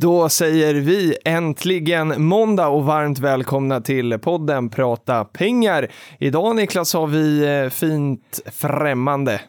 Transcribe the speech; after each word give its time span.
Då 0.00 0.28
säger 0.28 0.74
vi 0.74 1.16
äntligen 1.24 2.22
måndag 2.22 2.68
och 2.68 2.84
varmt 2.84 3.18
välkomna 3.18 3.80
till 3.80 4.18
podden 4.18 4.68
Prata 4.70 5.24
pengar. 5.24 5.88
Idag 6.18 6.56
Niklas 6.56 6.94
har 6.94 7.06
vi 7.06 7.60
eh, 7.62 7.70
fint 7.70 8.40
främmande. 8.52 9.40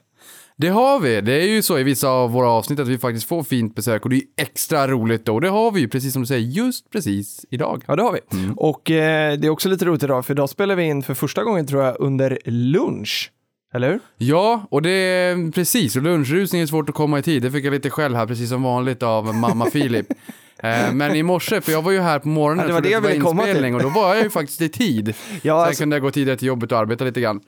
Det 0.57 0.67
har 0.67 0.99
vi. 0.99 1.21
Det 1.21 1.33
är 1.33 1.47
ju 1.47 1.61
så 1.61 1.79
i 1.79 1.83
vissa 1.83 2.09
av 2.09 2.31
våra 2.31 2.49
avsnitt 2.49 2.79
att 2.79 2.87
vi 2.87 2.97
faktiskt 2.97 3.27
får 3.27 3.43
fint 3.43 3.75
besök 3.75 4.03
och 4.03 4.09
det 4.09 4.15
är 4.15 4.21
extra 4.37 4.87
roligt 4.87 5.25
då. 5.25 5.33
Och 5.33 5.41
det 5.41 5.49
har 5.49 5.71
vi 5.71 5.79
ju, 5.79 5.87
precis 5.87 6.13
som 6.13 6.21
du 6.21 6.25
säger, 6.25 6.47
just 6.47 6.89
precis 6.91 7.45
idag. 7.49 7.83
Ja, 7.87 7.95
det 7.95 8.03
har 8.03 8.11
vi. 8.11 8.19
Och 8.55 8.91
eh, 8.91 9.37
det 9.37 9.47
är 9.47 9.49
också 9.49 9.69
lite 9.69 9.85
roligt 9.85 10.03
idag, 10.03 10.25
för 10.25 10.33
idag 10.33 10.49
spelar 10.49 10.75
vi 10.75 10.83
in 10.83 11.03
för 11.03 11.13
första 11.13 11.43
gången 11.43 11.67
tror 11.67 11.83
jag 11.83 11.95
under 11.99 12.37
lunch. 12.45 13.31
Eller 13.73 13.89
hur? 13.91 13.99
Ja, 14.17 14.67
och 14.71 14.81
det 14.81 14.89
är 14.89 15.51
precis. 15.51 15.95
Och 15.95 16.01
lunchrusning 16.01 16.61
är 16.61 16.65
svårt 16.65 16.89
att 16.89 16.95
komma 16.95 17.19
i 17.19 17.21
tid. 17.21 17.41
Det 17.41 17.51
fick 17.51 17.65
jag 17.65 17.71
lite 17.71 17.89
själv 17.89 18.15
här, 18.15 18.27
precis 18.27 18.49
som 18.49 18.63
vanligt 18.63 19.03
av 19.03 19.35
mamma 19.35 19.65
Filip. 19.65 20.07
Eh, 20.63 20.93
Men 20.93 21.15
i 21.15 21.23
morse, 21.23 21.61
för 21.61 21.71
jag 21.71 21.81
var 21.81 21.91
ju 21.91 21.99
här 21.99 22.19
på 22.19 22.27
morgonen 22.27 22.61
Ja, 22.61 22.67
det 22.67 22.73
var 22.73 22.79
för 22.81 22.83
det 22.83 22.93
jag 22.93 23.01
ville 23.01 23.19
komma 23.21 23.41
till. 23.43 23.49
inspelning 23.49 23.75
och 23.75 23.81
då 23.83 23.89
var 23.89 24.15
jag 24.15 24.23
ju 24.23 24.29
faktiskt 24.29 24.61
i 24.61 24.69
tid. 24.69 25.07
Ja, 25.31 25.39
Så 25.41 25.47
jag 25.47 25.57
alltså, 25.57 25.81
kunde 25.81 25.99
gå 25.99 26.11
tidigare 26.11 26.37
till 26.37 26.47
jobbet 26.47 26.71
och 26.71 26.77
arbeta 26.77 27.03
lite 27.05 27.21
grann. 27.21 27.39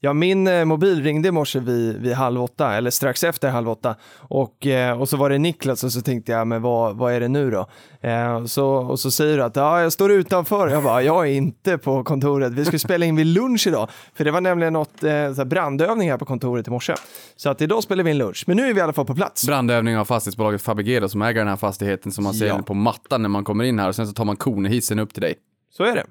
Ja 0.00 0.12
min 0.12 0.46
eh, 0.46 0.64
mobil 0.64 1.02
ringde 1.02 1.28
i 1.28 1.30
morse 1.30 1.58
vid, 1.60 1.96
vid 1.96 2.12
halv 2.14 2.42
åtta, 2.42 2.74
eller 2.74 2.90
strax 2.90 3.24
efter 3.24 3.50
halv 3.50 3.68
åtta. 3.68 3.96
Och, 4.18 4.66
eh, 4.66 5.00
och 5.00 5.08
så 5.08 5.16
var 5.16 5.30
det 5.30 5.38
Niklas 5.38 5.84
och 5.84 5.92
så 5.92 6.00
tänkte 6.00 6.32
jag, 6.32 6.46
men 6.46 6.62
vad, 6.62 6.96
vad 6.96 7.12
är 7.12 7.20
det 7.20 7.28
nu 7.28 7.50
då? 7.50 7.66
Eh, 8.08 8.44
så, 8.44 8.66
och 8.66 9.00
så 9.00 9.10
säger 9.10 9.36
du 9.36 9.42
att 9.42 9.56
ja, 9.56 9.82
jag 9.82 9.92
står 9.92 10.12
utanför. 10.12 10.68
Jag 10.68 10.82
bara, 10.82 11.02
jag 11.02 11.26
är 11.28 11.32
inte 11.32 11.78
på 11.78 12.04
kontoret. 12.04 12.52
Vi 12.52 12.64
ska 12.64 12.78
spela 12.78 13.06
in 13.06 13.16
vid 13.16 13.26
lunch 13.26 13.66
idag. 13.66 13.88
För 14.14 14.24
det 14.24 14.30
var 14.30 14.40
nämligen 14.40 14.72
något 14.72 15.04
eh, 15.04 15.44
brandövning 15.44 16.10
här 16.10 16.18
på 16.18 16.24
kontoret 16.24 16.68
i 16.68 16.70
morse. 16.70 16.94
Så 17.36 17.50
att 17.50 17.60
idag 17.60 17.82
spelar 17.82 18.04
vi 18.04 18.10
in 18.10 18.18
lunch. 18.18 18.44
Men 18.46 18.56
nu 18.56 18.68
är 18.68 18.74
vi 18.74 18.78
i 18.80 18.82
alla 18.82 18.92
fall 18.92 19.06
på 19.06 19.14
plats. 19.14 19.46
Brandövning 19.46 19.96
av 19.98 20.04
fastighetsbolaget 20.04 20.62
Fabege 20.62 21.00
då, 21.00 21.08
som 21.08 21.22
äger 21.22 21.40
den 21.40 21.48
här 21.48 21.56
fastigheten 21.56 22.12
som 22.12 22.24
man 22.24 22.34
ser 22.34 22.46
Ja. 22.46 22.62
på 22.62 22.74
mattan 22.74 23.22
när 23.22 23.28
man 23.28 23.44
kommer 23.44 23.64
in 23.64 23.78
här 23.78 23.88
och 23.88 23.94
sen 23.96 24.06
så 24.06 24.12
tar 24.12 24.24
man 24.24 24.36
konehissen 24.36 24.98
upp 24.98 25.12
till 25.14 25.22
dig. 25.22 25.34
Så 25.76 25.84
är 25.84 25.94
det. 25.94 26.04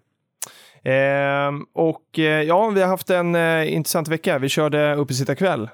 Ehm, 0.84 1.66
och 1.74 2.20
eh, 2.20 2.24
ja, 2.24 2.70
vi 2.70 2.82
har 2.82 2.88
haft 2.88 3.10
en 3.10 3.36
eh, 3.36 3.74
intressant 3.74 4.08
vecka. 4.08 4.40
Vi 4.40 4.50
körde 4.50 4.96
uppesittarkväll. 4.96 5.70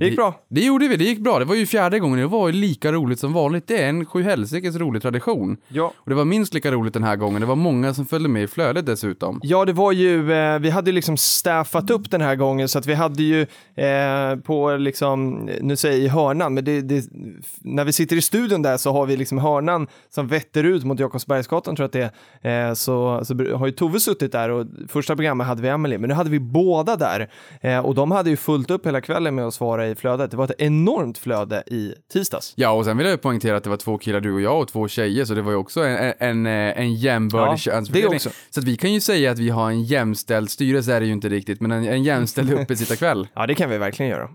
Det 0.00 0.06
gick 0.06 0.16
bra. 0.16 0.34
Det 0.48 0.60
gjorde 0.60 0.88
vi, 0.88 0.96
det 0.96 1.04
gick 1.04 1.18
bra. 1.18 1.38
Det 1.38 1.44
var 1.44 1.54
ju 1.54 1.66
fjärde 1.66 1.98
gången, 1.98 2.18
det 2.18 2.26
var 2.26 2.48
ju 2.48 2.52
lika 2.52 2.92
roligt 2.92 3.20
som 3.20 3.32
vanligt. 3.32 3.66
Det 3.66 3.82
är 3.82 3.88
en 3.88 4.06
sjuhelsikes 4.06 4.76
rolig 4.76 5.02
tradition. 5.02 5.56
Ja. 5.68 5.92
Och 5.96 6.10
det 6.10 6.14
var 6.14 6.24
minst 6.24 6.54
lika 6.54 6.72
roligt 6.72 6.94
den 6.94 7.04
här 7.04 7.16
gången. 7.16 7.40
Det 7.40 7.46
var 7.46 7.56
många 7.56 7.94
som 7.94 8.06
följde 8.06 8.28
med 8.28 8.42
i 8.42 8.46
flödet 8.46 8.86
dessutom. 8.86 9.40
Ja, 9.42 9.64
det 9.64 9.72
var 9.72 9.92
ju, 9.92 10.32
eh, 10.32 10.58
vi 10.58 10.70
hade 10.70 10.90
ju 10.90 10.94
liksom 10.94 11.16
staffat 11.16 11.90
upp 11.90 12.10
den 12.10 12.20
här 12.20 12.36
gången 12.36 12.68
så 12.68 12.78
att 12.78 12.86
vi 12.86 12.94
hade 12.94 13.22
ju 13.22 13.46
eh, 13.74 14.36
på 14.36 14.76
liksom, 14.76 15.34
nu 15.60 15.76
säger 15.76 15.96
jag 15.96 16.04
i 16.04 16.08
hörnan, 16.08 16.54
men 16.54 16.64
det, 16.64 16.80
det, 16.80 17.04
när 17.58 17.84
vi 17.84 17.92
sitter 17.92 18.16
i 18.16 18.22
studion 18.22 18.62
där 18.62 18.76
så 18.76 18.92
har 18.92 19.06
vi 19.06 19.16
liksom 19.16 19.38
hörnan 19.38 19.86
som 20.10 20.28
vetter 20.28 20.64
ut 20.64 20.84
mot 20.84 21.00
Jakobsbergsgatan 21.00 21.76
tror 21.76 21.84
jag 21.92 22.04
att 22.04 22.12
det 22.42 22.48
är, 22.48 22.68
eh, 22.68 22.74
så, 22.74 23.20
så 23.24 23.56
har 23.56 23.66
ju 23.66 23.72
Tove 23.72 24.00
suttit 24.00 24.32
där 24.32 24.48
och 24.48 24.66
första 24.88 25.16
programmet 25.16 25.46
hade 25.46 25.62
vi 25.62 25.68
Emily, 25.68 25.98
men 25.98 26.08
nu 26.08 26.14
hade 26.14 26.30
vi 26.30 26.40
båda 26.40 26.96
där 26.96 27.30
eh, 27.60 27.78
och 27.78 27.94
de 27.94 28.10
hade 28.10 28.30
ju 28.30 28.36
fullt 28.36 28.70
upp 28.70 28.86
hela 28.86 29.00
kvällen 29.00 29.34
med 29.34 29.46
att 29.46 29.54
svara 29.54 29.89
i 29.90 29.94
flödet. 29.94 30.30
Det 30.30 30.36
var 30.36 30.44
ett 30.44 30.60
enormt 30.60 31.18
flöde 31.18 31.62
i 31.66 31.94
tisdags. 32.12 32.52
Ja, 32.56 32.70
och 32.70 32.84
sen 32.84 32.96
vill 32.96 33.06
jag 33.06 33.22
poängtera 33.22 33.56
att 33.56 33.64
det 33.64 33.70
var 33.70 33.76
två 33.76 33.98
killar, 33.98 34.20
du 34.20 34.32
och 34.32 34.40
jag, 34.40 34.60
och 34.60 34.68
två 34.68 34.88
tjejer, 34.88 35.24
så 35.24 35.34
det 35.34 35.42
var 35.42 35.50
ju 35.52 35.56
också 35.56 35.80
en, 35.80 36.14
en, 36.18 36.46
en 36.46 36.94
jämbördig 36.94 37.52
Ja, 37.52 37.56
könsfördelning. 37.56 38.20
Så 38.20 38.60
att 38.60 38.64
vi 38.64 38.76
kan 38.76 38.92
ju 38.92 39.00
säga 39.00 39.30
att 39.30 39.38
vi 39.38 39.48
har 39.48 39.70
en 39.70 39.82
jämställd 39.82 40.50
styrelse, 40.50 40.94
är 40.94 41.00
det 41.00 41.06
ju 41.06 41.12
inte 41.12 41.28
riktigt, 41.28 41.60
men 41.60 41.70
en, 41.70 41.84
en 41.88 42.02
jämställd 42.02 42.52
uppesittarkväll. 42.60 43.28
Ja, 43.34 43.46
det 43.46 43.54
kan 43.54 43.70
vi 43.70 43.78
verkligen 43.78 44.10
göra. 44.10 44.28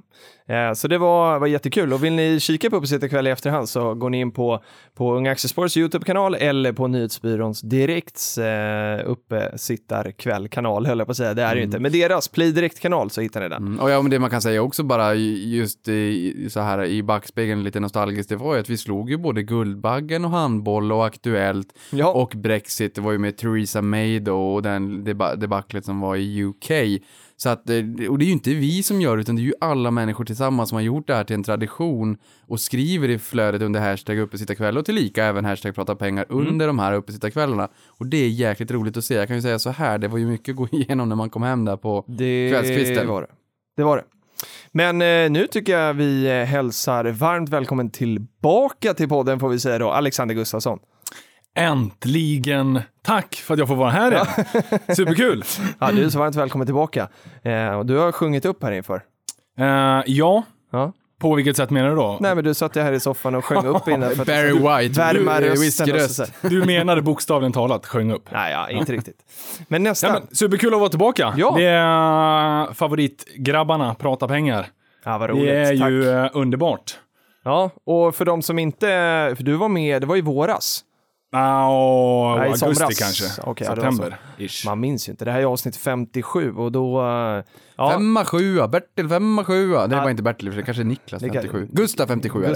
Eh, 0.50 0.74
så 0.74 0.88
det 0.88 0.98
var, 0.98 1.40
var 1.40 1.48
jättekul. 1.48 1.94
Och 1.94 2.04
vill 2.04 2.14
ni 2.14 2.40
kika 2.40 2.70
på 2.70 2.76
Uppesittarkväll 2.76 3.28
i 3.28 3.30
efterhand 3.30 3.70
så 3.70 3.94
går 3.94 4.10
ni 4.10 4.20
in 4.20 4.32
på, 4.32 4.64
på 4.96 5.14
Unga 5.16 5.32
Aktiesparars 5.32 5.78
YouTube-kanal 5.78 6.36
eller 6.36 6.74
på 6.74 6.88
Nyhetsbyråns 6.88 7.62
Direkts 7.62 8.38
eh, 8.38 9.00
Uppesittarkväll-kanal, 9.06 10.86
höll 10.86 10.98
jag 11.00 11.08
på 11.08 11.12
att 11.12 11.18
säga. 11.18 11.34
Det 11.34 11.44
är 11.44 11.56
det 11.56 11.60
ju 11.60 11.66
inte. 11.66 11.80
Men 11.80 11.92
deras 11.92 12.28
Play 12.28 12.52
Direkt-kanal 12.52 13.10
så 13.10 13.22
hittar 13.22 13.42
ni 13.42 13.50
den. 13.50 13.68
Mm, 13.68 13.80
och 13.80 13.90
ja, 13.90 14.02
men 14.02 14.12
det 14.12 14.20
man 14.20 14.30
kan 14.30 14.42
säga 14.42 14.62
också 14.62 14.84
bara 14.84 15.14
just 15.14 15.88
i, 15.88 16.48
så 16.50 16.60
här 16.60 16.84
i 16.86 17.04
backspegeln 17.04 17.64
lite 17.64 17.80
nostalgiskt, 17.80 18.30
det 18.30 18.36
var 18.36 18.54
ju 18.54 18.60
att 18.60 18.70
vi 18.70 18.78
slog 18.78 19.10
ju 19.10 19.18
både 19.18 19.44
Guldbaggen 19.44 20.26
och 20.26 20.32
handboll 20.32 20.92
och 20.92 21.06
Aktuellt 21.06 21.68
Ja. 21.92 22.08
och 22.14 22.34
Brexit, 22.36 22.96
det 22.96 23.02
var 23.02 23.12
ju 23.12 23.18
med 23.18 23.38
Theresa 23.38 23.82
May 23.82 24.20
då 24.20 24.54
och 24.54 24.62
den 24.62 25.04
deba- 25.04 25.36
debaclet 25.36 25.86
som 25.86 26.00
var 26.00 26.16
i 26.16 26.44
UK. 26.44 27.02
Så 27.38 27.50
att, 27.50 27.70
eh, 27.70 27.78
och 28.10 28.18
det 28.20 28.26
är 28.26 28.28
ju 28.28 28.32
inte 28.32 28.50
vi 28.54 28.84
som 28.84 29.02
gör 29.02 29.18
det, 29.18 29.22
utan 29.22 29.36
det 29.36 29.42
är 29.42 29.44
ju 29.44 29.54
alla 29.62 29.92
människor 29.92 30.26
tillsammans 30.26 30.70
som 30.70 30.76
har 30.76 30.84
gjort 30.84 31.08
det 31.08 31.16
här 31.16 31.24
till 31.24 31.34
en 31.36 31.44
tradition 31.44 32.18
och 32.48 32.60
skriver 32.60 33.10
i 33.10 33.20
flödet 33.20 33.62
under 33.62 33.80
hashtag 33.80 34.20
uppesittarkväll 34.20 34.78
och 34.78 34.86
tillika 34.86 35.26
även 35.26 35.46
hashtag 35.46 35.76
prata 35.76 35.96
pengar 35.96 36.26
Mm. 36.30 36.48
under 36.48 36.68
de 36.68 36.80
här 36.80 36.94
uppesittarkvällarna. 36.94 37.68
Och 37.88 38.06
det 38.08 38.18
är 38.18 38.30
jäkligt 38.30 38.72
roligt 38.72 38.98
att 38.98 39.06
se. 39.06 39.14
Jag 39.16 39.28
kan 39.28 39.36
ju 39.36 39.42
säga 39.42 39.60
så 39.60 39.70
här, 39.70 39.98
det 39.98 40.08
var 40.08 40.18
ju 40.18 40.26
mycket 40.28 40.50
att 40.54 40.56
gå 40.56 40.68
igenom 40.72 41.10
när 41.10 41.16
man 41.16 41.30
kom 41.30 41.44
hem 41.44 41.66
där 41.66 41.78
på 41.78 42.06
Det 42.08 42.50
kvällskvisten. 42.52 43.08
var 43.08 43.22
det. 43.22 43.28
Det 43.78 43.84
var 43.84 43.98
det. 43.98 44.04
Men 44.72 45.02
eh, 45.02 45.32
nu 45.32 45.48
tycker 45.48 45.78
jag 45.80 45.94
vi 45.94 46.26
eh, 46.28 46.34
hälsar 46.46 47.06
varmt 47.06 47.50
välkommen 47.50 47.90
tillbaka 47.90 48.94
till 48.94 49.10
podden 49.10 49.40
får 49.40 49.50
vi 49.50 49.60
säga 49.60 49.80
då, 49.80 49.90
Alexander 49.92 50.36
Gustafsson. 50.36 50.80
Äntligen! 51.56 52.82
Tack 53.04 53.36
för 53.36 53.54
att 53.54 53.60
jag 53.60 53.68
får 53.68 53.76
vara 53.76 53.90
här 53.90 54.12
igen. 54.12 54.26
Superkul! 54.96 55.44
Ja, 55.80 55.92
du 55.92 56.06
är 56.06 56.10
så 56.10 56.20
varmt 56.20 56.36
välkommen 56.36 56.68
tillbaka. 56.68 57.08
Eh, 57.44 57.84
du 57.84 57.98
har 57.98 58.12
sjungit 58.12 58.46
upp 58.46 58.64
här 58.64 58.72
inför. 58.72 59.02
Eh, 59.60 60.04
ja, 60.06 60.44
Ja. 60.72 60.92
på 61.20 61.36
vilket 61.36 61.58
sätt 61.58 61.70
menar 61.70 61.90
du 61.90 61.96
då? 61.96 62.18
Nej, 62.22 62.36
men 62.36 62.44
du 62.44 62.54
satt 62.54 62.76
ju 62.76 62.82
här 62.82 62.92
i 62.94 63.00
soffan 63.00 63.36
och 63.36 63.46
sjöng 63.46 63.66
upp 63.66 63.88
innan. 63.88 64.12
För 64.16 64.22
att 64.22 64.28
Barry 64.28 64.52
White, 64.54 65.00
värma 65.00 65.40
du- 65.40 65.94
rösten. 65.94 66.28
Du 66.42 66.66
menade 66.66 67.02
bokstavligen 67.02 67.54
talat 67.54 67.86
sjöng 67.86 68.12
upp. 68.12 68.30
Nej, 68.32 68.52
ja, 68.52 68.70
inte 68.70 68.94
riktigt. 68.94 69.18
Men 69.68 69.84
nästan. 69.84 70.14
Ja, 70.14 70.20
men, 70.20 70.36
superkul 70.36 70.74
att 70.74 70.80
vara 70.80 70.90
tillbaka. 70.90 71.34
Ja. 71.38 71.54
Det 71.58 71.66
är 71.66 72.74
favoritgrabbarna, 72.74 73.94
prata 73.96 74.28
pengar. 74.28 74.66
ja, 75.06 75.18
vad 75.18 75.30
roligt. 75.30 75.46
Det 75.46 75.58
är 75.60 75.78
Tack. 75.78 75.90
ju 75.90 76.10
eh, 76.10 76.30
underbart. 76.34 77.00
Ja, 77.44 77.70
och 77.86 78.16
för 78.16 78.26
de 78.26 78.42
som 78.42 78.60
inte, 78.60 78.88
för 79.38 79.44
du 79.44 79.54
var 79.56 79.70
med, 79.70 80.02
det 80.02 80.06
var 80.06 80.16
i 80.18 80.22
våras. 80.22 80.82
Ah, 81.38 82.36
Nej, 82.38 82.46
augusti 82.46 82.60
somras. 82.76 83.00
kanske. 83.00 83.24
Så. 83.24 83.56
September. 83.60 84.18
Ish. 84.38 84.66
Man 84.66 84.80
minns 84.80 85.08
ju 85.10 85.12
inte. 85.12 85.26
Det 85.26 85.32
här 85.32 85.40
är 85.40 85.46
avsnitt 85.46 85.76
57 85.78 86.54
och 86.56 86.72
då, 86.72 87.02
eh, 87.02 87.44
ja. 87.78 87.92
Femma, 87.92 88.26
sjua, 88.26 88.68
Bertil 88.68 89.10
femma, 89.10 89.44
sjua. 89.44 89.88
Det 89.88 89.96
var 89.96 90.10
inte 90.10 90.24
Bertil, 90.24 90.50
för 90.52 90.58
det 90.58 90.64
kanske 90.64 90.84
är 90.84 90.86
Niklas 90.86 91.22
Det 91.22 91.30
kan- 91.30 91.42
57. 91.42 91.68
Gustav 91.72 92.08
57 92.08 92.44
är 92.46 92.50
det. 92.50 92.56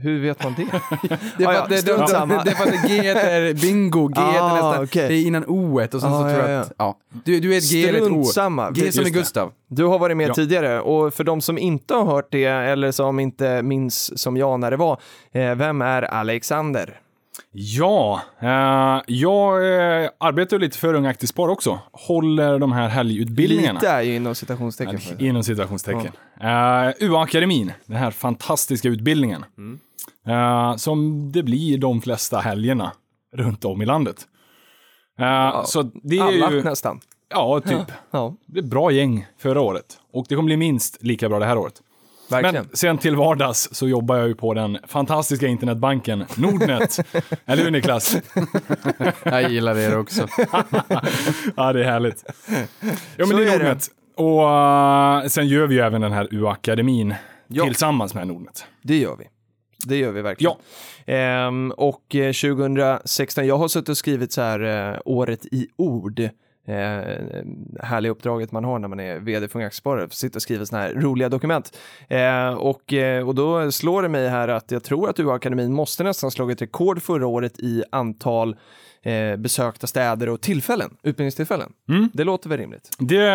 Hur 0.00 0.22
vet 0.22 0.44
man 0.44 0.54
det? 0.56 0.62
Det 1.38 1.44
är 1.44 1.48
Ah, 1.48 1.50
för 1.50 1.52
ja, 1.54 1.62
att 1.62 1.68
det, 1.68 1.86
det, 1.86 2.08
samma. 2.08 2.44
det 2.44 2.50
är 2.50 2.54
för 2.54 2.64
att 2.66 2.88
G 2.88 3.08
är 3.08 3.54
bingo, 3.54 4.08
G 4.08 4.14
Ah, 4.20 4.48
är 4.50 4.52
nästan, 4.54 4.84
okej. 4.84 5.08
det 5.08 5.14
är 5.14 5.26
innan 5.26 5.44
O 5.46 5.80
och 5.84 5.90
sen 5.90 6.00
så 6.00 6.06
Ah, 6.06 6.30
tror 6.30 6.42
ja, 6.44 6.50
jag 6.50 6.60
att, 6.60 6.72
ja. 6.78 6.98
Du, 7.24 7.40
du 7.40 7.54
är 7.54 7.58
ett 7.58 7.70
G 7.70 7.88
eller 7.88 7.98
ett 8.06 8.12
O. 8.12 8.24
Samma. 8.24 8.70
G 8.70 8.92
som 8.92 9.04
är. 9.04 9.10
Gustav. 9.10 9.52
Du 9.68 9.84
har 9.84 9.98
varit 9.98 10.16
med 10.16 10.28
Ja. 10.28 10.34
tidigare 10.34 10.80
och 10.80 11.14
för 11.14 11.24
de 11.24 11.40
som 11.40 11.58
inte 11.58 11.94
har 11.94 12.04
hört 12.04 12.28
det 12.30 12.44
eller 12.44 12.92
som 12.92 13.20
inte 13.20 13.62
minns 13.62 14.20
som 14.22 14.36
jag 14.36 14.60
när 14.60 14.70
det 14.70 14.76
var, 14.76 15.00
eh, 15.32 15.54
vem 15.54 15.82
är 15.82 16.02
Alexander? 16.02 17.00
Ja, 17.52 18.20
eh, 18.40 19.02
jag 19.06 19.74
eh, 20.02 20.10
arbetar 20.18 20.58
lite 20.58 20.78
för 20.78 20.94
Unga 20.94 21.10
Aktiespar 21.10 21.48
också. 21.48 21.78
Håller 21.92 22.58
de 22.58 22.72
här 22.72 22.88
helgutbildningarna. 22.88 23.80
Lite 23.80 23.88
är 23.92 24.02
ju 24.02 24.16
inom 24.16 24.34
citationstecken. 24.34 25.00
det. 25.18 25.26
Inom 25.26 25.42
citationstecken. 25.44 26.12
Uh, 26.40 26.92
UA-akademin, 27.00 27.72
den 27.86 27.96
här 27.96 28.10
fantastiska 28.10 28.88
utbildningen. 28.88 29.44
Mm. 29.58 29.78
Eh, 30.26 30.76
som 30.76 31.32
det 31.32 31.42
blir 31.42 31.78
de 31.78 32.00
flesta 32.00 32.38
helgerna 32.38 32.92
runt 33.36 33.64
om 33.64 33.82
i 33.82 33.86
landet. 33.86 34.26
Eh, 35.18 35.64
Så 35.64 35.82
det 35.82 36.18
är 36.18 36.22
Alla 36.22 36.50
ju, 36.50 36.62
nästan. 36.62 37.00
ja, 37.30 37.60
typ. 37.60 37.92
Ja, 38.10 38.34
Det 38.46 38.58
är 38.58 38.62
bra 38.64 38.90
gäng 38.90 39.26
förra 39.38 39.60
året. 39.60 39.84
Och 40.12 40.26
det 40.28 40.34
kommer 40.34 40.46
bli 40.46 40.56
minst 40.56 41.02
lika 41.02 41.28
bra 41.28 41.38
det 41.38 41.46
här 41.46 41.58
året. 41.58 41.82
Verkligen. 42.30 42.54
Men 42.66 42.76
sen 42.76 42.98
till 42.98 43.16
vardags 43.16 43.68
så 43.72 43.88
jobbar 43.88 44.16
jag 44.16 44.28
ju 44.28 44.34
på 44.34 44.54
den 44.54 44.78
fantastiska 44.86 45.46
internetbanken 45.46 46.24
Nordnet. 46.36 46.98
Eller 47.46 47.62
hur 47.64 47.70
Niklas? 47.70 48.16
Jag 49.22 49.50
gillar 49.50 49.74
det 49.74 49.96
också. 49.96 50.28
ja, 51.56 51.72
det 51.72 51.80
är 51.80 51.84
härligt. 51.84 52.24
Ja, 53.16 53.26
Så 53.26 53.26
men 53.26 53.36
det 53.36 53.42
är 53.50 53.54
är 53.54 53.58
det. 53.58 53.64
Nordnet. 53.64 53.88
Och 54.16 54.50
eh, 54.50 55.26
sen 55.28 55.48
gör 55.48 55.66
vi 55.66 55.74
ju 55.74 55.80
även 55.80 56.00
den 56.00 56.12
här 56.12 56.28
UA-akademin 56.30 57.14
Ja. 57.48 57.64
tillsammans 57.64 58.14
med 58.14 58.26
Nordnet. 58.26 58.64
Det 58.82 58.96
gör 58.98 59.16
vi. 59.16 59.24
Det 59.86 59.96
gör 59.96 60.12
vi 60.12 60.22
verkligen. 60.22 60.54
Ehm, 61.06 61.70
och 61.76 62.14
eh, 62.14 62.32
2016, 62.32 63.46
jag 63.46 63.58
har 63.58 63.68
suttit 63.68 63.88
och 63.88 63.96
skrivit 63.98 64.32
så 64.32 64.42
här 64.42 64.90
eh, 64.94 64.98
året 65.04 65.46
i 65.46 65.68
ord. 65.76 66.28
Eh, 66.68 67.44
härliga 67.80 68.12
uppdraget 68.12 68.52
man 68.52 68.64
har 68.64 68.78
när 68.78 68.88
man 68.88 69.00
är 69.00 69.18
vd 69.18 69.48
för 69.48 69.58
Unga 69.58 69.66
Aktiesparare, 69.66 70.08
sitta 70.10 70.36
och 70.36 70.42
skriva 70.42 70.66
sådana 70.66 70.84
här 70.84 70.94
roliga 70.94 71.28
dokument. 71.28 71.78
Eh, 72.08 72.54
och, 72.54 72.92
eh, 72.92 73.28
och 73.28 73.34
då 73.34 73.72
slår 73.72 74.02
det 74.02 74.08
mig 74.08 74.28
här 74.28 74.48
att 74.48 74.70
jag 74.70 74.84
tror 74.84 75.10
att 75.10 75.20
UA-akademin 75.20 75.72
måste 75.72 76.04
nästan 76.04 76.30
slagit 76.30 76.62
rekord 76.62 77.02
förra 77.02 77.26
året 77.26 77.58
i 77.58 77.82
antal 77.90 78.56
eh, 79.02 79.36
besökta 79.36 79.86
städer 79.86 80.28
och 80.28 80.40
tillfällen, 80.40 80.90
utbildningstillfällen. 81.02 81.72
Mm. 81.88 82.08
Det 82.12 82.24
låter 82.24 82.48
väl 82.48 82.58
rimligt. 82.58 82.90
Det 82.98 83.28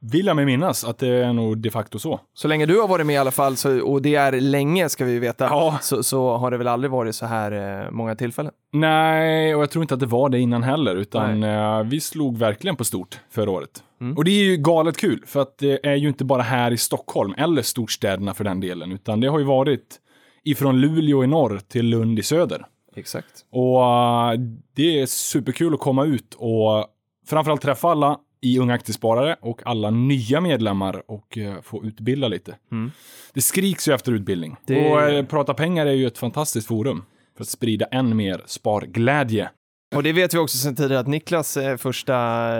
vill 0.00 0.26
jag 0.26 0.36
mig 0.36 0.44
minnas 0.44 0.84
att 0.84 0.98
det 0.98 1.08
är 1.08 1.32
nog 1.32 1.58
de 1.58 1.70
facto 1.70 1.98
så. 1.98 2.20
Så 2.34 2.48
länge 2.48 2.66
du 2.66 2.80
har 2.80 2.88
varit 2.88 3.06
med 3.06 3.14
i 3.14 3.16
alla 3.16 3.30
fall, 3.30 3.56
så, 3.56 3.80
och 3.80 4.02
det 4.02 4.14
är 4.14 4.40
länge 4.40 4.88
ska 4.88 5.04
vi 5.04 5.18
veta, 5.18 5.44
Ja. 5.44 5.78
så, 5.82 6.02
så 6.02 6.36
har 6.36 6.50
det 6.50 6.56
väl 6.56 6.68
aldrig 6.68 6.90
varit 6.90 7.14
så 7.14 7.26
här 7.26 7.82
eh, 7.84 7.90
många 7.90 8.14
tillfällen. 8.14 8.52
Nej, 8.72 9.54
och 9.54 9.62
jag 9.62 9.70
tror 9.70 9.82
inte 9.82 9.94
att 9.94 10.00
det 10.00 10.06
var 10.06 10.28
det 10.28 10.38
innan 10.38 10.62
heller, 10.62 10.96
utan 10.96 11.42
eh, 11.42 11.82
vi 11.82 12.00
slog 12.00 12.38
verkligen 12.38 12.76
på 12.76 12.84
stort 12.84 13.20
förra 13.30 13.50
året. 13.50 13.82
Mm. 14.00 14.16
Och 14.16 14.24
det 14.24 14.30
är 14.30 14.44
ju 14.44 14.56
galet 14.56 14.96
kul, 14.96 15.22
för 15.26 15.42
att 15.42 15.58
det 15.58 15.86
är 15.86 15.94
ju 15.94 16.08
inte 16.08 16.24
bara 16.24 16.42
här 16.42 16.70
i 16.70 16.76
Stockholm, 16.76 17.34
eller 17.38 17.62
storstäderna 17.62 18.34
för 18.34 18.44
den 18.44 18.60
delen, 18.60 18.92
utan 18.92 19.20
det 19.20 19.26
har 19.26 19.38
ju 19.38 19.44
varit 19.44 19.96
ifrån 20.44 20.80
Luleå 20.80 21.24
i 21.24 21.26
norr 21.26 21.60
till 21.68 21.86
Lund 21.86 22.18
i 22.18 22.22
söder. 22.22 22.66
Exakt. 22.98 23.44
Och 23.50 23.82
eh, 23.84 24.38
det 24.74 25.00
är 25.00 25.06
superkul 25.06 25.74
att 25.74 25.80
komma 25.80 26.04
ut 26.04 26.34
och 26.38 26.86
framförallt 27.26 27.62
träffa 27.62 27.88
alla 27.88 28.18
i 28.40 28.58
Unga 28.58 28.74
Aktiesparare 28.74 29.36
och 29.40 29.60
alla 29.64 29.90
nya 29.90 30.40
medlemmar 30.40 31.02
och 31.10 31.38
eh, 31.38 31.60
få 31.62 31.84
utbilda 31.84 32.28
lite. 32.28 32.56
Mm. 32.72 32.90
Det 33.34 33.40
skriks 33.40 33.88
ju 33.88 33.92
efter 33.94 34.12
utbildning. 34.12 34.56
Det- 34.66 34.92
Och 34.92 35.02
eh, 35.02 35.24
Prata 35.24 35.54
pengar 35.54 35.86
är 35.86 35.92
ju 35.92 36.06
ett 36.06 36.18
fantastiskt 36.18 36.66
forum 36.68 37.04
för 37.36 37.42
att 37.42 37.48
sprida 37.48 37.86
än 37.86 38.16
mer 38.16 38.42
sparglädje. 38.46 39.50
Och 39.96 40.02
det 40.02 40.12
vet 40.12 40.34
vi 40.34 40.38
också 40.38 40.58
sedan 40.58 40.74
tidigare 40.74 41.00
att 41.00 41.06
Niklas 41.06 41.56
eh, 41.56 41.76
första, 41.76 42.14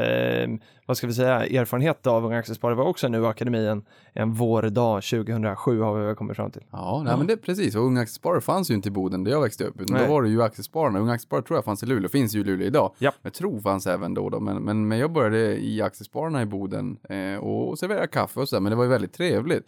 eh, 0.06 0.48
vad 0.86 0.96
ska 0.96 1.06
vi 1.06 1.14
säga, 1.14 1.46
erfarenhet 1.46 2.06
av 2.06 2.24
Unga 2.24 2.38
Aktiesparare 2.38 2.76
var 2.76 2.84
också 2.84 3.08
nu 3.08 3.22
i 3.22 3.26
akademin 3.26 3.82
en 4.12 4.32
vårdag 4.32 5.02
2007 5.02 5.80
har 5.80 5.98
vi 5.98 6.06
väl 6.06 6.14
kommit 6.14 6.36
fram 6.36 6.50
till. 6.50 6.62
Ja, 6.70 7.02
nej, 7.04 7.16
men 7.16 7.26
det 7.26 7.32
är 7.32 7.36
precis. 7.36 7.74
Och 7.74 7.86
Unga 7.86 8.00
Aktiesparare 8.00 8.40
fanns 8.40 8.70
ju 8.70 8.74
inte 8.74 8.88
i 8.88 8.92
Boden 8.92 9.24
där 9.24 9.32
jag 9.32 9.40
växte 9.40 9.64
upp. 9.64 9.80
Utan 9.80 9.96
Nej. 9.96 10.06
då 10.06 10.12
var 10.12 10.22
det 10.22 10.28
ju 10.28 10.42
Aktiespararna. 10.42 10.98
Unga 10.98 11.12
Aktiesparare 11.12 11.44
tror 11.44 11.56
jag 11.56 11.64
fanns 11.64 11.82
i 11.82 11.86
Luleå. 11.86 12.08
Finns 12.08 12.34
ju 12.34 12.40
i 12.40 12.44
Luleå 12.44 12.66
idag. 12.66 12.94
Ja. 12.98 13.12
Jag 13.22 13.32
tror 13.34 13.60
fanns 13.60 13.86
även 13.86 14.14
då. 14.14 14.28
då. 14.30 14.40
Men, 14.40 14.62
men, 14.62 14.88
men 14.88 14.98
jag 14.98 15.12
började 15.12 15.64
i 15.64 15.82
Aktiespararna 15.82 16.42
i 16.42 16.46
Boden 16.46 16.96
eh, 17.08 17.38
och 17.38 17.78
serverade 17.78 18.06
kaffe 18.06 18.40
och 18.40 18.48
sådär. 18.48 18.60
Men 18.60 18.70
det 18.70 18.76
var 18.76 18.84
ju 18.84 18.90
väldigt 18.90 19.12
trevligt. 19.12 19.66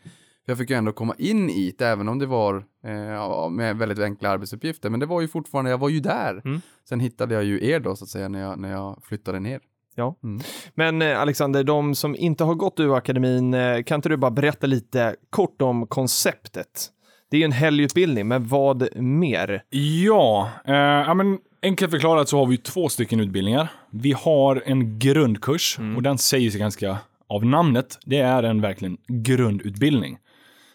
Jag 0.51 0.59
fick 0.59 0.71
ju 0.71 0.77
ändå 0.77 0.93
komma 0.93 1.15
in 1.19 1.51
i 1.51 1.75
det, 1.79 1.87
även 1.87 2.09
om 2.09 2.19
det 2.19 2.27
var 2.27 2.65
eh, 2.85 3.51
med 3.51 3.77
väldigt 3.77 3.99
enkla 3.99 4.29
arbetsuppgifter. 4.29 4.91
Men 4.91 5.01
det 5.01 5.07
var 5.07 5.21
ju 5.21 5.29
fortfarande, 5.29 5.71
jag 5.71 5.79
var 5.79 5.89
ju 5.89 6.01
där. 6.01 6.43
Mm. 6.45 6.61
Sen 6.89 7.01
hittade 7.01 7.35
jag 7.35 7.45
ju 7.45 7.67
er 7.67 7.81
då 7.81 7.97
så 7.97 8.05
att 8.05 8.11
säga 8.11 8.29
när 8.29 8.41
jag, 8.41 8.59
när 8.59 8.71
jag 8.71 9.03
flyttade 9.05 9.41
ner. 9.41 9.61
Ja. 9.95 10.17
Mm. 10.23 10.43
Men 10.75 11.03
eh, 11.03 11.21
Alexander, 11.21 11.65
de 11.65 11.95
som 11.95 12.17
inte 12.17 12.45
har 12.45 12.55
gått 12.55 12.81
UA-akademin, 12.81 13.55
eh, 13.55 13.83
kan 13.83 13.99
inte 13.99 14.09
du 14.09 14.17
bara 14.17 14.31
berätta 14.31 14.67
lite 14.67 15.17
kort 15.31 15.63
om 15.63 15.87
konceptet? 15.87 16.89
Det 17.31 17.37
är 17.37 17.39
ju 17.39 17.45
en 17.45 17.53
helgutbildning, 17.53 18.29
men 18.29 18.47
vad 18.47 18.97
mer? 18.97 19.63
Ja, 20.05 20.51
eh, 20.65 20.75
ja 20.75 21.15
men 21.15 21.39
enkelt 21.63 21.91
förklarat 21.91 22.29
så 22.29 22.39
har 22.39 22.47
vi 22.47 22.57
två 22.57 22.89
stycken 22.89 23.21
utbildningar. 23.21 23.69
Vi 23.91 24.13
har 24.13 24.63
en 24.67 24.99
grundkurs 24.99 25.79
och 25.97 26.03
den 26.03 26.19
säger 26.19 26.51
sig 26.51 26.61
ganska 26.61 26.99
av 27.31 27.47
namnet. 27.47 27.99
Det 28.05 28.19
är 28.19 28.43
en 28.43 28.61
verkligen 28.61 28.97
grundutbildning. 29.09 30.19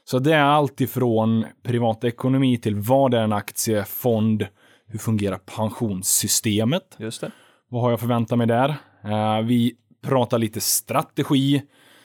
Så 0.05 0.19
det 0.19 0.33
är 0.33 0.41
allt 0.43 0.81
ifrån 0.81 1.45
privatekonomi 1.63 2.57
till 2.57 2.75
vad 2.75 3.13
är 3.13 3.21
en 3.21 3.33
aktiefond, 3.33 4.47
hur 4.87 4.99
fungerar 4.99 5.37
pensionssystemet, 5.37 6.95
Just 6.99 7.21
det. 7.21 7.31
vad 7.69 7.81
har 7.81 7.89
jag 7.89 7.99
förväntat 7.99 8.37
mig 8.37 8.47
där? 8.47 8.69
Eh, 9.03 9.41
vi 9.41 9.75
pratar 10.01 10.37
lite 10.39 10.61
strategi, 10.61 11.61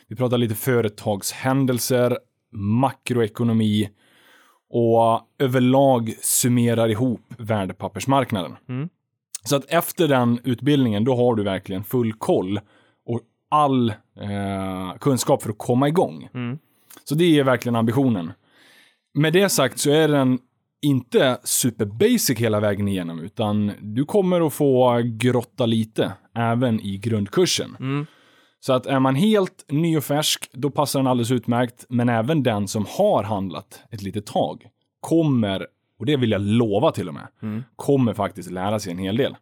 vi 0.09 0.17
pratar 0.17 0.39
lite 0.39 0.55
företagshändelser, 0.55 2.19
makroekonomi 2.53 3.91
och 4.71 5.21
överlag 5.39 6.15
summerar 6.21 6.89
ihop 6.89 7.35
värdepappersmarknaden. 7.39 8.57
Mm. 8.69 8.89
Så 9.45 9.57
att 9.57 9.65
efter 9.69 10.09
den 10.09 10.41
utbildningen, 10.45 11.05
då 11.05 11.17
har 11.17 11.35
du 11.35 11.43
verkligen 11.43 11.85
full 11.85 12.13
koll 12.13 12.61
och 13.07 13.21
all 13.49 13.91
eh, 14.21 14.99
kunskap 15.01 15.43
för 15.43 15.51
att 15.51 15.59
komma 15.59 15.89
igång. 15.89 16.29
Mm. 16.35 16.59
Så 17.11 17.17
det 17.17 17.39
är 17.39 17.45
verkligen 17.45 17.77
ambitionen. 17.77 18.33
Med 19.15 19.33
det 19.33 19.49
sagt 19.49 19.79
så 19.79 19.91
är 19.91 20.09
den 20.09 20.39
inte 20.83 21.39
super 21.45 21.85
basic 21.85 22.39
hela 22.39 22.61
vägen 22.61 22.89
igenom, 22.89 23.21
utan 23.21 23.73
du 23.81 24.05
kommer 24.05 24.47
att 24.47 24.53
få 24.53 25.01
grotta 25.05 25.67
lite 25.67 26.13
även 26.35 26.81
i 26.81 26.99
grundkursen. 26.99 27.77
Mm. 27.81 28.07
Så 28.61 28.73
att 28.73 28.87
är 28.87 29.01
man 29.01 29.15
helt 29.15 29.65
ny 29.69 29.97
och 29.97 30.05
färsk, 30.05 30.51
då 30.53 30.71
passar 30.71 30.99
den 31.01 31.07
alldeles 31.07 31.31
utmärkt. 31.31 31.87
Men 31.89 32.09
även 32.09 32.43
den 32.43 32.69
som 32.69 32.87
har 32.89 33.23
handlat 33.23 33.83
ett 33.91 34.03
litet 34.03 34.27
tag 34.27 34.67
kommer, 35.01 35.67
och 35.99 36.07
det 36.07 36.17
vill 36.17 36.31
jag 36.31 36.41
lova 36.41 36.93
till 36.93 37.09
och 37.09 37.15
med, 37.15 37.27
Mm. 37.43 37.63
kommer 37.77 38.15
faktiskt 38.15 38.51
lära 38.51 38.79
sig 38.81 38.93
en 38.93 38.99
hel 38.99 39.17
del. 39.17 39.37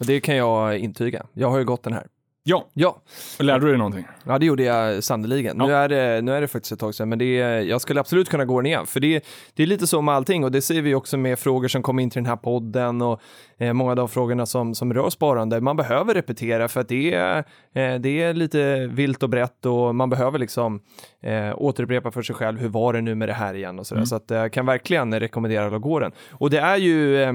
Och 0.00 0.06
det 0.06 0.20
kan 0.20 0.36
jag 0.36 0.78
intyga. 0.78 1.26
Jag 1.32 1.50
har 1.50 1.58
ju 1.58 1.64
gått 1.64 1.82
den 1.82 1.92
här. 1.92 2.06
Ja, 2.50 2.66
Ja, 2.74 3.02
lärde 3.38 3.64
du 3.66 3.68
dig 3.68 3.78
någonting? 3.78 4.06
Ja, 4.24 4.38
det 4.38 4.46
gjorde 4.46 4.62
jag 4.62 5.04
sannerligen. 5.04 5.56
Nu, 5.56 5.64
Ja. 5.64 5.76
är 5.76 5.88
det, 5.88 6.22
nu 6.22 6.32
är 6.32 6.40
det 6.40 6.48
faktiskt 6.48 6.72
ett 6.72 6.78
tag 6.78 6.94
sedan, 6.94 7.08
men 7.08 7.18
det 7.18 7.40
är, 7.40 7.60
jag 7.60 7.80
skulle 7.80 8.00
absolut 8.00 8.28
kunna 8.28 8.44
gå 8.44 8.60
den 8.60 8.66
igen. 8.66 8.86
För 8.86 9.00
det, 9.00 9.24
det 9.54 9.62
är 9.62 9.66
lite 9.66 9.86
så 9.86 10.02
med 10.02 10.14
allting 10.14 10.44
och 10.44 10.52
det 10.52 10.62
ser 10.62 10.82
vi 10.82 10.94
också 10.94 11.16
med 11.16 11.38
frågor 11.38 11.68
som 11.68 11.82
kommer 11.82 12.02
in 12.02 12.10
till 12.10 12.22
den 12.22 12.28
här 12.30 12.36
podden 12.36 13.02
och 13.02 13.20
eh, 13.58 13.72
många 13.72 13.90
av 13.90 13.96
de 13.96 14.08
frågorna 14.08 14.46
som, 14.46 14.74
som 14.74 14.94
rör 14.94 15.10
sparande. 15.10 15.60
Man 15.60 15.76
behöver 15.76 16.14
repetera 16.14 16.68
för 16.68 16.80
att 16.80 16.88
det 16.88 17.14
är, 17.14 17.38
eh, 17.74 17.94
det 17.94 18.22
är 18.22 18.34
lite 18.34 18.86
vilt 18.86 19.22
och 19.22 19.30
brett 19.30 19.66
och 19.66 19.94
man 19.94 20.10
behöver 20.10 20.38
liksom 20.38 20.80
eh, 21.22 21.52
återupprepa 21.56 22.10
för 22.10 22.22
sig 22.22 22.34
själv. 22.36 22.58
Hur 22.60 22.68
var 22.68 22.92
det 22.92 23.00
nu 23.00 23.14
med 23.14 23.28
det 23.28 23.32
här 23.32 23.54
igen 23.54 23.78
och 23.78 23.86
sådär. 23.86 24.04
Så 24.04 24.16
att 24.16 24.30
eh, 24.30 24.38
jag 24.38 24.52
kan 24.52 24.66
verkligen 24.66 25.20
rekommendera 25.20 25.76
att 25.76 25.82
gå 25.82 25.98
den. 26.00 26.12
Och 26.30 26.50
det 26.50 26.58
är 26.58 26.76
ju 26.76 27.22
eh, 27.22 27.28
eh, 27.28 27.34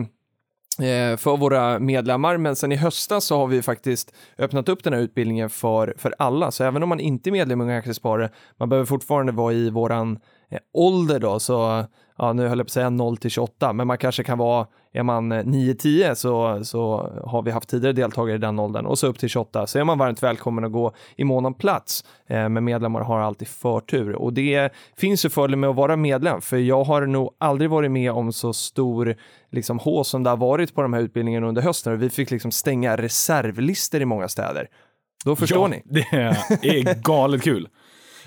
Eh, 0.79 1.17
för 1.17 1.37
våra 1.37 1.79
medlemmar, 1.79 2.37
men 2.37 2.55
sen 2.55 2.71
i 2.71 2.75
höstas 2.75 3.25
så 3.25 3.37
har 3.37 3.47
vi 3.47 3.61
faktiskt 3.61 4.13
öppnat 4.37 4.69
upp 4.69 4.83
den 4.83 4.93
här 4.93 5.01
utbildningen 5.01 5.49
för, 5.49 5.93
för 5.97 6.15
alla. 6.17 6.51
Så 6.51 6.63
även 6.63 6.83
om 6.83 6.89
man 6.89 6.99
inte 6.99 7.29
är 7.29 7.31
medlem 7.31 7.61
i 7.61 7.63
Unga 7.63 7.77
Aktiesparare, 7.77 8.29
man 8.57 8.69
behöver 8.69 8.85
fortfarande 8.85 9.31
vara 9.31 9.53
i 9.53 9.69
våran 9.69 10.19
eh, 10.49 10.59
ålder 10.73 11.19
då, 11.19 11.39
så 11.39 11.85
ja, 12.17 12.33
nu 12.33 12.47
höll 12.47 12.57
jag 12.57 12.67
på 12.67 12.69
att 12.69 12.71
säga 12.71 12.89
0 12.89 13.17
till 13.17 13.31
28, 13.31 13.73
men 13.73 13.87
man 13.87 13.97
kanske 13.97 14.23
kan 14.23 14.37
vara, 14.37 14.67
är 14.93 15.03
man 15.03 15.31
eh, 15.31 15.43
9-10 15.43 16.13
så, 16.13 16.63
så 16.65 17.11
har 17.25 17.41
vi 17.41 17.51
haft 17.51 17.69
tidigare 17.69 17.93
deltagare 17.93 18.35
i 18.35 18.39
den 18.39 18.59
åldern 18.59 18.85
och 18.85 18.99
så 18.99 19.07
upp 19.07 19.19
till 19.19 19.29
28 19.29 19.67
så 19.67 19.79
är 19.79 19.83
man 19.83 19.97
varmt 19.97 20.23
välkommen 20.23 20.63
att 20.63 20.71
gå 20.71 20.93
i 21.15 21.23
mån 21.23 21.45
om 21.45 21.53
plats. 21.53 22.03
Eh, 22.27 22.49
men 22.49 22.63
medlemmar 22.63 23.01
har 23.01 23.19
alltid 23.19 23.47
förtur 23.47 24.15
och 24.15 24.33
det 24.33 24.73
finns 24.97 25.25
ju 25.25 25.29
fördel 25.29 25.55
med 25.55 25.69
att 25.69 25.75
vara 25.75 25.95
medlem, 25.95 26.41
för 26.41 26.57
jag 26.57 26.83
har 26.83 27.05
nog 27.05 27.35
aldrig 27.37 27.69
varit 27.69 27.91
med 27.91 28.11
om 28.11 28.33
så 28.33 28.53
stor 28.53 29.15
liksom 29.51 29.79
H 29.79 30.03
som 30.03 30.23
det 30.23 30.29
har 30.29 30.37
varit 30.37 30.75
på 30.75 30.81
de 30.81 30.93
här 30.93 31.01
utbildningarna 31.01 31.47
under 31.47 31.61
hösten. 31.61 31.99
Vi 31.99 32.09
fick 32.09 32.31
liksom 32.31 32.51
stänga 32.51 32.97
reservlister 32.97 34.01
i 34.01 34.05
många 34.05 34.27
städer. 34.27 34.67
Då 35.25 35.35
förstår 35.35 35.61
ja, 35.61 35.67
ni. 35.67 36.03
Det 36.61 36.79
är 36.79 37.01
galet 37.01 37.43
kul. 37.43 37.67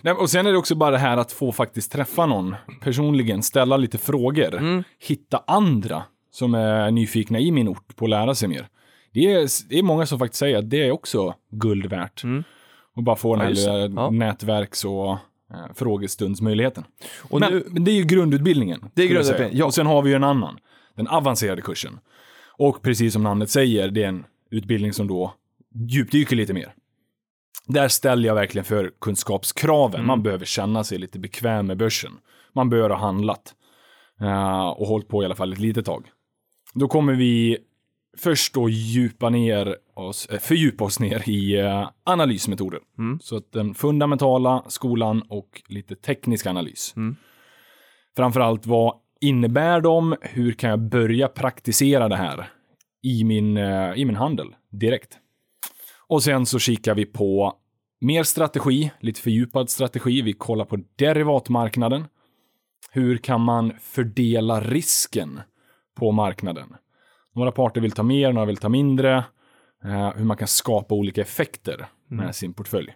Nej, 0.06 0.14
och 0.14 0.30
sen 0.30 0.46
är 0.46 0.52
det 0.52 0.58
också 0.58 0.74
bara 0.74 0.90
det 0.90 0.98
här 0.98 1.16
att 1.16 1.32
få 1.32 1.52
faktiskt 1.52 1.92
träffa 1.92 2.26
någon 2.26 2.54
personligen, 2.80 3.42
ställa 3.42 3.76
lite 3.76 3.98
frågor, 3.98 4.56
Mm. 4.56 4.84
hitta 4.98 5.42
andra 5.46 6.02
som 6.30 6.54
är 6.54 6.90
nyfikna 6.90 7.38
i 7.40 7.50
min 7.50 7.68
ort 7.68 7.96
på 7.96 8.04
att 8.04 8.10
lära 8.10 8.34
sig 8.34 8.48
mer. 8.48 8.68
Det 9.12 9.32
är, 9.32 9.68
det 9.68 9.78
är 9.78 9.82
många 9.82 10.06
som 10.06 10.18
faktiskt 10.18 10.38
säger 10.38 10.58
att 10.58 10.70
det 10.70 10.82
är 10.86 10.90
också 10.90 11.34
guld 11.50 11.86
värt. 11.86 12.24
Mm. 12.24 12.44
Och 12.96 13.02
bara 13.02 13.16
få 13.16 13.36
den 13.36 13.40
Ja, 13.40 13.70
här 13.70 13.78
lilla 13.88 14.02
Ja. 14.02 14.10
nätverks 14.10 14.84
och 14.84 15.10
eh, 15.10 15.18
frågestundsmöjligheten. 15.74 16.84
Och 17.30 17.40
men, 17.40 17.52
nu, 17.52 17.64
men 17.70 17.84
det 17.84 17.90
är 17.90 17.96
ju 17.96 18.04
grundutbildningen. 18.04 18.84
Det 18.94 19.02
är 19.02 19.06
grundutbildningen, 19.08 19.56
ja. 19.58 19.64
Och 19.64 19.74
sen 19.74 19.86
har 19.86 20.02
vi 20.02 20.10
ju 20.10 20.16
en 20.16 20.24
annan, 20.24 20.58
den 20.96 21.08
avancerade 21.08 21.62
kursen. 21.62 21.98
Och 22.58 22.82
precis 22.82 23.12
som 23.12 23.22
namnet 23.22 23.50
säger, 23.50 23.88
det 23.90 24.02
är 24.04 24.08
en 24.08 24.24
utbildning 24.50 24.92
som 24.92 25.06
då 25.06 25.34
djupdyker 25.74 26.36
lite 26.36 26.54
mer. 26.54 26.74
Där 27.66 27.88
ställer 27.88 28.28
jag 28.28 28.34
verkligen 28.34 28.64
för 28.64 28.90
kunskapskraven. 29.00 29.94
Mm. 29.94 30.06
Man 30.06 30.22
behöver 30.22 30.44
känna 30.44 30.84
sig 30.84 30.98
lite 30.98 31.18
bekväm 31.18 31.66
med 31.66 31.76
börsen. 31.76 32.12
Man 32.54 32.70
bör 32.70 32.90
ha 32.90 32.96
handlat. 32.96 33.54
eh, 34.20 34.68
och 34.68 34.86
hållit 34.86 35.08
på 35.08 35.22
i 35.22 35.24
alla 35.24 35.34
fall 35.34 35.52
ett 35.52 35.58
litet 35.58 35.86
tag. 35.86 36.06
Då 36.74 36.88
kommer 36.88 37.12
vi 37.14 37.58
först 38.18 38.54
då 38.54 38.68
djupa 38.68 39.30
ner 39.30 39.76
oss, 39.94 40.26
eh, 40.26 40.38
fördjupa 40.38 40.84
oss 40.84 41.00
ner 41.00 41.28
i 41.28 41.60
eh, 41.60 41.88
analysmetoder. 42.04 42.80
Mm. 42.98 43.18
Så 43.22 43.36
att 43.36 43.52
den 43.52 43.74
fundamentala 43.74 44.64
skolan 44.68 45.22
och 45.28 45.62
lite 45.68 45.96
teknisk 45.96 46.46
analys. 46.46 46.94
Mm. 46.96 47.16
Framförallt 48.16 48.66
vad 48.66 48.94
innebär 49.20 49.80
de? 49.80 50.16
Hur 50.22 50.52
kan 50.52 50.70
jag 50.70 50.80
börja 50.80 51.28
praktisera 51.28 52.08
det 52.08 52.16
här 52.16 52.48
i 53.02 53.24
min, 53.24 53.56
eh, 53.56 53.92
i 53.96 54.04
min 54.04 54.16
handel 54.16 54.54
direkt? 54.70 55.18
Och 56.08 56.22
sen 56.22 56.46
så 56.46 56.58
kikar 56.58 56.94
vi 56.94 57.06
på 57.06 57.56
mer 58.00 58.22
strategi, 58.22 58.90
lite 59.00 59.20
fördjupad 59.20 59.70
strategi. 59.70 60.22
Vi 60.22 60.32
kollar 60.32 60.64
på 60.64 60.78
derivatmarknaden. 60.96 62.04
hur 62.90 63.16
kan 63.16 63.40
man 63.40 63.72
fördela 63.80 64.60
risken 64.60 65.40
på 65.94 66.12
marknaden? 66.12 66.76
Några 67.34 67.52
parter 67.52 67.80
vill 67.80 67.92
ta 67.92 68.02
mer, 68.02 68.32
några 68.32 68.46
vill 68.46 68.56
ta 68.56 68.68
mindre. 68.68 69.24
Eh, 69.84 70.12
hur 70.16 70.24
man 70.24 70.36
kan 70.36 70.48
skapa 70.48 70.94
olika 70.94 71.20
effekter 71.20 71.86
med 72.08 72.34
sin 72.34 72.54
portfölj. 72.54 72.94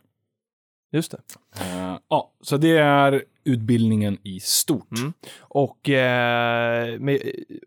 Just 0.93 1.11
det. 1.11 1.19
Eh, 1.61 1.99
ja, 2.09 2.33
så 2.41 2.57
det 2.57 2.79
är 2.79 3.25
utbildningen 3.45 4.19
i 4.23 4.41
stort. 4.41 4.99
Mm. 4.99 5.13
Och, 5.41 5.89
eh, 5.89 6.99
med, 7.01 7.21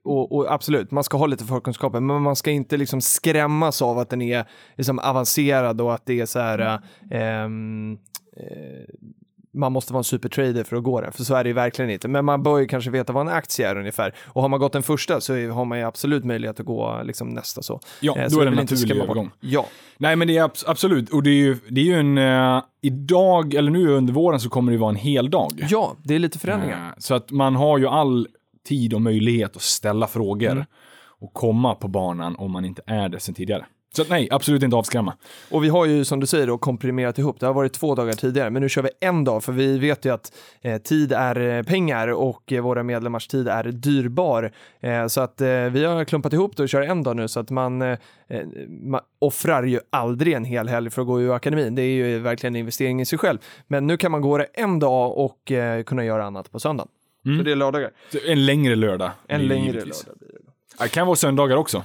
och, 0.03 0.31
och 0.31 0.53
absolut, 0.53 0.91
man 0.91 1.03
ska 1.03 1.17
ha 1.17 1.25
lite 1.25 1.45
förkunskaper, 1.45 1.99
men 1.99 2.21
man 2.21 2.35
ska 2.35 2.51
inte 2.51 2.77
liksom 2.77 3.01
skrämmas 3.01 3.81
av 3.81 3.99
att 3.99 4.09
den 4.09 4.21
är 4.21 4.45
liksom 4.75 4.99
avancerad 4.99 5.81
och 5.81 5.93
att 5.93 6.05
det 6.05 6.19
är 6.19 6.25
så 6.25 6.39
här, 6.39 6.59
eh, 6.59 7.21
ehm, 7.21 7.97
eh, 8.37 8.93
man 9.53 9.71
måste 9.71 9.93
vara 9.93 9.99
en 9.99 10.03
supertrader 10.03 10.63
för 10.63 10.75
att 10.75 10.83
gå 10.83 11.01
den, 11.01 11.11
för 11.11 11.23
så 11.23 11.35
är 11.35 11.43
det 11.43 11.47
ju 11.49 11.53
verkligen 11.53 11.91
inte. 11.91 12.07
Men 12.07 12.25
man 12.25 12.43
bör 12.43 12.57
ju 12.59 12.65
kanske 12.67 12.91
veta 12.91 13.13
vad 13.13 13.27
en 13.27 13.33
aktie 13.33 13.69
är 13.69 13.77
ungefär. 13.77 14.15
Och 14.25 14.41
har 14.41 14.49
man 14.49 14.59
gått 14.59 14.73
den 14.73 14.83
första 14.83 15.21
så 15.21 15.33
har 15.49 15.65
man 15.65 15.77
ju 15.77 15.83
absolut 15.83 16.23
möjlighet 16.25 16.59
att 16.59 16.65
gå 16.65 17.01
liksom 17.03 17.29
nästa 17.29 17.61
så. 17.61 17.79
Ja, 17.99 18.17
Eh, 18.17 18.23
då 18.23 18.29
så 18.29 18.39
är 18.41 18.45
det 18.45 18.51
en 18.51 18.55
naturlig 18.57 18.97
övergång. 18.97 19.31
Ja, 19.39 19.65
Nej, 19.97 20.15
men 20.15 20.27
det 20.27 20.37
är 20.37 20.47
abs- 20.47 20.63
absolut. 20.67 21.09
Och 21.09 21.23
det 21.23 21.29
är 21.29 21.33
ju, 21.35 21.57
det 21.69 21.81
är 21.81 21.85
ju 21.85 21.99
en... 21.99 22.17
Eh, 22.17 22.63
idag, 22.81 23.53
eller 23.53 23.71
nu 23.71 23.87
under 23.89 24.13
våren, 24.13 24.39
så 24.39 24.49
kommer 24.49 24.71
det 24.71 24.77
vara 24.77 24.89
en 24.89 24.95
hel 24.95 25.29
dag. 25.29 25.65
ja, 25.69 25.95
det 26.03 26.15
är 26.15 26.19
lite 26.19 26.39
förändringar. 26.39 26.87
Eh, 26.87 26.93
Så 26.97 27.15
att 27.15 27.31
man 27.31 27.55
har 27.55 27.77
ju 27.77 27.87
all 27.87 28.27
tid 28.67 28.93
och 28.93 29.01
möjlighet 29.01 29.55
att 29.55 29.61
ställa 29.61 30.07
frågor 30.07 30.51
Mm. 30.51 30.63
och 31.19 31.33
komma 31.33 31.75
på 31.75 31.87
banan 31.87 32.35
om 32.35 32.51
man 32.51 32.65
inte 32.65 32.81
är 32.85 33.09
det 33.09 33.19
sedan 33.19 33.35
tidigare. 33.35 33.65
Så 33.95 34.03
nej, 34.09 34.27
absolut 34.31 34.63
inte 34.63 34.75
avskrämma. 34.75 35.13
Och 35.51 35.63
vi 35.63 35.69
har 35.69 35.85
ju 35.85 36.05
som 36.05 36.19
du 36.19 36.27
säger 36.27 36.47
då 36.47 36.57
komprimerat 36.57 37.19
ihop, 37.19 37.39
det 37.39 37.45
har 37.45 37.53
varit 37.53 37.73
två 37.73 37.95
dagar 37.95 38.13
tidigare, 38.13 38.49
men 38.49 38.61
nu 38.61 38.69
kör 38.69 38.81
vi 38.81 38.89
en 38.99 39.23
dag 39.23 39.43
för 39.43 39.51
vi 39.51 39.79
vet 39.79 40.05
ju 40.05 40.13
att 40.13 40.33
eh, 40.61 40.77
tid 40.81 41.11
är 41.11 41.39
eh, 41.39 41.63
pengar 41.63 42.07
och 42.07 42.51
eh, 42.51 42.61
våra 42.61 42.83
medlemmars 42.83 43.27
tid 43.27 43.47
är 43.47 43.63
dyrbar. 43.63 44.51
Eh, 44.79 45.07
så 45.07 45.21
att 45.21 45.41
eh, 45.41 45.47
vi 45.47 45.85
har 45.85 46.05
klumpat 46.05 46.33
ihop 46.33 46.57
det 46.57 46.63
och 46.63 46.69
kör 46.69 46.81
en 46.81 47.03
dag 47.03 47.15
nu 47.15 47.27
så 47.27 47.39
att 47.39 47.49
man, 47.49 47.81
eh, 47.81 47.97
man 48.83 49.01
offrar 49.19 49.63
ju 49.63 49.79
aldrig 49.89 50.33
en 50.33 50.45
hel 50.45 50.67
helg 50.67 50.89
för 50.89 51.01
att 51.01 51.07
gå 51.07 51.21
ur 51.21 51.35
akademin. 51.35 51.75
Det 51.75 51.81
är 51.81 51.93
ju 52.07 52.19
verkligen 52.19 52.55
en 52.55 52.59
investering 52.59 53.01
i 53.01 53.05
sig 53.05 53.19
själv. 53.19 53.37
Men 53.67 53.87
nu 53.87 53.97
kan 53.97 54.11
man 54.11 54.21
gå 54.21 54.37
det 54.37 54.47
en 54.53 54.79
dag 54.79 55.17
och 55.17 55.51
eh, 55.51 55.83
kunna 55.83 56.05
göra 56.05 56.25
annat 56.25 56.51
på 56.51 56.59
söndagen. 56.59 56.89
Så 57.37 57.43
det 57.43 57.51
är 57.51 57.55
lördagar. 57.55 57.91
En 58.27 58.45
längre 58.45 58.75
lördag. 58.75 59.11
En 59.27 59.47
längre 59.47 59.65
givetvis. 59.65 60.05
lördag 60.05 60.19
blir 60.19 60.29
det. 60.29 60.83
Det 60.83 60.89
kan 60.89 61.07
vara 61.07 61.15
söndagar 61.15 61.57
också. 61.57 61.83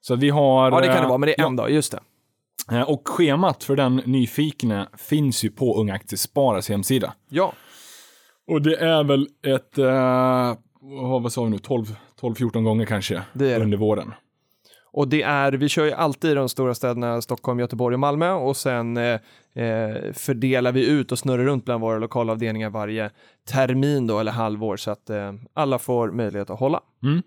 Så 0.00 0.16
vi 0.16 0.30
har... 0.30 0.70
Ja, 0.72 0.80
det 0.80 0.86
kan 0.86 0.96
det 0.96 1.02
eh, 1.02 1.08
vara, 1.08 1.18
men 1.18 1.26
det 1.26 1.32
är 1.32 1.42
ja, 1.42 1.46
en 1.46 1.56
dag, 1.56 1.70
just 1.70 1.92
det. 2.68 2.76
eh, 2.76 2.82
Och 2.90 3.08
schemat 3.08 3.64
för 3.64 3.76
den 3.76 3.96
nyfikna 3.96 4.88
finns 4.96 5.44
ju 5.44 5.50
på 5.50 5.80
Unga 5.80 5.94
Aktiesparas 5.94 6.68
hemsida. 6.68 7.14
Ja, 7.28 7.52
Och 8.46 8.62
det 8.62 8.76
är 8.76 9.04
väl 9.04 9.28
ett, 9.46 9.78
eh, 9.78 10.54
vad 11.20 11.32
sa 11.32 11.44
vi 11.44 11.50
nu, 11.50 11.58
12 11.58 11.84
12-14 12.20 12.62
gånger 12.64 12.86
kanske 12.86 13.22
Det 13.32 13.58
det. 13.58 13.62
under 13.62 13.78
våren. 13.78 14.14
Och 14.92 15.08
det 15.08 15.22
är, 15.22 15.52
vi 15.52 15.68
kör 15.68 15.84
ju 15.84 15.92
alltid 15.92 16.30
i 16.30 16.34
de 16.34 16.48
stora 16.48 16.74
städerna 16.74 17.20
Stockholm, 17.22 17.60
Göteborg 17.60 17.94
och 17.94 18.00
Malmö 18.00 18.30
och 18.32 18.56
sen 18.56 18.96
eh, 18.96 19.20
eh, 19.54 20.12
fördelar 20.12 20.72
vi 20.72 20.86
ut 20.86 21.12
och 21.12 21.18
snurrar 21.18 21.44
runt 21.44 21.64
bland 21.64 21.80
våra 21.80 21.98
lokalavdelningar 21.98 22.70
varje 22.70 23.10
termin 23.48 24.06
då 24.06 24.18
eller 24.18 24.32
halvår 24.32 24.76
så 24.76 24.90
att 24.90 25.10
eh, 25.10 25.32
alla 25.54 25.78
får 25.78 26.10
möjlighet 26.10 26.50
att 26.50 26.60
hålla. 26.60 26.80
Mm. 27.02 27.22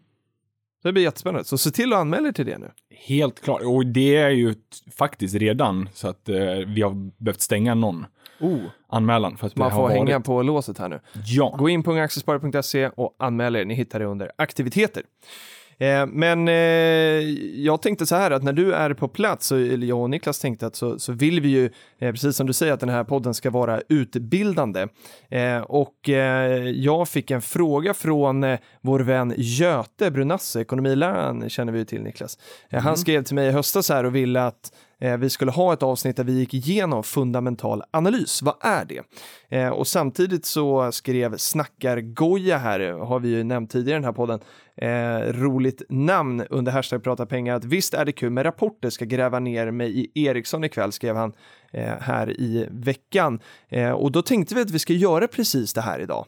Det 0.83 0.91
blir 0.93 1.03
jättespännande. 1.03 1.43
Så 1.43 1.57
se 1.57 1.71
till 1.71 1.93
att 1.93 1.99
anmäla 1.99 2.27
er 2.27 2.31
till 2.31 2.45
det 2.45 2.57
nu. 2.57 2.71
Helt 3.07 3.41
klart. 3.41 3.61
Och 3.61 3.85
det 3.85 4.15
är 4.15 4.29
ju 4.29 4.55
faktiskt 4.97 5.35
redan 5.35 5.89
så 5.93 6.07
att 6.07 6.29
eh, 6.29 6.35
vi 6.67 6.81
har 6.81 7.23
behövt 7.23 7.41
stänga 7.41 7.75
någon 7.75 8.05
Oh, 8.39 8.61
anmälan. 8.87 9.37
För 9.37 9.47
att 9.47 9.55
man 9.55 9.71
får 9.71 9.77
har 9.77 9.89
hänga 9.89 10.17
varit... 10.17 10.25
på 10.25 10.41
låset 10.41 10.77
här 10.77 10.89
nu. 10.89 10.99
Ja. 11.25 11.55
Gå 11.59 11.69
in 11.69 11.83
på 11.83 11.91
ungaaktiesparare.se 11.91 12.89
och 12.89 13.15
anmäl 13.19 13.55
er. 13.55 13.65
Ni 13.65 13.73
hittar 13.73 13.99
det 13.99 14.05
under 14.05 14.31
aktiviteter. 14.35 15.03
Eh, 15.77 16.05
men 16.05 16.47
eh, 16.47 16.53
jag 17.63 17.81
tänkte 17.81 18.05
så 18.05 18.15
här 18.15 18.31
att 18.31 18.43
när 18.43 18.53
du 18.53 18.73
är 18.73 18.93
på 18.93 19.07
plats, 19.07 19.47
så, 19.47 19.55
eller 19.55 19.87
jag 19.87 19.99
och 19.99 20.09
Niklas 20.09 20.39
tänkte 20.39 20.67
att 20.67 20.75
så, 20.75 20.99
så 20.99 21.11
vill 21.11 21.41
vi 21.41 21.49
ju, 21.49 21.65
eh, 21.99 22.11
precis 22.11 22.35
som 22.35 22.47
du 22.47 22.53
säger, 22.53 22.73
att 22.73 22.79
den 22.79 22.89
här 22.89 23.03
podden 23.03 23.33
ska 23.33 23.49
vara 23.49 23.81
utbildande. 23.89 24.87
Och 25.63 26.09
jag 26.73 27.09
fick 27.09 27.31
en 27.31 27.41
fråga 27.41 27.93
från 27.93 28.57
vår 28.81 28.99
vän 28.99 29.33
Göte 29.37 30.11
Brunasse, 30.11 30.61
ekonomiläraren 30.61 31.49
känner 31.49 31.73
vi 31.73 31.79
ju 31.79 31.85
till 31.85 32.01
Niklas. 32.01 32.37
Han 32.71 32.97
skrev 32.97 33.23
till 33.23 33.35
mig 33.35 33.47
i 33.47 33.51
höstas 33.51 33.89
här 33.89 34.03
och 34.03 34.15
ville 34.15 34.43
att 34.43 34.71
Eh, 35.03 35.17
vi 35.17 35.29
skulle 35.29 35.51
ha 35.51 35.73
ett 35.73 35.83
avsnitt 35.83 36.15
där 36.15 36.23
vi 36.23 36.33
gick 36.33 36.53
igenom 36.53 37.03
fundamental 37.03 37.83
analys. 37.91 38.41
Vad 38.41 38.55
är 38.61 38.85
det? 38.85 39.01
Eh, 39.57 39.69
och 39.69 39.87
samtidigt 39.87 40.45
så 40.45 40.91
skrev 40.91 41.37
Snackargoja 41.37 42.57
här, 42.57 42.79
har 42.79 43.19
vi 43.19 43.29
ju 43.29 43.43
nämnt 43.43 43.71
tidigare 43.71 43.97
i 43.97 44.01
den 44.01 44.05
här 44.05 44.11
podden, 44.11 44.39
eh, 44.77 45.33
roligt 45.33 45.81
namn 45.89 46.43
under 46.49 46.71
hashtag 46.71 47.03
prata 47.03 47.25
pengar, 47.25 47.55
att 47.55 47.65
visst 47.65 47.93
är 47.93 48.05
det 48.05 48.11
kul 48.11 48.29
med 48.29 48.45
rapporter, 48.45 48.89
ska 48.89 49.05
gräva 49.05 49.39
ner 49.39 49.71
mig 49.71 49.99
i 49.99 50.25
Ericsson 50.25 50.63
ikväll, 50.63 50.91
skrev 50.91 51.15
han 51.15 51.33
eh, 51.73 51.93
här 51.99 52.29
i 52.29 52.67
veckan. 52.71 53.39
Eh, 53.69 53.91
och 53.91 54.11
då 54.11 54.21
tänkte 54.21 54.55
vi 54.55 54.61
att 54.61 54.71
vi 54.71 54.79
ska 54.79 54.93
göra 54.93 55.27
precis 55.27 55.73
det 55.73 55.81
här 55.81 55.99
idag. 55.99 56.25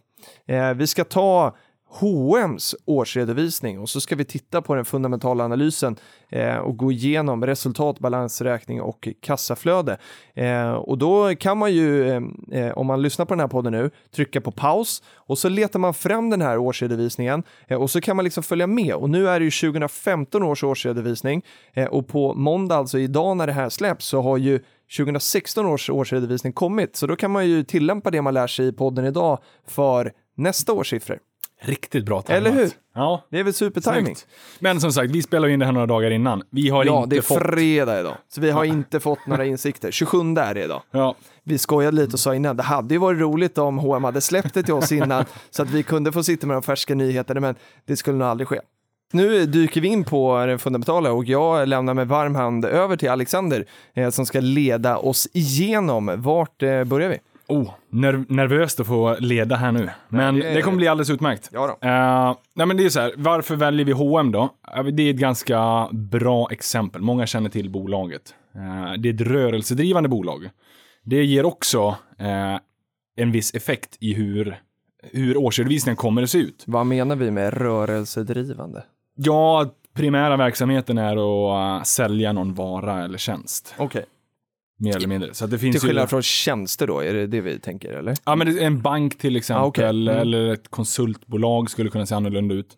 Eh, 0.47 0.73
vi 0.73 0.87
ska 0.87 1.03
ta 1.03 1.55
H&M's 1.99 2.75
årsredovisning 2.85 3.79
och 3.79 3.89
så 3.89 4.01
ska 4.01 4.15
vi 4.15 4.25
titta 4.25 4.61
på 4.61 4.75
den 4.75 4.85
fundamentala 4.85 5.43
analysen 5.43 5.95
eh, 6.29 6.57
och 6.57 6.77
gå 6.77 6.91
igenom 6.91 7.45
resultat, 7.45 7.99
balansräkning 7.99 8.81
och 8.81 9.07
kassaflöde. 9.21 9.97
Eh, 10.33 10.71
och 10.71 10.97
då 10.97 11.35
kan 11.35 11.57
man 11.57 11.73
ju, 11.73 12.09
eh, 12.09 12.21
eh, 12.51 12.71
om 12.77 12.87
man 12.87 13.01
lyssnar 13.01 13.25
på 13.25 13.33
den 13.33 13.39
här 13.39 13.47
podden 13.47 13.73
nu, 13.73 13.89
trycka 14.15 14.41
på 14.41 14.51
paus 14.51 15.03
och 15.15 15.37
så 15.37 15.49
letar 15.49 15.79
man 15.79 15.93
fram 15.93 16.29
den 16.29 16.41
här 16.41 16.57
årsredovisningen 16.57 17.43
eh, 17.67 17.81
och 17.81 17.89
så 17.89 18.01
kan 18.01 18.15
man 18.15 18.25
liksom 18.25 18.43
följa 18.43 18.67
med. 18.67 18.93
Och 18.93 19.09
nu 19.09 19.29
är 19.29 19.39
det 19.39 19.45
ju 19.45 19.51
2015 19.51 20.43
års 20.43 20.63
årsredovisning 20.63 21.45
eh, 21.73 21.85
och 21.85 22.07
på 22.07 22.33
måndag, 22.33 22.75
alltså 22.75 22.99
idag 22.99 23.37
när 23.37 23.47
det 23.47 23.53
här 23.53 23.69
släpps, 23.69 24.05
så 24.05 24.21
har 24.21 24.37
ju 24.37 24.59
2016 24.97 25.65
års 25.65 25.89
årsredovisning 25.89 26.53
kommit, 26.53 26.95
så 26.95 27.07
då 27.07 27.15
kan 27.15 27.31
man 27.31 27.47
ju 27.47 27.63
tillämpa 27.63 28.11
det 28.11 28.21
man 28.21 28.33
lär 28.33 28.47
sig 28.47 28.67
i 28.67 28.71
podden 28.71 29.05
idag 29.05 29.39
för 29.67 30.11
nästa 30.35 30.73
års 30.73 30.89
siffror. 30.89 31.19
Riktigt 31.65 32.05
bra 32.05 32.21
tajmat. 32.21 32.47
Eller 32.47 32.61
hur? 32.61 32.71
Ja. 32.95 33.23
Det 33.29 33.39
är 33.39 33.43
väl 33.43 33.53
supertiming? 33.53 34.05
Snyggt. 34.05 34.27
Men 34.59 34.81
som 34.81 34.91
sagt, 34.93 35.11
vi 35.11 35.21
spelar 35.21 35.47
in 35.47 35.59
det 35.59 35.65
här 35.65 35.71
några 35.73 35.87
dagar 35.87 36.11
innan. 36.11 36.43
Vi 36.49 36.69
har 36.69 36.85
Ja, 36.85 36.97
inte 37.03 37.09
det 37.15 37.17
är 37.17 37.21
fått... 37.21 37.37
fredag 37.43 37.99
idag, 37.99 38.15
så 38.29 38.41
vi 38.41 38.51
har 38.51 38.63
inte 38.65 38.99
fått 38.99 39.27
några 39.27 39.45
insikter. 39.55 39.91
27 39.91 40.17
är 40.37 40.53
det 40.53 40.63
idag. 40.63 40.81
Ja, 40.91 41.15
Vi 41.43 41.57
skojade 41.57 41.95
lite 41.97 42.13
och 42.13 42.19
sa 42.19 42.35
innan, 42.35 42.57
det 42.57 42.63
hade 42.63 42.93
ju 42.93 42.99
varit 42.99 43.19
roligt 43.19 43.57
om 43.57 43.77
H&M 43.77 44.03
hade 44.03 44.21
släppt 44.21 44.53
det 44.53 44.63
till 44.63 44.73
oss 44.73 44.91
innan 44.91 45.25
så 45.49 45.61
att 45.63 45.69
vi 45.69 45.83
kunde 45.83 46.11
få 46.11 46.23
sitta 46.23 46.47
med 46.47 46.55
de 46.55 46.63
färska 46.63 46.95
nyheterna, 46.95 47.39
men 47.39 47.55
det 47.85 47.97
skulle 47.97 48.17
nog 48.17 48.27
aldrig 48.27 48.47
ske. 48.47 48.59
Nu 49.13 49.45
dyker 49.45 49.81
vi 49.81 49.87
in 49.87 50.03
på 50.03 50.45
den 50.45 50.59
fundamentala 50.59 51.11
och 51.11 51.25
jag 51.25 51.67
lämnar 51.67 51.93
med 51.93 52.07
varm 52.07 52.35
hand 52.35 52.65
över 52.65 52.97
till 52.97 53.09
Alexander 53.09 53.65
eh, 53.93 54.09
som 54.09 54.25
ska 54.25 54.39
leda 54.39 54.97
oss 54.97 55.27
igenom. 55.33 56.11
Vart 56.17 56.63
eh, 56.63 56.83
börjar 56.83 57.09
vi? 57.09 57.17
Oh, 57.47 57.71
nerv 57.89 58.25
nervöst 58.31 58.79
att 58.79 58.87
få 58.87 59.15
leda 59.19 59.55
här 59.55 59.71
nu. 59.71 59.89
Men 60.09 60.35
det- 60.35 60.53
det 60.53 60.61
kommer 60.61 60.77
bli 60.77 60.87
alldeles 60.87 61.09
utmärkt. 61.09 61.49
Ja 61.53 61.77
då. 61.81 61.87
Eh, 61.87 62.35
nej 62.55 62.67
men 62.67 62.77
det 62.77 62.85
är 62.85 62.89
så 62.89 62.99
här, 62.99 63.13
varför 63.17 63.55
väljer 63.55 63.85
vi 63.85 63.91
H&M 63.91 64.31
då? 64.31 64.49
Eh, 64.77 64.83
Det 64.83 65.03
är 65.03 65.09
ett 65.09 65.19
ganska 65.19 65.87
bra 65.91 66.47
exempel. 66.51 67.01
Många 67.01 67.25
känner 67.27 67.49
till 67.49 67.69
bolaget. 67.69 68.35
Eh, 68.55 68.93
det 68.99 69.09
är 69.09 69.13
ett 69.13 69.21
rörelsedrivande 69.21 70.09
bolag. 70.09 70.49
Det 71.03 71.23
ger 71.23 71.45
också 71.45 71.95
eh, 72.19 72.59
en 73.17 73.31
viss 73.31 73.55
effekt 73.55 73.97
i 73.99 74.13
hur, 74.13 74.57
hur 75.11 75.37
årsredovisningen 75.37 75.95
kommer 75.95 76.23
att 76.23 76.29
se 76.29 76.37
ut. 76.37 76.63
Vad 76.67 76.85
menar 76.85 77.15
vi 77.15 77.31
med 77.31 77.53
rörelsedrivande? 77.53 78.83
Ja, 79.15 79.65
primära 79.93 80.37
verksamheten 80.37 80.97
är 80.97 81.17
att 81.79 81.87
sälja 81.87 82.33
någon 82.33 82.53
vara 82.53 83.03
eller 83.03 83.17
tjänst. 83.17 83.75
Okej, 83.77 84.05
Mer 84.77 84.95
eller 84.95 85.07
mindre. 85.07 85.33
Så 85.33 85.45
att 85.45 85.51
det 85.51 85.59
finns 85.59 85.73
till 85.79 85.87
skillnad 85.89 86.03
ju... 86.03 86.07
från 86.07 86.21
tjänster 86.21 86.87
då, 86.87 86.99
är 86.99 87.13
det 87.13 87.27
det 87.27 87.41
vi 87.41 87.59
tänker 87.59 87.89
eller? 87.93 88.15
Ja, 88.25 88.35
men 88.35 88.59
en 88.59 88.81
bank 88.81 89.17
till 89.17 89.35
exempel, 89.35 89.63
Ah, 89.63 89.67
okej. 89.67 89.85
Mm. 89.89 90.07
eller 90.07 90.53
ett 90.53 90.67
konsultbolag 90.69 91.69
skulle 91.69 91.89
kunna 91.89 92.05
se 92.05 92.15
annorlunda 92.15 92.55
ut. 92.55 92.75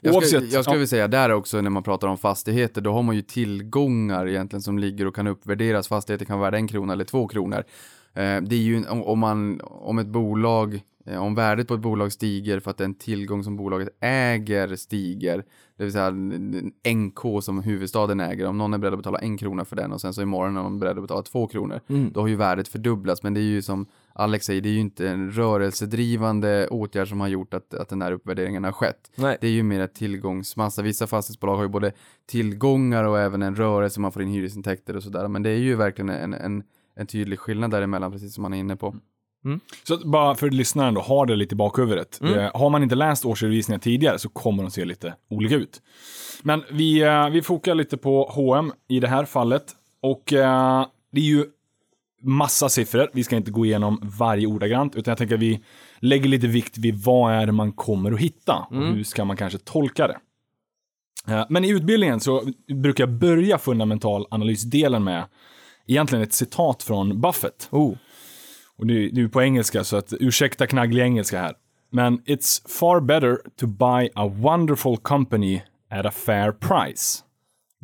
Jag 0.00 0.14
Oavsett, 0.14 0.28
skulle, 0.30 0.46
jag 0.46 0.64
skulle 0.64 0.74
ja. 0.74 0.78
vilja 0.78 0.86
säga 0.86 1.08
där 1.08 1.30
också 1.30 1.60
när 1.60 1.70
man 1.70 1.82
pratar 1.82 2.08
om 2.08 2.18
fastigheter, 2.18 2.80
då 2.80 2.92
har 2.92 3.02
man 3.02 3.16
ju 3.16 3.22
tillgångar 3.22 4.28
egentligen 4.28 4.62
som 4.62 4.78
ligger 4.78 5.06
och 5.06 5.14
kan 5.14 5.26
uppvärderas. 5.26 5.88
Fastigheter 5.88 6.24
kan 6.24 6.38
vara 6.38 6.56
en 6.56 6.68
krona 6.68 6.92
eller 6.92 7.04
två 7.04 7.28
kronor. 7.28 7.64
Eh, 8.14 8.40
det 8.42 8.54
är 8.56 8.62
ju 8.62 8.76
en- 8.76 8.86
om, 8.88 9.18
man, 9.18 9.60
om 9.64 9.98
ett 9.98 10.06
bolag, 10.06 10.80
eh, 11.06 11.22
om 11.22 11.34
värdet 11.34 11.68
på 11.68 11.74
ett 11.74 11.80
bolag 11.80 12.12
stiger 12.12 12.60
för 12.60 12.70
att 12.70 12.78
den 12.78 12.94
tillgång 12.94 13.44
som 13.44 13.56
bolaget 13.56 13.88
äger 14.00 14.76
stiger, 14.76 15.44
det 15.78 15.84
vill 15.84 15.92
säga 15.92 16.10
NK 16.94 17.42
som 17.42 17.62
huvudstaden 17.62 18.20
äger, 18.20 18.46
om 18.46 18.58
någon 18.58 18.74
är 18.74 18.78
beredd 18.78 18.92
att 18.92 18.98
betala 18.98 19.18
en 19.18 19.36
krona 19.36 19.64
för 19.64 19.76
den 19.76 19.92
och 19.92 20.00
sen 20.00 20.14
så 20.14 20.22
imorgon 20.22 20.56
är 20.56 20.62
någon 20.62 20.78
beredd 20.78 20.96
att 20.96 21.04
betala 21.04 21.22
två 21.22 21.46
kronor, 21.46 21.80
då 22.12 22.20
har 22.20 22.28
ju 22.28 22.36
värdet 22.36 22.68
fördubblats. 22.68 23.22
Men 23.22 23.34
det 23.34 23.40
är 23.40 23.42
ju 23.42 23.62
som 23.62 23.86
Alex 24.12 24.46
säger, 24.46 24.60
det 24.60 24.68
är 24.68 24.72
ju 24.72 24.80
inte 24.80 25.08
en 25.08 25.30
rörelsedrivande 25.30 26.68
åtgärd 26.68 27.08
som 27.08 27.20
har 27.20 27.28
gjort 27.28 27.54
att, 27.54 27.74
att 27.74 27.88
den 27.88 28.02
här 28.02 28.12
uppvärderingen 28.12 28.64
har 28.64 28.72
skett. 28.72 29.10
Nej. 29.14 29.38
Det 29.40 29.46
är 29.46 29.50
ju 29.50 29.62
mer 29.62 29.80
ett 29.80 29.94
tillgångsmassa. 29.94 30.82
Vissa 30.82 31.06
fastighetsbolag 31.06 31.56
har 31.56 31.62
ju 31.62 31.68
både 31.68 31.92
tillgångar 32.26 33.04
och 33.04 33.18
även 33.18 33.42
en 33.42 33.54
rörelse, 33.54 34.00
man 34.00 34.12
får 34.12 34.22
in 34.22 34.28
hyresintäkter 34.28 34.96
och 34.96 35.02
sådär. 35.02 35.28
Men 35.28 35.42
det 35.42 35.50
är 35.50 35.56
ju 35.56 35.74
verkligen 35.74 36.08
en, 36.08 36.34
en, 36.34 36.62
en 36.96 37.06
tydlig 37.06 37.38
skillnad 37.38 37.70
däremellan, 37.70 38.12
precis 38.12 38.34
som 38.34 38.42
man 38.42 38.54
är 38.54 38.58
inne 38.58 38.76
på. 38.76 38.94
Så 39.84 39.94
att 39.94 40.04
bara 40.04 40.34
för 40.34 40.50
lyssnaren 40.50 40.94
då, 40.94 41.00
ha 41.00 41.26
det 41.26 41.36
lite 41.36 41.54
i 41.54 41.56
bakhuvudet. 41.56 42.20
Eh, 42.36 42.50
har 42.54 42.70
man 42.70 42.82
inte 42.82 42.94
läst 42.94 43.24
årsredovisningar 43.24 43.78
tidigare 43.78 44.18
så 44.18 44.28
kommer 44.28 44.62
de 44.62 44.70
se 44.70 44.84
lite 44.84 45.14
olika 45.30 45.54
ut. 45.54 45.82
Men 46.42 46.62
vi, 46.70 47.02
eh, 47.02 47.28
vi 47.28 47.42
fokar 47.42 47.74
lite 47.74 47.96
på 47.96 48.30
H&M 48.34 48.72
i 48.88 49.00
det 49.00 49.08
här 49.08 49.24
fallet. 49.24 49.64
Och 50.02 50.32
eh, 50.32 50.86
det 51.12 51.20
är 51.20 51.24
ju 51.24 51.44
massa 52.22 52.68
siffror. 52.68 53.10
Vi 53.12 53.24
ska 53.24 53.36
inte 53.36 53.50
gå 53.50 53.66
igenom 53.66 54.00
varje 54.18 54.46
ordagrant, 54.46 54.96
utan 54.96 55.10
jag 55.10 55.18
tänker 55.18 55.34
att 55.34 55.40
vi 55.40 55.60
lägger 55.98 56.28
lite 56.28 56.46
vikt 56.46 56.78
vid 56.78 57.04
vad 57.04 57.32
är 57.32 57.46
det 57.46 57.52
man 57.52 57.72
kommer 57.72 58.12
att 58.12 58.20
hitta 58.20 58.66
och 58.70 58.76
hur 58.76 59.04
ska 59.04 59.24
man 59.24 59.36
kanske 59.36 59.58
tolka 59.58 60.06
det. 60.06 60.18
Eh, 61.28 61.46
Men 61.48 61.64
i 61.64 61.68
utbildningen 61.68 62.20
så 62.20 62.42
brukar 62.82 63.04
jag 63.04 63.12
börja 63.18 63.58
fundamental 63.58 64.26
analysdelen 64.30 65.04
med 65.04 65.24
egentligen 65.86 66.22
ett 66.22 66.32
citat 66.32 66.82
från 66.82 67.20
Buffett. 67.20 67.68
Oh. 67.70 67.94
Och 68.78 68.86
det 68.86 68.94
är, 68.94 69.28
på 69.28 69.42
engelska, 69.42 69.84
så 69.84 69.96
att 69.96 70.12
ursäkta 70.20 70.66
knagglig 70.66 71.02
engelska 71.02 71.40
här. 71.40 71.54
Men 71.90 72.20
it's 72.20 72.68
far 72.68 73.00
better 73.00 73.38
to 73.60 73.66
buy 73.66 74.08
a 74.14 74.28
wonderful 74.28 74.96
company 74.96 75.62
at 75.90 76.06
a 76.06 76.10
fair 76.10 76.52
price 76.52 77.24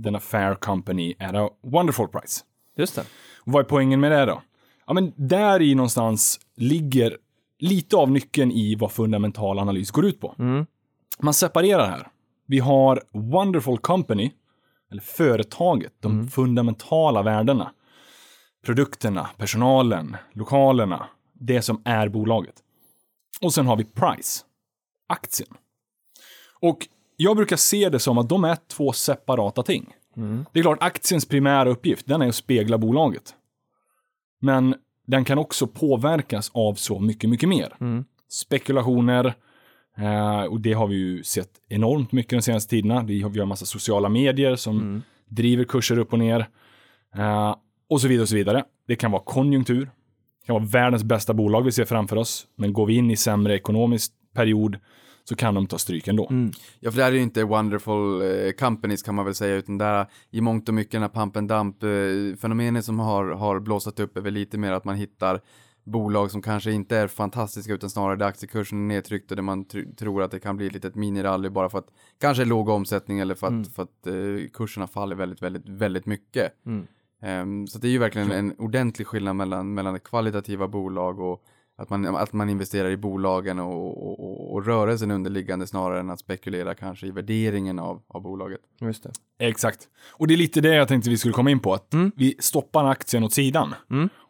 than 0.05 0.17
a 0.17 0.21
fair 0.21 0.55
company 0.55 1.15
at 1.19 1.35
a 1.35 1.49
wonderful 1.63 2.09
price. 2.09 2.45
Just 2.77 2.95
det. 2.95 3.01
Och 3.41 3.53
vad 3.53 3.65
är 3.65 3.69
poängen 3.69 4.01
med 4.01 4.13
det 4.13 4.25
då? 4.25 4.43
Ja, 4.87 4.93
men 4.93 5.13
där 5.17 5.63
i 5.63 5.75
någonstans 5.75 6.41
ligger 6.57 7.17
lite 7.59 7.97
av 7.97 8.11
nyckeln 8.11 8.53
i 8.53 8.75
vad 8.75 8.93
fundamental 8.93 9.59
analys 9.59 9.91
går 9.91 10.05
ut 10.05 10.21
på. 10.21 10.35
Man 11.19 11.35
separerar 11.35 11.87
här. 11.87 12.09
Vi 12.47 12.59
har 12.59 13.03
wonderful 13.13 13.79
company, 13.79 14.33
eller 14.91 15.03
företaget, 15.03 15.93
de 16.01 16.29
fundamentala 16.29 17.23
värdena. 17.23 17.73
Produkterna, 18.65 19.31
personalen, 19.37 20.17
lokalerna, 20.33 21.07
det 21.33 21.63
som 21.63 21.83
är 21.85 22.09
bolaget. 22.09 22.55
Och 23.41 23.55
sen 23.55 23.67
har 23.67 23.77
vi 23.77 23.85
price, 23.85 24.45
aktien. 25.07 25.49
Och 26.61 26.89
jag 27.17 27.37
brukar 27.37 27.57
se 27.57 27.89
det 27.89 27.99
som 27.99 28.19
att 28.19 28.29
de 28.29 28.45
är 28.45 28.57
två 28.69 28.93
separata 28.93 29.63
ting. 29.63 29.95
Det 30.53 30.59
är 30.59 30.63
klart, 30.63 30.79
aktiens 30.81 31.29
primära 31.29 31.69
uppgift, 31.71 32.07
den 32.07 32.23
är 32.23 32.29
att 32.29 32.35
spegla 32.35 32.79
bolaget. 32.79 33.35
Men 34.41 34.75
den 35.07 35.25
kan 35.25 35.39
också 35.39 35.67
påverkas 35.67 36.51
av 36.55 36.75
så 36.75 37.01
mycket, 37.01 37.31
mycket 37.31 37.49
mer. 37.49 37.77
Spekulationer, 38.29 39.35
eh, 39.97 40.43
och 40.43 40.61
det 40.61 40.73
har 40.73 40.87
vi 40.87 40.97
ju 40.97 41.23
sett 41.23 41.51
enormt 41.69 42.13
mycket 42.13 42.31
de 42.31 42.43
senaste 42.43 42.71
tiderna. 42.71 43.03
Vi 43.03 43.23
har, 43.23 43.31
vi 43.31 43.39
har 43.39 43.47
massa 43.47 43.67
sociala 43.67 44.09
medier 44.09 44.57
som 44.57 44.81
driver 45.29 45.65
kurser 45.65 45.99
upp 45.99 46.13
och 46.13 46.19
ner. 46.19 46.49
Och 47.95 48.01
så 48.01 48.09
vidare 48.09 48.23
och 48.23 48.29
så 48.29 48.35
vidare. 48.35 48.65
Det 48.87 48.97
kan 48.97 49.11
vara 49.11 49.23
konjunktur. 49.23 49.85
Det 50.41 50.47
kan 50.47 50.55
vara 50.55 50.65
världens 50.65 51.05
bästa 51.05 51.35
bolag 51.35 51.63
vi 51.63 51.73
ser 51.73 51.85
framför 51.85 52.17
oss. 52.17 52.47
Men 52.57 52.73
går 52.73 52.87
vi 52.87 52.95
in 52.95 53.11
i 53.11 53.17
sämre 53.17 53.55
ekonomisk 53.55 54.13
period 54.35 54.79
så 55.25 55.37
kan 55.37 55.55
de 55.55 55.67
ta 55.67 55.79
stryk 55.79 56.09
ändå. 56.09 56.27
Ja, 56.81 56.91
för 56.91 56.99
det 56.99 57.05
här 57.05 57.13
är 57.13 57.17
ju 57.17 57.23
inte 57.23 57.45
wonderful 57.45 58.23
eh, 58.23 58.53
companies 58.53 59.03
kan 59.03 59.15
man 59.15 59.25
väl 59.25 59.35
säga, 59.35 59.55
utan 59.55 59.79
det 59.79 59.85
är 59.85 60.07
i 60.31 60.41
mångt 60.41 60.69
och 60.69 60.75
mycket 60.75 60.93
den 60.93 61.03
här 61.03 61.09
pump 61.09 61.37
and 61.37 61.49
dump 61.49 61.83
eh, 61.83 61.89
fenomenet 62.41 62.85
som 62.85 62.99
har, 62.99 63.25
har 63.25 63.61
blåsat 63.61 64.01
upp 64.01 64.17
är 64.17 64.21
väl 64.21 64.35
lite 64.35 64.59
mer 64.59 64.73
att 64.73 64.85
man 64.85 64.97
hittar 64.97 65.41
bolag 65.85 66.31
som 66.31 66.43
kanske 66.43 66.73
inte 66.73 66.97
är 66.97 67.09
fantastiska 67.09 67.73
utan 67.73 67.91
snarare 67.91 68.17
där 68.17 68.27
aktiekursen 68.27 68.79
är 68.79 68.95
nedtryckt 68.95 69.31
och 69.31 69.37
där 69.37 69.43
man 69.43 69.65
tr- 69.67 69.95
tror 69.97 70.23
att 70.23 70.31
det 70.31 70.41
kan 70.41 70.57
bli 70.57 70.67
ett 70.67 70.73
litet 70.73 70.95
minirally 70.95 71.49
bara 71.49 71.69
för 71.69 71.79
att 71.79 71.89
kanske 72.21 72.45
låg 72.45 72.69
omsättning 72.69 73.19
eller 73.19 73.35
för 73.35 73.47
att, 73.47 73.73
för 73.75 73.83
att 73.83 74.07
eh, 74.07 74.49
kurserna 74.53 74.87
faller 74.87 75.17
väldigt, 75.17 75.43
väldigt, 75.43 75.69
väldigt 75.69 76.07
mycket. 76.07 76.53
Ehm, 77.25 77.67
så 77.67 77.79
det 77.79 77.89
är 77.89 77.91
ju 77.91 77.99
verkligen 77.99 78.33
en 78.33 78.55
ordentlig 78.59 79.07
skillnad 79.07 79.37
mellan, 79.37 79.75
mellan 79.75 80.01
kvalitativa 80.01 80.69
bolag 80.69 81.21
och 81.21 81.43
att 81.77 81.91
man, 81.91 82.17
att 82.17 82.33
man 82.33 82.51
investerar 82.51 82.91
i 82.91 82.97
bolagen 82.97 83.59
och, 83.59 84.03
och, 84.03 84.21
och, 84.21 84.53
och 84.55 84.67
rörelsen 84.67 85.11
underliggande 85.11 85.67
snarare 85.67 86.01
än 86.01 86.11
att 86.11 86.21
spekulera 86.21 86.75
kanske 86.75 87.07
i 87.07 87.11
värderingen 87.11 87.79
av, 87.79 88.03
av 88.09 88.23
bolaget. 88.23 88.61
Just 88.81 89.03
det. 89.03 89.13
Exakt. 89.39 89.89
Och 90.13 90.27
det 90.27 90.35
är 90.35 90.39
lite 90.39 90.61
det 90.61 90.75
jag 90.75 90.89
tänkte 90.89 91.11
vi 91.11 91.19
skulle 91.19 91.35
komma 91.35 91.51
in 91.51 91.61
på. 91.61 91.75
Att 91.75 91.95
vi 92.17 92.37
stoppar 92.39 92.85
aktien 92.85 93.25
åt 93.25 93.33
sidan 93.33 93.75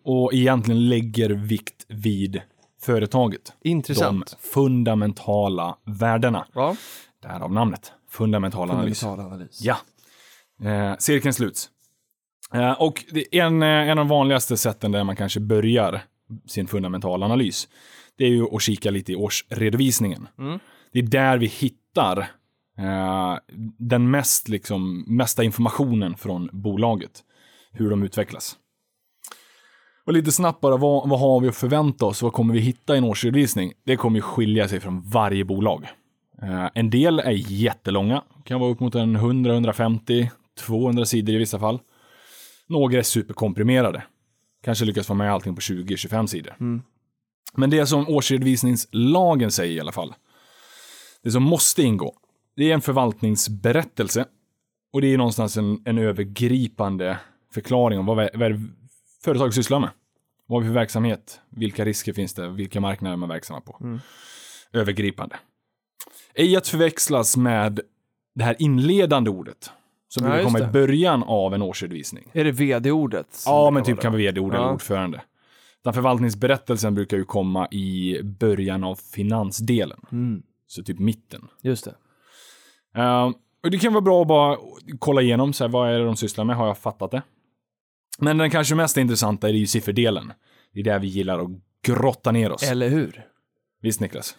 och 0.04 0.34
egentligen 0.34 0.88
lägger 0.88 1.30
vikt 1.30 1.86
vid 1.88 2.42
företaget. 2.82 3.52
Intressant. 3.62 4.36
De 4.42 4.48
fundamentala 4.48 5.78
värdena. 5.84 6.46
Ja. 6.54 6.76
Därav 7.22 7.52
namnet. 7.52 7.92
Fundamental 8.10 8.70
analys. 8.70 9.00
Fundamental 9.00 9.32
analys. 9.32 9.60
Ja. 9.62 9.76
Eh, 10.62 10.96
cirkeln 10.98 11.34
sluts. 11.34 11.70
Eh, 12.54 12.72
och 12.72 13.04
en, 13.32 13.62
eh, 13.62 13.68
en 13.68 13.90
av 13.90 13.96
de 13.96 14.08
vanligaste 14.08 14.56
sätten 14.56 14.92
där 14.92 15.04
man 15.04 15.16
kanske 15.16 15.40
börjar 15.40 16.02
sin 16.46 16.66
fundamentala 16.66 17.26
analys, 17.26 17.68
det 18.18 18.24
är 18.24 18.28
ju 18.28 18.54
att 18.54 18.62
kika 18.62 18.90
lite 18.90 19.12
i 19.12 19.16
årsredovisningen. 19.16 20.28
Det 20.92 20.98
är 20.98 21.02
där 21.02 21.38
vi 21.38 21.46
hittar 21.46 22.18
eh, 22.78 23.36
den 23.78 24.10
mest, 24.10 24.48
liksom, 24.48 25.04
mesta 25.08 25.44
informationen 25.44 26.16
från 26.16 26.48
bolaget. 26.52 27.22
Hur 27.72 27.90
de 27.90 28.02
utvecklas. 28.02 28.56
Och 30.06 30.12
lite 30.12 30.32
snabbt 30.32 30.60
bara, 30.60 30.76
vad, 30.76 31.08
vad 31.08 31.20
har 31.20 31.40
vi 31.40 31.48
att 31.48 31.56
förvänta 31.56 32.06
oss? 32.06 32.22
Vad 32.22 32.32
kommer 32.32 32.54
vi 32.54 32.60
hitta 32.60 32.94
i 32.94 32.98
en 32.98 33.04
årsredovisning? 33.04 33.72
Det 33.84 33.96
kommer 33.96 34.18
ju 34.18 34.22
skilja 34.22 34.68
sig 34.68 34.80
från 34.80 35.00
varje 35.00 35.44
bolag. 35.44 35.86
Eh, 36.42 36.68
en 36.74 36.90
del 36.90 37.18
är 37.18 37.52
jättelånga, 37.52 38.22
kan 38.44 38.60
vara 38.60 38.70
upp 38.70 38.80
mot 38.80 38.94
en 38.94 39.16
100, 39.16 39.52
150, 39.52 40.30
200 40.66 41.04
sidor 41.04 41.34
i 41.34 41.38
vissa 41.38 41.58
fall. 41.58 41.80
Några 42.68 42.98
är 42.98 43.02
superkomprimerade. 43.02 44.02
Kanske 44.62 44.84
lyckas 44.84 45.06
få 45.06 45.14
med 45.14 45.32
allting 45.32 45.54
på 45.54 45.60
20-25 45.60 46.26
sidor. 46.26 46.54
Men 47.54 47.70
det 47.70 47.86
som 47.86 48.08
årsredovisningslagen 48.08 49.50
säger 49.50 49.76
i 49.76 49.80
alla 49.80 49.92
fall, 49.92 50.14
det 51.22 51.30
som 51.30 51.42
måste 51.42 51.82
ingå, 51.82 52.14
det 52.56 52.70
är 52.70 52.74
en 52.74 52.80
förvaltningsberättelse. 52.80 54.24
Och 54.92 55.00
det 55.00 55.06
är 55.14 55.18
någonstans 55.18 55.56
en, 55.56 55.82
en 55.84 55.98
övergripande 55.98 57.18
förklaring 57.54 57.98
om 57.98 58.06
vad, 58.06 58.16
vad 58.16 58.42
är 58.42 58.50
det 58.50 58.60
företag 59.24 59.54
sysslar 59.54 59.80
med. 59.80 59.90
Vad 60.46 60.56
har 60.56 60.62
vi 60.62 60.68
för 60.68 60.80
verksamhet? 60.80 61.40
Vilka 61.50 61.84
risker 61.84 62.12
finns 62.12 62.34
det? 62.34 62.48
Vilka 62.48 62.80
marknader 62.80 63.12
är 63.12 63.16
man 63.16 63.28
verksamma 63.28 63.60
på? 63.60 63.98
Övergripande. 64.72 65.36
Ej 66.34 66.56
att 66.56 66.68
förväxlas 66.68 67.36
med 67.36 67.80
det 68.34 68.44
här 68.44 68.56
inledande 68.58 69.30
ordet. 69.30 69.70
Som 70.14 70.24
Ja, 70.24 70.30
brukar 70.30 70.44
komma 70.44 70.58
i 70.58 70.72
början 70.72 71.22
av 71.22 71.54
en 71.54 71.62
årsredovisning. 71.62 72.28
Är 72.32 72.44
det 72.44 72.52
vd-ordet? 72.52 73.42
Ja, 73.46 73.70
men 73.70 73.84
typ 73.84 74.00
kan 74.00 74.12
vara 74.12 74.18
vd-ord 74.18 74.54
eller 74.54 74.64
Ja. 74.64 74.72
ordförande. 74.72 75.22
Den 75.84 75.92
förvaltningsberättelsen 75.94 76.94
brukar 76.94 77.16
ju 77.16 77.24
komma 77.24 77.68
i 77.70 78.20
början 78.22 78.84
av 78.84 78.94
finansdelen. 78.94 80.00
Mm. 80.12 80.42
Så 80.66 80.82
typ 80.82 80.98
mitten. 80.98 81.48
Just 81.62 81.84
det. 81.84 81.94
Eh, 83.00 83.30
och 83.62 83.70
det 83.70 83.78
kan 83.78 83.92
vara 83.92 84.00
bra 84.02 84.22
att 84.22 84.28
bara 84.28 84.58
kolla 84.98 85.22
igenom, 85.22 85.52
så 85.52 85.64
här, 85.64 85.68
vad 85.68 85.90
är 85.94 85.98
det 85.98 86.04
de 86.04 86.16
sysslar 86.16 86.44
med, 86.44 86.56
har 86.56 86.66
jag 86.66 86.78
fattat 86.78 87.10
det? 87.10 87.22
Men 88.18 88.38
den 88.38 88.50
kanske 88.50 88.74
mest 88.74 88.96
intressanta 88.96 89.48
är 89.48 89.52
ju 89.52 89.66
sifferdelen. 89.66 90.32
Det 90.72 90.80
är 90.80 90.84
där 90.84 90.98
vi 90.98 91.06
gillar 91.06 91.38
att 91.38 91.50
grotta 91.86 92.32
ner 92.32 92.52
oss. 92.52 92.70
Eller 92.70 92.88
hur? 92.88 93.26
Visst 93.82 94.00
Niklas? 94.00 94.36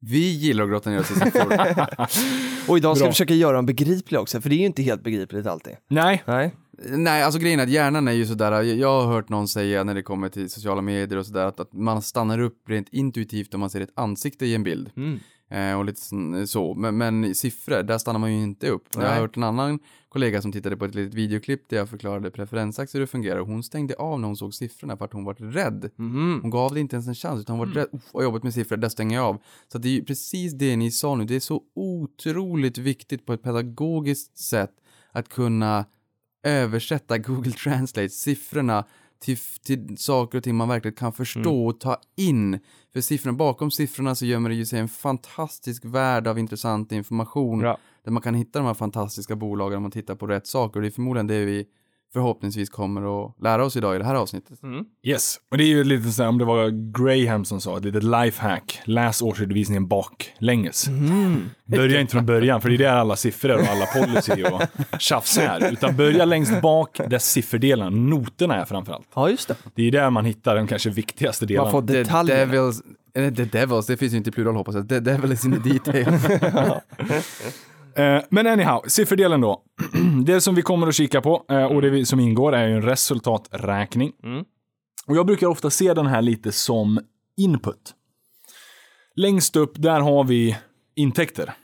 Vi 0.00 0.32
gillar 0.32 0.64
att 0.64 0.70
grotta 0.70 0.90
ner 0.90 1.00
oss 1.00 1.10
i 1.10 1.14
siffror. 1.14 1.52
Och 2.68 2.76
idag 2.76 2.96
ska 2.96 3.04
Bra. 3.04 3.08
vi 3.08 3.12
försöka 3.12 3.34
göra 3.34 3.56
dem 3.56 3.66
begripliga 3.66 4.20
också, 4.20 4.40
för 4.40 4.48
det 4.48 4.54
är 4.56 4.58
ju 4.58 4.66
inte 4.66 4.82
helt 4.82 5.02
begripligt 5.02 5.46
alltid. 5.46 5.72
Nej, 5.88 6.22
Nej. 6.26 6.54
Nej, 6.88 7.22
alltså 7.22 7.40
grejen 7.40 7.60
är 7.60 7.64
att 7.64 7.70
hjärnan 7.70 8.08
är 8.08 8.12
ju 8.12 8.26
sådär, 8.26 8.52
jag, 8.52 8.64
jag 8.64 9.00
har 9.02 9.12
hört 9.12 9.28
någon 9.28 9.48
säga 9.48 9.84
när 9.84 9.94
det 9.94 10.02
kommer 10.02 10.28
till 10.28 10.50
sociala 10.50 10.82
medier 10.82 11.18
och 11.18 11.26
sådär, 11.26 11.44
att, 11.46 11.60
att 11.60 11.72
man 11.72 12.02
stannar 12.02 12.38
upp 12.38 12.68
rent 12.68 12.88
intuitivt 12.92 13.54
om 13.54 13.60
man 13.60 13.70
ser 13.70 13.80
ett 13.80 13.92
ansikte 13.94 14.46
i 14.46 14.54
en 14.54 14.62
bild. 14.62 14.90
Mm. 14.96 15.20
Eh, 15.50 15.78
och 15.78 15.84
lite 15.84 16.00
sån- 16.00 16.46
så, 16.46 16.74
men, 16.74 16.96
men 16.98 17.34
siffror, 17.34 17.82
där 17.82 17.98
stannar 17.98 18.18
man 18.20 18.34
ju 18.36 18.42
inte 18.42 18.68
upp. 18.68 18.82
Jag 18.94 19.00
har 19.02 19.08
Nej. 19.08 19.18
hört 19.20 19.36
en 19.36 19.42
annan 19.44 19.78
kollega 20.08 20.42
som 20.42 20.52
tittade 20.52 20.76
på 20.76 20.84
ett 20.84 20.94
litet 20.94 21.14
videoklipp 21.14 21.68
där 21.68 21.76
jag 21.76 21.88
förklarade 21.88 22.30
preferensaktier 22.30 23.00
hur 23.00 23.06
det 23.06 23.10
fungerar 23.10 23.38
och 23.40 23.46
hon 23.46 23.62
stängde 23.62 23.94
av 23.94 24.20
när 24.20 24.26
hon 24.26 24.36
såg 24.36 24.54
siffrorna 24.54 24.96
för 24.96 25.04
att 25.04 25.12
hon 25.12 25.24
var 25.24 25.34
rädd. 25.34 25.90
Mhm. 25.96 26.38
Hon 26.42 26.50
gav 26.50 26.74
det 26.74 26.80
inte 26.80 26.96
ens 26.96 27.08
en 27.08 27.14
chans 27.14 27.40
utan 27.40 27.58
hon 27.58 27.68
var 27.68 27.74
rädd, 27.74 27.88
uff 27.92 28.02
vad 28.12 28.24
jobbigt 28.24 28.42
med 28.42 28.54
siffror, 28.54 28.76
där 28.76 28.88
stänger 28.88 29.16
jag 29.16 29.24
av. 29.26 29.42
Så 29.72 29.78
det 29.78 29.88
är 29.88 29.92
ju 29.92 30.04
precis 30.04 30.52
det 30.52 30.76
ni 30.76 30.90
sa 30.90 31.14
nu, 31.14 31.24
det 31.24 31.36
är 31.36 31.40
så 31.40 31.62
otroligt 31.74 32.78
viktigt 32.78 33.26
på 33.26 33.32
ett 33.32 33.42
pedagogiskt 33.42 34.38
sätt 34.38 34.70
att 35.12 35.28
kunna 35.28 35.84
översätta 36.42 37.18
Google 37.18 37.52
Translate 37.52 38.08
siffrorna 38.08 38.84
till, 39.18 39.36
till 39.64 39.98
saker 39.98 40.38
och 40.38 40.44
ting 40.44 40.54
man 40.56 40.68
verkligen 40.68 40.94
kan 40.94 41.12
förstå 41.12 41.66
och 41.66 41.80
ta 41.80 42.00
in. 42.16 42.58
För 42.96 43.00
siffrorna, 43.00 43.36
bakom 43.36 43.70
siffrorna 43.70 44.14
så 44.14 44.26
gömmer 44.26 44.48
det 44.48 44.54
ju 44.54 44.66
sig 44.66 44.80
en 44.80 44.88
fantastisk 44.88 45.84
värld 45.84 46.26
av 46.26 46.38
intressant 46.38 46.92
information 46.92 47.58
Bra. 47.58 47.78
där 48.04 48.12
man 48.12 48.22
kan 48.22 48.34
hitta 48.34 48.58
de 48.58 48.66
här 48.66 48.74
fantastiska 48.74 49.36
bolagen 49.36 49.76
om 49.76 49.82
man 49.82 49.90
tittar 49.90 50.14
på 50.14 50.26
rätt 50.26 50.46
saker 50.46 50.76
och 50.76 50.82
det 50.82 50.88
är 50.88 50.90
förmodligen 50.90 51.26
det 51.26 51.44
vi 51.44 51.66
förhoppningsvis 52.16 52.70
kommer 52.70 53.26
att 53.26 53.34
lära 53.42 53.64
oss 53.64 53.76
idag 53.76 53.94
i 53.94 53.98
det 53.98 54.04
här 54.04 54.14
avsnittet. 54.14 54.58
Yes, 55.02 55.36
och 55.50 55.58
det 55.58 55.64
är 55.64 55.68
ju 55.68 55.84
lite 55.84 56.10
så 56.10 56.22
här, 56.22 56.28
om 56.28 56.38
det 56.38 56.44
var 56.44 56.70
Graham 56.92 57.44
som 57.44 57.60
sa, 57.60 57.76
ett 57.76 57.84
litet 57.84 58.02
lifehack. 58.02 58.80
Läs 58.84 59.22
årsredovisningen 59.22 59.88
baklänges. 59.88 60.88
Börja 61.64 62.00
inte 62.00 62.12
från 62.12 62.26
början, 62.26 62.60
för 62.60 62.68
det 62.68 62.74
är 62.74 62.78
där 62.78 62.96
alla 62.96 63.16
siffror 63.16 63.54
och 63.54 63.66
alla 63.66 63.86
policy 63.86 64.44
och 64.44 64.62
tjafs 65.00 65.38
är. 65.38 65.72
Utan 65.72 65.96
börja 65.96 66.24
längst 66.24 66.62
bak 66.62 67.00
där 67.08 67.18
sifferdelarna, 67.18 67.90
noterna 67.90 68.56
är 68.56 68.64
framförallt. 68.64 69.08
Ja, 69.14 69.30
just 69.30 69.48
det. 69.48 69.56
Det 69.74 69.82
är 69.82 69.92
där 69.92 70.10
man 70.10 70.24
hittar 70.24 70.56
den 70.56 70.66
kanske 70.66 70.90
viktigaste 70.90 71.46
delen. 71.46 71.62
Man 71.62 71.72
får 71.72 71.82
detaljerna. 71.82 72.40
devils, 72.40 72.82
the 73.14 73.44
devils, 73.44 73.86
det 73.86 73.96
finns 73.96 74.12
ju 74.12 74.16
inte 74.16 74.30
i 74.30 74.32
plural 74.32 74.56
hoppas 74.56 74.74
jag. 74.74 74.88
The 74.88 75.00
devil 75.00 75.32
is 75.32 75.44
in 75.44 75.62
the 75.62 75.68
details. 75.68 76.26
Eh, 77.96 78.22
men 78.30 78.46
anyhow, 78.46 78.82
sifferdelen 78.86 79.40
då. 79.40 79.62
Det 80.24 80.40
som 80.40 80.54
vi 80.54 80.62
kommer 80.62 80.86
att 80.86 80.94
kika 80.94 81.20
på 81.20 81.44
eh, 81.50 81.64
och 81.64 81.82
det 81.82 82.06
som 82.06 82.20
ingår 82.20 82.54
är 82.54 82.68
ju 82.68 82.74
en 82.74 82.82
resultaträkning. 82.82 84.12
Mm. 84.22 84.44
Och 85.06 85.16
jag 85.16 85.26
brukar 85.26 85.46
ofta 85.46 85.70
se 85.70 85.94
den 85.94 86.06
här 86.06 86.22
lite 86.22 86.52
som 86.52 87.00
input. 87.36 87.94
Längst 89.16 89.56
upp, 89.56 89.72
där 89.74 90.00
har 90.00 90.24
vi 90.24 90.56
intäkter. 90.96 91.54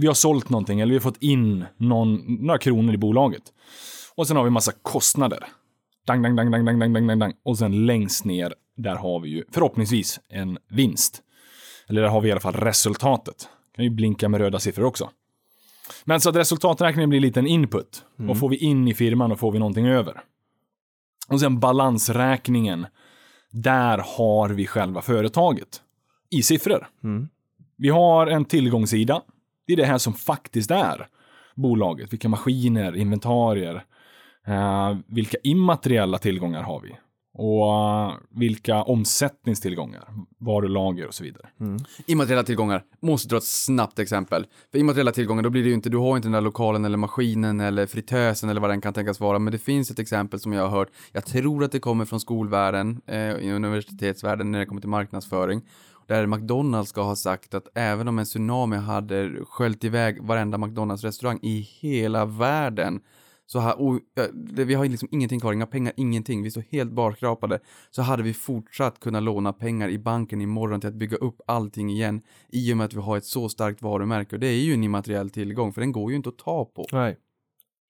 Vi 0.00 0.06
har 0.06 0.14
sålt 0.14 0.48
någonting 0.48 0.80
eller 0.80 0.90
vi 0.90 0.96
har 0.96 1.02
fått 1.02 1.22
in 1.22 1.64
någon, 1.76 2.36
några 2.46 2.58
kronor 2.58 2.94
i 2.94 2.98
bolaget. 2.98 3.42
Och 4.14 4.28
sen 4.28 4.36
har 4.36 4.44
vi 4.44 4.50
massa 4.50 4.72
kostnader. 4.82 5.46
Dang, 6.06 6.22
dang, 6.22 6.36
dang, 6.36 6.50
dang, 6.50 6.64
dang, 6.64 6.92
dang, 6.92 7.06
dang, 7.06 7.18
dang. 7.18 7.32
Och 7.44 7.58
sen 7.58 7.86
längst 7.86 8.24
ner, 8.24 8.54
där 8.76 8.94
har 8.94 9.20
vi 9.20 9.28
ju 9.28 9.44
förhoppningsvis 9.52 10.20
en 10.28 10.58
vinst. 10.68 11.22
Eller 11.88 12.02
där 12.02 12.08
har 12.08 12.20
vi 12.20 12.28
i 12.28 12.32
alla 12.32 12.40
fall 12.40 12.54
resultatet. 12.54 13.48
Kan 13.76 13.84
ju 13.84 13.90
blinka 13.90 14.28
med 14.28 14.40
röda 14.40 14.58
siffror 14.58 14.84
också. 14.84 15.10
Men 16.04 16.20
så 16.20 16.30
att 16.30 16.36
resultaträkningen 16.36 17.10
blir 17.10 17.20
lite 17.20 17.40
en 17.40 17.46
input. 17.46 18.04
Vad 18.16 18.38
får 18.38 18.48
vi 18.48 18.56
in 18.56 18.88
i 18.88 18.94
firman 18.94 19.32
och 19.32 19.38
får 19.38 19.52
vi 19.52 19.58
någonting 19.58 19.86
över? 19.86 20.20
Och 21.28 21.40
sen 21.40 21.60
balansräkningen. 21.60 22.86
Där 23.50 24.04
har 24.16 24.48
vi 24.48 24.66
själva 24.66 25.02
företaget. 25.02 25.82
I 26.30 26.42
siffror. 26.42 26.86
Vi 27.76 27.88
har 27.88 28.26
en 28.26 28.44
tillgångssida. 28.44 29.22
Det 29.66 29.72
är 29.72 29.76
det 29.76 29.84
här 29.84 29.98
som 29.98 30.12
faktiskt 30.14 30.70
är 30.70 31.06
bolaget. 31.56 32.12
Vilka 32.12 32.28
maskiner, 32.28 32.96
inventarier, 32.96 33.84
eh, 34.46 34.96
vilka 35.06 35.36
immateriella 35.42 36.18
tillgångar 36.18 36.62
har 36.62 36.80
vi? 36.80 36.96
Och 37.42 37.74
eh, 37.74 38.12
vilka 38.30 38.82
omsättningstillgångar, 38.82 40.04
varulager 40.38 41.06
och 41.06 41.14
så 41.14 41.24
vidare. 41.24 41.48
Immateriella 42.06 42.42
tillgångar. 42.42 42.84
Måste 43.02 43.28
dra 43.28 43.36
ett 43.36 43.44
snabbt 43.44 43.98
exempel. 43.98 44.46
För 44.72 44.78
immateriella 44.78 45.12
tillgångar, 45.12 45.42
då 45.42 45.50
blir 45.50 45.62
det 45.62 45.68
ju 45.68 45.74
inte, 45.74 45.90
du 45.90 45.96
har 45.96 46.16
inte 46.16 46.26
den 46.26 46.32
där 46.32 46.40
lokalen 46.40 46.84
eller 46.84 46.96
maskinen 46.96 47.60
eller 47.60 47.86
fritösen 47.86 48.50
eller 48.50 48.60
vad 48.60 48.70
den 48.70 48.80
kan 48.80 48.92
tänkas 48.92 49.20
vara. 49.20 49.38
Men 49.38 49.52
det 49.52 49.58
finns 49.58 49.90
ett 49.90 49.98
exempel 49.98 50.40
som 50.40 50.52
jag 50.52 50.62
har 50.62 50.78
hört. 50.78 50.88
Jag 51.12 51.26
tror 51.26 51.64
att 51.64 51.72
det 51.72 51.80
kommer 51.80 52.04
från 52.04 52.20
skolvärlden, 52.20 53.00
eh, 53.06 53.54
universitetsvärlden 53.54 54.52
när 54.52 54.58
det 54.58 54.66
kommer 54.66 54.80
till 54.80 54.90
marknadsföring. 54.90 55.62
Där 56.06 56.26
McDonalds 56.26 56.90
ska 56.90 57.02
ha 57.02 57.16
sagt 57.16 57.54
att 57.54 57.68
även 57.74 58.08
om 58.08 58.18
en 58.18 58.24
tsunami 58.24 58.76
hade 58.76 59.32
sköljt 59.48 59.84
iväg 59.84 60.22
varenda 60.22 60.58
McDonalds-restaurang 60.58 61.38
i 61.42 61.60
hela 61.80 62.24
världen 62.24 63.00
så 63.52 63.58
här, 63.58 63.80
och, 63.80 64.00
ja, 64.14 64.26
vi 64.64 64.74
har 64.74 64.84
liksom 64.84 65.08
ingenting 65.10 65.40
kvar, 65.40 65.52
inga 65.52 65.66
pengar, 65.66 65.92
ingenting. 65.96 66.42
Vi 66.42 66.50
står 66.50 66.64
helt 66.70 66.92
barskrapade. 66.92 67.60
Så 67.90 68.02
hade 68.02 68.22
vi 68.22 68.34
fortsatt 68.34 69.00
kunna 69.00 69.20
låna 69.20 69.52
pengar 69.52 69.88
i 69.88 69.98
banken 69.98 70.40
imorgon 70.40 70.80
till 70.80 70.88
att 70.88 70.94
bygga 70.94 71.16
upp 71.16 71.40
allting 71.46 71.90
igen 71.90 72.22
i 72.48 72.72
och 72.72 72.76
med 72.76 72.84
att 72.84 72.94
vi 72.94 73.00
har 73.00 73.16
ett 73.16 73.24
så 73.24 73.48
starkt 73.48 73.82
varumärke. 73.82 74.36
Och 74.36 74.40
det 74.40 74.46
är 74.46 74.64
ju 74.64 74.74
en 74.74 74.84
immateriell 74.84 75.30
tillgång, 75.30 75.72
för 75.72 75.80
den 75.80 75.92
går 75.92 76.10
ju 76.10 76.16
inte 76.16 76.28
att 76.28 76.38
ta 76.38 76.64
på. 76.64 76.86
Nej. 76.92 77.16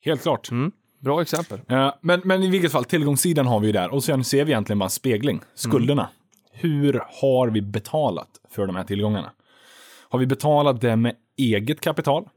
Helt 0.04 0.22
klart. 0.22 0.50
Bra 0.98 1.22
exempel. 1.22 1.60
Eh, 1.68 1.94
men, 2.00 2.20
men 2.24 2.42
i 2.42 2.50
vilket 2.50 2.72
fall, 2.72 2.84
tillgångssidan 2.84 3.46
har 3.46 3.60
vi 3.60 3.66
ju 3.66 3.72
där. 3.72 3.94
Och 3.94 4.04
sen 4.04 4.24
ser 4.24 4.44
vi 4.44 4.52
egentligen 4.52 4.78
bara 4.78 4.88
spegling. 4.88 5.40
Skulderna. 5.54 6.08
Hur 6.52 7.02
har 7.20 7.48
vi 7.48 7.62
betalat 7.62 8.30
för 8.50 8.66
de 8.66 8.76
här 8.76 8.84
tillgångarna? 8.84 9.32
Har 10.08 10.18
vi 10.18 10.26
betalat 10.26 10.80
det 10.80 10.96
med 10.96 11.16
eget 11.36 11.80
kapital? 11.80 12.28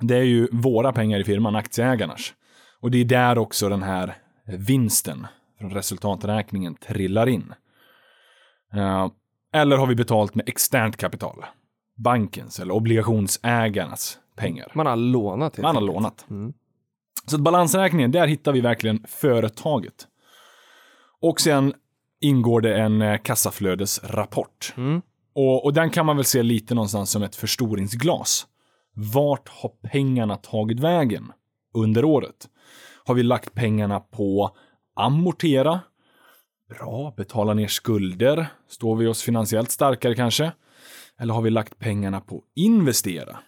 Det 0.00 0.16
är 0.16 0.22
ju 0.22 0.48
våra 0.52 0.92
pengar 0.92 1.20
i 1.20 1.24
firman, 1.24 1.56
aktieägarnas. 1.56 2.34
Och 2.80 2.90
det 2.90 2.98
är 2.98 3.04
där 3.04 3.38
också 3.38 3.68
den 3.68 3.82
här 3.82 4.16
vinsten 4.44 5.26
från 5.58 5.70
resultaträkningen 5.70 6.74
trillar 6.74 7.28
in. 7.28 7.54
Eh, 8.74 9.08
eller 9.52 9.76
har 9.76 9.86
vi 9.86 9.94
betalt 9.94 10.34
med 10.34 10.48
externt 10.48 10.96
kapital? 10.96 11.44
Bankens 11.96 12.60
eller 12.60 12.74
obligationsägarnas 12.74 14.18
pengar. 14.36 14.72
Man 14.74 14.86
har 14.86 14.96
lånat 14.96 15.58
Man 15.58 15.74
har 15.74 15.82
lånat. 15.82 16.26
Så 17.26 17.36
att 17.36 17.42
balansräkningen, 17.42 18.10
där 18.10 18.26
hittar 18.26 18.52
vi 18.52 18.60
verkligen 18.60 19.04
företaget. 19.08 20.06
Och 21.20 21.40
sen 21.40 21.74
ingår 22.20 22.60
det 22.60 22.78
en 22.78 23.02
eh, 23.02 23.18
kassaflödesrapport. 23.18 24.74
Och, 25.34 25.64
och 25.64 25.72
den 25.74 25.90
kan 25.90 26.06
man 26.06 26.16
väl 26.16 26.24
se 26.24 26.42
lite 26.42 26.74
någonstans 26.74 27.10
som 27.10 27.22
ett 27.22 27.36
förstoringsglas. 27.36 28.46
Vart 28.98 29.48
har 29.48 29.68
pengarna 29.68 30.36
tagit 30.36 30.80
vägen 30.80 31.32
under 31.74 32.04
året? 32.04 32.48
Har 33.04 33.14
vi 33.14 33.22
lagt 33.22 33.54
pengarna 33.54 34.00
på 34.00 34.56
amortera? 34.96 35.80
Bra, 36.68 37.14
betala 37.16 37.54
ner 37.54 37.68
skulder. 37.68 38.46
Står 38.68 38.96
vi 38.96 39.06
oss 39.06 39.22
finansiellt 39.22 39.70
starkare 39.70 40.14
kanske? 40.14 40.52
Eller 41.18 41.34
har 41.34 41.42
vi 41.42 41.50
lagt 41.50 41.78
pengarna 41.78 42.20
på 42.20 42.42
investera? 42.56 43.38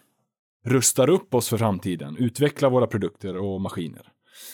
rustar 0.65 1.09
upp 1.09 1.33
oss 1.33 1.49
för 1.49 1.57
framtiden, 1.57 2.17
utvecklar 2.17 2.69
våra 2.69 2.87
produkter 2.87 3.37
och 3.37 3.61
maskiner? 3.61 4.07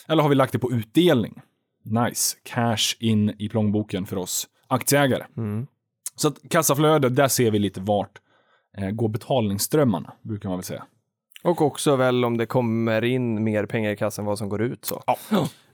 Eller 0.08 0.22
har 0.22 0.28
vi 0.28 0.34
lagt 0.34 0.52
det 0.52 0.58
på 0.58 0.72
utdelning? 0.72 1.40
Nice, 1.84 2.36
cash 2.42 2.96
in 3.00 3.34
i 3.38 3.48
plånboken 3.48 4.06
för 4.06 4.16
oss 4.16 4.48
aktieägare. 4.66 5.24
Så 6.16 6.28
att 6.28 6.38
kassaflödet, 6.50 7.16
där 7.16 7.28
ser 7.28 7.50
vi 7.50 7.58
lite 7.58 7.80
vart 7.80 8.18
går 8.92 9.08
betalningsströmmarna, 9.08 10.12
brukar 10.22 10.48
man 10.48 10.58
väl 10.58 10.64
säga. 10.64 10.84
Och 11.42 11.62
också 11.62 11.96
väl 11.96 12.24
om 12.24 12.36
det 12.36 12.46
kommer 12.46 13.04
in 13.04 13.44
mer 13.44 13.66
pengar 13.66 13.90
i 13.90 13.96
kassan 13.96 14.22
än 14.22 14.26
vad 14.26 14.38
som 14.38 14.48
går 14.48 14.62
ut 14.62 14.84
så. 14.84 15.02
Ja. 15.06 15.16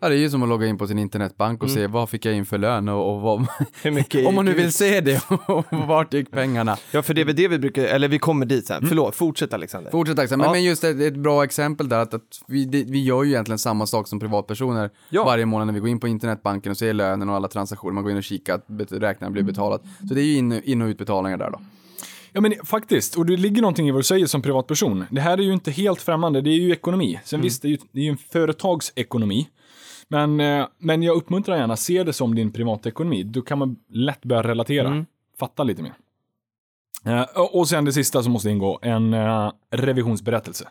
Ja, 0.01 0.09
det 0.09 0.15
är 0.15 0.19
ju 0.19 0.31
som 0.31 0.43
att 0.43 0.49
logga 0.49 0.67
in 0.67 0.79
på 0.79 0.87
sin 0.87 0.99
internetbank 0.99 1.63
och 1.63 1.71
se 1.71 1.87
vad 1.87 2.11
fick 2.11 2.25
jag 2.25 2.35
in 2.35 2.47
för 2.47 2.59
lön 2.59 2.89
och, 2.89 3.15
och 3.15 3.21
vad, 3.21 3.47
Hur 3.83 3.91
mycket 3.91 4.27
om 4.27 4.35
man 4.35 4.45
nu 4.45 4.55
vill 4.55 4.67
ut? 4.67 4.75
se 4.75 5.01
det, 5.01 5.31
och 5.49 5.65
vart 5.71 6.15
gick 6.15 6.31
pengarna? 6.31 6.77
Ja, 6.93 7.03
för 7.03 7.15
det 7.15 7.21
är 7.21 7.25
väl 7.25 7.37
det 7.37 7.49
vi 7.49 7.59
brukar, 7.59 7.83
eller 7.85 8.09
vi 8.09 8.19
kommer 8.19 8.47
dit 8.47 8.67
sen. 8.67 8.87
Förlåt, 8.89 9.15
fortsätt 9.15 9.53
Alexander. 9.53 9.91
Fortsätt 9.91 10.31
men, 10.31 10.41
Ja. 10.41 10.53
men 10.53 10.65
just 10.65 10.85
ett, 10.85 11.01
ett 11.01 11.17
bra 11.17 11.45
exempel 11.45 11.89
där 11.89 11.99
att, 11.99 12.15
att 12.15 12.23
vi, 12.47 12.65
det, 12.65 12.85
vi 12.85 13.05
gör 13.05 13.23
ju 13.23 13.31
egentligen 13.31 13.59
samma 13.59 13.87
sak 13.87 14.09
som 14.09 14.21
privatpersoner 14.21 14.91
Ja. 15.09 15.25
varje 15.25 15.47
månad 15.47 15.67
när 15.67 15.75
vi 15.75 15.81
går 15.81 15.89
in 15.89 16.01
på 16.01 16.09
internetbanken 16.09 16.71
och 16.71 16.77
ser 16.79 16.93
lönen 16.93 17.29
och 17.29 17.37
alla 17.37 17.49
transaktioner, 17.49 17.93
man 17.95 18.03
går 18.03 18.11
in 18.13 18.19
och 18.19 18.25
kikar 18.25 18.55
att 18.55 18.93
räknaren 18.93 19.33
blir 19.33 19.43
betalat. 19.43 19.83
Så 20.09 20.15
det 20.15 20.21
är 20.21 20.25
ju 20.25 20.37
in, 20.37 20.53
in 20.65 20.83
och 20.83 20.87
utbetalningar 20.87 21.37
där 21.39 21.51
då. 21.51 21.61
Ja 22.37 22.41
men 22.41 22.53
faktiskt, 22.65 23.17
och 23.17 23.27
det 23.27 23.37
ligger 23.37 23.63
någonting 23.63 23.89
i 23.89 23.91
vad 23.91 23.99
du 23.99 24.05
säger 24.05 24.27
som 24.27 24.43
privatperson. 24.43 25.05
Det 25.11 25.21
här 25.21 25.39
är 25.39 25.43
ju 25.43 25.53
inte 25.53 25.71
helt 25.71 26.01
främmande, 26.03 26.41
det 26.41 26.51
är 26.51 26.61
ju 26.61 26.73
ekonomi. 26.73 27.21
Sen 27.25 27.41
visst, 27.41 27.63
det 27.63 27.69
är 27.69 27.71
ju, 27.71 27.79
det 27.93 28.01
är 28.07 28.11
en 28.11 28.17
företagsekonomi. 28.17 29.49
Men, 30.09 30.41
eh, 30.41 30.67
men 30.79 31.03
jag 31.03 31.17
uppmuntrar 31.17 31.57
gärna, 31.57 31.77
se 31.77 32.03
det 32.05 32.13
som 32.13 32.35
din 32.35 32.53
privatekonomi. 32.53 33.23
Då 33.23 33.43
kan 33.43 33.59
man 33.59 33.77
lätt 33.89 34.25
börja 34.25 34.43
relatera, 34.43 34.89
fatta 35.39 35.63
lite 35.65 35.83
mer. 35.83 35.95
Eh, 37.07 37.23
och- 37.55 37.69
sen 37.69 37.85
det 37.85 37.93
sista 37.93 38.23
som 38.23 38.33
måste 38.33 38.51
ingå, 38.51 38.79
en 38.83 39.15
eh, 39.15 39.51
revisionsberättelse. 39.71 40.69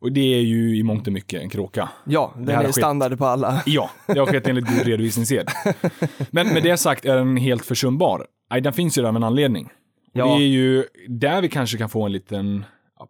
Och 0.00 0.12
det 0.12 0.34
är 0.34 0.40
ju 0.40 0.76
i 0.76 0.82
mångt 0.82 1.06
och 1.06 1.12
mycket 1.12 1.42
en 1.42 1.48
kråka. 1.50 1.88
Ja, 2.04 2.32
den 2.36 2.48
är 2.48 2.64
skett. 2.64 2.74
standard 2.74 3.18
på 3.18 3.26
alla. 3.26 3.62
Ja, 3.66 3.90
det 4.06 4.18
har 4.18 4.26
skett 4.26 4.46
enligt 4.48 4.66
god 4.66 4.78
redovisningssed. 4.86 5.48
Men 6.30 6.48
med 6.48 6.62
det 6.62 6.76
sagt 6.76 7.04
är 7.04 7.16
den 7.16 7.36
helt 7.36 7.64
försumbar. 7.64 8.26
Nej, 8.50 8.60
den 8.60 8.72
finns 8.72 8.98
ju 8.98 9.02
där 9.02 9.08
av 9.08 9.16
en 9.16 9.22
anledning. 9.24 9.68
Ja. 10.12 10.24
Det 10.24 10.42
är 10.42 10.48
ju 10.48 10.84
där 11.08 11.42
vi 11.42 11.48
kanske 11.48 11.78
kan 11.78 11.88
få 11.88 12.06
en 12.06 12.12
liten, 12.12 12.64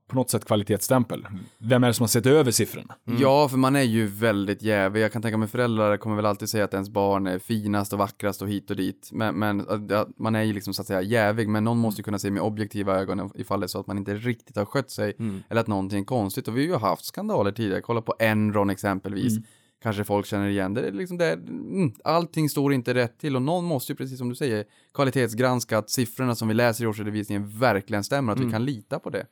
på 0.09 0.17
något 0.17 0.31
sätt 0.31 0.45
kvalitetsstämpel. 0.45 1.27
Vem 1.59 1.85
är 1.85 1.89
det 1.89 1.95
som 1.95 2.03
har 2.03 2.09
sett 2.09 2.27
över 2.27 2.51
siffrorna? 2.51 2.95
Ja, 3.05 3.49
för 3.49 3.57
man 3.57 3.77
är 3.77 3.83
ju 3.83 4.07
väldigt 4.07 4.63
jävig. 4.63 5.03
Jag 5.03 5.13
kan 5.13 5.23
tänka 5.23 5.37
mig 5.37 5.49
föräldrar 5.49 5.97
kommer 5.97 6.17
väl 6.17 6.27
alltid 6.27 6.49
säga 6.49 6.65
att 6.65 6.75
ens 6.75 6.91
barn 6.91 7.27
är 7.27 7.39
finast 7.39 7.93
och 7.93 7.99
vackrast 7.99 8.43
och 8.43 8.49
hit 8.49 8.71
och 8.71 8.77
dit. 8.77 9.11
Men, 9.13 9.35
men 9.39 9.67
man 10.17 10.35
är 10.35 10.43
ju 10.43 10.53
liksom 10.53 10.75
så 10.75 10.83
att 10.83 10.89
säga 10.89 11.03
jävig, 11.03 11.49
men 11.49 11.65
någon 11.65 11.79
måste 11.79 12.01
ju 12.01 12.05
kunna 12.05 12.19
se 12.19 12.31
med 12.31 12.43
objektiva 12.43 13.01
ögon 13.01 13.31
ifall 13.35 13.61
det 13.61 13.67
är 13.67 13.69
så 13.69 13.81
att 13.81 13.87
man 13.87 13.99
inte 13.99 14.15
riktigt 14.15 14.57
har 14.57 14.65
skött 14.65 14.91
sig 14.91 15.17
eller 15.49 15.61
att 15.61 15.67
någonting 15.67 16.01
är 16.01 16.05
konstigt. 16.05 16.49
Och 16.49 16.57
vi 16.57 16.67
har 16.67 16.75
ju 16.75 16.81
haft 16.81 17.05
skandaler 17.05 17.53
tidigare. 17.53 17.81
Kolla 17.81 18.03
på 18.03 18.15
Enron 18.19 18.71
exempelvis. 18.71 19.39
Kanske 19.83 20.05
folk 20.05 20.27
känner 20.27 20.49
igen 20.49 20.75
det. 20.75 20.87
är 20.87 20.93
liksom 20.93 21.19
det 21.19 21.33
mm, 21.33 21.93
allting 22.05 22.49
står 22.49 22.73
inte 22.73 22.95
rätt 22.95 23.19
till 23.19 23.37
och 23.37 23.43
någon 23.43 23.65
måste 23.65 23.93
ju, 23.93 23.97
precis 23.97 24.19
som 24.19 24.29
du 24.29 24.35
säger, 24.35 24.65
kvalitetsgranska 24.95 25.79
att 25.79 25.91
siffrorna 25.91 26.35
som 26.35 26.49
vi 26.49 26.55
läser 26.55 26.85
i 26.85 26.87
årsredovisningen 26.87 27.59
verkligen 27.59 28.05
stämmer, 28.05 28.33
att 28.33 28.41
vi 28.41 28.51
kan 28.51 28.65
lita 28.65 28.99
på 28.99 29.11
det. 29.11 29.27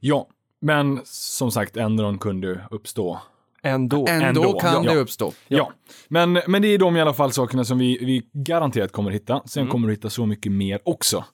Ja, 0.00 0.28
men 0.60 1.00
som 1.04 1.50
sagt, 1.50 1.76
Enron 1.76 2.18
kunde 2.18 2.66
uppstå. 2.70 3.20
Ändå. 3.62 4.06
Ändå, 4.08 4.26
Ändå, 4.26 4.60
kan 4.60 4.84
ja. 4.84 4.92
det 4.92 4.98
uppstå. 4.98 5.32
Ja, 5.48 5.72
Men, 6.08 6.40
men 6.46 6.62
det 6.62 6.68
är 6.68 6.78
de 6.78 6.96
i 6.96 7.00
alla 7.00 7.14
fall 7.14 7.32
sakerna 7.32 7.64
som 7.64 7.78
vi, 7.78 7.98
vi 8.04 8.22
garanterat 8.32 8.92
kommer 8.92 9.10
att 9.10 9.16
hitta. 9.16 9.42
Sen 9.46 9.68
kommer 9.68 9.88
du 9.88 9.94
hitta 9.94 10.10
så 10.10 10.26
mycket 10.26 10.52
mer 10.52 10.80
också. 10.84 11.24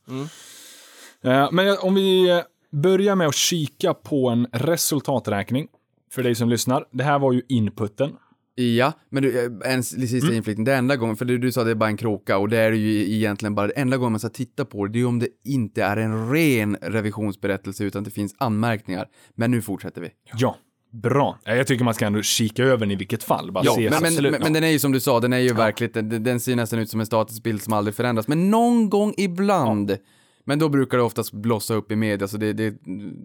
Eh, 1.22 1.48
men 1.52 1.76
om 1.82 1.94
vi 1.94 2.42
börjar 2.72 3.14
med 3.14 3.26
att 3.26 3.34
kika 3.34 3.94
på 3.94 4.28
en 4.28 4.46
resultaträkning. 4.52 5.68
För 6.10 6.22
dig 6.22 6.34
som 6.34 6.48
lyssnar. 6.48 6.84
Det 6.90 7.04
här 7.04 7.18
var 7.18 7.32
ju 7.32 7.42
inputen. 7.48 8.16
Ja, 8.58 8.92
men 9.10 9.22
du, 9.22 9.44
eh, 9.44 9.72
en 9.72 9.82
sista 9.82 10.34
inflikning. 10.34 10.64
Det 10.64 10.74
enda 10.74 10.96
gången, 10.96 11.16
för 11.16 11.24
du, 11.24 11.38
du 11.38 11.52
sa 11.52 11.64
det 11.64 11.70
är 11.70 11.74
bara 11.74 11.88
en 11.88 11.96
kråka 11.96 12.38
och 12.38 12.48
det 12.48 12.58
är 12.58 12.72
ju 12.72 13.14
egentligen 13.14 13.54
bara 13.54 13.66
det 13.66 13.72
enda 13.72 13.96
gången 13.96 14.12
man 14.12 14.20
ska 14.20 14.28
titta 14.28 14.64
på 14.64 14.86
det, 14.86 14.92
det 14.92 15.00
är 15.00 15.06
om 15.06 15.18
det 15.18 15.28
inte 15.44 15.82
är 15.82 15.96
en 15.96 16.30
ren 16.30 16.76
revisionsberättelse 16.80 17.84
utan 17.84 18.04
det 18.04 18.10
finns 18.10 18.34
anmärkningar. 18.38 19.06
Men 19.34 19.50
nu 19.50 19.62
fortsätter 19.62 20.00
vi. 20.00 20.08
Ja, 20.36 20.56
bra. 20.92 21.38
Jag 21.44 21.66
tycker 21.66 21.84
man 21.84 21.94
ska 21.94 22.06
ändå 22.06 22.22
kika 22.22 22.64
över 22.64 22.78
den 22.78 22.90
i 22.90 22.96
vilket 22.96 23.22
fall. 23.22 23.52
Bara 23.52 23.64
se 23.64 23.90
men, 23.90 23.90
men, 23.90 24.12
absolut. 24.12 24.32
men, 24.32 24.42
men 24.42 24.52
den 24.52 24.64
är 24.64 24.68
ju 24.68 24.78
som 24.78 24.92
du 24.92 25.00
sa, 25.00 25.20
den 25.20 25.32
är 25.32 25.38
ju 25.38 25.52
verkligt, 25.52 25.94
den, 25.94 26.22
den 26.24 26.40
ser 26.40 26.56
nästan 26.56 26.78
ut 26.78 26.90
som 26.90 27.00
en 27.00 27.06
statisk 27.06 27.42
bild 27.42 27.62
som 27.62 27.72
aldrig 27.72 27.94
förändras. 27.94 28.28
Men 28.28 28.50
någon 28.50 28.90
gång 28.90 29.14
ibland, 29.16 29.96
men 30.44 30.58
då 30.58 30.68
brukar 30.68 30.98
det 30.98 31.04
oftast 31.04 31.32
blossa 31.32 31.74
upp 31.74 31.92
i 31.92 31.96
media 31.96 32.28
så 32.28 32.36
det, 32.36 32.52
det 32.52 32.74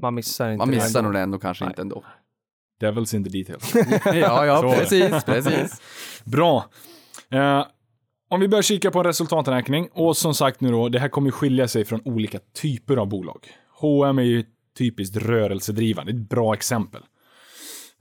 Man 0.02 0.15
missar 0.15 0.52
inte 0.52 0.58
man 0.58 0.70
missar 0.70 1.02
nog 1.02 1.13
det 1.13 1.20
ändå 1.20 1.39
kanske 1.39 1.65
inte 1.65 1.82
ändå. 1.82 2.04
Devils 2.82 3.13
in 3.13 3.24
the 3.24 3.30
details. 3.30 3.74
Ja, 4.06 4.46
ja, 4.46 4.62
Så 4.62 4.72
precis, 4.72 5.24
precis. 5.24 5.82
Bra. 6.24 6.65
Eh, 7.32 7.65
om 8.30 8.39
vi 8.39 8.48
börjar 8.48 8.62
kika 8.62 8.91
på 8.91 9.00
en 9.00 9.06
resultaträkning 9.06 9.89
och 9.94 10.17
som 10.17 10.34
sagt 10.34 10.62
nu 10.62 10.72
då, 10.72 10.89
det 10.89 11.00
här 11.00 11.10
kommer 11.10 11.28
ju 11.28 11.32
skilja 11.32 11.67
sig 11.67 11.86
från 11.86 12.02
olika 12.06 12.39
typer 12.62 12.98
av 12.98 13.08
bolag. 13.08 13.48
H&M 13.80 14.20
är 14.20 14.24
ju 14.24 14.44
typiskt 14.78 15.15
rörelsedrivande, 15.17 16.12
ett 16.12 16.30
bra 16.30 16.54
exempel. 16.54 17.02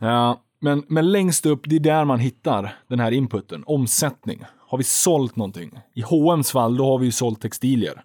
Eh, 0.00 0.36
men, 0.60 0.84
men 0.88 1.12
längst 1.12 1.46
upp, 1.46 1.60
det 1.64 1.76
är 1.76 1.80
där 1.80 2.04
man 2.04 2.18
hittar 2.18 2.76
den 2.88 3.00
här 3.00 3.10
inputen, 3.10 3.64
omsättning. 3.66 4.44
Har 4.68 4.78
vi 4.78 4.84
sålt 4.84 5.36
någonting? 5.36 5.78
I 5.94 6.02
H&M's 6.02 6.52
fall, 6.52 6.76
då 6.76 6.84
har 6.84 6.98
vi 6.98 7.06
ju 7.06 7.12
sålt 7.12 7.40
textilier. 7.40 8.02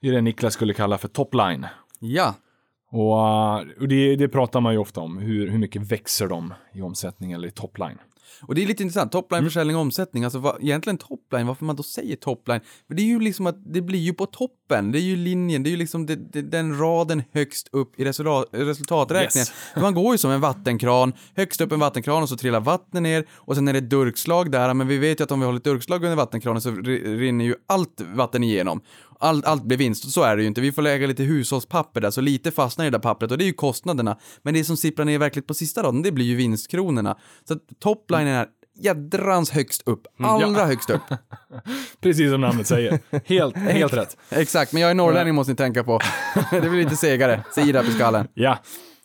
Det 0.00 0.08
är 0.08 0.12
det 0.12 0.20
Niklas 0.20 0.54
skulle 0.54 0.74
kalla 0.74 0.98
för 0.98 1.08
topline. 1.08 1.66
Ja, 2.00 2.34
Och, 2.94 3.18
eh, 3.18 3.66
och 3.80 3.88
det, 3.88 4.16
det 4.16 4.28
pratar 4.28 4.60
man 4.60 4.72
ju 4.72 4.78
ofta 4.78 5.00
om, 5.00 5.18
hur, 5.18 5.50
hur 5.50 5.58
mycket 5.58 5.82
växer 5.82 6.28
de 6.28 6.54
i 6.74 6.80
omsättning 6.82 7.32
eller 7.32 7.48
i 7.48 7.50
topline. 7.50 7.98
Och 8.42 8.54
det 8.54 8.62
är 8.62 8.66
lite 8.66 8.82
intressant, 8.82 9.12
topline, 9.12 9.38
Mm. 9.38 9.50
försäljning 9.50 9.76
och 9.76 9.82
omsättning, 9.82 10.24
alltså 10.24 10.38
vad, 10.38 10.62
egentligen 10.62 10.98
topline, 10.98 11.46
varför 11.46 11.64
man 11.64 11.76
då 11.76 11.82
säger 11.82 12.16
topline, 12.16 12.60
för 12.86 12.94
det 12.94 13.02
är 13.02 13.06
ju 13.06 13.20
liksom 13.20 13.46
att 13.46 13.74
det 13.74 13.80
blir 13.80 13.98
ju 13.98 14.14
på 14.14 14.26
toppen, 14.26 14.54
det 14.68 14.98
är 14.98 15.02
ju 15.02 15.16
linjen, 15.16 15.62
det 15.62 15.68
är 15.68 15.70
ju 15.70 15.76
liksom 15.76 16.06
det, 16.06 16.16
det, 16.32 16.42
den 16.42 16.78
raden 16.78 17.22
högst 17.32 17.68
upp 17.72 18.00
i 18.00 18.04
resultat, 18.04 18.48
resultaträkningen. 18.52 19.46
Yes. 19.46 19.82
Man 19.82 19.94
går 19.94 20.14
ju 20.14 20.18
som 20.18 20.30
en 20.30 20.40
vattenkran, 20.40 21.12
högst 21.36 21.60
upp 21.60 21.72
en 21.72 21.80
vattenkran 21.80 22.22
och 22.22 22.28
så 22.28 22.36
trillar 22.36 22.60
vattnet 22.60 23.02
ner 23.02 23.24
och 23.34 23.54
sen 23.54 23.68
är 23.68 23.72
det 23.72 23.80
durkslag 23.80 24.50
där, 24.50 24.74
men 24.74 24.86
vi 24.88 24.98
vet 24.98 25.20
ju 25.20 25.24
att 25.24 25.30
om 25.30 25.40
vi 25.40 25.46
håller 25.46 25.58
ett 25.58 25.64
durkslag 25.64 26.04
under 26.04 26.16
vattenkranen 26.16 26.60
så 26.60 26.70
ri- 26.70 27.18
rinner 27.18 27.44
ju 27.44 27.54
allt 27.66 28.00
vatten 28.14 28.44
igenom. 28.44 28.80
Allt, 29.20 29.44
allt 29.46 29.64
blir 29.64 29.76
vinst, 29.76 30.04
och 30.04 30.10
så 30.10 30.22
är 30.22 30.36
det 30.36 30.42
ju 30.42 30.48
inte. 30.48 30.60
Vi 30.60 30.72
får 30.72 30.82
lägga 30.82 31.06
lite 31.06 31.22
hushållspapper 31.22 32.00
där, 32.00 32.10
så 32.10 32.20
lite 32.20 32.50
fastnar 32.50 32.84
i 32.84 32.90
det 32.90 32.98
där 32.98 33.02
pappret 33.02 33.30
och 33.30 33.38
det 33.38 33.44
är 33.44 33.46
ju 33.46 33.52
kostnaderna. 33.52 34.18
Men 34.42 34.54
det 34.54 34.64
som 34.64 34.76
sipprar 34.76 35.04
ner 35.04 35.18
verkligt 35.18 35.46
på 35.46 35.54
sista 35.54 35.82
raden, 35.82 36.02
det 36.02 36.12
blir 36.12 36.24
ju 36.24 36.34
vinstkronorna. 36.34 37.16
Så 37.48 37.54
att 37.54 37.60
topline 37.80 38.26
är 38.26 38.46
jädrans 38.74 39.50
högst 39.50 39.82
upp, 39.88 40.06
allra 40.18 40.64
högst 40.66 40.90
upp. 40.90 41.02
Precis 42.00 42.30
som 42.30 42.40
namnet 42.40 42.66
säger. 42.66 42.98
Helt, 43.24 43.56
helt 43.72 43.92
rätt. 43.92 44.16
Exakt, 44.30 44.72
men 44.72 44.82
jag 44.82 44.90
är 44.90 44.94
norrlänning 44.94 45.34
måste 45.34 45.52
ni 45.52 45.56
tänka 45.56 45.84
på. 45.84 46.00
det 46.50 46.60
blir 46.60 46.84
lite 46.84 46.96
segare, 46.96 47.44
sirap 47.54 47.84
i 47.84 47.90
skallen. 47.92 48.28
Ja. 48.34 48.58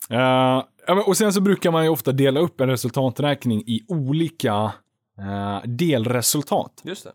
Ja, 0.10 0.68
men- 0.88 1.04
och 1.04 1.18
sen 1.18 1.34
så 1.34 1.42
brukar 1.42 1.72
man 1.72 1.84
ju 1.84 1.90
ofta 1.90 2.12
dela 2.12 2.40
upp 2.40 2.62
en 2.62 2.70
resultaträkning 2.70 3.60
i 3.68 3.82
olika 3.88 4.72
eh, 5.20 5.62
delresultat. 5.70 6.82
Just 6.84 7.04
det. 7.04 7.12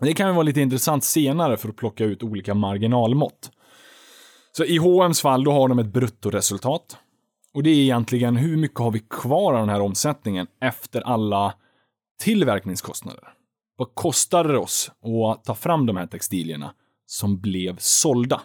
Det 0.00 0.12
kan 0.14 0.26
ju 0.28 0.32
vara 0.32 0.42
lite 0.42 0.60
intressant 0.60 1.04
senare 1.04 1.56
för 1.56 1.68
att 1.68 1.76
plocka 1.76 2.04
ut 2.04 2.22
olika 2.22 2.54
marginalmått. 2.54 3.50
Så 4.56 4.64
i 4.64 4.78
H&M's 4.78 5.22
fall, 5.22 5.44
då 5.44 5.52
har 5.52 5.68
de 5.68 5.78
ett 5.78 5.86
bruttoresultat. 5.92 6.96
Och 7.54 7.62
det 7.62 7.70
är 7.70 7.74
egentligen 7.74 8.36
hur 8.36 8.56
mycket 8.56 8.78
har 8.80 8.90
vi 8.90 8.98
kvar 8.98 9.52
av 9.52 9.60
den 9.60 9.68
här 9.68 9.80
omsättningen 9.80 10.46
efter 10.60 11.00
alla 11.00 11.54
tillverkningskostnader? 12.22 13.28
Vad 13.76 13.94
kostar 13.94 14.44
det 14.44 14.58
oss 14.58 14.90
att 15.32 15.44
ta 15.44 15.54
fram 15.54 15.86
de 15.86 15.96
här 15.96 16.06
textilierna 16.06 16.74
som 17.06 17.40
blev 17.40 17.76
sålda? 17.78 18.40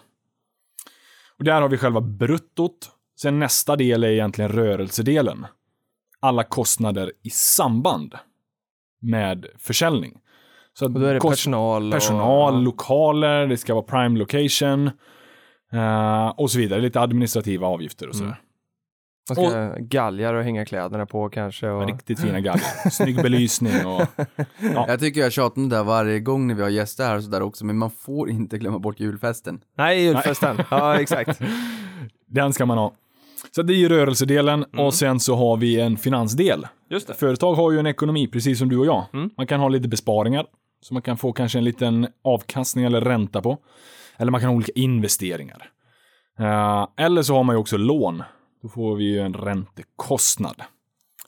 Och 1.38 1.44
där 1.44 1.60
har 1.60 1.68
vi 1.68 1.78
själva 1.78 2.00
bruttot. 2.00 2.90
Sen 3.20 3.38
nästa 3.38 3.76
del 3.76 4.04
är 4.04 4.08
egentligen 4.08 4.52
rörelsedelen. 4.52 5.46
Alla 6.20 6.44
kostnader 6.44 7.12
i 7.22 7.30
samband 7.30 8.14
med 9.00 9.46
försäljning. 9.58 10.20
Så 10.72 10.84
Och 10.84 10.90
då 10.90 11.06
är 11.06 11.14
det 11.14 11.20
kost- 11.20 11.32
personal 11.32 11.86
och... 11.86 11.92
personal, 11.92 12.62
lokaler, 12.62 13.46
det 13.46 13.56
ska 13.56 13.74
vara 13.74 13.84
prime 13.84 14.18
location 14.18 14.90
eh, 15.72 16.28
och 16.28 16.50
så 16.50 16.58
vidare. 16.58 16.80
Lite 16.80 17.00
administrativa 17.00 17.66
avgifter 17.66 18.08
och 18.08 18.16
sådär. 18.16 18.40
Man 19.28 19.36
ska 19.36 19.74
galgar 19.78 20.34
och 20.34 20.44
hänga 20.44 20.64
kläderna 20.64 21.06
på 21.06 21.28
kanske. 21.28 21.68
Och... 21.68 21.86
Riktigt 21.86 22.20
fina 22.20 22.40
galgar. 22.40 22.90
Snygg 22.90 23.16
belysning 23.16 23.86
och... 23.86 24.02
Jag 24.86 25.00
tycker 25.00 25.20
jag 25.20 25.32
tjatar 25.32 25.62
om 25.62 25.68
det 25.68 25.76
där 25.76 25.84
varje 25.84 26.20
gång 26.20 26.46
när 26.46 26.54
vi 26.54 26.62
har 26.62 26.68
gäster 26.68 27.04
här 27.04 27.16
och 27.16 27.24
sådär 27.24 27.42
också, 27.42 27.64
men 27.64 27.78
man 27.78 27.90
får 27.90 28.30
inte 28.30 28.58
glömma 28.58 28.78
bort 28.78 29.00
julfesten. 29.00 29.60
Nej, 29.76 30.02
julfesten. 30.02 30.62
ja, 30.70 31.00
exakt. 31.00 31.40
Den 32.26 32.52
ska 32.52 32.66
man 32.66 32.78
ha. 32.78 32.92
Så 33.54 33.62
det 33.62 33.72
är 33.72 33.76
ju 33.76 33.88
rörelsedelen 33.88 34.64
och 34.64 34.94
sen 34.94 35.20
så 35.20 35.36
har 35.36 35.56
vi 35.56 35.80
en 35.80 35.96
finansdel. 35.96 36.66
Just 36.90 37.08
det. 37.08 37.14
Företag 37.14 37.54
har 37.54 37.72
ju 37.72 37.78
en 37.78 37.86
ekonomi, 37.86 38.26
precis 38.26 38.58
som 38.58 38.68
du 38.68 38.78
och 38.78 38.86
jag. 38.86 39.04
Man 39.36 39.46
kan 39.46 39.60
ha 39.60 39.68
lite 39.68 39.88
besparingar, 39.88 40.46
så 40.82 40.94
man 40.94 41.02
kan 41.02 41.16
få 41.16 41.32
kanske 41.32 41.58
en 41.58 41.64
liten 41.64 42.06
avkastning 42.24 42.84
eller 42.84 43.00
ränta 43.00 43.42
på. 43.42 43.58
Eller 44.16 44.32
man 44.32 44.40
kan 44.40 44.50
ha 44.50 44.56
olika 44.56 44.72
investeringar. 44.74 45.70
Eh, 46.38 46.86
eller 46.96 47.22
så 47.22 47.34
har 47.34 47.44
man 47.44 47.54
ju 47.54 47.60
också 47.60 47.76
lån. 47.76 48.22
Då 48.62 48.68
får 48.68 48.96
vi 48.96 49.04
ju 49.04 49.20
en 49.20 49.34
räntekostnad. 49.34 50.62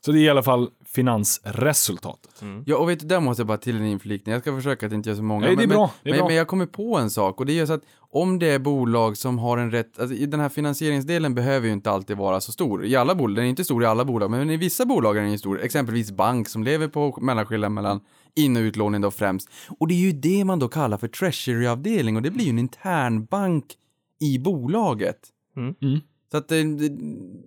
Så 0.05 0.11
det 0.11 0.19
är 0.19 0.21
i 0.21 0.29
alla 0.29 0.43
fall 0.43 0.69
finansresultatet. 0.85 2.43
Ja, 2.65 2.77
och 2.77 2.89
vet 2.89 2.99
du, 2.99 3.07
där 3.07 3.19
måste 3.19 3.41
jag 3.41 3.47
bara 3.47 3.57
till 3.57 3.75
en 3.75 3.85
inflikning. 3.85 4.33
Jag 4.33 4.41
ska 4.41 4.55
försöka 4.55 4.85
att 4.85 4.91
inte 4.91 5.09
göra 5.09 5.17
så 5.17 5.23
många. 5.23 5.45
Nej, 5.45 5.55
det 5.55 5.63
är 5.63 5.67
men, 5.67 5.77
bra, 5.77 5.91
det 6.03 6.09
är 6.09 6.13
men, 6.13 6.19
bra. 6.19 6.27
men 6.27 6.35
jag 6.35 6.47
kommer 6.47 6.65
på 6.65 6.97
en 6.97 7.09
sak 7.09 7.39
och 7.39 7.45
det 7.45 7.53
är 7.53 7.55
ju 7.55 7.67
så 7.67 7.73
att 7.73 7.83
om 7.97 8.39
det 8.39 8.49
är 8.49 8.59
bolag 8.59 9.17
som 9.17 9.39
har 9.39 9.57
en 9.57 9.71
rätt, 9.71 9.99
alltså 9.99 10.15
i 10.15 10.25
den 10.25 10.39
här 10.39 10.49
finansieringsdelen 10.49 11.35
behöver 11.35 11.67
ju 11.67 11.73
inte 11.73 11.91
alltid 11.91 12.17
vara 12.17 12.41
så 12.41 12.51
stor. 12.51 12.85
I 12.85 12.95
alla 12.95 13.15
bolag, 13.15 13.35
den 13.35 13.45
är 13.45 13.49
inte 13.49 13.63
stor 13.63 13.83
i 13.83 13.85
alla 13.85 14.05
bolag, 14.05 14.31
men 14.31 14.49
i 14.49 14.57
vissa 14.57 14.85
bolag 14.85 15.17
är 15.17 15.21
den 15.21 15.31
ju 15.31 15.37
stor. 15.37 15.61
Exempelvis 15.61 16.11
bank 16.11 16.49
som 16.49 16.63
lever 16.63 16.87
på 16.87 17.17
mellanskillnaden 17.21 17.73
mellan 17.73 18.01
in 18.35 18.57
och 18.57 18.61
utlåning 18.61 19.01
då 19.01 19.11
främst. 19.11 19.49
Och 19.79 19.87
det 19.87 19.93
är 19.93 19.99
ju 19.99 20.11
det 20.11 20.45
man 20.45 20.59
då 20.59 20.67
kallar 20.67 20.97
för 20.97 21.07
treasury-avdelning 21.07 22.15
och 22.15 22.21
det 22.21 22.31
blir 22.31 22.45
ju 22.45 22.49
en 22.49 22.59
internbank 22.59 23.65
i 24.19 24.39
bolaget. 24.39 25.19
Mm. 25.57 26.01
Så 26.33 26.37
att, 26.37 26.51
eh, 26.51 26.57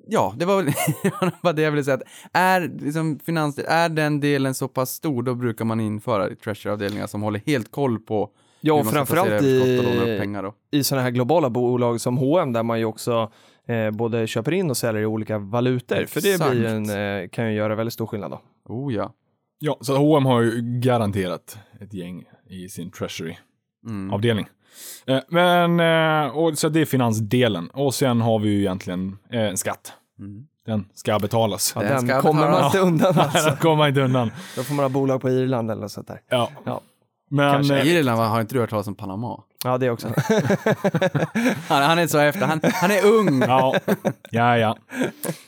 ja, 0.07 0.35
det 0.37 0.45
var 0.45 0.57
väl 0.57 0.67
det 1.03 1.11
var 1.21 1.33
bara 1.43 1.53
det 1.53 1.63
jag 1.63 1.71
ville 1.71 1.85
säga. 1.85 1.95
Att 1.95 2.03
är, 2.33 2.73
liksom, 2.81 3.19
finans, 3.19 3.59
är 3.59 3.89
den 3.89 4.21
delen 4.21 4.55
så 4.55 4.69
pass 4.69 4.91
stor, 4.91 5.23
då 5.23 5.35
brukar 5.35 5.65
man 5.65 5.81
införa 5.81 6.29
treasury-avdelningar 6.35 7.07
som 7.07 7.23
håller 7.23 7.41
helt 7.47 7.71
koll 7.71 7.99
på 7.99 8.31
Ja, 8.61 8.75
och 8.75 8.87
framförallt 8.87 9.43
i, 9.43 10.49
i 10.71 10.85
sådana 10.85 11.03
här 11.03 11.11
globala 11.11 11.51
bolag 11.51 12.01
som 12.01 12.17
H&M 12.17 12.53
där 12.53 12.63
man 12.63 12.79
ju 12.79 12.85
också 12.85 13.33
eh, 13.69 13.91
både 13.91 14.27
köper 14.27 14.53
in 14.53 14.71
och 14.71 14.77
säljer 14.77 15.03
i 15.03 15.07
olika 15.07 15.39
valutor. 15.39 16.05
För 16.07 16.21
det 16.21 16.33
Exakt. 16.33 16.51
blir 16.51 16.65
en, 16.65 17.23
eh, 17.23 17.29
kan 17.29 17.47
ju 17.47 17.57
göra 17.57 17.75
väldigt 17.75 17.95
stor 17.95 18.07
skillnad 18.07 18.31
då. 18.31 18.41
Oh 18.65 18.95
ja. 18.95 19.13
Ja, 19.59 19.79
så 19.81 19.97
H&M 19.97 20.27
har 20.27 20.43
ju 20.43 20.81
garanterat 20.81 21.59
ett 21.81 21.95
gäng 21.95 22.25
i 22.49 22.69
sin 22.69 22.91
treasury-avdelning. 22.91 24.45
Mm. 24.45 24.56
Eh, 25.07 25.19
Men, 25.29 25.81
eh, 26.27 26.37
och, 26.37 26.59
så 26.59 26.69
det 26.69 26.81
är 26.81 26.85
finansdelen. 26.85 27.69
Och 27.69 27.95
sen 27.95 28.21
har 28.21 28.39
vi 28.39 28.49
ju 28.49 28.59
egentligen 28.61 29.19
eh, 29.33 29.41
en 29.41 29.57
skatt. 29.57 29.93
Mm. 30.19 30.47
Den 30.67 30.85
ska 30.95 31.19
betalas. 31.19 31.73
Ja, 31.75 31.81
Den 31.83 31.91
den 31.91 32.09
ska 32.09 32.21
kommer 32.21 32.41
man 32.43 32.51
betalas. 32.51 32.75
inte 32.75 32.87
undan 32.87 33.19
alltså. 33.25 33.49
Den 33.49 33.57
kommer 33.57 33.77
man 33.77 33.89
inte 33.89 34.01
undan. 34.01 34.31
Då 34.57 34.63
får 34.63 34.75
man 34.75 34.85
ha 34.85 34.89
bolag 34.89 35.21
på 35.21 35.31
Irland 35.31 35.71
eller 35.71 35.83
något 35.83 35.93
sånt 35.93 36.07
där. 36.09 36.21
Ja. 36.31 36.51
Ja. 36.65 36.81
Men, 37.31 37.53
Kanske. 37.53 37.79
eh, 37.79 37.87
Irland, 37.89 38.21
har 38.21 38.41
inte 38.41 38.55
du 38.55 38.61
hört 38.61 38.71
talas 38.71 38.87
om 38.87 38.95
Panama? 38.95 39.41
Ja, 39.65 39.79
det 39.79 39.91
också. 39.91 40.09
Han, 41.69 41.83
han 41.83 41.99
är 41.99 42.07
så 42.07 42.19
efter, 42.19 42.47
han, 42.47 42.61
han 42.75 42.91
är 42.91 43.05
ung. 43.07 43.41
ja, 43.47 43.75
ja, 44.31 44.59
ja. 44.59 44.77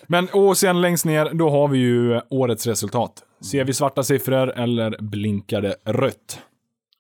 Men, 0.07 0.29
och 0.33 0.57
sen 0.59 0.81
längst 0.81 1.05
ner, 1.05 1.31
då 1.35 1.51
har 1.51 1.69
vi 1.69 1.79
ju 1.79 2.21
årets 2.31 2.67
resultat. 2.67 3.13
Ser 3.51 3.65
vi 3.65 3.73
svarta 3.75 4.03
siffror 4.03 4.53
eller 4.59 4.97
blinkar 5.03 5.61
det 5.63 5.75
rött? 5.85 6.41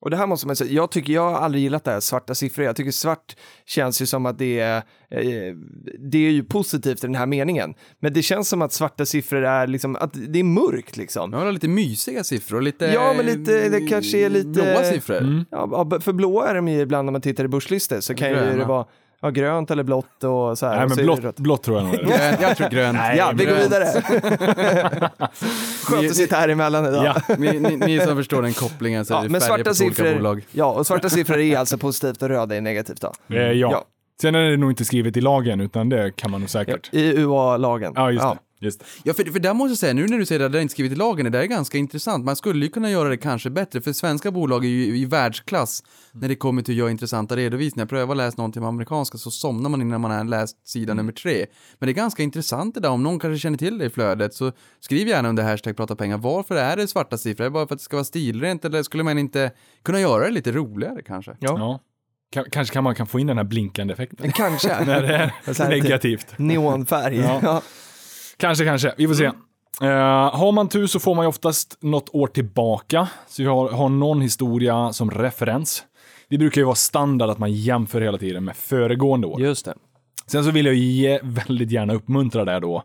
Och 0.00 0.11
det 0.11 0.16
här 0.16 0.26
måste 0.26 0.46
man 0.46 0.56
säga, 0.56 0.72
jag 0.72 0.90
tycker 0.90 1.12
jag 1.12 1.30
har 1.30 1.38
aldrig 1.40 1.62
gillat 1.62 1.84
det 1.84 1.90
här 1.90 2.00
svarta 2.00 2.34
siffror. 2.34 2.64
Jag 2.64 2.76
tycker 2.76 2.90
svart 2.90 3.37
känns 3.66 4.02
ju 4.02 4.06
som 4.06 4.26
att 4.26 4.38
det 4.38 4.61
är, 4.61 4.76
eh, 5.11 5.54
det 5.98 6.18
är 6.26 6.30
ju 6.30 6.44
positivt 6.44 7.04
i 7.04 7.06
den 7.06 7.14
här 7.16 7.26
meningen. 7.26 7.74
Men 8.00 8.12
det 8.12 8.22
känns 8.22 8.48
som 8.48 8.62
att 8.62 8.72
svarta 8.72 9.06
siffror 9.06 9.44
är 9.44 9.66
liksom, 9.66 9.96
att 9.96 10.11
det 10.28 10.38
är 10.38 10.44
mörkt 10.44 10.96
liksom. 10.96 11.32
Har 11.32 11.52
lite 11.52 11.68
mysiga 11.68 12.24
siffror, 12.24 12.61
lite... 12.62 12.87
Ja, 12.87 13.14
men 13.16 13.26
lite- 13.26 13.68
det 13.68 13.80
kanske 13.80 14.18
är 14.18 14.28
lite- 14.30 14.48
Blåa 14.48 14.84
siffror. 14.84 15.44
Ja, 15.50 15.87
ja, 15.90 16.00
för 16.00 16.12
blåa 16.12 16.48
är 16.48 16.54
de 16.54 16.68
ju 16.68 16.80
ibland 16.80 17.04
när 17.06 17.12
man 17.12 17.20
tittar 17.20 17.44
i 17.44 17.48
börslistor 17.48 18.00
så 18.00 18.14
kan 18.14 18.28
ju 18.28 18.34
det 18.34 18.64
vara 18.64 18.87
ja, 19.22 19.31
grönt 19.31 19.70
eller 19.70 19.83
blått 19.83 20.24
och 20.24 20.59
så 20.59 20.66
här. 20.66 20.76
Nej, 20.76 20.88
men 20.88 20.98
är 20.98 21.02
blått, 21.20 21.37
blått 21.38 21.62
tror 21.62 21.76
jag 21.76 21.85
nog 21.87 21.94
är 21.94 21.98
det. 21.98 22.04
Grön, 22.04 22.37
jag 22.40 22.57
tror 22.57 22.68
grönt. 22.68 22.98
Ja, 23.16 23.33
vi 23.35 23.44
går 23.44 23.52
grönt. 23.52 23.64
vidare. 23.64 24.02
Skönt 25.85 26.02
Ni- 26.02 26.09
att 26.09 26.16
sitta 26.16 26.37
här 26.37 26.48
emellan 26.48 26.87
idag. 26.87 27.04
Ja. 27.04 27.35
Ni, 27.38 27.61
ni, 27.61 27.76
ni 27.76 28.00
som 28.00 28.16
förstår 28.16 28.42
den 28.42 28.52
kopplingen 28.52 29.04
så 29.04 29.14
är 29.14 29.18
Ja, 29.18 29.22
det 29.22 29.28
men 29.28 29.40
svarta 29.40 29.64
på 29.64 29.70
olika 29.70 29.74
siffror, 29.94 30.14
bolag. 30.14 30.44
ja, 30.52 30.66
och 30.72 30.87
svarta 30.87 31.09
siffror 31.09 31.38
är 31.38 31.59
alltså 31.59 31.78
positivt 31.78 32.22
och 32.22 32.28
röda 32.28 32.57
är 32.57 32.61
negativt 32.61 33.00
då. 33.00 33.12
Eh, 33.37 33.42
ja. 33.42 33.52
Ja. 33.52 33.85
Sen 34.20 34.35
är 34.35 34.50
det 34.50 34.57
nog 34.57 34.70
inte 34.70 34.85
skrivet 34.85 35.16
i 35.16 35.20
lagen, 35.20 35.61
utan 35.61 35.88
det 35.88 36.16
kan 36.16 36.31
man 36.31 36.40
nog 36.40 36.50
säkert. 36.50 36.88
I 36.92 37.16
UA-lagen. 37.20 37.92
Ja, 37.96 38.11
just 38.11 38.22
det. 38.24 38.38
Just 38.60 38.80
det. 38.80 38.86
Ja, 39.02 39.14
för, 39.14 39.24
för 39.24 39.38
där 39.38 39.54
måste 39.54 39.70
jag 39.70 39.78
säga, 39.78 39.92
nu 39.94 40.06
när 40.06 40.18
du 40.18 40.26
säger 40.26 40.44
att 40.46 40.52
det 40.52 40.58
är 40.58 40.62
inte 40.62 40.72
skrivit 40.72 40.92
i 40.92 40.96
lagen, 40.96 41.24
det 41.24 41.30
där 41.30 41.40
är 41.40 41.46
ganska 41.46 41.78
intressant. 41.78 42.24
Man 42.24 42.36
skulle 42.36 42.64
ju 42.64 42.70
kunna 42.70 42.90
göra 42.90 43.08
det 43.08 43.16
kanske 43.16 43.50
bättre, 43.50 43.80
för 43.80 43.92
svenska 43.92 44.30
bolag 44.30 44.64
är 44.64 44.68
ju 44.68 44.96
i 44.98 45.04
världsklass 45.04 45.82
när 46.12 46.28
det 46.28 46.34
kommer 46.36 46.62
till 46.62 46.74
att 46.74 46.78
göra 46.78 46.90
intressanta 46.90 47.36
redovisningar. 47.36 47.86
Pröva 47.86 48.14
läsa 48.14 48.34
någonting 48.36 48.62
med 48.62 48.68
amerikanska 48.68 49.18
så 49.18 49.30
somnar 49.30 49.70
man 49.70 49.80
innan 49.82 50.00
man 50.00 50.10
har 50.10 50.24
läst 50.24 50.68
sida 50.68 50.94
nummer 50.94 51.12
tre. 51.12 51.46
Men 51.78 51.86
det 51.86 51.92
är 51.92 51.94
ganska 51.94 52.22
intressant 52.22 52.74
det 52.74 52.80
där, 52.80 52.88
om 52.90 53.02
någon 53.02 53.18
kanske 53.18 53.38
känner 53.38 53.58
till 53.58 53.78
det 53.78 53.84
i 53.84 53.90
flödet 53.90 54.34
så 54.34 54.52
skriv 54.80 55.08
gärna 55.08 55.28
under 55.28 55.42
hashtag 55.42 55.76
prata 55.76 55.96
pengar. 55.96 56.18
Varför 56.18 56.56
är 56.56 56.76
det 56.76 56.88
svarta 56.88 57.18
siffror? 57.18 57.44
Är 57.44 57.48
det 57.48 57.50
bara 57.52 57.66
för 57.66 57.74
att 57.74 57.78
det 57.80 57.84
ska 57.84 57.96
vara 57.96 58.04
stilrent 58.04 58.64
eller 58.64 58.82
skulle 58.82 59.02
man 59.02 59.18
inte 59.18 59.50
kunna 59.84 60.00
göra 60.00 60.24
det 60.24 60.30
lite 60.30 60.52
roligare 60.52 61.02
kanske? 61.06 61.36
Ja, 61.40 61.54
Ja. 61.58 61.80
Ka- 62.34 62.48
kanske 62.50 62.72
kan 62.74 62.84
man 62.84 62.94
kan 62.94 63.06
få 63.06 63.20
in 63.20 63.26
den 63.26 63.36
här 63.36 63.44
blinkande 63.44 63.92
effekten. 63.94 64.32
kanske. 64.32 64.84
När 64.86 65.02
det 65.02 65.14
är 65.16 65.32
lite 65.46 65.68
negativt. 65.68 66.26
Neonfärg. 66.38 67.16
Ja. 67.16 67.62
Kanske, 68.38 68.64
kanske. 68.64 68.94
Vi 68.96 69.07
får 69.07 69.14
se. 69.14 69.24
Eh, 69.24 70.37
har 70.37 70.53
man 70.53 70.68
tur 70.68 70.87
så 70.87 71.01
får 71.01 71.14
man 71.14 71.24
ju 71.24 71.29
oftast 71.29 71.79
något 71.81 72.09
år 72.12 72.27
tillbaka. 72.27 73.09
Så 73.29 73.42
vi 73.42 73.48
har, 73.48 73.68
har 73.68 73.88
någon 73.88 74.20
historia 74.20 74.92
som 74.92 75.11
referens. 75.11 75.85
Det 76.29 76.38
brukar 76.38 76.61
ju 76.61 76.64
vara 76.64 76.74
standard 76.74 77.31
att 77.31 77.38
man 77.38 77.53
jämför 77.53 78.01
hela 78.01 78.18
tiden 78.18 78.44
med 78.44 78.57
föregående 78.57 79.27
år. 79.27 79.40
Just 79.40 79.64
det. 79.64 79.74
Sen 80.27 80.44
så 80.44 80.51
vill 80.51 80.66
jag 80.66 80.74
ju 80.74 80.85
ge, 80.85 81.20
väldigt 81.22 81.70
gärna 81.70 81.94
uppmuntra 81.94 82.44
det 82.44 82.61
då. 82.61 82.83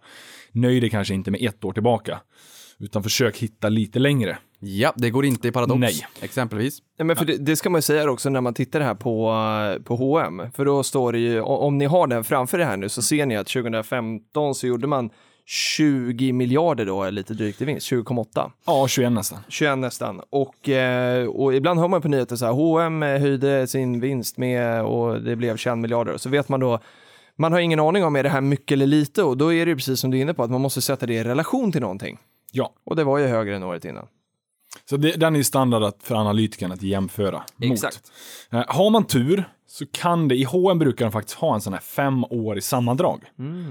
Nöj 0.52 0.80
dig 0.80 0.90
kanske 0.90 1.14
inte 1.14 1.32
med 1.32 1.42
ett 1.42 1.64
år 1.64 1.74
tillbaka. 1.74 2.20
Utan 2.80 3.04
försök 3.04 3.38
hitta 3.38 3.70
lite 3.70 4.00
längre. 4.00 4.38
Ja, 4.60 4.94
det 4.96 5.10
går 5.10 5.26
inte 5.26 5.48
i 5.48 5.52
paradox. 5.52 5.80
Nej. 5.80 6.08
Exempelvis. 6.22 6.80
Ja, 6.98 7.04
men 7.04 7.16
för 7.16 7.26
det, 7.26 7.38
det 7.38 7.56
ska 7.56 7.70
man 7.70 7.78
ju 7.78 7.82
säga 7.82 8.10
också 8.10 8.30
när 8.30 8.42
man 8.42 8.54
tittar 8.54 8.82
här 8.82 8.96
på, 8.96 9.32
eh, 9.76 9.84
på 9.84 9.96
H&M. 9.96 10.42
För 10.54 10.66
då 10.66 10.84
står 10.84 11.12
det 11.12 11.20
ju, 11.20 11.42
om 11.42 11.78
ni 11.78 11.86
har 11.86 12.08
den 12.08 12.24
framför 12.24 12.60
er 12.60 12.66
här 12.66 12.78
nu 12.78 12.90
så 12.90 13.02
ser 13.02 13.26
ni 13.26 13.38
att 13.38 13.48
2015 13.48 14.56
så 14.56 14.68
gjorde 14.68 14.88
man 14.88 15.10
20 15.46 16.34
miljarder 16.34 16.86
då, 16.86 17.10
lite 17.10 17.34
drygt 17.34 17.62
i 17.62 17.66
vinst, 17.66 17.92
20,8. 17.92 18.52
Ja, 18.66 18.88
21 18.88 19.12
nästan. 19.12 19.40
21 19.48 19.78
nästan. 19.78 20.22
Och, 20.30 20.70
eh, 20.70 21.28
och 21.28 21.56
ibland 21.56 21.80
hör 21.80 21.88
man 21.88 22.02
på 22.02 22.08
nyheter 22.08 22.36
så 22.36 22.46
här, 22.46 22.54
H&M 22.54 23.02
höjde 23.02 23.68
sin 23.68 24.00
vinst 24.00 24.38
med 24.38 24.84
och 24.84 25.22
det 25.22 25.36
blev 25.36 25.58
21 25.58 25.78
miljarder. 25.78 26.18
Så 26.18 26.30
vet 26.30 26.50
man 26.50 26.60
då, 26.60 26.80
man 27.36 27.52
har 27.52 27.60
ingen 27.60 27.80
aning 27.80 28.04
om 28.04 28.16
är 28.16 28.24
det 28.24 28.30
här 28.30 28.42
mycket 28.42 28.76
eller 28.76 28.88
lite 28.88 29.24
och 29.24 29.38
då 29.38 29.54
är 29.54 29.66
det 29.66 29.70
ju 29.70 29.76
precis 29.76 30.00
som 30.00 30.12
du 30.12 30.18
är 30.18 30.22
inne 30.22 30.34
på 30.34 30.44
att 30.44 30.52
man 30.52 30.62
måste 30.62 30.82
sätta 30.82 31.06
det 31.06 31.14
i 31.14 31.24
relation 31.24 31.72
till 31.72 31.82
någonting. 31.82 32.20
Ja, 32.52 32.74
Och 32.84 32.96
det 32.96 33.04
var 33.04 33.18
ju 33.18 33.28
högre 33.28 33.56
än 33.56 33.64
året 33.64 33.86
innan. 33.86 34.08
Så 34.90 34.98
det, 34.98 35.12
den 35.12 35.34
är 35.34 35.38
ju 35.38 35.44
standard 35.44 35.84
att, 35.84 36.04
för 36.04 36.16
analytikern 36.16 36.72
att 36.72 36.82
jämföra 36.82 37.44
mot. 37.70 37.70
Eh, 38.52 38.64
har 38.68 38.90
man 38.90 39.04
tur 39.06 39.50
så 39.68 39.86
kan 39.92 40.28
det, 40.28 40.36
i 40.36 40.44
H&M 40.44 40.80
brukar 40.80 41.06
de 41.06 41.12
faktiskt 41.12 41.38
ha 41.38 41.56
en 41.56 41.62
sån 41.62 41.74
här 41.74 41.80
fem 41.80 42.24
år 42.24 42.58
i 42.58 42.62
sammandrag. 42.62 43.24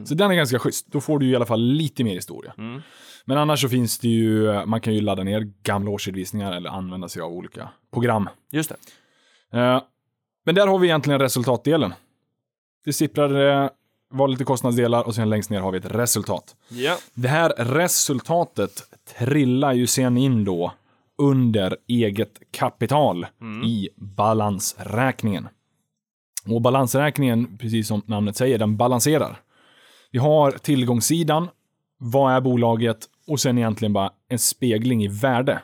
Så 0.04 0.14
den 0.14 0.30
är 0.30 0.34
ganska 0.34 0.58
schysst. 0.58 0.86
Då 0.86 1.00
får 1.00 1.18
du 1.18 1.30
i 1.30 1.36
alla 1.36 1.46
fall 1.46 1.60
lite 1.60 2.04
mer 2.04 2.14
historia. 2.14 2.52
Men 3.24 3.38
annars 3.38 3.60
så 3.60 3.68
finns 3.68 3.98
det 3.98 4.08
ju, 4.08 4.64
man 4.66 4.80
kan 4.80 4.94
ju 4.94 5.00
ladda 5.00 5.22
ner 5.22 5.52
gamla 5.62 5.90
årsredovisningar 5.90 6.52
eller 6.52 6.70
använda 6.70 7.08
sig 7.08 7.22
av 7.22 7.32
olika 7.32 7.68
program. 7.92 8.28
Just 8.50 8.72
det. 9.50 9.58
Eh, 9.58 9.82
Men 10.46 10.54
där 10.54 10.66
har 10.66 10.78
vi 10.78 10.86
egentligen 10.86 11.20
resultatdelen. 11.20 11.94
Det 12.84 12.92
sipprar, 12.92 13.62
eh, 13.64 13.70
var 14.10 14.28
lite 14.28 14.44
kostnadsdelar 14.44 15.02
och 15.02 15.14
sen 15.14 15.30
längst 15.30 15.50
ner 15.50 15.60
har 15.60 15.72
vi 15.72 15.78
ett 15.78 15.94
resultat. 15.94 16.56
Ja. 16.68 16.96
Det 17.14 17.28
här 17.28 17.52
resultatet 17.58 18.82
trillar 19.18 19.72
ju 19.72 19.86
sen 19.86 20.16
in 20.16 20.44
då 20.44 20.72
under 21.22 21.76
eget 21.88 22.38
kapital 22.50 23.26
i 23.64 23.88
balansräkningen. 23.96 25.48
Och 26.46 26.62
balansräkningen, 26.62 27.58
precis 27.58 27.88
som 27.88 28.02
namnet 28.06 28.36
säger, 28.36 28.58
den 28.58 28.76
balanserar. 28.76 29.40
Vi 30.10 30.18
har 30.18 30.50
tillgångssidan, 30.50 31.48
vad 31.98 32.32
är 32.32 32.40
bolaget 32.40 32.98
och 33.26 33.40
sen 33.40 33.58
egentligen 33.58 33.92
bara 33.92 34.10
en 34.28 34.38
spegling 34.38 35.04
i 35.04 35.08
värde. 35.08 35.62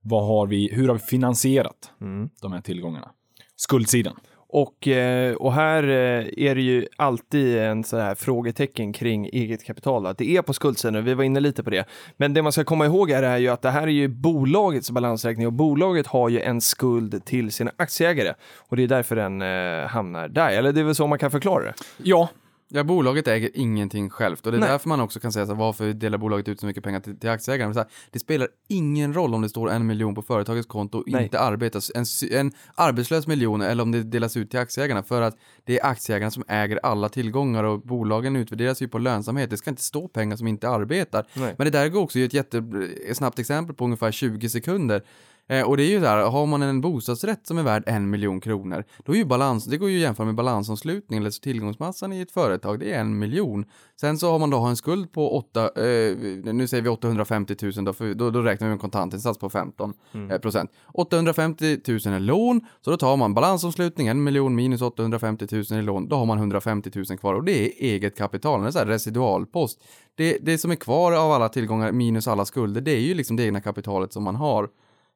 Vad 0.00 0.26
har 0.26 0.46
vi, 0.46 0.68
hur 0.72 0.88
har 0.88 0.94
vi 0.94 1.00
finansierat 1.00 1.92
de 2.40 2.52
här 2.52 2.60
tillgångarna? 2.60 3.10
Skuldsidan. 3.56 4.16
Och, 4.54 4.88
eh, 4.88 5.34
och 5.34 5.52
här 5.52 5.82
eh, 5.82 6.48
är 6.48 6.54
det 6.54 6.60
ju 6.60 6.86
alltid 6.96 7.58
en 7.58 7.84
så 7.84 7.98
här 7.98 8.14
frågetecken 8.14 8.92
kring 8.92 9.26
eget 9.26 9.64
kapital. 9.64 10.06
Att 10.06 10.18
det 10.18 10.36
är 10.36 10.42
på 10.42 10.52
skuldsidan, 10.52 11.04
vi 11.04 11.14
var 11.14 11.24
inne 11.24 11.40
lite 11.40 11.62
på 11.62 11.70
det. 11.70 11.84
Men 12.16 12.34
det 12.34 12.42
man 12.42 12.52
ska 12.52 12.64
komma 12.64 12.86
ihåg 12.86 13.10
här 13.10 13.22
är 13.22 13.36
ju 13.36 13.48
att 13.48 13.62
det 13.62 13.70
här 13.70 13.82
är 13.82 13.86
ju 13.86 14.08
bolagets 14.08 14.90
balansräkning 14.90 15.46
och 15.46 15.52
bolaget 15.52 16.06
har 16.06 16.28
ju 16.28 16.40
en 16.40 16.60
skuld 16.60 17.24
till 17.24 17.52
sina 17.52 17.72
aktieägare. 17.76 18.34
Och 18.68 18.76
det 18.76 18.82
är 18.82 18.88
därför 18.88 19.16
den 19.16 19.42
eh, 19.42 19.86
hamnar 19.88 20.28
där. 20.28 20.50
Eller 20.50 20.72
det 20.72 20.80
är 20.80 20.84
väl 20.84 20.94
så 20.94 21.06
man 21.06 21.18
kan 21.18 21.30
förklara 21.30 21.64
det. 21.64 21.74
Ja, 21.96 22.28
Ja, 22.74 22.84
bolaget 22.84 23.28
äger 23.28 23.50
ingenting 23.54 24.10
självt 24.10 24.46
och 24.46 24.52
det 24.52 24.58
är 24.58 24.60
Nej. 24.60 24.68
därför 24.68 24.88
man 24.88 25.00
också 25.00 25.20
kan 25.20 25.32
säga 25.32 25.46
så 25.46 25.52
här, 25.52 25.58
varför 25.58 25.92
delar 25.92 26.18
bolaget 26.18 26.48
ut 26.48 26.60
så 26.60 26.66
mycket 26.66 26.84
pengar 26.84 27.00
till, 27.00 27.18
till 27.18 27.30
aktieägarna? 27.30 27.74
Här, 27.74 27.86
det 28.10 28.18
spelar 28.18 28.48
ingen 28.68 29.14
roll 29.14 29.34
om 29.34 29.42
det 29.42 29.48
står 29.48 29.70
en 29.70 29.86
miljon 29.86 30.14
på 30.14 30.22
företagets 30.22 30.68
konto 30.68 30.98
och 30.98 31.04
Nej. 31.06 31.22
inte 31.22 31.40
arbetas. 31.40 31.92
En, 31.94 32.04
en 32.30 32.52
arbetslös 32.74 33.26
miljon 33.26 33.62
eller 33.62 33.82
om 33.82 33.92
det 33.92 34.02
delas 34.02 34.36
ut 34.36 34.50
till 34.50 34.60
aktieägarna 34.60 35.02
för 35.02 35.22
att 35.22 35.36
det 35.64 35.78
är 35.78 35.86
aktieägarna 35.86 36.30
som 36.30 36.44
äger 36.48 36.80
alla 36.82 37.08
tillgångar 37.08 37.64
och 37.64 37.80
bolagen 37.80 38.36
utvärderas 38.36 38.82
ju 38.82 38.88
på 38.88 38.98
lönsamhet. 38.98 39.50
Det 39.50 39.56
ska 39.56 39.70
inte 39.70 39.82
stå 39.82 40.08
pengar 40.08 40.36
som 40.36 40.46
inte 40.46 40.68
arbetar. 40.68 41.26
Nej. 41.34 41.54
Men 41.58 41.64
det 41.64 41.70
där 41.70 41.88
går 41.88 42.00
också 42.00 42.18
i 42.18 42.24
ett 42.24 42.34
jättesnabbt 42.34 43.38
exempel 43.38 43.76
på 43.76 43.84
ungefär 43.84 44.10
20 44.10 44.48
sekunder. 44.48 45.02
Eh, 45.48 45.68
och 45.68 45.76
det 45.76 45.82
är 45.82 45.90
ju 45.90 46.00
där, 46.00 46.30
har 46.30 46.46
man 46.46 46.62
en 46.62 46.80
bostadsrätt 46.80 47.46
som 47.46 47.58
är 47.58 47.62
värd 47.62 47.82
en 47.86 48.10
miljon 48.10 48.40
kronor, 48.40 48.84
då 49.04 49.12
är 49.12 49.16
ju 49.16 49.24
balans, 49.24 49.64
det 49.64 49.76
går 49.76 49.90
ju 49.90 49.96
att 49.96 50.02
jämföra 50.02 50.26
med 50.26 50.34
balansomslutning 50.34 51.20
eller 51.20 51.30
så 51.30 51.40
tillgångsmassan 51.40 52.12
i 52.12 52.20
ett 52.20 52.32
företag, 52.32 52.80
det 52.80 52.92
är 52.92 53.00
en 53.00 53.18
miljon. 53.18 53.64
Sen 54.00 54.18
så 54.18 54.30
har 54.30 54.38
man 54.38 54.50
då 54.50 54.58
en 54.58 54.76
skuld 54.76 55.12
på 55.12 55.36
åtta, 55.36 55.62
eh, 55.64 56.16
nu 56.52 56.66
säger 56.68 56.82
vi 56.82 56.88
850 56.88 57.56
000 57.62 57.84
då, 57.84 57.92
för 57.92 58.14
då, 58.14 58.30
då 58.30 58.42
räknar 58.42 58.66
vi 58.66 58.68
med 58.68 58.72
en 58.72 58.78
kontantinsats 58.78 59.38
på 59.38 59.50
15 59.50 59.92
eh, 60.30 60.38
procent. 60.38 60.70
850 60.94 61.64
000 61.88 61.98
är 61.98 62.20
lån, 62.20 62.60
så 62.80 62.90
då 62.90 62.96
tar 62.96 63.16
man 63.16 63.34
balansomslutning, 63.34 64.08
en 64.08 64.24
miljon 64.24 64.54
minus 64.54 64.82
850 64.82 65.46
000 65.70 65.80
i 65.80 65.82
lån, 65.82 66.08
då 66.08 66.16
har 66.16 66.26
man 66.26 66.38
150 66.38 66.90
000 66.94 67.18
kvar 67.18 67.34
och 67.34 67.44
det 67.44 67.52
är 67.52 67.72
eget 67.78 68.18
kapital, 68.18 68.64
en 68.64 68.72
sån 68.72 68.78
här 68.78 68.86
residualpost. 68.86 69.84
Det, 70.14 70.38
det 70.42 70.58
som 70.58 70.70
är 70.70 70.76
kvar 70.76 71.12
av 71.12 71.32
alla 71.32 71.48
tillgångar 71.48 71.92
minus 71.92 72.28
alla 72.28 72.44
skulder, 72.44 72.80
det 72.80 72.92
är 72.92 73.00
ju 73.00 73.14
liksom 73.14 73.36
det 73.36 73.44
egna 73.44 73.60
kapitalet 73.60 74.12
som 74.12 74.22
man 74.22 74.36
har. 74.36 74.68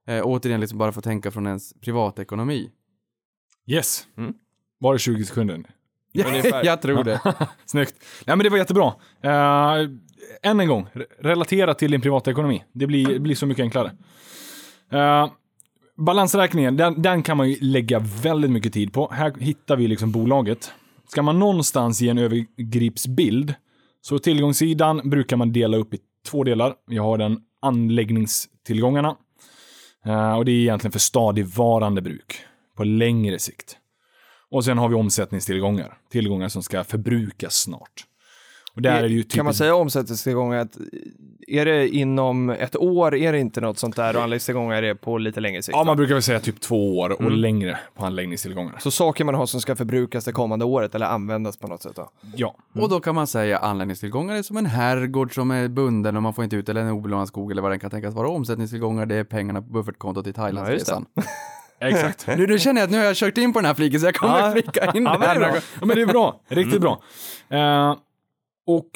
Eh, 0.07 0.23
återigen, 0.25 0.61
liksom 0.61 0.79
bara 0.79 0.93
för 0.93 1.01
att 1.01 1.05
tänka 1.05 1.31
från 1.31 1.47
ens 1.47 1.75
privatekonomi. 1.81 2.71
yes. 3.67 4.07
Var 4.79 4.93
det 4.93 4.99
20 4.99 5.25
sekunder? 5.25 5.65
jag 6.65 6.83
tror 6.83 7.05
det. 7.05 7.21
Snyggt. 7.67 7.95
Nej, 8.27 8.37
men 8.37 8.45
det 8.45 8.51
var 8.51 8.59
jättebra. 8.59 8.95
Uh, 9.25 9.91
än 10.43 10.61
en 10.61 10.69
gång, 10.69 10.89
re- 10.93 11.07
relatera 11.21 11.75
till 11.75 11.91
din 11.91 12.01
privatekonomi. 12.01 12.65
Det 12.73 12.87
blir, 12.87 13.09
det 13.09 13.21
blir 13.21 13.35
så 13.35 13.47
mycket 13.47 13.63
enklare. 13.63 13.93
Uh, 14.95 15.33
balansräkningen, 15.97 16.77
den, 16.77 17.03
den 17.03 17.23
kan 17.23 17.37
man 17.37 17.51
ju 17.51 17.57
lägga 17.61 17.99
väldigt 17.99 18.51
mycket 18.51 18.73
tid 18.73 18.93
på. 18.93 19.11
Här 19.13 19.33
hittar 19.39 19.77
vi 19.77 19.89
liksom 19.89 20.13
bolaget. 20.13 20.73
Ska 21.09 21.23
man 21.23 21.39
någonstans 21.39 22.01
ge 22.01 22.09
en 22.09 22.19
övergripsbild, 22.19 23.55
så 24.01 24.19
tillgångssidan 24.19 25.11
brukar 25.11 25.37
man 25.37 25.53
dela 25.53 25.77
upp 25.77 25.95
i 25.95 25.99
två 26.27 26.45
delar. 26.45 26.75
Vi 26.87 26.99
har 26.99 27.19
den 27.19 27.41
anläggningstillgångarna. 27.61 29.17
Eh, 30.07 30.33
och 30.33 30.45
det 30.45 30.53
är 30.53 30.61
egentligen 30.61 30.93
för 30.93 30.99
stadigvarande 30.99 32.03
bruk 32.03 32.37
på 32.77 32.85
längre 32.85 33.39
sikt. 33.39 33.79
Och 34.51 34.65
sen 34.65 34.79
har 34.79 34.89
vi 34.89 34.95
omsättningstillgångar. 34.95 35.99
Tillgångar 36.11 36.49
som 36.49 36.63
ska 36.63 36.85
förbrukas 36.85 37.55
snart. 37.55 38.05
Och 38.77 38.83
där 38.83 38.97
är 38.99 39.03
det 39.03 39.09
ju 39.09 39.23
typ 39.23 39.33
Kan 39.33 39.45
man 39.45 39.55
säga 39.55 39.75
omsättningstillgångar 39.75 40.59
att 40.59 40.77
är 41.49 41.65
det 41.65 41.89
inom 41.89 42.51
ett 42.51 42.77
år, 42.77 43.15
är 43.15 43.33
det 43.33 43.39
inte 43.39 43.61
något 43.61 43.79
sånt 43.79 43.97
där 43.97 44.17
och 44.17 44.23
anläggningstillgångar 44.23 44.77
är 44.77 44.83
det 44.83 44.95
på 44.95 45.19
lite 45.19 45.41
längre 45.41 45.63
sikt? 45.63 45.77
Ja, 45.77 45.85
man 45.85 45.97
brukar 45.97 46.15
väl 46.15 46.23
säga 46.23 46.41
typ 46.41 46.61
två 46.61 46.99
år 46.99 47.23
och 47.23 47.31
längre 47.31 47.79
på 47.95 48.05
anläggningstillgångar. 48.07 48.77
Så 48.79 48.91
saker 48.91 49.25
man 49.25 49.35
har 49.35 49.47
som 49.47 49.61
ska 49.61 49.77
förbrukas 49.77 50.25
det 50.25 50.33
kommande 50.33 50.65
året 50.65 50.95
eller 50.95 51.07
användas 51.07 51.57
på 51.57 51.67
något 51.69 51.83
sätt 51.83 51.97
då? 51.97 52.11
Ja. 52.37 52.57
Och 52.75 52.89
då 52.89 53.01
kan 53.01 53.15
man 53.15 53.27
säga 53.27 53.59
anläggningstillgångar 53.59 54.37
är 54.37 54.43
som 54.43 54.57
en 54.57 54.67
herrgård 54.67 55.35
som 55.35 55.51
är 55.51 55.69
bunden 55.69 56.17
och 56.17 56.23
man 56.23 56.35
får 56.35 56.45
inte 56.45 56.57
ut 56.57 56.69
eller 56.69 56.81
en 56.81 56.91
obelånad 56.91 57.29
skog 57.29 57.51
eller 57.51 57.63
vad 57.63 57.71
den 57.71 57.81
kan 57.81 57.91
tänkas 57.91 58.15
vara. 58.15 58.29
Omsättningstillgångar, 58.29 59.07
det 59.07 59.15
är 59.15 59.25
pengarna 59.25 59.63
på 59.63 59.69
buffertkontot 59.69 60.27
i 60.27 60.33
Thailandsresan. 60.33 61.07
Exakt. 61.81 62.27
nu, 62.27 62.47
nu 62.47 62.59
känner 62.59 62.81
jag 62.81 62.87
att 62.87 62.91
nu 62.91 62.99
har 62.99 63.05
jag 63.05 63.17
kört 63.17 63.39
in 63.39 63.53
på 63.53 63.59
den 63.59 63.67
här 63.67 63.75
fliken 63.75 64.01
så 64.01 64.07
jag 64.07 64.15
kommer 64.15 64.39
Ja. 64.41 64.53
flika 64.53 64.93
in 64.95 65.05
Ja, 65.05 65.19
men 65.19 65.21
det 65.21 65.27
är 65.27 65.39
bra. 65.39 65.55
Ja, 65.81 65.87
men 65.87 65.97
det 65.97 66.03
är 66.03 66.07
bra. 66.07 66.41
Riktigt 66.49 66.81
bra. 66.81 67.03
Eh, 67.49 67.97
och 68.67 68.89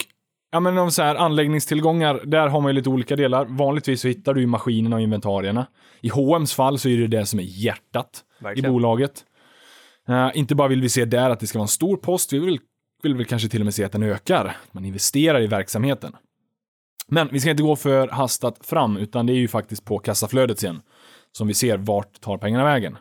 ja, 0.53 0.61
men 0.61 0.75
de 0.75 0.91
så 0.91 1.03
här 1.03 1.15
anläggningstillgångar, 1.15 2.21
där 2.25 2.49
har 2.49 2.61
man 2.61 2.71
ju 2.71 2.75
lite 2.75 2.89
olika 2.89 3.17
delar. 3.17 3.45
Vanligtvis 3.45 4.01
så 4.01 4.09
hittar 4.09 4.35
du 4.35 4.41
ju 4.41 4.47
maskinerna 4.47 4.97
och 4.97 5.03
inventarierna. 5.03 5.67
I 6.01 6.09
H&M's 6.09 6.55
fall 6.57 6.79
så 6.79 6.89
är 6.89 6.99
det 6.99 7.07
det 7.07 7.27
som 7.27 7.39
är 7.39 7.45
hjärtat 7.45 8.25
Verkligen. 8.41 8.71
i 8.71 8.73
bolaget. 8.73 9.25
Eh, 10.09 10.31
inte 10.35 10.55
bara 10.55 10.69
vill 10.69 10.83
vi 10.83 10.89
se 10.89 11.05
där 11.05 11.31
att 11.31 11.41
det 11.41 11.47
ska 11.47 11.59
vara 11.59 11.65
en 11.65 11.69
stor 11.69 11.97
post, 11.97 12.33
vi 12.33 12.39
vill, 12.39 12.59
vill 13.03 13.15
väl 13.15 13.27
kanske 13.27 13.49
till 13.49 13.61
och 13.61 13.65
med 13.65 13.75
se 13.75 13.85
att 13.85 13.93
den 13.93 14.03
ökar. 14.03 14.57
Man 14.73 14.85
investerar 14.85 15.41
i 15.41 15.47
verksamheten. 15.47 16.17
Men 17.09 17.29
vi 17.33 17.41
ska 17.41 17.51
inte 17.51 17.63
gå 17.63 17.77
för 17.77 18.09
hastat 18.09 18.67
fram, 18.67 18.97
utan 18.97 19.27
det 19.27 19.33
är 19.33 19.37
ju 19.37 19.49
faktiskt 19.49 19.85
på 19.85 19.99
kassaflödet 19.99 20.59
sen 20.59 20.83
som 21.33 21.49
vi 21.49 21.55
ser 21.55 21.79
vart 21.79 22.21
tar 22.21 22.39
pengarna 22.39 22.65
vägen. 22.65 22.99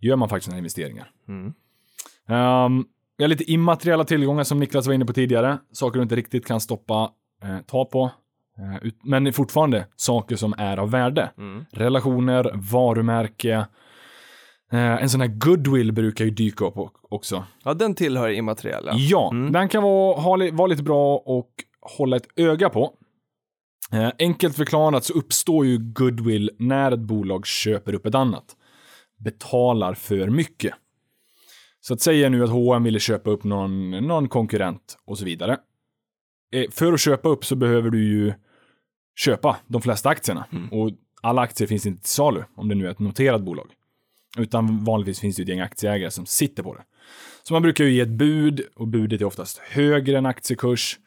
Gör 0.00 0.16
man 0.16 0.28
faktiskt 0.28 0.44
sina 0.44 0.58
investeringar. 0.58 1.10
Ehm, 2.28 2.84
vi 3.18 3.24
har 3.24 3.28
lite 3.28 3.44
immateriella 3.52 4.04
tillgångar 4.04 4.44
som 4.44 4.60
Niklas 4.60 4.86
var 4.86 4.94
inne 4.94 5.04
på 5.04 5.12
tidigare. 5.12 5.58
Saker 5.72 5.98
du 5.98 6.02
inte 6.02 6.16
riktigt 6.16 6.46
kan 6.46 6.60
stoppa 6.60 7.10
eh, 7.42 7.58
ta 7.66 7.84
på. 7.84 8.10
Eh, 8.58 8.86
ut- 8.86 9.00
men 9.04 9.32
fortfarande 9.32 9.86
saker 9.96 10.36
som 10.36 10.54
är 10.58 10.76
av 10.76 10.90
värde. 10.90 11.30
Relationer, 11.72 12.50
varumärke. 12.54 13.66
Eh, 14.72 15.02
en 15.02 15.10
sån 15.10 15.20
här 15.20 15.28
goodwill 15.28 15.92
brukar 15.92 16.24
ju 16.24 16.30
dyka 16.30 16.64
upp 16.64 16.74
också. 17.10 17.44
Ja, 17.64 17.74
den 17.74 17.94
tillhör 17.94 18.28
immateriella. 18.28 18.92
Ja, 18.94 19.30
den 19.52 19.68
kan 19.68 19.82
vara, 19.82 20.20
ha, 20.20 20.36
vara 20.52 20.66
lite 20.66 20.82
bra 20.82 21.16
och 21.16 21.50
hålla 21.98 22.16
ett 22.16 22.28
öga 22.36 22.68
på. 22.70 22.92
Eh, 23.92 24.10
enkelt 24.18 24.56
förklarat 24.56 25.04
så 25.04 25.12
uppstår 25.12 25.66
ju 25.66 25.78
goodwill 25.78 26.50
när 26.58 26.92
ett 26.92 27.00
bolag 27.00 27.46
köper 27.46 27.94
upp 27.94 28.06
ett 28.06 28.14
annat. 28.14 28.44
Betalar 29.24 29.94
för 29.94 30.30
mycket. 30.30 30.74
Så 31.86 31.94
att 31.94 32.00
säga 32.00 32.28
nu 32.28 32.44
att 32.44 32.50
H&M 32.50 32.82
ville 32.82 33.00
köpa 33.00 33.30
upp 33.30 33.44
någon, 33.44 33.90
någon 33.90 34.28
konkurrent 34.28 34.98
och 35.04 35.18
så 35.18 35.24
vidare. 35.24 35.58
Eh, 36.52 36.70
för 36.70 36.92
att 36.92 37.00
köpa 37.00 37.28
upp 37.28 37.44
så 37.44 37.56
behöver 37.56 37.90
du 37.90 38.04
ju 38.04 38.32
köpa 39.16 39.56
de 39.66 39.82
flesta 39.82 40.08
aktierna. 40.08 40.46
Och 40.70 40.90
alla 41.22 41.42
aktier 41.42 41.68
finns 41.68 41.86
inte 41.86 42.02
till 42.02 42.10
salu, 42.10 42.42
om 42.54 42.68
det 42.68 42.74
nu 42.74 42.86
är 42.86 42.90
ett 42.90 42.98
noterat 42.98 43.42
bolag. 43.42 43.70
Utan 44.38 44.84
vanligtvis 44.84 45.20
finns 45.20 45.36
det 45.36 45.40
ju 45.40 45.44
ett 45.44 45.48
gäng 45.48 45.60
aktieägare 45.60 46.10
som 46.10 46.26
sitter 46.26 46.62
på 46.62 46.74
det. 46.74 46.82
Så 47.42 47.54
man 47.54 47.62
brukar 47.62 47.84
ju 47.84 47.92
ge 47.92 48.00
ett 48.00 48.08
bud 48.08 48.60
och 48.76 48.88
budet 48.88 49.20
är 49.20 49.24
oftast 49.24 49.58
högre 49.58 50.18
än 50.18 50.26
aktiekurs. 50.26 50.98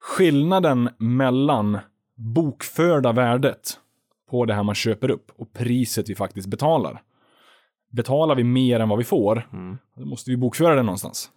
Skillnaden 0.00 0.90
mellan 0.98 1.78
bokförda 2.16 3.12
värdet 3.12 3.78
på 4.30 4.44
det 4.44 4.54
här 4.54 4.62
man 4.62 4.74
köper 4.74 5.10
upp 5.10 5.30
och 5.36 5.52
priset 5.52 6.10
vi 6.10 6.14
faktiskt 6.14 6.48
betalar. 6.48 7.02
Betalar 7.90 8.34
vi 8.34 8.44
mer 8.44 8.80
än 8.80 8.88
vad 8.88 8.98
vi 8.98 9.04
får, 9.04 9.48
då 9.96 10.04
måste 10.06 10.30
vi 10.30 10.36
bokföra 10.36 10.74
det 10.74 10.82
någonstans. 10.82 11.30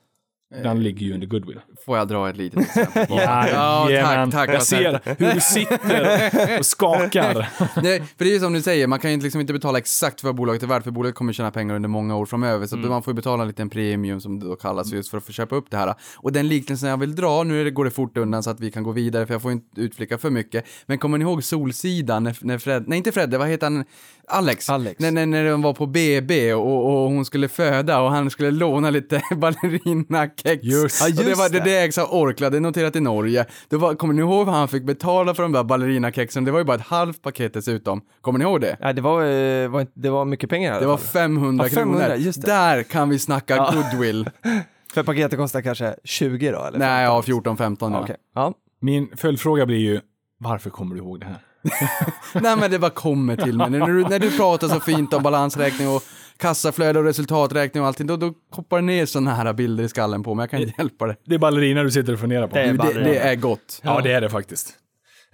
Den 0.62 0.84
ligger 0.84 1.06
ju 1.06 1.14
under 1.14 1.28
goodwill. 1.28 1.60
Får 1.86 1.98
jag 1.98 2.08
dra 2.08 2.30
ett 2.30 2.38
litet 2.38 2.60
exempel? 2.60 3.06
på? 3.08 3.14
Jajamän. 3.20 4.32
tack, 4.32 4.48
tack. 4.48 4.56
Jag 4.56 4.64
ser 4.64 5.02
hur 5.20 5.34
du 5.34 5.42
sitter 5.42 6.60
och 6.60 6.66
skakar. 6.66 7.34
Nej, 7.84 8.04
för 8.18 8.26
det 8.26 8.32
är 8.32 8.34
ju 8.34 8.40
som 8.40 8.54
du 8.54 8.62
säger, 8.62 8.88
man 8.88 9.00
kan 9.00 9.12
ju 9.12 9.20
liksom 9.20 9.42
inte 9.42 9.54
betala 9.54 9.78
exakt 9.78 10.22
för 10.22 10.28
vad 10.28 10.36
bolaget 10.36 10.64
är 10.64 10.68
värt, 10.68 10.84
för 10.84 10.92
bolaget 10.92 11.16
kommer 11.16 11.34
tjäna 11.34 11.52
pengar 11.52 11.76
under 11.76 11.90
många 11.90 12.16
år 12.16 12.26
framöver, 12.26 12.68
så 12.68 12.76
att 12.76 12.86
man 12.86 13.04
får 13.04 13.12
ju 13.12 13.16
betala 13.16 13.44
en 13.44 13.48
liten 13.48 13.70
premium 13.70 14.22
som 14.22 14.40
det 14.40 14.46
då 14.46 14.56
kallas 14.56 14.92
just 14.92 15.10
för 15.10 15.18
att 15.18 15.24
få 15.24 15.32
köpa 15.32 15.56
upp 15.56 15.72
det 15.72 15.78
här. 15.78 15.96
Och 16.18 16.32
den 16.32 16.48
liknelsen 16.48 16.90
jag 16.90 16.98
vill 16.98 17.16
dra, 17.16 17.44
nu 17.44 17.72
går 17.72 17.86
det 17.86 17.92
fort 17.92 18.18
undan 18.18 18.44
så 18.44 18.50
att 18.50 18.60
vi 18.60 18.72
kan 18.72 18.84
gå 18.84 18.92
vidare, 18.92 19.26
för 19.26 19.34
jag 19.34 19.42
får 19.42 19.52
inte 19.52 19.82
utflicka 19.82 20.18
för 20.18 20.30
mycket, 20.30 20.66
men 20.86 20.98
kommer 20.98 21.18
ni 21.18 21.24
ihåg 21.24 21.44
Solsidan 21.44 22.24
när, 22.24 22.38
när 22.42 22.58
Fred, 22.58 22.84
nej 22.88 22.98
inte 22.98 23.12
Fredde, 23.12 23.38
vad 23.38 23.48
heter 23.48 23.66
han, 23.66 23.86
Alex? 24.28 24.70
Alex. 24.70 25.00
När, 25.00 25.12
när, 25.12 25.26
när 25.26 25.46
de 25.50 25.62
var 25.62 25.74
på 25.74 25.86
BB 25.86 26.54
och, 26.54 26.86
och 26.86 27.10
hon 27.10 27.26
skulle 27.26 27.48
föda 27.48 28.02
och 28.02 28.12
han 28.12 28.30
skulle 28.30 28.52
låna 28.52 28.90
lite 28.90 29.22
ballerinakex. 29.36 30.64
Just. 30.64 31.02
Ja, 31.02 31.08
och 31.08 31.14
det 31.24 31.30
just 31.30 31.38
var 31.40 31.50
det, 31.50 31.60
det. 31.60 31.78
ägs 31.78 31.98
av 31.98 32.14
Orkla, 32.14 32.50
det 32.50 32.58
är 32.58 32.62
noterat 32.62 32.96
i 32.96 33.00
Norge. 33.00 33.46
Det 33.70 33.76
var, 33.78 33.96
kommer 33.96 34.14
ni 34.14 34.22
ihåg 34.22 34.46
vad 34.46 34.56
han 34.56 34.68
fick 34.68 34.84
betala 34.84 35.34
för 35.36 35.44
de 35.44 35.52
där 35.52 35.64
ballerinakexen? 35.64 36.46
Det 36.46 36.52
var 36.52 36.60
ju 36.60 36.66
bara 36.66 36.78
ett 36.78 36.82
halvt 36.88 37.22
paket 37.22 37.54
dessutom. 37.54 38.02
Kommer 38.22 38.40
ni 38.40 38.46
ihåg 38.46 38.62
det? 38.62 38.78
Nej, 38.82 38.94
det 38.94 39.02
var, 39.02 39.22
eh, 39.24 39.68
var, 39.70 39.88
det 39.94 40.10
var 40.10 40.26
mycket 40.26 40.50
pengar 40.50 40.80
Det 40.80 40.86
var 40.88 40.98
fall. 40.98 41.08
500, 41.08 41.66
Ja, 41.66 41.70
500, 41.76 42.00
kronor. 42.06 42.18
just 42.18 42.42
det. 42.42 42.48
Där 42.48 42.84
kan 42.84 43.10
vi 43.10 43.20
snacka 43.20 43.56
Ja. 43.56 43.74
goodwill. 43.76 44.30
För 44.94 45.04
paketet 45.04 45.40
kostar 45.40 45.62
kanske 45.62 45.96
20 46.04 46.52
då? 46.52 46.64
Eller 46.64 46.80
Nej, 46.80 47.04
ja, 47.04 47.22
15? 47.22 47.58
14-15 47.58 47.92
ja. 47.94 48.02
Okej. 48.04 48.16
Ja. 48.36 48.54
Min 48.82 49.10
följdfråga 49.18 49.66
blir 49.66 49.78
ju, 49.78 50.00
varför 50.40 50.70
kommer 50.70 50.96
du 50.96 51.02
ihåg 51.02 51.20
det 51.20 51.26
här? 51.26 51.38
Nej 52.34 52.58
men 52.58 52.72
det 52.72 52.80
bara 52.80 52.92
kommer 52.92 53.36
till 53.36 53.58
mig. 53.58 53.70
När 53.70 53.88
du, 53.88 54.04
när 54.04 54.20
du 54.20 54.38
pratar 54.38 54.68
så 54.68 54.80
fint 54.80 55.14
om 55.14 55.24
balansräkning 55.24 55.88
och 55.90 56.04
kassaflöde 56.38 57.00
och 57.00 57.06
resultaträkning 57.06 57.82
och 57.84 57.88
allting, 57.88 58.08
då, 58.08 58.18
då 58.18 58.34
koppar 58.52 58.78
det 58.78 58.84
ner 58.84 59.06
sådana 59.06 59.34
här 59.36 59.54
bilder 59.54 59.84
i 59.84 59.90
skallen 59.90 60.24
på 60.24 60.34
mig. 60.36 60.44
Jag 60.44 60.50
kan 60.50 60.62
inte 60.62 60.74
hjälpa 60.78 61.08
det. 61.08 61.16
Det 61.26 61.36
är 61.36 61.40
ballerina 61.40 61.84
du 61.84 61.92
sitter 61.92 62.14
och 62.14 62.20
funderar 62.20 62.48
på. 62.48 62.56
Det 62.56 62.62
är 62.62 62.74
Det, 62.74 63.04
det 63.04 63.20
är 63.20 63.36
gott. 63.36 63.82
Ja, 63.84 64.02
det 64.04 64.12
är 64.12 64.22
det 64.22 64.30
faktiskt. 64.30 64.74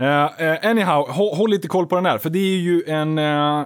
Uh, 0.01 0.07
uh, 0.07 0.69
anyhow, 0.69 1.09
håll, 1.09 1.37
håll 1.37 1.49
lite 1.49 1.67
koll 1.67 1.87
på 1.87 1.95
den 1.95 2.03
där, 2.03 2.17
för 2.17 2.29
det 2.29 2.39
är 2.39 2.57
ju 2.57 2.83
en, 2.87 3.17
eh, 3.17 3.63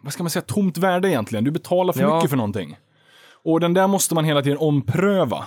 vad 0.00 0.12
ska 0.12 0.22
man 0.22 0.30
säga, 0.30 0.42
tomt 0.42 0.78
värde 0.78 1.08
egentligen. 1.08 1.44
Du 1.44 1.50
betalar 1.50 1.92
för 1.92 2.00
Ja. 2.00 2.14
mycket 2.16 2.30
för 2.30 2.36
någonting. 2.36 2.76
Och 3.44 3.60
den 3.60 3.74
där 3.74 3.86
måste 3.86 4.14
man 4.14 4.24
hela 4.24 4.42
tiden 4.42 4.58
ompröva. 4.58 5.44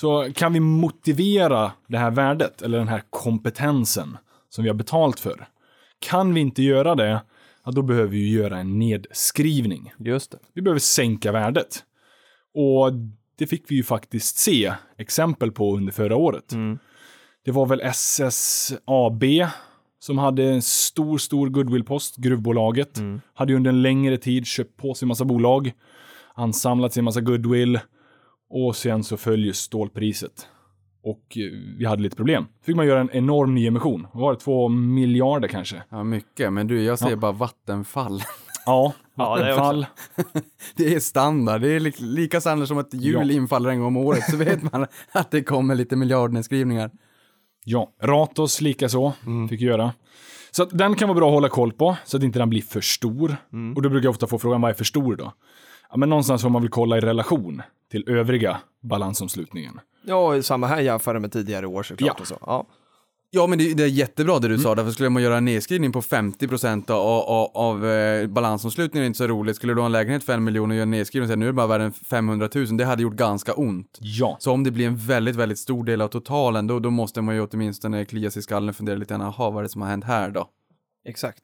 Så 0.00 0.28
kan 0.34 0.52
vi 0.52 0.60
motivera 0.60 1.72
det 1.88 1.98
här 1.98 2.10
värdet, 2.10 2.62
eller 2.62 2.78
den 2.78 2.88
här 2.88 3.02
kompetensen 3.10 4.18
som 4.48 4.64
vi 4.64 4.70
har 4.70 4.76
betalt 4.76 5.20
för. 5.20 5.46
Kan 6.02 6.34
vi 6.34 6.40
inte 6.40 6.62
göra 6.62 6.94
det, 6.94 7.22
ja, 7.64 7.70
då 7.72 7.82
behöver 7.82 8.08
vi 8.08 8.30
göra 8.30 8.58
en 8.58 8.78
nedskrivning. 8.78 9.92
Just 9.98 10.30
det. 10.30 10.38
Vi 10.54 10.62
behöver 10.62 10.80
sänka 10.80 11.32
värdet. 11.32 11.84
Och 12.54 12.92
det 13.38 13.46
fick 13.46 13.70
vi 13.70 13.74
ju 13.74 13.82
faktiskt 13.82 14.36
se 14.36 14.72
exempel 14.98 15.52
på 15.52 15.76
under 15.76 15.92
förra 15.92 16.16
året. 16.16 16.52
Det 17.44 17.50
var 17.50 17.66
väl 17.66 17.80
SSAB 17.80 19.24
som 19.98 20.18
hade 20.18 20.44
en 20.44 20.62
stor, 20.62 21.18
stor 21.18 21.48
goodwillpost, 21.48 22.16
gruvbolaget. 22.16 22.98
Hade 23.34 23.52
ju 23.52 23.56
under 23.56 23.68
en 23.68 23.82
längre 23.82 24.18
tid 24.18 24.46
köpt 24.46 24.76
på 24.76 24.94
sig 24.94 25.08
massa 25.08 25.24
bolag, 25.24 25.72
ansamlat 26.34 26.92
sig 26.92 27.02
massa 27.02 27.20
goodwill 27.20 27.80
och 28.50 28.76
sen 28.76 29.04
så 29.04 29.16
följer 29.16 29.52
stålpriset. 29.52 30.48
Och 31.04 31.36
eh, 31.38 31.58
vi 31.78 31.84
hade 31.84 32.02
lite 32.02 32.16
problem. 32.16 32.46
fick 32.62 32.76
man 32.76 32.86
göra 32.86 33.00
en 33.00 33.10
enorm 33.12 33.54
nyemission. 33.54 34.06
Vad 34.12 34.22
var 34.22 34.32
det? 34.32 34.38
Två 34.40 34.68
miljarder 34.68 35.48
kanske? 35.48 35.82
Ja, 35.88 36.04
mycket. 36.04 36.52
Men 36.52 36.66
du, 36.66 36.82
jag 36.82 36.98
ser 36.98 37.10
Ja. 37.10 37.16
bara 37.16 37.32
vattenfall. 37.32 38.22
Ja, 38.66 38.92
Ja, 39.14 39.36
det 39.36 39.42
är 39.42 39.56
Vattenfall. 39.56 39.86
Det 40.76 40.94
är 40.94 41.00
standard. 41.00 41.60
Det 41.60 41.68
är 41.68 41.80
li 41.80 41.92
lika 41.98 42.40
standard 42.40 42.68
som 42.68 42.78
att 42.78 42.94
jul 42.94 43.30
Ja. 43.30 43.36
infaller 43.36 43.70
en 43.70 43.78
gång 43.78 43.86
om 43.86 43.96
året, 43.96 44.30
så 44.30 44.36
vet 44.36 44.72
man 44.72 44.86
att 45.12 45.30
det 45.30 45.42
kommer 45.42 45.74
lite 45.74 45.96
miljardnedskrivningar. 45.96 46.90
Ja, 47.64 47.92
Ratos 48.02 48.60
likaså 48.60 49.12
fick 49.50 49.60
göra. 49.60 49.92
Så 50.50 50.62
att 50.62 50.78
den 50.78 50.94
kan 50.94 51.08
vara 51.08 51.16
bra 51.18 51.26
att 51.28 51.34
hålla 51.34 51.48
koll 51.48 51.72
på, 51.72 51.96
så 52.04 52.16
att 52.16 52.22
inte 52.22 52.38
den 52.38 52.50
blir 52.50 52.62
för 52.62 52.80
stor. 52.80 53.36
Och 53.76 53.82
då 53.82 53.88
brukar 53.88 54.04
jag 54.06 54.10
ofta 54.10 54.26
få 54.26 54.38
frågan, 54.38 54.60
vad 54.60 54.70
är 54.70 54.74
för 54.74 54.84
stor 54.84 55.16
då? 55.16 55.32
Ja, 55.90 55.96
men 55.96 56.08
någonstans 56.08 56.42
får 56.42 56.48
man 56.50 56.62
väl 56.62 56.68
kolla 56.70 56.98
i 56.98 57.00
relation 57.00 57.62
till 57.90 58.04
övriga 58.08 58.56
balansomslutningen. 58.82 59.80
Ja, 60.04 60.42
samma 60.42 60.66
här 60.66 60.80
jämfört 60.80 61.20
med 61.20 61.32
tidigare 61.32 61.66
år 61.66 61.82
såklart. 61.82 62.14
Ja. 62.16 62.20
Och 62.20 62.26
så. 62.26 62.38
Ja. 62.46 62.66
Ja, 63.34 63.46
men 63.46 63.58
det, 63.58 63.74
det 63.74 63.82
är 63.82 63.86
jättebra 63.88 64.38
det 64.38 64.48
du 64.48 64.58
sa, 64.58 64.74
därför 64.74 64.90
skulle 64.90 65.08
man 65.08 65.22
göra 65.22 65.36
en 65.36 65.44
nedskrivning 65.44 65.92
på 65.92 66.00
50% 66.00 66.90
av, 66.90 67.00
av, 67.00 67.50
av 67.54 67.86
eh, 67.86 68.26
balansomslutningen 68.26 69.02
är 69.02 69.06
inte 69.06 69.16
så 69.18 69.26
roligt. 69.26 69.56
Skulle 69.56 69.74
du 69.74 69.80
ha 69.80 69.86
en 69.86 69.92
lägenhet 69.92 70.24
för 70.24 70.32
en 70.32 70.44
miljon 70.44 70.70
och 70.70 70.76
göra 70.76 70.82
en 70.82 70.90
nedskrivning 70.90 71.24
och 71.24 71.28
säga 71.28 71.36
nu 71.36 71.44
är 71.44 71.48
det 71.48 71.52
bara 71.52 71.66
värd 71.66 71.80
en 71.80 71.92
500 71.92 72.48
000, 72.54 72.76
det 72.76 72.84
hade 72.84 73.02
gjort 73.02 73.14
ganska 73.14 73.52
ont. 73.52 73.98
Ja, 74.00 74.36
Så 74.40 74.52
om 74.52 74.64
det 74.64 74.70
blir 74.70 74.86
en 74.86 74.96
väldigt, 74.96 75.36
väldigt 75.36 75.58
stor 75.58 75.84
del 75.84 76.00
av 76.00 76.08
totalen, 76.08 76.66
då, 76.66 76.78
då 76.78 76.90
måste 76.90 77.20
man 77.22 77.34
ju 77.34 77.46
åtminstone 77.50 78.04
klia 78.04 78.30
sig 78.30 78.40
i 78.40 78.42
skallen 78.42 78.68
och 78.68 78.76
fundera 78.76 78.96
lite 78.96 79.14
grann, 79.14 79.20
jaha, 79.20 79.50
vad 79.50 79.58
är 79.58 79.62
det 79.62 79.68
som 79.68 79.82
har 79.82 79.88
hänt 79.88 80.04
här 80.04 80.30
då? 80.30 80.48
Exakt. 81.08 81.42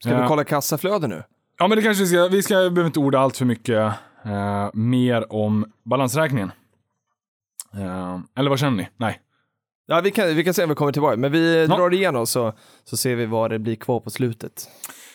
Ska 0.00 0.10
Ja. 0.10 0.22
vi 0.22 0.28
kolla 0.28 0.44
kassaflöde 0.44 1.06
nu? 1.06 1.22
ja 1.58 1.68
men 1.68 1.76
det 1.78 1.82
kanske 1.82 2.02
vi 2.04 2.08
ska, 2.08 2.28
vi 2.28 2.42
ska, 2.42 2.54
behöver 2.54 2.86
inte 2.86 2.98
orda 3.00 3.18
allt 3.18 3.36
för 3.36 3.44
mycket 3.44 3.92
eh, 4.24 4.68
mer 4.74 5.32
om 5.32 5.64
balansräkningen. 5.84 6.52
Eh, 7.76 8.18
eller 8.36 8.50
vad 8.50 8.58
känner 8.58 8.76
ni? 8.76 8.88
Nej. 8.96 9.20
Ja, 9.86 10.00
vi 10.00 10.10
kan, 10.10 10.34
vi 10.36 10.44
kan 10.44 10.54
se 10.54 10.62
om 10.62 10.68
vi 10.68 10.74
kommer 10.74 10.92
tillbaka, 10.92 11.16
men 11.16 11.32
vi 11.32 11.60
Ja. 11.70 11.76
drar 11.76 11.94
igenom 11.94 12.26
så, 12.26 12.52
så 12.84 12.96
ser 12.96 13.16
vi 13.16 13.26
vad 13.26 13.50
det 13.50 13.58
blir 13.58 13.76
kvar 13.76 14.00
på 14.00 14.10
slutet. 14.10 14.68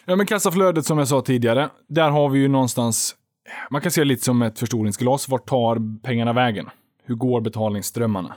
Ja, 0.05 0.15
men 0.15 0.25
kassaflödet 0.25 0.85
som 0.85 0.97
jag 0.97 1.07
sa 1.07 1.21
tidigare, 1.21 1.69
där 1.87 2.09
har 2.09 2.29
vi 2.29 2.39
ju 2.39 2.47
någonstans, 2.47 3.15
man 3.69 3.81
kan 3.81 3.91
se 3.91 4.03
lite 4.03 4.23
som 4.23 4.41
ett 4.41 4.59
förstoringsglas. 4.59 5.29
Vart 5.29 5.45
tar 5.49 6.01
pengarna 6.03 6.33
vägen? 6.33 6.69
Hur 7.05 7.15
går 7.15 7.41
betalningsströmmarna? 7.41 8.35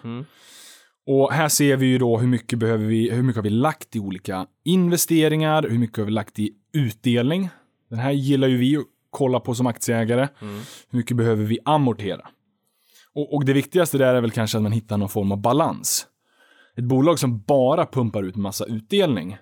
Och 1.07 1.33
här 1.33 1.49
ser 1.49 1.77
vi 1.77 1.87
ju 1.87 1.99
då 1.99 2.19
hur 2.19 2.27
mycket, 2.29 2.59
behöver 2.59 2.85
vi, 2.87 3.11
hur 3.11 3.23
mycket 3.23 3.37
har 3.37 3.43
vi 3.43 3.51
lagt 3.51 3.97
i 3.97 4.01
olika 4.01 4.47
investeringar, 4.65 5.63
hur 5.63 5.79
mycket 5.79 5.99
har 5.99 6.05
vi 6.05 6.11
lagt 6.11 6.39
i 6.39 6.51
utdelning. 6.73 7.49
Den 7.91 7.99
här 7.99 8.11
gillar 8.11 8.49
ju 8.49 8.57
vi 8.57 8.77
att 8.77 8.85
kolla 9.11 9.41
på 9.41 9.55
som 9.55 9.67
aktieägare. 9.67 10.29
Hur 10.91 10.97
mycket 10.99 11.17
behöver 11.17 11.45
vi 11.45 11.59
amortera? 11.65 12.29
Och, 13.15 13.35
och 13.35 13.45
det 13.45 13.53
viktigaste 13.53 13.99
där 13.99 14.15
är 14.15 14.21
väl 14.21 14.31
kanske 14.31 14.57
att 14.59 14.63
man 14.63 14.73
hittar 14.73 14.97
någon 14.99 15.09
form 15.09 15.33
av 15.33 15.39
balans. 15.41 16.07
Ett 16.77 16.85
bolag 16.85 17.19
som 17.19 17.41
bara 17.41 17.87
pumpar 17.87 18.23
ut 18.23 18.37
massa 18.37 18.65
utdelning, 18.65 19.37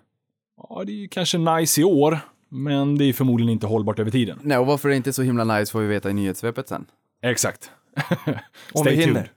Ja, 0.68 0.82
det 0.86 0.92
är 0.92 0.96
ju 0.96 1.08
kanske 1.08 1.38
nice 1.38 1.80
i 1.80 1.84
år, 1.84 2.18
men 2.48 2.98
det 2.98 3.04
är 3.04 3.12
förmodligen 3.12 3.52
inte 3.52 3.66
hållbart 3.66 3.98
över 3.98 4.10
tiden. 4.10 4.38
Nej, 4.42 4.58
och 4.58 4.66
varför 4.66 4.88
det 4.88 4.96
inte 4.96 5.10
är 5.10 5.12
så 5.12 5.22
himla 5.22 5.44
nice 5.44 5.72
får 5.72 5.80
vi 5.80 5.86
veta 5.86 6.10
i 6.10 6.14
nyhetssvepet 6.14 6.68
sen. 6.68 6.86
Exakt. 7.22 7.70
Om 8.74 8.84
vi 8.84 8.90
hinner. 8.94 9.30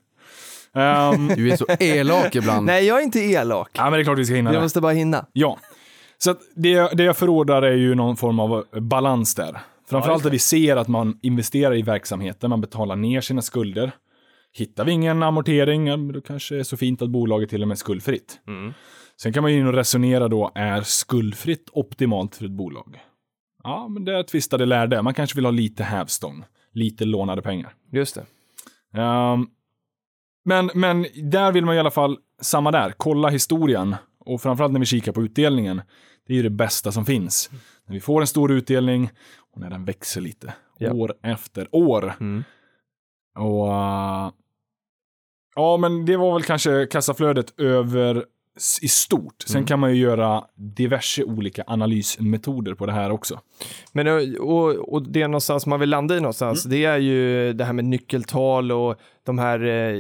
Ehm, 0.73 1.27
Du 1.35 1.51
är 1.51 1.57
så 1.57 1.65
elak 1.79 2.35
ibland. 2.35 2.65
Nej, 2.65 2.85
jag 2.85 2.99
är 2.99 3.03
inte 3.03 3.19
elak. 3.19 3.69
ja, 3.73 3.83
men 3.83 3.93
det 3.93 3.99
är 3.99 4.03
klart 4.03 4.17
vi 4.19 4.25
ska 4.25 4.35
hinna 4.35 4.49
Jag 4.53 4.59
det. 4.61 4.65
måste 4.65 4.81
bara 4.81 4.91
hinna. 4.91 5.25
Ja. 5.33 5.57
Så 6.17 6.31
att 6.31 6.39
det, 6.55 6.91
det 6.93 7.03
jag 7.03 7.17
förordar 7.17 7.61
är 7.61 7.75
ju 7.75 7.95
någon 7.95 8.17
form 8.17 8.39
av 8.39 8.65
balans 8.81 9.35
där. 9.35 9.59
Framförallt 9.89 10.23
Ja, 10.23 10.27
att 10.27 10.33
vi 10.33 10.39
ser 10.39 10.75
att 10.75 10.87
man 10.87 11.19
investerar 11.21 11.75
i 11.75 11.81
verksamheten, 11.81 12.49
man 12.49 12.61
betalar 12.61 12.95
ner 12.95 13.21
sina 13.21 13.41
skulder. 13.41 13.91
Hittar 14.55 14.85
vi 14.85 14.91
ingen 14.91 15.23
amortering, 15.23 16.11
då 16.13 16.21
kanske 16.21 16.55
det 16.55 16.59
är 16.59 16.63
så 16.63 16.77
fint 16.77 17.01
att 17.01 17.09
bolaget 17.09 17.49
till 17.49 17.61
och 17.61 17.67
med 17.67 17.75
är 17.75 17.79
skuldfritt. 17.79 18.39
Sen 19.21 19.33
kan 19.33 19.43
man 19.43 19.51
ju 19.53 19.59
in 19.59 19.67
och 19.67 19.73
resonera 19.73 20.27
då, 20.27 20.51
är 20.55 20.81
skuldfritt 20.81 21.69
optimalt 21.71 22.35
för 22.35 22.45
ett 22.45 22.51
bolag? 22.51 22.99
Ja, 23.63 23.87
men 23.87 24.05
det 24.05 24.17
är 24.17 24.23
tvistade 24.23 24.65
lärde. 24.65 25.01
Man 25.01 25.13
kanske 25.13 25.35
vill 25.35 25.45
ha 25.45 25.51
lite 25.51 25.83
hävstång, 25.83 26.45
lite 26.71 27.05
lånade 27.05 27.41
pengar. 27.41 27.73
Just 27.91 28.15
det. 28.15 28.25
Ehm, 28.99 29.47
men, 30.45 30.71
men 30.73 31.05
där 31.31 31.51
vill 31.51 31.65
man 31.65 31.75
i 31.75 31.79
alla 31.79 31.91
fall 31.91 32.17
samma 32.41 32.71
där, 32.71 32.93
kolla 32.97 33.29
historien. 33.29 33.95
Och 34.19 34.41
framförallt 34.41 34.73
när 34.73 34.79
vi 34.79 34.85
kikar 34.85 35.11
på 35.11 35.21
utdelningen. 35.21 35.81
Det 36.27 36.33
är 36.33 36.37
ju 36.37 36.43
det 36.43 36.49
bästa 36.49 36.91
som 36.91 37.05
finns. 37.05 37.49
När 37.85 37.93
vi 37.93 37.99
får 37.99 38.21
en 38.21 38.27
stor 38.27 38.51
utdelning 38.51 39.09
och 39.51 39.61
när 39.61 39.69
den 39.69 39.85
växer 39.85 40.21
lite. 40.21 40.53
Ja. 40.77 40.93
År 40.93 41.13
efter 41.21 41.67
år. 41.71 42.13
Mm. 42.19 42.43
Och... 43.35 43.73
eh, 43.73 44.31
ja, 45.55 45.77
men 45.77 46.05
det 46.05 46.17
var 46.17 46.33
väl 46.33 46.43
kanske 46.43 46.85
kassaflödet 46.85 47.59
över 47.59 48.25
i 48.81 48.87
stort. 48.87 49.43
Sen 49.47 49.55
Mm. 49.55 49.67
kan 49.67 49.79
man 49.79 49.95
ju 49.95 50.01
göra 50.01 50.43
diverse 50.55 51.23
olika 51.23 51.63
analysmetoder 51.67 52.73
på 52.73 52.85
det 52.85 52.91
här 52.91 53.09
också. 53.11 53.39
Men 53.91 54.35
och, 54.39 54.69
och 54.93 55.09
det 55.09 55.27
någonstans 55.27 55.65
man 55.65 55.79
vill 55.79 55.89
landa 55.89 56.17
i 56.17 56.19
någonstans, 56.19 56.63
det 56.63 56.85
är 56.85 56.97
ju 56.97 57.53
det 57.53 57.65
här 57.65 57.73
med 57.73 57.85
nyckeltal 57.85 58.71
och 58.71 58.95
de 59.23 59.39
här 59.39 59.65
eh, 59.65 59.99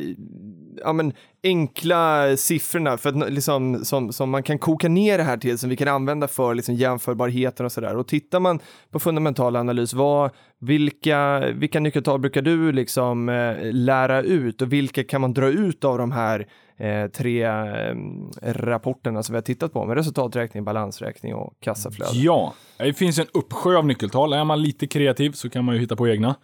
ja, 0.77 0.93
men 0.93 1.13
enkla 1.43 2.37
siffrorna 2.37 2.97
för 2.97 3.09
att, 3.09 3.33
liksom, 3.33 3.85
som, 3.85 4.13
som 4.13 4.29
man 4.29 4.43
kan 4.43 4.59
koka 4.59 4.89
ner 4.89 5.17
det 5.17 5.23
här 5.23 5.37
till, 5.37 5.57
som 5.57 5.69
vi 5.69 5.75
kan 5.75 5.87
använda 5.87 6.27
för 6.27 6.55
liksom, 6.55 6.75
jämförbarheten 6.75 7.65
och 7.65 7.71
sådär. 7.71 7.97
Och 7.97 8.07
tittar 8.07 8.39
man 8.39 8.59
på 8.91 8.99
fundamental 8.99 9.55
analys, 9.55 9.93
vad, 9.93 10.31
vilka, 10.59 11.39
vilka 11.39 11.79
nyckeltal 11.79 12.19
brukar 12.19 12.41
du 12.41 12.71
liksom 12.71 13.29
eh, 13.29 13.55
lära 13.71 14.21
ut 14.21 14.61
och 14.61 14.73
vilka 14.73 15.03
kan 15.03 15.21
man 15.21 15.33
dra 15.33 15.47
ut 15.47 15.83
av 15.83 15.97
de 15.97 16.11
här 16.11 16.47
eh, 16.77 17.07
tre 17.07 17.43
eh, 17.43 17.95
rapporterna 18.41 19.23
som 19.23 19.33
vi 19.33 19.37
har 19.37 19.41
tittat 19.41 19.73
på 19.73 19.85
med 19.85 19.97
resultaträkning, 19.97 20.63
balansräkning 20.63 21.35
och 21.35 21.53
kassaflöde? 21.59 22.11
Ja, 22.13 22.53
det 22.77 22.93
finns 22.93 23.19
en 23.19 23.27
uppsjö 23.33 23.77
av 23.77 23.85
nyckeltal. 23.85 24.33
Är 24.33 24.43
man 24.43 24.61
lite 24.61 24.87
kreativ 24.87 25.31
så 25.31 25.49
kan 25.49 25.65
man 25.65 25.75
ju 25.75 25.81
hitta 25.81 25.95
på 25.95 26.07
egna. 26.07 26.35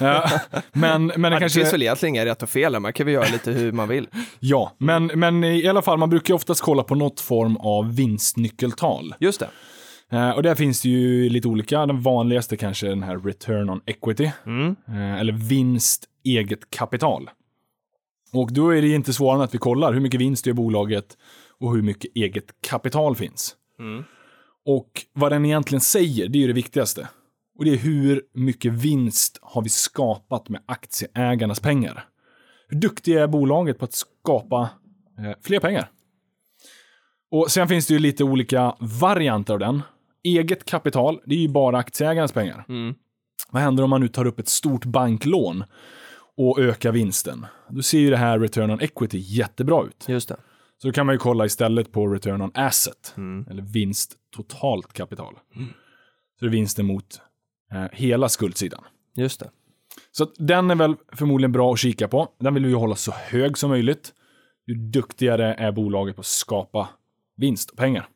Eh, 0.00 0.32
men, 0.72 1.06
men 1.06 1.22
det 1.22 1.28
Ja, 1.28 1.30
det 1.30 1.40
kanske... 1.40 1.60
finns 1.60 1.72
väl 1.72 1.82
egentligen 1.82 2.14
inga 2.14 2.24
rätt 2.24 2.42
och 2.42 2.48
fel, 2.48 2.80
man 2.80 2.92
kan 2.92 3.06
väl 3.06 3.14
göra 3.14 3.26
lite 3.32 3.50
hur 3.50 3.72
man 3.72 3.88
vill. 3.88 4.08
Ja, 4.40 4.72
men, 4.78 5.06
men 5.06 5.44
i 5.44 5.68
alla 5.68 5.82
fall, 5.82 5.98
man 5.98 6.10
brukar 6.10 6.28
ju 6.28 6.36
oftast 6.36 6.60
kolla 6.60 6.82
på 6.82 6.94
något 6.94 7.20
form 7.20 7.56
av 7.56 7.96
vinstnyckeltal. 7.96 9.14
Just 9.20 9.40
det. 9.40 9.48
Och 10.34 10.42
där 10.42 10.54
finns 10.54 10.82
det 10.82 10.88
ju 10.88 11.28
lite 11.28 11.48
olika. 11.48 11.86
Den 11.86 12.02
vanligaste 12.02 12.56
kanske 12.56 12.86
är 12.86 12.90
den 12.90 13.02
här 13.02 13.18
return 13.18 13.70
on 13.70 13.80
equity. 13.86 14.30
Mm. 14.46 14.76
Eller 15.18 15.32
vinst 15.32 16.04
eget 16.24 16.70
kapital. 16.70 17.30
Och 18.32 18.52
då 18.52 18.70
är 18.70 18.82
det 18.82 18.88
inte 18.88 19.12
svårare 19.12 19.36
än 19.36 19.42
att 19.42 19.54
vi 19.54 19.58
kollar 19.58 19.92
hur 19.92 20.00
mycket 20.00 20.20
vinst 20.20 20.46
gör 20.46 20.54
bolaget 20.54 21.16
och 21.60 21.74
hur 21.74 21.82
mycket 21.82 22.10
eget 22.14 22.44
kapital 22.60 23.16
finns. 23.16 23.56
Mm. 23.80 24.04
Och 24.66 24.90
vad 25.12 25.32
den 25.32 25.44
egentligen 25.44 25.80
säger, 25.80 26.28
det 26.28 26.38
är 26.38 26.40
ju 26.40 26.46
det 26.46 26.52
viktigaste. 26.52 27.08
Och 27.58 27.64
det 27.64 27.70
är 27.70 27.76
hur 27.76 28.22
mycket 28.34 28.72
vinst 28.72 29.38
har 29.42 29.62
vi 29.62 29.68
skapat 29.68 30.48
med 30.48 30.62
aktieägarnas 30.66 31.60
pengar. 31.60 32.04
Hur 32.68 32.80
duktiga 32.80 33.22
är 33.22 33.26
bolaget 33.26 33.78
på 33.78 33.84
att 33.84 33.92
skapa 33.92 34.70
eh, 35.18 35.32
fler 35.42 35.60
pengar? 35.60 35.90
Och 37.30 37.50
sen 37.50 37.68
finns 37.68 37.86
det 37.86 37.94
ju 37.94 38.00
lite 38.00 38.24
olika 38.24 38.76
varianter 38.80 39.52
av 39.52 39.58
den. 39.58 39.82
Eget 40.22 40.64
kapital, 40.64 41.20
det 41.26 41.34
är 41.34 41.38
ju 41.38 41.48
bara 41.48 41.78
aktieägarnas 41.78 42.32
pengar. 42.32 42.64
Mm. 42.68 42.94
Vad 43.50 43.62
händer 43.62 43.84
om 43.84 43.90
man 43.90 44.00
nu 44.00 44.08
tar 44.08 44.26
upp 44.26 44.38
ett 44.38 44.48
stort 44.48 44.84
banklån 44.84 45.64
och 46.38 46.58
ökar 46.58 46.92
vinsten? 46.92 47.46
Då 47.68 47.82
ser 47.82 47.98
ju 47.98 48.10
det 48.10 48.16
här 48.16 48.38
return 48.38 48.70
on 48.70 48.80
equity 48.80 49.18
jättebra 49.18 49.84
ut. 49.86 50.04
Just 50.08 50.28
det. 50.28 50.36
Så 50.82 50.88
då 50.88 50.92
kan 50.92 51.06
man 51.06 51.14
ju 51.14 51.18
kolla 51.18 51.46
istället 51.46 51.92
på 51.92 52.06
return 52.06 52.42
on 52.42 52.50
asset, 52.54 53.14
Mm. 53.16 53.46
eller 53.50 53.62
vinst 53.62 54.12
totalt 54.36 54.92
kapital. 54.92 55.34
Så 56.38 56.44
det 56.44 56.46
är 56.46 56.50
vinsten 56.50 56.86
mot 56.86 57.20
eh, 57.72 57.84
hela 57.92 58.28
skuldsidan. 58.28 58.84
Just 59.16 59.40
det. 59.40 59.50
Så 60.12 60.26
den 60.38 60.70
är 60.70 60.74
väl 60.74 60.94
förmodligen 61.12 61.52
bra 61.52 61.72
att 61.72 61.78
kika 61.78 62.08
på. 62.08 62.28
Den 62.40 62.54
vill 62.54 62.64
vi 62.64 62.70
ju 62.70 62.76
hålla 62.76 62.94
så 62.96 63.12
hög 63.12 63.58
som 63.58 63.70
möjligt. 63.70 64.12
Ju 64.66 64.74
duktigare 64.74 65.54
är 65.54 65.72
bolaget 65.72 66.16
på 66.16 66.20
att 66.20 66.26
skapa 66.26 66.88
vinst 67.36 67.70
och 67.70 67.76
pengar. 67.76 68.08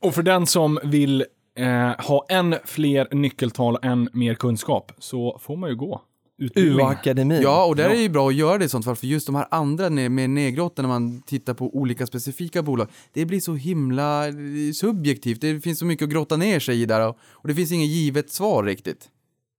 Och 0.00 0.14
för 0.14 0.22
den 0.22 0.46
som 0.46 0.78
vill 0.84 1.24
eh, 1.58 2.00
ha 2.06 2.26
än 2.28 2.54
fler 2.64 3.08
nyckeltal 3.14 3.74
och 3.76 3.84
än 3.84 4.08
mer 4.12 4.34
kunskap 4.34 4.92
så 4.98 5.38
får 5.42 5.56
man 5.56 5.70
ju 5.70 5.76
gå 5.76 6.02
utbildning. 6.38 6.86
UA-akademin. 6.86 7.42
Ja, 7.42 7.64
och 7.64 7.76
där 7.76 7.84
är 7.84 7.94
det 7.94 8.02
ju 8.02 8.08
bra 8.08 8.28
att 8.28 8.34
göra 8.34 8.58
det 8.58 8.64
i 8.64 8.68
sånt 8.68 8.84
fall, 8.84 8.96
för 8.96 9.06
just 9.06 9.26
de 9.26 9.34
här 9.34 9.46
andra 9.50 9.90
med 9.90 10.30
nedgråten 10.30 10.82
när 10.82 10.88
man 10.88 11.22
tittar 11.22 11.54
på 11.54 11.76
olika 11.76 12.06
specifika 12.06 12.62
bolag, 12.62 12.88
det 13.12 13.24
blir 13.24 13.40
så 13.40 13.54
himla 13.54 14.28
eh, 14.28 14.34
subjektivt. 14.74 15.40
Det 15.40 15.60
finns 15.60 15.78
så 15.78 15.84
mycket 15.84 16.06
att 16.06 16.12
grotta 16.12 16.36
ner 16.36 16.60
sig 16.60 16.82
i 16.82 16.86
där 16.86 17.08
och, 17.08 17.18
och 17.30 17.48
det 17.48 17.54
finns 17.54 17.72
inget 17.72 17.88
givet 17.88 18.30
svar 18.30 18.64
riktigt. 18.64 19.08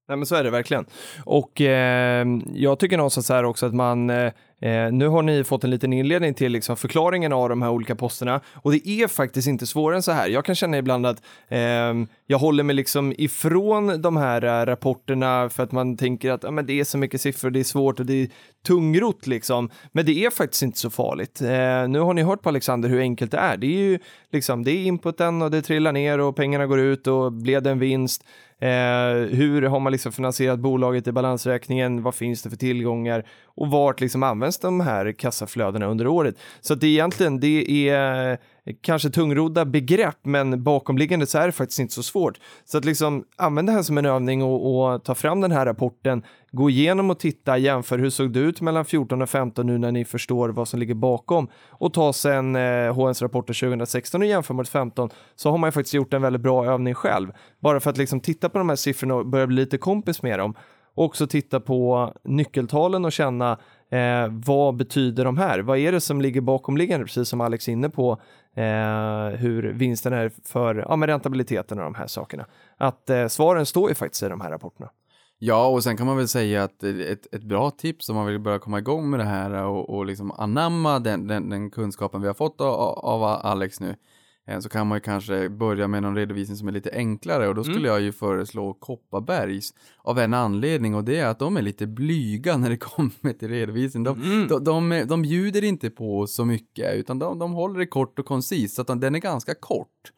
Nej 0.07 0.17
men 0.17 0.25
så 0.25 0.35
är 0.35 0.43
det 0.43 0.49
verkligen. 0.49 0.85
Och 1.25 1.61
eh, 1.61 2.27
jag 2.53 2.79
tycker 2.79 2.97
någonstans 2.97 3.29
här 3.29 3.43
också 3.43 3.65
att 3.65 3.73
man, 3.73 4.09
eh, 4.09 4.31
eh, 4.65 4.91
nu 4.91 5.07
har 5.07 5.21
ni 5.21 5.43
fått 5.43 5.63
en 5.63 5.69
liten 5.69 5.93
inledning 5.93 6.33
till 6.33 6.51
liksom 6.51 6.77
förklaringen 6.77 7.33
av 7.33 7.49
de 7.49 7.61
här 7.61 7.69
olika 7.69 7.95
posterna 7.95 8.41
och 8.53 8.71
det 8.71 8.89
är 8.89 9.07
faktiskt 9.07 9.47
inte 9.47 9.65
svårare 9.65 9.95
än 9.95 10.03
så 10.03 10.11
här. 10.11 10.27
Jag 10.27 10.45
kan 10.45 10.55
känna 10.55 10.77
ibland 10.77 11.05
att 11.05 11.21
eh, 11.47 11.93
jag 12.27 12.37
håller 12.39 12.63
mig 12.63 12.75
liksom 12.75 13.13
ifrån 13.17 14.01
de 14.01 14.17
här 14.17 14.43
eh, 14.43 14.65
rapporterna 14.65 15.49
för 15.49 15.63
att 15.63 15.71
man 15.71 15.97
tänker 15.97 16.31
att 16.31 16.45
ah, 16.45 16.51
men 16.51 16.65
det 16.65 16.79
är 16.79 16.83
så 16.83 16.97
mycket 16.97 17.21
siffror, 17.21 17.49
det 17.49 17.59
är 17.59 17.63
svårt 17.63 17.99
och 17.99 18.05
det 18.05 18.13
är 18.13 18.29
tungrot 18.67 19.27
liksom. 19.27 19.69
Men 19.91 20.05
det 20.05 20.25
är 20.25 20.29
faktiskt 20.29 20.63
inte 20.63 20.79
så 20.79 20.89
farligt. 20.89 21.41
Eh, 21.41 21.87
nu 21.87 21.99
har 21.99 22.13
ni 22.13 22.23
hört 22.23 22.41
på 22.41 22.49
Alexander 22.49 22.89
hur 22.89 22.99
enkelt 22.99 23.31
det 23.31 23.37
är. 23.37 23.57
Det 23.57 23.67
är 23.67 23.89
ju 23.89 23.99
liksom, 24.31 24.63
det 24.63 24.71
är 24.71 24.85
inputen 24.85 25.41
och 25.41 25.51
det 25.51 25.61
trillar 25.61 25.91
ner 25.91 26.19
och 26.19 26.35
pengarna 26.35 26.65
går 26.65 26.79
ut 26.79 27.07
och 27.07 27.33
blev 27.33 27.61
det 27.61 27.71
en 27.71 27.79
vinst? 27.79 28.23
Eh, 28.59 29.29
hur 29.31 29.61
har 29.61 29.79
man 29.79 29.91
liksom 29.91 30.11
finansierat 30.11 30.59
bolaget 30.59 31.07
i 31.07 31.11
balansräkningen? 31.11 32.03
Vad 32.03 32.15
finns 32.15 32.41
det 32.41 32.49
för 32.49 32.57
tillgångar? 32.57 33.25
Och 33.45 33.67
vart 33.67 34.01
liksom 34.01 34.23
används 34.23 34.54
de 34.61 34.79
här 34.79 35.11
kassaflödena 35.11 35.85
under 35.85 36.07
året? 36.07 36.35
Så 36.61 36.73
att 36.73 36.81
det 36.81 36.87
är 36.87 36.91
egentligen, 36.91 37.39
det 37.39 37.89
är 37.89 38.31
eh, 38.31 38.37
kanske 38.81 39.09
tungrodda 39.09 39.65
begrepp, 39.65 40.17
men 40.23 40.63
bakomliggande 40.63 41.27
så 41.27 41.37
är 41.37 41.45
det 41.45 41.51
faktiskt 41.51 41.79
inte 41.79 41.93
så 41.93 42.03
svårt. 42.03 42.39
Så 42.65 42.77
att 42.77 42.85
liksom 42.85 43.25
använda 43.37 43.71
det 43.71 43.75
här 43.75 43.83
som 43.83 43.97
en 43.97 44.05
övning 44.05 44.43
och, 44.43 44.93
och 44.93 45.03
ta 45.03 45.15
fram 45.15 45.41
den 45.41 45.51
här 45.51 45.65
rapporten, 45.65 46.23
gå 46.51 46.69
igenom 46.69 47.09
och 47.09 47.19
titta, 47.19 47.57
jämför 47.57 47.97
hur 47.97 48.09
såg 48.09 48.33
det 48.33 48.39
ut 48.39 48.61
mellan 48.61 48.85
14 48.85 49.21
och 49.21 49.29
15 49.29 49.67
nu 49.67 49.77
när 49.77 49.91
ni 49.91 50.05
förstår 50.05 50.49
vad 50.49 50.67
som 50.67 50.79
ligger 50.79 50.93
bakom 50.93 51.47
och 51.69 51.93
ta 51.93 52.13
sen 52.13 52.55
eh, 52.55 52.93
HNs 52.93 53.21
rapporter 53.21 53.53
2016 53.53 54.21
och 54.21 54.27
jämför 54.27 54.53
mot 54.53 54.69
15 54.69 55.09
så 55.35 55.51
har 55.51 55.57
man 55.57 55.67
ju 55.67 55.71
faktiskt 55.71 55.93
gjort 55.93 56.13
en 56.13 56.21
väldigt 56.21 56.41
bra 56.41 56.65
övning 56.65 56.93
själv. 56.93 57.31
Bara 57.59 57.79
för 57.79 57.89
att 57.89 57.97
liksom 57.97 58.19
titta 58.19 58.49
på 58.49 58.57
de 58.57 58.69
här 58.69 58.75
siffrorna 58.75 59.15
och 59.15 59.25
börja 59.25 59.47
bli 59.47 59.55
lite 59.55 59.77
kompis 59.77 60.21
med 60.21 60.39
dem. 60.39 60.55
Och 60.95 61.05
också 61.05 61.27
titta 61.27 61.59
på 61.59 62.13
nyckeltalen 62.23 63.05
och 63.05 63.11
känna 63.11 63.57
eh, 63.95 64.27
vad 64.31 64.75
betyder 64.75 65.25
de 65.25 65.37
här? 65.37 65.59
Vad 65.59 65.77
är 65.77 65.91
det 65.91 66.01
som 66.01 66.21
ligger 66.21 66.41
bakomliggande? 66.41 67.05
Precis 67.05 67.29
som 67.29 67.41
Alex 67.41 67.67
är 67.67 67.71
inne 67.71 67.89
på 67.89 68.11
eh, 68.55 69.39
hur 69.39 69.73
vinsten 69.73 70.13
är 70.13 70.31
för 70.43 70.75
ja, 70.75 70.95
med 70.95 71.09
rentabiliteten 71.09 71.77
och 71.77 71.83
de 71.83 71.95
här 71.95 72.07
sakerna. 72.07 72.45
Att 72.77 73.09
eh, 73.09 73.27
svaren 73.27 73.65
står 73.65 73.89
ju 73.89 73.95
faktiskt 73.95 74.23
i 74.23 74.29
de 74.29 74.41
här 74.41 74.49
rapporterna. 74.49 74.89
Ja, 75.39 75.67
och 75.67 75.83
sen 75.83 75.97
kan 75.97 76.07
man 76.07 76.17
väl 76.17 76.27
säga 76.27 76.63
att 76.63 76.83
ett, 76.83 77.33
ett 77.35 77.43
bra 77.43 77.71
tips 77.71 78.09
om 78.09 78.15
man 78.15 78.25
vill 78.25 78.39
börja 78.39 78.59
komma 78.59 78.79
igång 78.79 79.09
med 79.09 79.19
det 79.19 79.23
här 79.23 79.51
och, 79.63 79.89
och 79.89 80.05
liksom 80.05 80.31
anamma 80.31 80.99
den, 80.99 81.27
den, 81.27 81.49
den 81.49 81.71
kunskapen 81.71 82.21
vi 82.21 82.27
har 82.27 82.33
fått 82.33 82.61
av, 82.61 82.73
av 82.99 83.23
Alex 83.23 83.79
nu, 83.79 83.89
eh, 83.89 83.95
så 84.59 84.69
kan 84.69 84.87
man 84.87 84.95
ju 84.95 84.99
kanske 84.99 85.49
börja 85.49 85.87
med 85.87 86.03
någon 86.03 86.15
redovisning 86.15 86.57
som 86.57 86.67
är 86.67 86.71
lite 86.71 86.91
enklare 86.93 87.47
och 87.47 87.55
då 87.55 87.63
skulle 87.63 87.87
jag 87.87 88.01
ju 88.01 88.11
föreslå 88.11 88.73
Kopparbergs 88.73 89.73
av 90.03 90.19
en 90.19 90.33
anledning 90.33 90.95
och 90.95 91.03
det 91.03 91.19
är 91.19 91.27
att 91.27 91.39
de 91.39 91.57
är 91.57 91.61
lite 91.61 91.87
blyga 91.87 92.57
när 92.57 92.69
det 92.69 92.77
kommer 92.95 93.33
till 93.33 93.49
redovisning. 93.49 94.03
De, 94.03 94.47
de, 94.49 94.63
de, 94.63 95.05
de 95.07 95.21
bjuder 95.21 95.63
inte 95.63 95.89
på 95.89 96.27
så 96.27 96.45
mycket 96.45 96.95
utan 96.95 97.19
de, 97.19 97.39
de 97.39 97.53
håller 97.53 97.79
det 97.79 97.85
kort 97.85 98.19
och 98.19 98.25
koncist 98.25 98.75
så 98.75 98.81
att 98.81 98.87
de, 98.87 98.99
den 98.99 99.15
är 99.15 99.19
ganska 99.19 99.53
kort. 99.55 100.11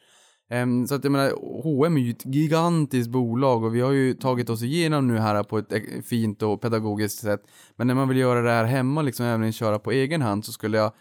Ehm, 0.49 0.88
så 0.88 0.95
att 0.95 1.03
jag 1.03 1.11
menar, 1.11 1.32
H&M 1.63 1.97
är 1.97 2.01
ju 2.01 2.11
ett 2.11 2.25
gigantiskt 2.25 3.09
bolag 3.09 3.63
och 3.63 3.75
vi 3.75 3.82
har 3.82 3.91
ju 3.91 4.13
tagit 4.13 4.49
oss 4.49 4.63
igenom 4.63 5.07
nu 5.07 5.17
här 5.17 5.43
på 5.43 5.57
ett 5.57 5.73
eh, 5.73 5.80
fint 6.05 6.41
och 6.41 6.61
pedagogiskt 6.61 7.19
sätt. 7.19 7.41
Men 7.75 7.88
när 7.88 7.95
man 7.95 8.07
vill 8.07 8.17
göra 8.17 8.41
det 8.41 8.51
här 8.51 8.63
hemma, 8.65 9.01
liksom 9.01 9.25
även 9.25 9.51
köra 9.51 9.80
på 9.80 9.91
egen 9.91 10.21
hand, 10.21 10.45
så 10.45 10.51
skulle 10.51 10.78
jag 10.78 10.86
eh, 10.86 10.91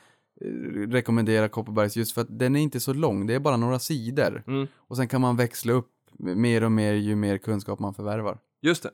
rekommendera 0.89 1.49
Kopparbergs 1.49 1.97
just 1.97 2.13
för 2.13 2.21
att 2.21 2.39
den 2.39 2.57
är 2.57 2.61
inte 2.61 2.81
så 2.81 2.93
lång, 2.93 3.27
det 3.27 3.35
är 3.35 3.39
bara 3.41 3.57
några 3.57 3.79
sidor. 3.79 4.43
Mm. 4.47 4.67
Och 4.77 4.97
sen 4.97 5.09
kan 5.09 5.21
man 5.21 5.37
växla 5.37 5.73
upp 5.73 5.91
mer 6.19 6.65
och 6.65 6.73
mer 6.73 6.93
ju 6.93 7.17
mer 7.17 7.39
kunskap 7.39 7.79
man 7.79 7.95
förvärvar. 7.95 8.39
Just 8.63 8.83
det. 8.83 8.91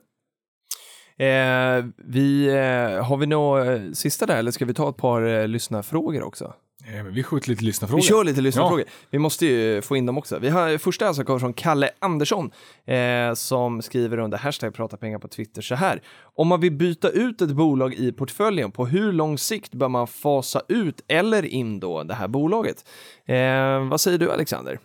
Eh, 1.17 1.85
vi, 1.97 2.47
eh, 2.47 3.05
har 3.05 3.17
vi 3.17 3.25
något 3.25 3.67
eh, 3.67 3.91
sista 3.91 4.25
där 4.25 4.37
eller 4.37 4.51
ska 4.51 4.65
vi 4.65 4.73
ta 4.73 4.89
ett 4.89 4.97
par 4.97 5.21
eh, 5.21 5.47
lyssnarfrågor 5.47 6.23
också? 6.23 6.53
Eh, 6.87 7.03
vi 7.03 7.23
skjuter 7.23 7.49
lite 7.49 7.63
lyssnarfrågor. 7.63 8.01
Vi 8.01 8.07
kör 8.07 8.23
lite 8.23 8.41
lyssnarfrågor. 8.41 8.85
Vi 9.09 9.19
måste 9.19 9.45
ju 9.45 9.81
få 9.81 9.95
in 9.97 10.05
dem 10.05 10.17
också. 10.17 10.39
Vi 10.39 10.49
har 10.49 10.77
första 10.77 11.07
alltså 11.07 11.23
kommer 11.23 11.39
från 11.39 11.53
Kalle 11.53 11.89
Andersson 11.99 12.51
eh, 12.85 13.33
som 13.33 13.81
skriver 13.81 14.17
under 14.17 14.37
hashtag 14.37 14.73
prata 14.73 14.97
pengar 14.97 15.19
på 15.19 15.27
Twitter 15.27 15.61
så 15.61 15.75
här. 15.75 16.01
Om 16.35 16.47
man 16.47 16.59
vill 16.61 16.71
byta 16.71 17.09
ut 17.09 17.41
ett 17.41 17.51
bolag 17.51 17.93
i 17.93 18.11
portföljen, 18.11 18.71
på 18.71 18.85
hur 18.85 19.11
lång 19.11 19.37
sikt 19.37 19.73
bör 19.73 19.87
man 19.87 20.07
fasa 20.07 20.61
ut 20.67 21.01
eller 21.07 21.45
in 21.45 21.79
då 21.79 22.03
det 22.03 22.13
här 22.13 22.27
bolaget? 22.27 22.85
Eh, 23.25 23.87
vad 23.89 24.01
säger 24.01 24.17
du 24.17 24.31
Alexander? 24.31 24.79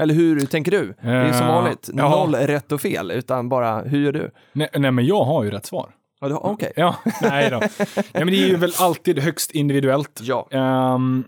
Eller 0.00 0.14
hur 0.14 0.40
tänker 0.46 0.70
du? 0.70 0.94
Det 1.02 1.08
är 1.08 1.32
som 1.32 1.46
Eh, 1.46 1.54
vanligt, 1.54 1.90
ja. 1.94 2.08
noll 2.10 2.34
rätt 2.34 2.72
och 2.72 2.80
fel, 2.80 3.10
utan 3.10 3.48
bara 3.48 3.80
hur 3.82 4.04
gör 4.04 4.12
du? 4.12 4.30
Nej, 4.52 4.68
nej, 4.74 4.90
men 4.90 5.06
jag 5.06 5.24
har 5.24 5.44
ju 5.44 5.50
rätt 5.50 5.66
svar. 5.66 5.90
Ja, 6.20 6.40
Okej. 6.42 6.72
Ja, 6.76 6.96
nej 7.22 7.50
då. 7.50 7.58
nej, 7.96 8.04
men 8.12 8.26
det 8.26 8.36
är 8.42 8.48
ju 8.48 8.56
väl 8.56 8.72
alltid 8.78 9.18
högst 9.18 9.50
individuellt. 9.50 10.20
Ja. 10.22 10.48
Ehm, 10.50 11.24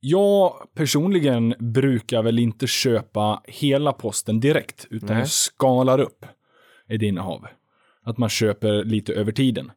Jag 0.00 0.54
personligen 0.74 1.54
brukar 1.58 2.22
väl 2.22 2.38
inte 2.38 2.66
köpa 2.66 3.42
hela 3.44 3.92
posten 3.92 4.40
direkt, 4.40 4.86
utan 4.90 5.08
Nej. 5.08 5.18
jag 5.18 5.28
skalar 5.28 6.00
upp 6.00 6.26
ett 6.88 7.02
innehav. 7.02 7.46
Att 8.04 8.18
man 8.18 8.28
köper 8.28 8.84
lite 8.84 9.12
över 9.12 9.32
tiden. 9.32 9.72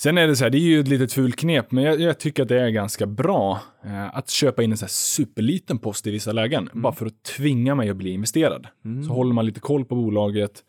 Sen 0.00 0.18
är 0.18 0.26
det 0.26 0.36
så 0.36 0.44
här, 0.44 0.50
det 0.50 0.58
är 0.58 0.60
ju 0.60 0.80
ett 0.80 0.88
litet 0.88 1.12
fult 1.12 1.36
knep, 1.36 1.72
men 1.72 1.84
jag, 1.84 2.00
jag 2.00 2.18
tycker 2.18 2.42
att 2.42 2.48
det 2.48 2.60
är 2.60 2.68
ganska 2.68 3.06
bra 3.06 3.60
eh, 3.84 4.16
att 4.16 4.30
köpa 4.30 4.62
in 4.62 4.70
en 4.70 4.76
så 4.78 4.84
här 4.84 4.90
superliten 4.90 5.78
post 5.78 6.06
i 6.06 6.10
vissa 6.10 6.32
lägen, 6.32 6.70
bara 6.72 6.92
för 6.92 7.06
att 7.06 7.22
tvinga 7.22 7.74
mig 7.74 7.90
att 7.90 7.96
bli 7.96 8.10
investerad. 8.10 8.66
Så 9.06 9.12
håller 9.12 9.34
man 9.34 9.46
lite 9.46 9.60
koll 9.60 9.84
på 9.84 9.94
bolaget, 9.94 10.62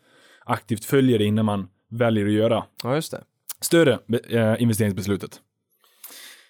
aktivt 0.44 0.84
följer 0.84 1.18
det 1.18 1.24
innan 1.24 1.44
man 1.44 1.68
väljer 1.90 2.26
att 2.26 2.32
göra 2.32 2.64
Ja, 2.82 2.94
just 2.94 3.10
det. 3.10 3.20
större 3.60 3.98
eh, 4.30 4.62
investeringsbeslutet. 4.62 5.40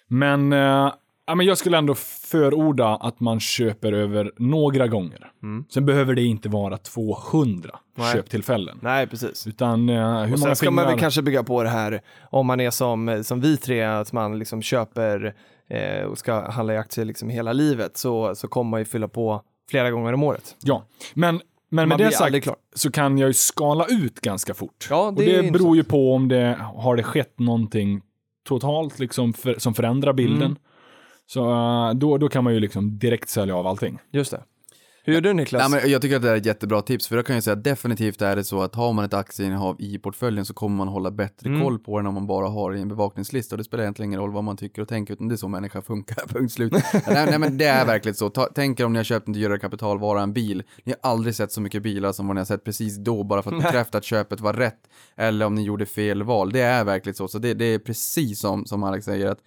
Men, 0.07 0.53
eh, 0.53 0.93
ja, 1.29 1.35
men 1.35 1.45
jag 1.45 1.57
skulle 1.57 1.77
ändå 1.77 1.95
förorda 1.95 2.87
att 2.95 3.19
man 3.19 3.39
köper 3.39 3.91
över 3.93 4.31
några 4.37 4.87
gånger. 4.87 5.31
Sen 5.69 5.85
behöver 5.85 6.13
det 6.15 6.23
inte 6.23 6.49
vara 6.49 6.77
200 6.77 7.79
Nej. 7.97 8.13
köptillfällen. 8.13 8.79
Nej, 8.81 9.07
precis. 9.07 9.47
Utan 9.47 9.89
eh, 9.89 10.23
hur 10.23 10.33
Och 10.33 10.39
sen 10.39 10.55
ska 10.55 10.71
man 10.71 10.83
väl 10.83 10.91
fingrar- 10.91 10.99
kanske 10.99 11.21
bygga 11.21 11.43
på 11.43 11.63
det 11.63 11.69
här 11.69 12.01
om 12.31 12.47
man 12.47 12.59
är 12.59 12.69
som, 12.71 13.23
som 13.23 13.41
vi 13.41 13.57
tre, 13.57 13.83
att 13.83 14.13
man 14.13 14.39
liksom 14.39 14.61
köper 14.61 15.33
eh, 15.69 16.03
och 16.05 16.17
ska 16.17 16.51
handla 16.51 16.73
i 16.73 16.77
aktier 16.77 17.05
liksom 17.05 17.29
hela 17.29 17.53
livet 17.53 17.97
så, 17.97 18.35
så 18.35 18.47
kommer 18.47 18.69
man 18.71 18.79
ju 18.81 18.85
fylla 18.85 19.07
på 19.07 19.41
flera 19.69 19.91
gånger 19.91 20.13
om 20.13 20.23
året. 20.23 20.55
Ja, 20.63 20.83
men, 21.13 21.41
men 21.71 21.89
med 21.89 21.97
det 21.97 22.11
sagt 22.11 22.47
så 22.75 22.91
kan 22.91 23.17
jag 23.17 23.27
ju 23.27 23.33
skala 23.33 23.85
ut 23.89 24.21
ganska 24.21 24.53
fort. 24.53 24.87
Ja, 24.89 25.07
och 25.07 25.13
det 25.15 25.25
det 25.25 25.47
är 25.47 25.51
beror 25.51 25.75
ju 25.75 25.83
på 25.83 26.13
om 26.13 26.27
det 26.27 26.57
har 26.75 26.95
det 26.95 27.03
skett 27.03 27.39
någonting 27.39 28.01
totalt 28.47 28.99
liksom 28.99 29.33
för, 29.33 29.55
som 29.59 29.73
förändrar 29.73 30.13
bilden. 30.13 30.41
Mm. 30.43 30.57
Så 31.33 31.51
eh, 31.51 31.93
då, 31.93 32.17
då 32.17 32.29
kan 32.29 32.43
man 32.43 32.53
ju 32.53 32.59
liksom 32.59 32.99
direkt 32.99 33.29
sälja 33.29 33.55
av 33.55 33.67
allting. 33.67 33.99
Just 34.11 34.31
det. 34.31 34.43
Hur 35.03 35.13
gör 35.13 35.21
du 35.21 35.33
Niklas? 35.33 35.69
Nej, 35.71 35.81
men 35.81 35.91
jag 35.91 36.01
tycker 36.01 36.15
att 36.15 36.21
det 36.21 36.29
är 36.29 36.35
ett 36.35 36.45
jättebra 36.45 36.81
tips, 36.81 37.07
för 37.07 37.15
jag 37.15 37.25
kan 37.25 37.35
ju 37.35 37.41
säga 37.41 37.53
att 37.57 37.63
definitivt 37.63 38.21
är 38.21 38.35
det 38.35 38.43
så 38.43 38.61
att 38.61 38.75
har 38.75 38.93
man 38.93 39.05
ett 39.05 39.13
aktieinnehav 39.13 39.75
i 39.79 39.97
portföljen 39.97 40.45
så 40.45 40.53
kommer 40.53 40.77
man 40.77 40.87
hålla 40.87 41.11
bättre 41.11 41.49
Mm. 41.49 41.61
koll 41.61 41.79
på 41.79 41.97
den 41.97 42.07
om 42.07 42.13
man 42.13 42.27
bara 42.27 42.47
har 42.47 42.71
det 42.71 42.77
i 42.77 42.81
en 42.81 42.87
bevakningslista 42.87 43.55
och 43.55 43.57
det 43.57 43.63
spelar 43.63 43.83
egentligen 43.83 44.09
ingen 44.09 44.19
roll 44.19 44.31
vad 44.31 44.43
man 44.43 44.57
tycker 44.57 44.81
och 44.81 44.87
tänker 44.87 45.13
utan 45.13 45.27
det 45.27 45.35
är 45.35 45.37
så 45.37 45.47
människa 45.47 45.81
funkar, 45.81 46.15
punkt 46.27 46.53
slut. 46.53 46.73
nej, 46.93 47.25
nej 47.25 47.39
men 47.39 47.57
det 47.57 47.65
är 47.65 47.85
verkligen 47.85 48.15
så, 48.15 48.29
Ta, 48.29 48.47
tänk 48.55 48.79
er 48.79 48.85
om 48.85 48.93
ni 48.93 48.99
har 48.99 49.03
köpt 49.03 49.27
en 49.27 49.33
dyrare 49.33 49.59
kapitalvara, 49.59 50.21
en 50.21 50.33
bil, 50.33 50.63
ni 50.83 50.93
har 51.01 51.09
aldrig 51.11 51.35
sett 51.35 51.51
så 51.51 51.61
mycket 51.61 51.83
bilar 51.83 52.11
som 52.11 52.27
vad 52.27 52.35
ni 52.35 52.39
har 52.39 52.45
sett 52.45 52.63
precis 52.63 52.97
då 52.97 53.23
bara 53.23 53.41
för 53.41 53.51
att 53.55 53.63
bekräfta 53.63 53.97
att 53.97 54.03
köpet 54.05 54.39
var 54.39 54.53
rätt 54.53 54.89
eller 55.15 55.45
om 55.45 55.55
ni 55.55 55.63
gjorde 55.63 55.85
fel 55.85 56.23
val, 56.23 56.51
det 56.51 56.61
är 56.61 56.83
verkligen 56.83 57.15
så, 57.15 57.27
så 57.27 57.39
det, 57.39 57.53
det 57.53 57.65
är 57.65 57.79
precis 57.79 58.39
som, 58.39 58.65
som 58.65 58.83
Alex 58.83 59.05
säger 59.05 59.27
att 59.27 59.39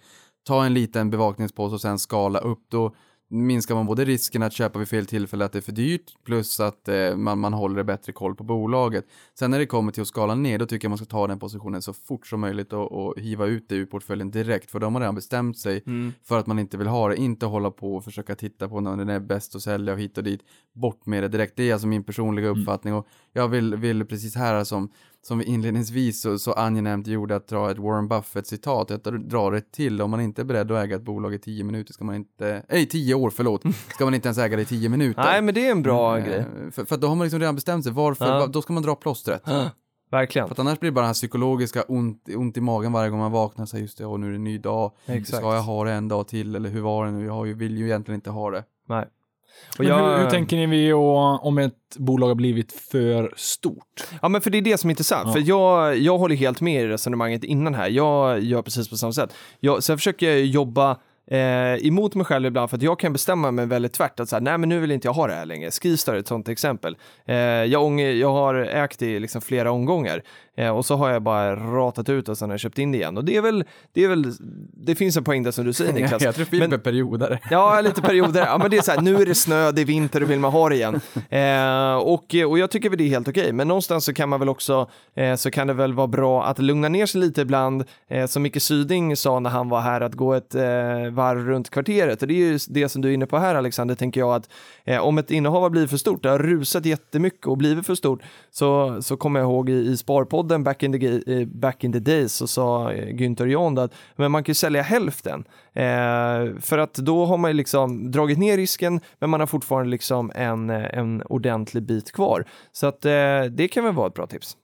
ta 0.43 0.65
en 0.65 0.73
liten 0.73 1.09
bevakningspåse 1.09 1.75
och 1.75 1.81
sen 1.81 1.99
skala 1.99 2.39
upp, 2.39 2.65
då 2.69 2.95
minskar 3.33 3.75
man 3.75 3.85
både 3.85 4.05
risken 4.05 4.43
att 4.43 4.53
köpa 4.53 4.79
vid 4.79 4.87
fel 4.87 5.05
tillfälle 5.05 5.45
att 5.45 5.51
det 5.51 5.59
är 5.59 5.61
för 5.61 5.71
dyrt 5.71 6.23
plus 6.25 6.59
att 6.59 6.87
eh, 6.87 7.15
man, 7.15 7.39
man 7.39 7.53
håller 7.53 7.83
bättre 7.83 8.13
koll 8.13 8.35
på 8.35 8.43
bolaget. 8.43 9.05
Sen 9.39 9.51
när 9.51 9.59
det 9.59 9.65
kommer 9.65 9.91
till 9.91 10.01
att 10.01 10.07
skala 10.07 10.35
ner 10.35 10.59
då 10.59 10.65
tycker 10.65 10.85
jag 10.85 10.89
man 10.89 10.97
ska 10.97 11.05
ta 11.05 11.27
den 11.27 11.39
positionen 11.39 11.81
så 11.81 11.93
fort 11.93 12.27
som 12.27 12.39
möjligt 12.39 12.73
och, 12.73 12.91
och 12.91 13.19
hiva 13.19 13.45
ut 13.45 13.69
det 13.69 13.75
ur 13.75 13.85
portföljen 13.85 14.31
direkt 14.31 14.71
för 14.71 14.79
de 14.79 14.95
har 14.95 15.01
redan 15.01 15.15
bestämt 15.15 15.57
sig 15.57 15.83
för 16.23 16.39
att 16.39 16.47
man 16.47 16.59
inte 16.59 16.77
vill 16.77 16.87
ha 16.87 17.09
det. 17.09 17.15
Inte 17.15 17.45
hålla 17.45 17.71
på 17.71 17.95
och 17.95 18.03
försöka 18.03 18.35
titta 18.35 18.69
på 18.69 18.79
när 18.79 18.97
den 18.97 19.09
är 19.09 19.19
bäst 19.19 19.55
att 19.55 19.61
sälja 19.61 19.93
och 19.93 19.99
hit 19.99 20.17
och 20.17 20.23
dit. 20.23 20.41
Bort 20.73 21.05
med 21.05 21.23
det 21.23 21.27
direkt. 21.27 21.53
Det 21.55 21.69
är 21.69 21.73
alltså 21.73 21.87
min 21.87 22.03
personliga 22.03 22.47
uppfattning 22.47 22.93
och 22.93 23.07
jag 23.33 23.47
vill, 23.47 23.75
vill 23.75 24.05
precis 24.05 24.35
här 24.35 24.63
som 24.63 24.91
som 25.23 25.37
vi 25.37 25.45
inledningsvis 25.45 26.21
så, 26.21 26.39
så 26.39 26.53
angenämt 26.53 27.07
gjorde 27.07 27.35
att 27.35 27.47
dra 27.47 27.71
ett 27.71 27.77
Warren 27.77 28.07
Buffett-citat, 28.07 28.91
att 28.91 29.03
dra 29.03 29.49
det 29.49 29.71
till. 29.71 30.01
Om 30.01 30.11
man 30.11 30.21
inte 30.21 30.41
är 30.41 30.43
beredd 30.45 30.71
att 30.71 30.83
äga 30.83 30.95
ett 30.95 31.01
bolag 31.01 31.33
i 31.33 31.39
tio 31.39 31.63
minuter 31.63 31.93
ska 31.93 32.05
man 32.05 32.15
inte, 32.15 32.63
nej 32.69 32.85
tio 32.85 33.15
år 33.15 33.29
förlåt, 33.29 33.61
ska 33.93 34.05
man 34.05 34.13
inte 34.13 34.27
ens 34.27 34.37
äga 34.37 34.55
det 34.55 34.61
i 34.61 34.65
tio 34.65 34.89
minuter. 34.89 35.23
Nej, 35.23 35.41
men 35.41 35.53
det 35.53 35.67
är 35.67 35.71
en 35.71 35.81
bra 35.83 36.17
Eh, 36.19 36.25
grej. 36.25 36.45
För, 36.71 36.85
för 36.85 36.97
då 36.97 37.07
har 37.07 37.15
man 37.15 37.25
liksom 37.25 37.39
redan 37.39 37.55
bestämt 37.55 37.83
sig, 37.83 37.93
varför, 37.93 38.25
Ja. 38.25 38.47
då 38.47 38.61
ska 38.61 38.73
man 38.73 38.83
dra 38.83 38.95
plåstret. 38.95 39.43
Verkligen. 40.11 40.47
För 40.47 40.53
att 40.55 40.59
annars 40.59 40.79
blir 40.79 40.91
det 40.91 40.95
bara 40.95 41.01
det 41.01 41.07
här 41.07 41.13
psykologiska 41.13 41.81
ont, 41.83 42.29
ont 42.35 42.57
i 42.57 42.61
magen 42.61 42.91
varje 42.91 43.09
gång 43.09 43.19
man 43.19 43.31
vaknar 43.31 43.63
och 43.63 43.69
säger 43.69 43.81
just 43.81 43.97
det, 43.97 44.05
och 44.05 44.19
nu 44.19 44.27
är 44.27 44.31
det 44.31 44.37
en 44.37 44.43
ny 44.43 44.57
dag, 44.57 44.91
Exakt. 45.05 45.37
ska 45.37 45.55
jag 45.55 45.61
ha 45.63 45.83
det 45.83 45.91
en 45.91 46.07
dag 46.07 46.27
till 46.27 46.55
eller 46.55 46.69
hur 46.69 46.81
var 46.81 47.05
det 47.05 47.11
nu, 47.11 47.25
jag 47.25 47.43
vill 47.43 47.77
ju 47.77 47.85
egentligen 47.85 48.17
inte 48.17 48.29
ha 48.29 48.51
det. 48.51 48.63
Nej. 48.89 49.05
Jag, 49.77 50.17
hur, 50.17 50.23
hur 50.23 50.29
tänker 50.29 50.67
ni 50.67 50.93
om 50.93 51.57
ett 51.57 51.73
bolag 51.97 52.27
har 52.27 52.35
blivit 52.35 52.71
för 52.91 53.33
stort? 53.35 54.03
Ja, 54.21 54.29
men 54.29 54.41
för 54.41 54.49
det 54.49 54.57
är 54.57 54.61
det 54.61 54.77
som 54.77 54.89
är 54.89 54.91
intressant. 54.91 55.27
Ja. 55.27 55.33
För 55.33 55.39
jag, 55.39 55.97
jag 55.97 56.17
håller 56.17 56.35
helt 56.35 56.61
med 56.61 56.83
i 56.83 56.87
resonemanget 56.87 57.43
innan 57.43 57.75
här. 57.75 57.89
Jag 57.89 58.39
gör 58.39 58.61
precis 58.61 58.89
på 58.89 58.97
samma 58.97 59.13
sätt. 59.13 59.33
Jag, 59.59 59.83
sen 59.83 59.97
försöker 59.97 60.29
jag 60.29 60.45
jobba 60.45 60.97
eh, 61.27 61.87
emot 61.87 62.15
mig 62.15 62.25
själv 62.25 62.45
ibland 62.45 62.69
för 62.69 62.77
att 62.77 62.83
jag 62.83 62.99
kan 62.99 63.13
bestämma 63.13 63.51
mig 63.51 63.65
väldigt 63.65 63.93
tvärt 63.93 64.19
att 64.19 64.29
så 64.29 64.35
här, 64.35 64.41
nej 64.41 64.57
men 64.57 64.69
nu 64.69 64.79
vill 64.79 64.91
inte 64.91 65.07
jag 65.07 65.13
ha 65.13 65.27
det 65.27 65.33
här 65.33 65.45
längre. 65.45 65.71
Skistar 65.71 66.13
är 66.15 66.19
ett 66.19 66.27
sånt 66.27 66.49
exempel. 66.49 66.97
Eh, 67.25 67.35
jag, 67.35 67.83
ång, 67.83 68.01
jag 68.01 68.31
har 68.31 68.55
ägt 68.55 69.01
i 69.01 69.19
liksom 69.19 69.41
flera 69.41 69.71
omgångar 69.71 70.23
eh, 70.57 70.69
och 70.69 70.85
så 70.85 70.95
har 70.95 71.09
jag 71.09 71.21
bara 71.21 71.55
ratat 71.55 72.09
ut 72.09 72.29
och 72.29 72.37
sen 72.37 72.49
har 72.49 72.53
jag 72.53 72.59
köpt 72.59 72.79
in 72.79 72.91
det 72.91 72.97
igen. 72.97 73.17
Och 73.17 73.25
det 73.25 73.37
är 73.37 73.41
väl, 73.41 73.63
det 73.93 74.03
är 74.03 74.07
väl, 74.07 74.33
det 74.73 74.95
finns 74.95 75.17
en 75.17 75.23
poäng 75.23 75.43
där 75.43 75.51
som 75.51 75.65
du 75.65 75.73
säger 75.73 75.93
Niklas. 76.01 76.23
jag 76.23 76.35
tror 76.35 76.45
Filip 76.45 76.73
är 76.73 76.77
periodare. 76.77 77.39
Ja, 77.49 77.81
lite 77.81 78.01
perioder. 78.01 78.45
Ja, 78.45 78.57
men 78.57 78.71
det 78.71 78.77
är 78.77 78.81
så 78.81 78.91
här, 78.91 79.01
nu 79.01 79.15
är 79.15 79.25
det 79.25 79.35
snö, 79.35 79.71
det 79.71 79.81
är 79.81 79.85
vinter, 79.85 80.19
då 80.19 80.25
vill 80.25 80.39
man 80.39 80.51
ha 80.51 80.69
det 80.69 80.75
igen. 80.75 81.01
Eh, 81.29 81.95
och, 81.95 82.35
och 82.47 82.59
jag 82.59 82.71
tycker 82.71 82.89
väl 82.89 82.97
det 82.97 83.03
är 83.03 83.09
helt 83.09 83.27
okej, 83.27 83.53
men 83.53 83.67
någonstans 83.67 84.05
så 84.05 84.13
kan 84.13 84.29
man 84.29 84.39
väl 84.39 84.49
också, 84.49 84.89
eh, 85.15 85.35
så 85.35 85.51
kan 85.51 85.67
det 85.67 85.73
väl 85.73 85.93
vara 85.93 86.07
bra 86.07 86.43
att 86.45 86.59
lugna 86.59 86.89
ner 86.89 87.05
sig 87.05 87.21
lite 87.21 87.41
ibland, 87.41 87.83
eh, 88.07 88.25
som 88.25 88.43
Micke 88.43 88.61
Syding 88.61 89.15
sa 89.17 89.39
när 89.39 89.49
han 89.49 89.69
var 89.69 89.81
här, 89.81 90.01
att 90.01 90.13
gå 90.13 90.33
ett 90.33 90.55
eh, 90.55 91.12
varv 91.13 91.45
runt 91.47 91.69
kvarteret. 91.69 92.21
Och 92.21 92.27
det 92.27 92.33
är 92.33 92.51
ju 92.51 92.59
det 92.69 92.89
som 92.89 93.01
du 93.01 93.09
är 93.09 93.13
inne 93.13 93.25
på 93.25 93.37
här 93.37 93.55
Alexander, 93.55 93.95
tänker 93.95 94.19
jag 94.21 94.35
att 94.35 94.49
eh, 94.83 94.99
om 94.99 95.17
ett 95.17 95.31
innehav 95.31 95.61
har 95.61 95.69
blivit 95.69 95.89
för 95.89 95.97
stort, 95.97 96.23
det 96.23 96.29
har 96.29 96.39
rusat 96.39 96.85
jättemycket 96.85 97.47
och 97.47 97.57
blivit 97.57 97.85
för 97.85 97.95
stort, 97.95 98.21
så, 98.49 99.01
så 99.01 99.17
kommer 99.17 99.39
jag 99.39 99.47
ihåg 99.47 99.69
i, 99.69 99.73
i 99.73 99.97
Sparpodden 99.97 100.63
back 100.63 100.83
in 100.83 100.99
the, 100.99 101.33
eh, 101.33 101.47
back 101.47 101.83
in 101.83 101.93
the 101.93 101.99
days 101.99 102.33
så 102.33 102.47
sa 102.47 102.91
eh, 102.91 103.15
Günther 103.15 103.45
John 103.45 103.77
att 103.77 103.93
men 104.15 104.31
man 104.31 104.43
kan 104.43 104.51
ju 104.51 104.55
sälja 104.55 104.81
hälften. 104.81 105.43
Eh, 105.73 106.59
för 106.59 106.77
att 106.77 106.93
då 106.93 107.25
har 107.25 107.37
man 107.37 107.51
ju 107.51 107.57
liksom 107.57 108.11
dragit 108.11 108.37
ner 108.37 108.57
risken 108.57 108.99
men 109.19 109.29
man 109.29 109.39
har 109.39 109.47
fortfarande 109.47 109.89
liksom 109.89 110.31
en, 110.35 110.69
eh, 110.69 110.97
en 110.97 111.23
ordentlig 111.23 111.83
bit 111.83 112.11
kvar. 112.11 112.45
Så 112.71 112.87
att 112.87 113.05
eh, 113.05 113.43
det 113.51 113.67
kan 113.71 113.83
väl 113.83 113.93
vara 113.93 114.07
ett 114.07 114.13
bra 114.13 114.27
tips. 114.27 114.57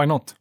Why 0.00 0.06
not? 0.06 0.34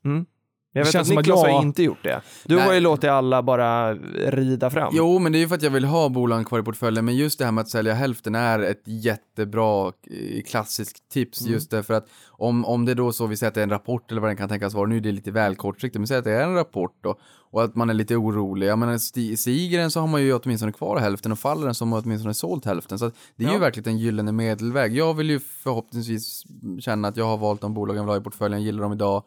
Jag 0.78 0.86
vet 0.86 0.95
att 0.95 1.07
Niklas 1.09 1.28
jag- 1.28 1.53
har 1.53 1.61
inte 1.61 1.84
gjort 1.84 2.03
det. 2.03 2.21
Du 2.45 2.55
Nej. 2.55 2.65
har 2.65 2.73
ju 2.73 2.80
låtit 2.80 3.09
alla 3.09 3.43
bara 3.43 3.93
rida 4.15 4.69
fram. 4.69 4.93
Jo, 4.95 5.19
men 5.19 5.32
det 5.32 5.38
är 5.38 5.39
ju 5.39 5.47
för 5.47 5.55
att 5.55 5.61
jag 5.61 5.69
vill 5.71 5.86
ha 5.86 6.09
bolagen 6.09 6.45
kvar 6.45 6.59
i 6.59 6.63
portföljen, 6.63 7.05
men 7.05 7.15
just 7.15 7.39
det 7.39 7.45
här 7.45 7.51
med 7.51 7.61
att 7.61 7.69
sälja 7.69 7.93
hälften 7.93 8.36
är 8.36 8.59
ett 8.59 8.82
jättebra 8.86 9.88
eh, 9.88 10.41
klassiskt 10.47 11.09
tips, 11.09 11.41
Mm. 11.41 11.53
just 11.53 11.71
därför 11.71 11.93
att 11.93 12.07
om, 12.30 12.65
om 12.65 12.86
det 12.86 12.93
då 12.93 13.11
så, 13.11 13.28
vi 13.28 13.38
säger 13.38 13.47
att 13.47 13.53
det 13.55 13.61
är 13.61 13.63
en 13.63 13.69
rapport 13.69 14.11
eller 14.11 14.21
vad 14.21 14.30
den 14.30 14.38
kan 14.38 14.49
tänkas 14.49 14.73
vara, 14.73 14.86
nu 14.88 14.97
är 14.97 15.01
det 15.01 15.11
lite 15.11 15.32
väl 15.32 15.55
kortsiktigt, 15.55 15.99
men 15.99 16.07
säg 16.07 16.17
att 16.17 16.23
det 16.23 16.32
är 16.32 16.43
en 16.43 16.53
rapport 16.53 16.93
då, 17.03 17.15
och 17.51 17.63
att 17.63 17.76
man 17.76 17.89
är 17.89 17.93
lite 17.93 18.15
orolig, 18.15 18.67
ja 18.67 18.76
men 18.76 18.97
sti- 18.97 19.36
stiger 19.36 19.80
den 19.80 19.91
så 19.91 19.99
har 19.99 20.07
man 20.07 20.21
ju 20.21 20.34
åtminstone 20.34 20.71
kvar 20.71 20.99
hälften 20.99 21.32
och 21.32 21.39
faller 21.39 21.65
den 21.65 21.76
så 21.76 21.86
har 21.86 21.89
man 21.89 22.01
åtminstone 22.05 22.34
sålt 22.34 22.65
hälften, 22.65 22.99
så 22.99 23.05
att 23.05 23.13
det 23.36 23.43
är 23.43 23.47
ju 23.47 23.53
Ja. 23.53 23.59
verkligen 23.59 23.89
en 23.89 23.97
gyllene 23.99 24.32
medelväg. 24.32 24.95
Jag 24.97 25.13
vill 25.13 25.30
ju 25.30 25.39
förhoppningsvis 25.39 26.43
känna 26.80 27.07
att 27.07 27.17
jag 27.17 27.26
har 27.26 27.38
valt 27.38 27.61
de 27.61 27.73
bolagen 27.73 27.97
jag 27.97 28.03
vill 28.03 28.09
ha 28.13 28.17
i 28.17 28.23
portföljen, 28.23 28.63
gillar 28.63 28.84
dem 28.84 28.93
idag, 28.93 29.23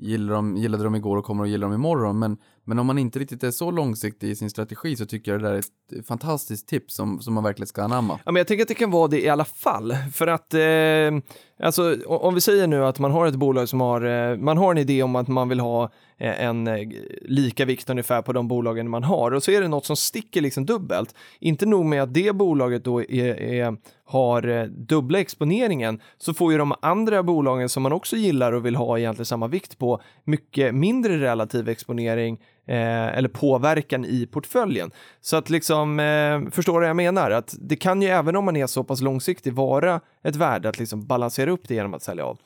gillar 0.00 0.34
de, 0.34 0.56
gillade 0.56 0.84
dem 0.84 0.94
igår 0.94 1.16
och 1.16 1.24
kommer 1.24 1.44
att 1.44 1.50
gilla 1.50 1.66
dem 1.66 1.74
imorgon. 1.74 2.18
Men, 2.18 2.36
men 2.64 2.78
om 2.78 2.86
man 2.86 2.98
inte 2.98 3.18
riktigt 3.18 3.44
är 3.44 3.50
så 3.50 3.70
långsiktig 3.70 4.30
i 4.30 4.36
sin 4.36 4.50
strategi 4.50 4.96
så 4.96 5.06
tycker 5.06 5.32
jag 5.32 5.40
det 5.40 5.48
där 5.48 5.54
är 5.54 5.58
ett 5.58 6.06
fantastiskt 6.06 6.68
tips 6.68 6.94
som, 6.94 7.20
som 7.20 7.34
man 7.34 7.44
verkligen 7.44 7.66
ska 7.66 7.82
anamma. 7.82 8.20
Ja, 8.24 8.32
men 8.32 8.40
jag 8.40 8.46
tänker 8.46 8.62
att 8.62 8.68
det 8.68 8.74
kan 8.74 8.90
vara 8.90 9.08
det 9.08 9.20
i 9.20 9.28
alla 9.28 9.44
fall. 9.44 9.94
För 10.12 10.26
att, 10.26 10.54
eh, 10.54 11.34
alltså, 11.66 11.96
om 12.06 12.34
vi 12.34 12.40
säger 12.40 12.66
nu 12.66 12.84
att 12.84 12.98
man 12.98 13.10
har 13.10 13.26
ett 13.26 13.34
bolag 13.34 13.68
som 13.68 13.80
har, 13.80 14.30
eh, 14.30 14.36
man 14.36 14.58
har 14.58 14.70
en 14.70 14.78
idé 14.78 15.02
om 15.02 15.16
att 15.16 15.28
man 15.28 15.48
vill 15.48 15.60
ha 15.60 15.90
Eh, 16.20 16.44
en 16.44 16.66
eh, 16.66 16.88
lika 17.22 17.64
vikt 17.64 17.90
ungefär 17.90 18.22
på 18.22 18.32
de 18.32 18.48
bolagen 18.48 18.90
man 18.90 19.04
har 19.04 19.30
och 19.30 19.42
så 19.42 19.50
är 19.50 19.60
det 19.60 19.68
något 19.68 19.86
som 19.86 19.96
sticker 19.96 20.40
liksom 20.40 20.66
dubbelt. 20.66 21.14
Inte 21.38 21.66
nog 21.66 21.84
med 21.84 22.02
att 22.02 22.14
det 22.14 22.36
bolaget 22.36 22.84
då 22.84 23.02
är, 23.02 23.40
är, 23.40 23.76
har 24.04 24.48
eh, 24.48 24.64
dubbla 24.64 25.20
exponeringen 25.20 26.00
så 26.18 26.34
får 26.34 26.52
ju 26.52 26.58
de 26.58 26.74
andra 26.82 27.22
bolagen 27.22 27.68
som 27.68 27.82
man 27.82 27.92
också 27.92 28.16
gillar 28.16 28.52
och 28.52 28.66
vill 28.66 28.76
ha 28.76 28.98
egentligen 28.98 29.26
samma 29.26 29.48
vikt 29.48 29.78
på 29.78 30.00
mycket 30.24 30.74
mindre 30.74 31.18
relativ 31.18 31.68
exponering 31.68 32.38
eh, 32.66 33.18
eller 33.18 33.28
påverkan 33.28 34.04
i 34.04 34.26
portföljen. 34.26 34.90
Så 35.20 35.36
att 35.36 35.50
liksom, 35.50 36.00
eh, 36.00 36.50
förstår 36.50 36.72
du 36.72 36.80
vad 36.80 36.88
jag 36.88 36.96
menar? 36.96 37.30
Att 37.30 37.54
det 37.60 37.76
kan 37.76 38.02
ju 38.02 38.08
även 38.08 38.36
om 38.36 38.44
man 38.44 38.56
är 38.56 38.66
så 38.66 38.84
pass 38.84 39.00
långsiktig 39.00 39.52
vara 39.52 40.00
ett 40.24 40.36
värde 40.36 40.68
att 40.68 40.78
liksom 40.78 41.06
balansera 41.06 41.50
upp 41.50 41.68
det 41.68 41.74
genom 41.74 41.94
att 41.94 42.02
sälja 42.02 42.24
av. 42.24 42.38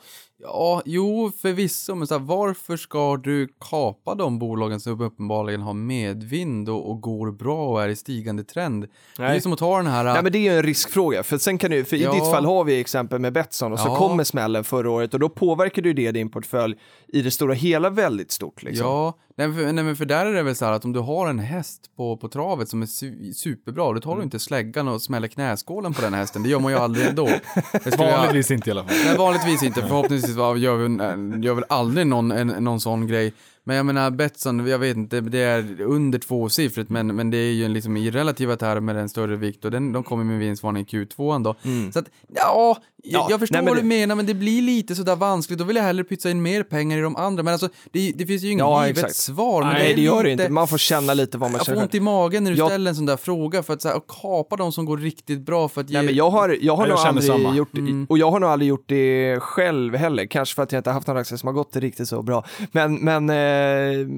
Ja, 0.42 0.82
jo, 0.84 1.32
förvisso, 1.42 1.94
men 1.94 2.06
så 2.06 2.14
här, 2.18 2.24
varför 2.24 2.76
ska 2.76 3.16
du 3.16 3.48
kapa 3.70 4.14
de 4.14 4.38
bolagen 4.38 4.80
som 4.80 5.00
uppenbarligen 5.00 5.60
har 5.62 5.74
medvind 5.74 6.68
och, 6.68 6.90
och 6.90 7.00
går 7.00 7.30
bra 7.32 7.66
och 7.68 7.82
är 7.82 7.88
i 7.88 7.96
stigande 7.96 8.44
trend? 8.44 8.82
Det 9.16 9.22
är 9.22 9.26
Nej. 9.26 9.34
ju 9.34 9.40
som 9.40 9.52
att 9.52 9.58
ta 9.58 9.76
den 9.76 9.86
här... 9.86 10.04
Nej 10.04 10.22
men 10.22 10.32
det 10.32 10.38
är 10.38 10.52
ju 10.52 10.56
en 10.58 10.62
riskfråga, 10.62 11.22
för 11.22 11.38
sen 11.38 11.58
kan 11.58 11.70
du, 11.70 11.84
för 11.84 11.96
Ja. 11.96 12.10
i 12.16 12.20
ditt 12.20 12.30
fall 12.30 12.44
har 12.44 12.64
vi 12.64 12.80
exempel 12.80 13.18
med 13.18 13.32
Betsson 13.32 13.72
och 13.72 13.78
så 13.80 13.88
Ja. 13.88 13.96
kommer 13.96 14.24
smällen 14.24 14.64
förra 14.64 14.90
året 14.90 15.14
och 15.14 15.20
då 15.20 15.28
påverkar 15.28 15.82
du 15.82 15.92
det 15.92 16.10
din 16.12 16.30
portfölj 16.30 16.76
i 17.08 17.22
det 17.22 17.30
stora 17.30 17.54
hela 17.54 17.90
väldigt 17.90 18.30
stort 18.30 18.62
liksom. 18.62 18.86
Ja, 18.86 19.18
nej, 19.36 19.48
men 19.48 19.56
för, 19.56 19.72
nej, 19.72 19.84
men 19.84 19.96
för 19.96 20.04
där 20.04 20.26
är 20.26 20.32
det 20.32 20.42
väl 20.42 20.56
så 20.56 20.64
här 20.64 20.72
att 20.72 20.84
om 20.84 20.92
du 20.92 21.00
har 21.00 21.28
en 21.28 21.38
häst 21.38 21.80
på, 21.96 22.16
på 22.16 22.28
travet 22.28 22.68
som 22.68 22.82
är 22.82 22.86
su 22.86 23.32
superbra, 23.32 23.92
då 23.92 24.00
tar 24.00 24.10
Mm. 24.10 24.20
du 24.20 24.24
inte 24.24 24.38
släggan 24.38 24.88
och 24.88 25.02
smäller 25.02 25.28
knäskålen 25.28 25.94
på 25.94 26.02
den 26.02 26.14
hästen. 26.14 26.42
Det 26.42 26.48
gör 26.48 26.60
man 26.60 26.72
ju 26.72 26.78
aldrig 26.78 27.06
ändå. 27.06 27.26
Skulle 27.80 27.96
jag- 28.04 28.16
Vanligtvis 28.18 28.50
inte 28.50 28.70
i 28.70 28.72
alla 28.72 28.84
fall. 28.84 28.96
Nej, 29.04 29.16
vanligtvis 29.18 29.62
inte. 29.62 29.80
Förhoppningsvis 29.80 30.23
precis. 30.24 30.36
Vad 30.36 30.58
gör 30.58 30.76
vi, 30.76 31.46
gör 31.46 31.54
väl 31.54 31.64
aldrig 31.68 32.06
någon, 32.06 32.30
en, 32.30 32.46
någon 32.46 32.80
sån 32.80 33.06
grej. 33.06 33.32
Men 33.66 33.76
jag 33.76 33.86
menar, 33.86 34.10
Betsson, 34.10 34.66
jag 34.66 34.78
vet 34.78 34.96
inte, 34.96 35.20
det 35.20 35.38
är 35.38 35.80
under 35.80 36.18
tvåsiffrigt, 36.18 36.90
men, 36.90 37.06
men 37.16 37.30
det 37.30 37.36
är 37.36 37.52
ju 37.52 37.64
en 37.64 37.72
liksom 37.72 37.96
i 37.96 38.10
relativa 38.10 38.56
termer 38.56 38.94
en 38.94 39.08
större 39.08 39.36
vikt 39.36 39.64
och 39.64 39.70
den, 39.70 39.92
de 39.92 40.02
kommer 40.02 40.24
med 40.24 40.38
vinstvarning 40.38 40.82
i 40.82 40.86
Q2 40.86 41.42
då. 41.44 41.54
Så 41.92 41.98
att, 41.98 42.06
ja, 42.34 42.76
jag, 43.06 43.20
Ja, 43.20 43.26
jag 43.30 43.40
förstår 43.40 43.56
nej, 43.56 43.66
vad 43.66 43.76
du 43.76 43.80
det- 43.80 43.86
menar, 43.86 44.14
men 44.14 44.26
det 44.26 44.34
blir 44.34 44.62
lite 44.62 44.94
sådär 44.94 45.16
vanskligt. 45.16 45.58
Då 45.58 45.64
vill 45.64 45.76
jag 45.76 45.82
hellre 45.82 46.04
pytsa 46.04 46.30
in 46.30 46.42
mer 46.42 46.62
pengar 46.62 46.98
i 46.98 47.00
de 47.00 47.16
andra. 47.16 47.42
Men 47.42 47.52
alltså, 47.52 47.68
det, 47.92 48.12
det 48.16 48.26
finns 48.26 48.42
ju 48.42 48.50
inget 48.50 48.60
Ja, 48.62 48.86
givet 48.86 48.98
exakt. 48.98 49.16
svar. 49.16 49.62
Men 49.62 49.72
Nej, 49.72 49.92
är 49.92 49.96
det 49.96 50.02
gör 50.02 50.22
det 50.24 50.30
lite- 50.30 50.42
inte. 50.42 50.52
Man 50.52 50.68
får 50.68 50.78
känna 50.78 51.14
lite 51.14 51.38
vad 51.38 51.50
man 51.50 51.58
Jag 51.58 51.66
får 51.66 51.72
känner. 51.72 51.82
ont 51.82 51.94
i 51.94 52.00
magen 52.00 52.44
när 52.44 52.50
du 52.50 52.56
Jag- 52.56 52.68
ställer 52.68 52.88
en 52.90 52.94
sån 52.96 53.06
där 53.06 53.16
fråga 53.16 53.62
för 53.62 53.72
att 53.74 53.82
så 53.82 53.88
här, 53.88 54.00
kapa 54.22 54.56
de 54.56 54.72
som 54.72 54.84
går 54.84 54.98
riktigt 54.98 55.40
bra 55.40 55.68
för 55.68 55.80
att 55.80 55.90
ge... 55.90 55.96
Nej, 55.98 56.06
men 56.06 56.14
jag 56.14 56.30
har, 56.30 56.48
jag 56.60 56.76
har 56.76 56.86
Ja, 56.86 56.88
jag 56.88 56.88
nog 56.88 56.98
känner 56.98 57.08
aldrig 57.08 57.44
samma. 57.44 57.56
gjort 57.56 57.68
det, 57.72 58.06
och 58.08 58.18
jag 58.18 58.30
har 58.30 58.40
nog 58.40 58.50
aldrig 58.50 58.68
gjort 58.68 58.84
det 58.88 59.40
själv 59.40 59.94
heller, 59.96 60.26
kanske 60.26 60.54
för 60.54 60.62
att 60.62 60.72
jag 60.72 60.78
inte 60.80 60.90
haft 60.90 61.06
några 61.06 61.20
aktier 61.20 61.38
som 61.38 61.46
har 61.46 61.54
gått 61.54 61.76
riktigt 61.76 62.08
så 62.08 62.22
bra. 62.22 62.44
Men, 62.72 62.94
men, 62.94 63.30
eh, 63.30 63.34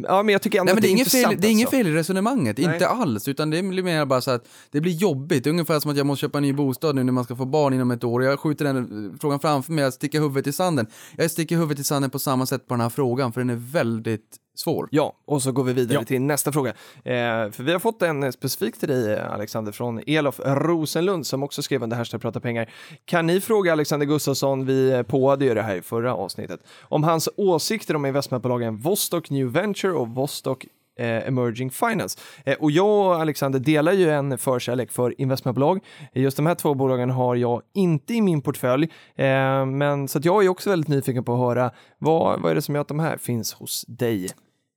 ja, 0.02 0.22
men 0.22 0.32
jag 0.32 0.42
tycker 0.42 0.60
ändå 0.60 0.64
Nej, 0.64 0.74
men 0.74 0.82
det 0.82 0.88
är, 0.88 0.90
inget 0.90 1.12
fel, 1.12 1.36
det 1.40 1.48
är 1.48 1.50
inget 1.50 1.66
alltså. 1.66 1.76
fel 1.76 1.86
i 1.86 1.92
resonemanget, 1.92 2.58
Nej. 2.58 2.72
inte 2.74 2.88
alls, 2.88 3.28
utan 3.28 3.50
det 3.50 3.62
blir 3.62 3.82
mer 3.82 4.04
bara 4.04 4.20
så 4.20 4.30
att 4.30 4.48
det 4.70 4.80
blir 4.80 4.92
jobbigt. 4.92 5.44
Det 5.44 5.48
är 5.48 5.52
ungefär 5.52 5.80
som 5.80 5.90
att 5.90 5.96
jag 5.96 6.06
måste 6.06 6.20
köpa 6.20 6.38
en 6.38 6.42
ny 6.42 6.52
bostad 6.52 6.94
nu 6.94 7.04
när 7.04 7.12
man 7.12 7.24
ska 7.24 7.36
få 7.36 7.44
barn 7.44 7.74
inom 7.74 7.90
ett 7.90 8.04
år. 8.04 8.24
Jag 8.24 8.40
skjuter 8.40 8.64
den 8.64 8.76
eh, 8.76 9.18
frågan 9.20 9.40
framför 9.40 9.72
mig, 9.72 9.84
jag 9.84 9.92
sticker 9.92 10.20
huvudet 10.20 10.46
i 10.46 10.52
sanden. 10.52 10.86
Jag 11.16 11.30
sticker 11.30 11.56
huvudet 11.56 11.78
i 11.78 11.84
sanden 11.84 12.10
på 12.10 12.18
samma 12.18 12.46
sätt 12.46 12.68
på 12.68 12.74
den 12.74 12.80
här 12.80 12.90
frågan, 12.90 13.32
för 13.32 13.40
den 13.40 13.50
är 13.50 13.72
väldigt 13.72 14.36
svår. 14.58 14.88
Ja, 14.90 15.12
och 15.24 15.42
så 15.42 15.52
går 15.52 15.64
vi 15.64 15.72
vidare 15.72 15.98
Ja. 15.98 16.04
till 16.04 16.22
nästa 16.22 16.52
fråga. 16.52 16.70
Eh, 17.04 17.50
för 17.50 17.62
vi 17.62 17.72
har 17.72 17.78
fått 17.78 18.02
en 18.02 18.22
eh, 18.22 18.30
specifik 18.30 18.78
till 18.80 18.88
dig, 18.88 19.20
Alexander, 19.20 19.72
från 19.72 20.00
Elof 20.06 20.40
Rosenlund 20.44 21.26
som 21.26 21.42
också 21.42 21.62
skrev 21.62 21.82
under 21.82 21.96
Hashtag 21.96 22.20
prata 22.20 22.40
pengar. 22.40 22.70
Kan 23.04 23.26
ni 23.26 23.40
fråga 23.40 23.72
Alexander 23.72 24.06
Gustafsson, 24.06 24.66
vi 24.66 24.90
eh, 24.92 25.02
påade 25.02 25.44
ju 25.44 25.54
det 25.54 25.62
här 25.62 25.76
i 25.76 25.82
förra 25.82 26.14
avsnittet, 26.14 26.60
om 26.82 27.04
hans 27.04 27.28
åsikter 27.36 27.96
om 27.96 28.06
investmentbolagen 28.06 28.76
Vostok 28.76 29.30
New 29.30 29.46
Venture 29.52 29.92
och 29.92 30.08
Vostok 30.08 30.66
eh, 30.98 31.28
Emerging 31.28 31.70
Finance. 31.70 32.18
Eh, 32.44 32.56
och 32.60 32.70
jag 32.70 33.06
och 33.06 33.14
Alexander 33.20 33.58
delar 33.58 33.92
ju 33.92 34.10
en 34.10 34.38
förkärlek 34.38 34.90
för 34.92 35.20
investmentbolag. 35.20 35.80
Eh, 36.12 36.22
Just 36.22 36.36
de 36.36 36.46
här 36.46 36.54
två 36.54 36.74
bolagen 36.74 37.10
har 37.10 37.34
jag 37.36 37.62
inte 37.74 38.14
i 38.14 38.20
min 38.20 38.42
portfölj, 38.42 38.84
eh, 39.16 39.66
men 39.66 40.08
så 40.08 40.18
att 40.18 40.24
jag 40.24 40.44
är 40.44 40.48
också 40.48 40.70
väldigt 40.70 40.88
nyfiken 40.88 41.24
på 41.24 41.32
att 41.32 41.38
höra 41.38 41.70
vad, 41.98 42.40
vad 42.40 42.50
är 42.50 42.54
det 42.54 42.62
som 42.62 42.74
gör 42.74 42.82
att 42.82 42.88
de 42.88 42.98
här 43.00 43.16
finns 43.16 43.52
hos 43.52 43.84
dig? 43.88 44.28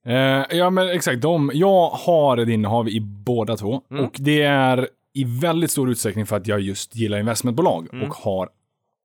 Eh, 0.10 0.58
ja, 0.58 0.70
men 0.70 0.90
exakt. 0.90 1.22
De, 1.22 1.52
jag 1.54 1.90
har 1.90 2.38
ett 2.38 2.50
innehav 2.50 2.90
i 2.90 3.00
båda 3.02 3.58
två. 3.58 3.82
Mm. 3.92 4.06
Och 4.06 4.16
det 4.20 4.42
är 4.42 4.88
i 5.14 5.24
väldigt 5.24 5.72
stor 5.72 5.90
utsträckning 5.90 6.26
för 6.26 6.36
att 6.36 6.48
jag 6.48 6.60
just 6.60 6.96
gillar 6.96 7.20
investmentbolag 7.20 7.88
och 8.04 8.14
har 8.14 8.50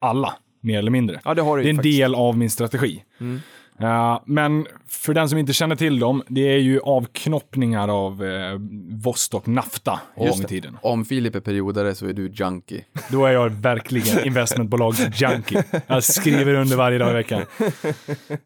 alla, 0.01 0.35
mer 0.61 0.79
eller 0.79 0.91
mindre. 0.91 1.17
Mm. 1.17 1.23
Ja, 1.25 1.35
det 1.35 1.43
har 1.43 1.57
du 1.57 1.63
det 1.63 1.69
är 1.69 1.71
en 1.71 1.77
faktiskt. 1.77 1.99
del 1.99 2.15
av 2.15 2.39
min 2.39 2.51
strategi. 2.51 3.03
Mm. 3.21 3.41
Eh, 3.81 4.21
men 4.25 4.67
för 4.89 5.15
den 5.15 5.29
som 5.29 5.39
inte 5.39 5.53
känner 5.53 5.77
till 5.77 5.99
dem, 5.99 6.23
det 6.29 6.41
är 6.41 6.59
ju 6.59 6.81
avknoppningar 6.81 7.89
av 7.89 8.25
eh, 8.25 8.59
Vostok 8.91 9.47
Nafta 9.47 10.01
gång 10.17 10.41
i 10.41 10.45
tiden. 10.45 10.79
Om 10.83 11.05
Filip 11.05 11.35
är 11.35 11.41
periodare 11.41 11.95
så 11.95 12.07
är 12.07 12.13
du 12.13 12.29
junkie. 12.35 12.85
Då 13.11 13.27
är 13.27 13.33
jag 13.33 13.49
verkligen 13.51 14.25
investmentbolags-junkie. 14.25 15.65
Jag 15.87 16.05
skriver 16.05 16.55
under 16.55 16.77
varje 16.77 16.99
dag 16.99 17.11
i 17.11 17.15
veckan. 17.15 17.43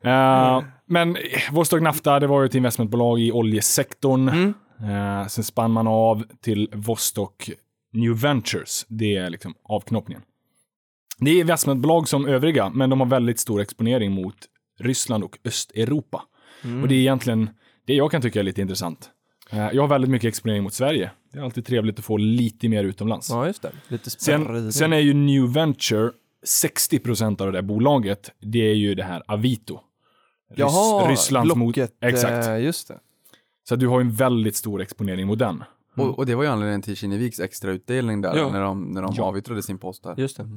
Eh, 0.03 0.63
men 0.89 1.17
Vostok 1.53 1.83
Nafta, 1.83 2.21
det 2.21 2.27
var 2.27 2.41
ju 2.41 2.47
ett 2.47 2.55
investmentbolag 2.55 3.21
i 3.21 3.33
oljesektorn. 3.33 4.29
Eh, 4.29 5.27
sen 5.27 5.45
spann 5.45 5.71
man 5.71 5.87
av 5.87 6.25
till 6.41 6.71
Vostok 6.73 7.51
New 7.93 8.21
Ventures. 8.21 8.87
Det 8.89 9.17
är 9.17 9.31
liksom 9.31 9.55
avknoppningen. 9.63 10.23
Det 11.19 11.31
är 11.31 11.41
investmentbolag 11.41 12.09
som 12.09 12.27
övriga, 12.27 12.71
men 12.71 12.91
de 12.91 13.01
har 13.01 13.07
väldigt 13.07 13.41
stor 13.41 13.61
exponering 13.61 14.13
mot 14.13 14.37
Ryssland 14.81 15.25
och 15.25 15.39
Östeuropa. 15.45 16.23
Och 16.83 16.89
det 16.89 16.95
är 16.95 16.99
egentligen 16.99 17.51
det 17.87 17.95
jag 17.95 18.11
kan 18.11 18.23
tycka 18.23 18.39
är 18.39 18.43
lite 18.43 18.61
intressant. 18.61 19.11
Eh, 19.51 19.69
jag 19.73 19.83
har 19.83 19.89
väldigt 19.89 20.11
mycket 20.11 20.29
exponering 20.29 20.63
mot 20.63 20.75
Sverige. 20.75 21.11
Det 21.33 21.39
är 21.39 21.43
alltid 21.43 21.67
trevligt 21.67 21.99
att 21.99 22.05
få 22.05 22.17
lite 22.17 22.69
mer 22.69 22.85
utomlands. 22.85 23.31
Ja, 23.31 23.47
just 23.47 23.63
det. 23.63 23.73
Lite 23.89 24.11
Sen, 24.11 24.73
sen 24.73 24.93
är 24.93 24.99
ju 24.99 25.15
New 25.15 25.53
Venture, 25.53 26.11
60% 26.47 27.41
av 27.41 27.47
det 27.47 27.53
där 27.53 27.63
bolaget, 27.63 28.31
det 28.41 28.71
är 28.71 28.75
ju 28.75 28.95
det 28.95 29.05
här 29.05 29.23
Avito. 29.27 29.81
Rys- 30.51 30.59
Jaha, 30.59 31.11
Rysslands 31.11 31.55
blocket, 31.55 31.91
mot... 31.93 32.03
Exakt. 32.03 32.47
eh, 32.47 32.61
just 32.61 32.89
det. 32.89 32.99
Så 33.69 33.77
du 33.77 33.89
har 33.89 34.01
en 34.01 34.11
väldigt 34.13 34.57
stor 34.57 34.81
exponering 34.83 35.27
mot 35.27 35.39
den. 35.39 35.65
Och, 35.97 36.19
och 36.19 36.27
det 36.27 36.35
var 36.35 36.43
ju 36.43 36.49
anledningen 36.49 36.83
till 36.83 36.97
Kinneviks 36.97 37.41
extra 37.41 37.71
utdelning 37.71 38.21
där, 38.21 38.37
Ja. 38.37 38.51
när 38.53 38.61
de, 38.61 38.83
när 38.93 39.03
de 39.03 39.15
Ja. 39.17 39.25
avyttrade 39.25 39.63
sin 39.63 39.79
post 39.79 40.05
här. 40.07 40.15
Just 40.19 40.37
det. 40.37 40.49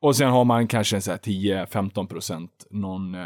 Och 0.00 0.16
sen 0.16 0.30
har 0.30 0.44
man 0.44 0.68
kanske 0.68 0.96
en 0.96 1.02
så 1.02 1.10
här 1.10 1.18
10-15% 1.18 2.48
någon 2.70 3.14
eh, 3.14 3.20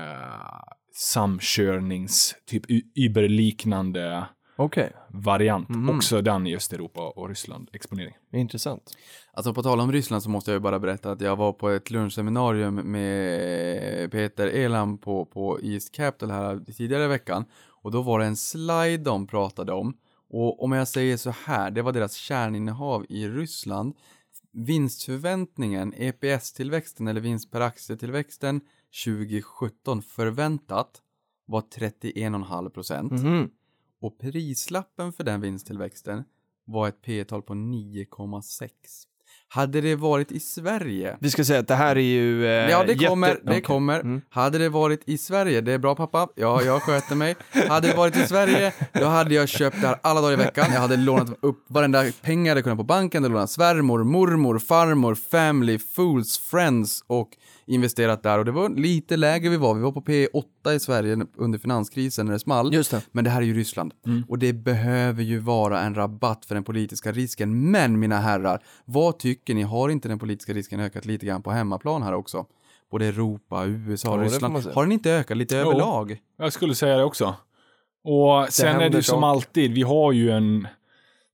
samkörnings, 0.95 2.35
typ 2.47 2.63
Uber-liknande 2.95 4.25
Okej, 4.63 4.93
variant. 5.09 5.69
Mhm. 5.69 5.91
Också 5.91 6.23
den 6.23 6.47
i 6.47 6.57
Östeuropa 6.57 7.09
och 7.09 7.29
Ryssland 7.29 7.69
exponering. 7.73 8.15
intressant. 8.33 8.97
Alltså 9.33 9.55
på 9.55 9.63
tal 9.63 9.81
om 9.81 9.93
Ryssland 9.93 10.23
så 10.23 10.31
måste 10.31 10.51
jag 10.51 10.57
ju 10.57 10.61
bara 10.61 10.79
berätta 10.79 11.13
att 11.13 11.21
jag 11.21 11.37
var 11.37 11.53
på 11.53 11.69
ett 11.69 11.91
lunchseminarium 11.91 12.75
med 12.75 14.11
Peter 14.11 14.47
Elam 14.47 14.99
på, 14.99 15.25
på 15.25 15.61
East 15.63 15.95
Capital 15.95 16.31
här 16.31 16.61
tidigare 16.77 17.05
i 17.05 17.09
veckan. 17.09 17.45
Och 17.83 17.91
då 17.91 18.03
var 18.03 18.19
det 18.19 18.25
en 18.27 18.37
slide 18.37 19.05
de 19.05 19.27
pratade 19.27 19.73
om. 19.73 19.97
Och 20.29 20.65
om 20.65 20.73
jag 20.73 20.89
säger 20.89 21.17
så 21.17 21.35
här, 21.45 21.71
det 21.71 21.83
var 21.83 21.93
deras 21.93 22.15
kärninnehav 22.15 23.07
i 23.09 23.29
Ryssland. 23.29 23.95
Vinstförväntningen, 24.53 25.95
EPS-tillväxten 25.95 27.09
eller 27.09 27.21
vinst 27.21 27.51
per 27.51 27.61
aktietillväxten 27.61 28.61
2017 29.05 30.03
förväntat 30.03 31.03
var 31.47 31.61
31,5 31.61 32.71
procent. 32.71 33.13
Mhm. 33.13 33.51
Och 34.01 34.19
prislappen 34.19 35.13
för 35.13 35.25
den 35.25 35.41
vinsttillväxten 35.41 36.25
var 36.65 36.89
ett 36.89 37.03
P-tal 37.03 37.43
på 37.43 37.55
9,6. 37.55 38.71
Hade 39.53 39.81
det 39.81 39.97
varit 39.97 40.33
i 40.33 40.41
Sverige 40.41 41.17
Vi 41.21 41.31
ska 41.31 41.45
säga 41.45 41.61
att 41.61 41.69
det 41.69 41.75
här 41.75 41.97
är 41.97 42.01
ju... 42.01 42.47
Eh, 42.47 42.51
Ja, 42.71 42.85
det 42.85 42.95
kommer, 43.07 43.29
jätte- 43.29 43.41
det 43.45 43.51
Okej. 43.51 43.63
kommer. 43.63 44.01
Mm. 44.01 44.21
Hade 44.31 44.59
det 44.59 44.69
varit 44.69 45.03
i 45.09 45.19
Sverige, 45.19 45.61
det 45.61 45.73
är 45.73 45.79
bra 45.79 45.95
pappa, 45.95 46.29
ja, 46.37 46.63
jag 46.63 46.83
sköter 46.83 47.15
mig. 47.15 47.37
Hade 47.69 47.89
det 47.89 47.97
varit 47.97 48.17
i 48.17 48.27
Sverige, 48.27 48.73
då 48.93 49.05
hade 49.05 49.35
jag 49.35 49.49
köpt 49.49 49.81
det 49.81 49.87
här 49.87 49.97
alla 50.03 50.21
dagar 50.21 50.33
i 50.33 50.37
veckan. 50.37 50.67
Jag 50.73 50.81
hade 50.81 50.97
lånat 50.97 51.31
upp 51.43 51.65
varenda 51.69 52.05
pengar 52.23 52.45
jag 52.47 52.51
hade 52.51 52.63
kunnat 52.63 52.79
på 52.79 52.85
banken, 52.85 53.23
hade 53.23 53.33
lånat 53.35 53.51
svärmor, 53.51 54.05
mormor, 54.05 54.59
farmor, 54.59 55.15
family, 55.15 55.79
fools, 55.79 56.39
friends 56.39 57.05
och 57.07 57.29
investerat 57.67 58.23
där. 58.23 58.39
Och 58.39 58.45
det 58.45 58.53
var 58.53 58.69
lite 58.69 59.17
lägre 59.17 59.49
vi 59.51 59.57
var, 59.57 59.75
vi 59.75 59.81
var 59.81 59.93
på 59.93 60.01
P8 60.01 60.73
i 60.77 60.81
Sverige 60.81 61.19
under 61.39 61.59
finanskrisen 61.59 62.27
när 62.27 62.33
det 62.33 62.39
small. 62.39 62.75
Just 62.75 62.91
det. 62.91 63.03
Men 63.13 63.25
det 63.25 63.31
här 63.31 63.41
är 63.43 63.47
ju 63.47 63.55
Ryssland. 63.55 63.93
Och 64.29 64.39
det 64.39 64.53
behöver 64.53 65.23
ju 65.23 65.39
vara 65.39 65.81
en 65.81 65.95
rabatt 65.95 66.45
för 66.45 66.55
den 66.55 66.65
politiska 66.65 67.13
risken. 67.13 67.71
Men 67.71 67.99
mina 67.99 68.19
herrar, 68.19 68.63
vad 68.85 69.19
tycker 69.19 69.40
ni? 69.49 69.63
Har 69.63 69.89
inte 69.89 70.09
den 70.09 70.19
politiska 70.19 70.53
risken 70.53 70.81
ökat 70.81 71.07
lite 71.07 71.27
grann 71.27 71.43
på 71.43 71.51
hemmaplan 71.51 72.03
här 72.03 72.15
också? 72.15 72.47
Både 72.91 73.07
Europa, 73.07 73.65
USA, 73.67 74.09
Ja, 74.11 74.17
det 74.17 74.25
Ryssland. 74.25 74.57
Har 74.57 74.83
den 74.83 74.93
inte 74.93 75.11
ökat 75.11 75.37
lite 75.37 75.55
Jo. 75.57 75.61
överlag? 75.61 76.19
Jag 76.39 76.53
skulle 76.53 76.75
säga 76.75 76.97
det 76.97 77.05
också. 77.05 77.35
Och 78.05 78.49
sen 78.51 78.81
är 78.81 78.91
det 78.91 78.97
ju 78.97 79.03
som 79.03 79.25
alltid, 79.25 79.73
vi 79.73 79.83
har 79.83 80.13
ju 80.13 80.31
en... 80.31 80.69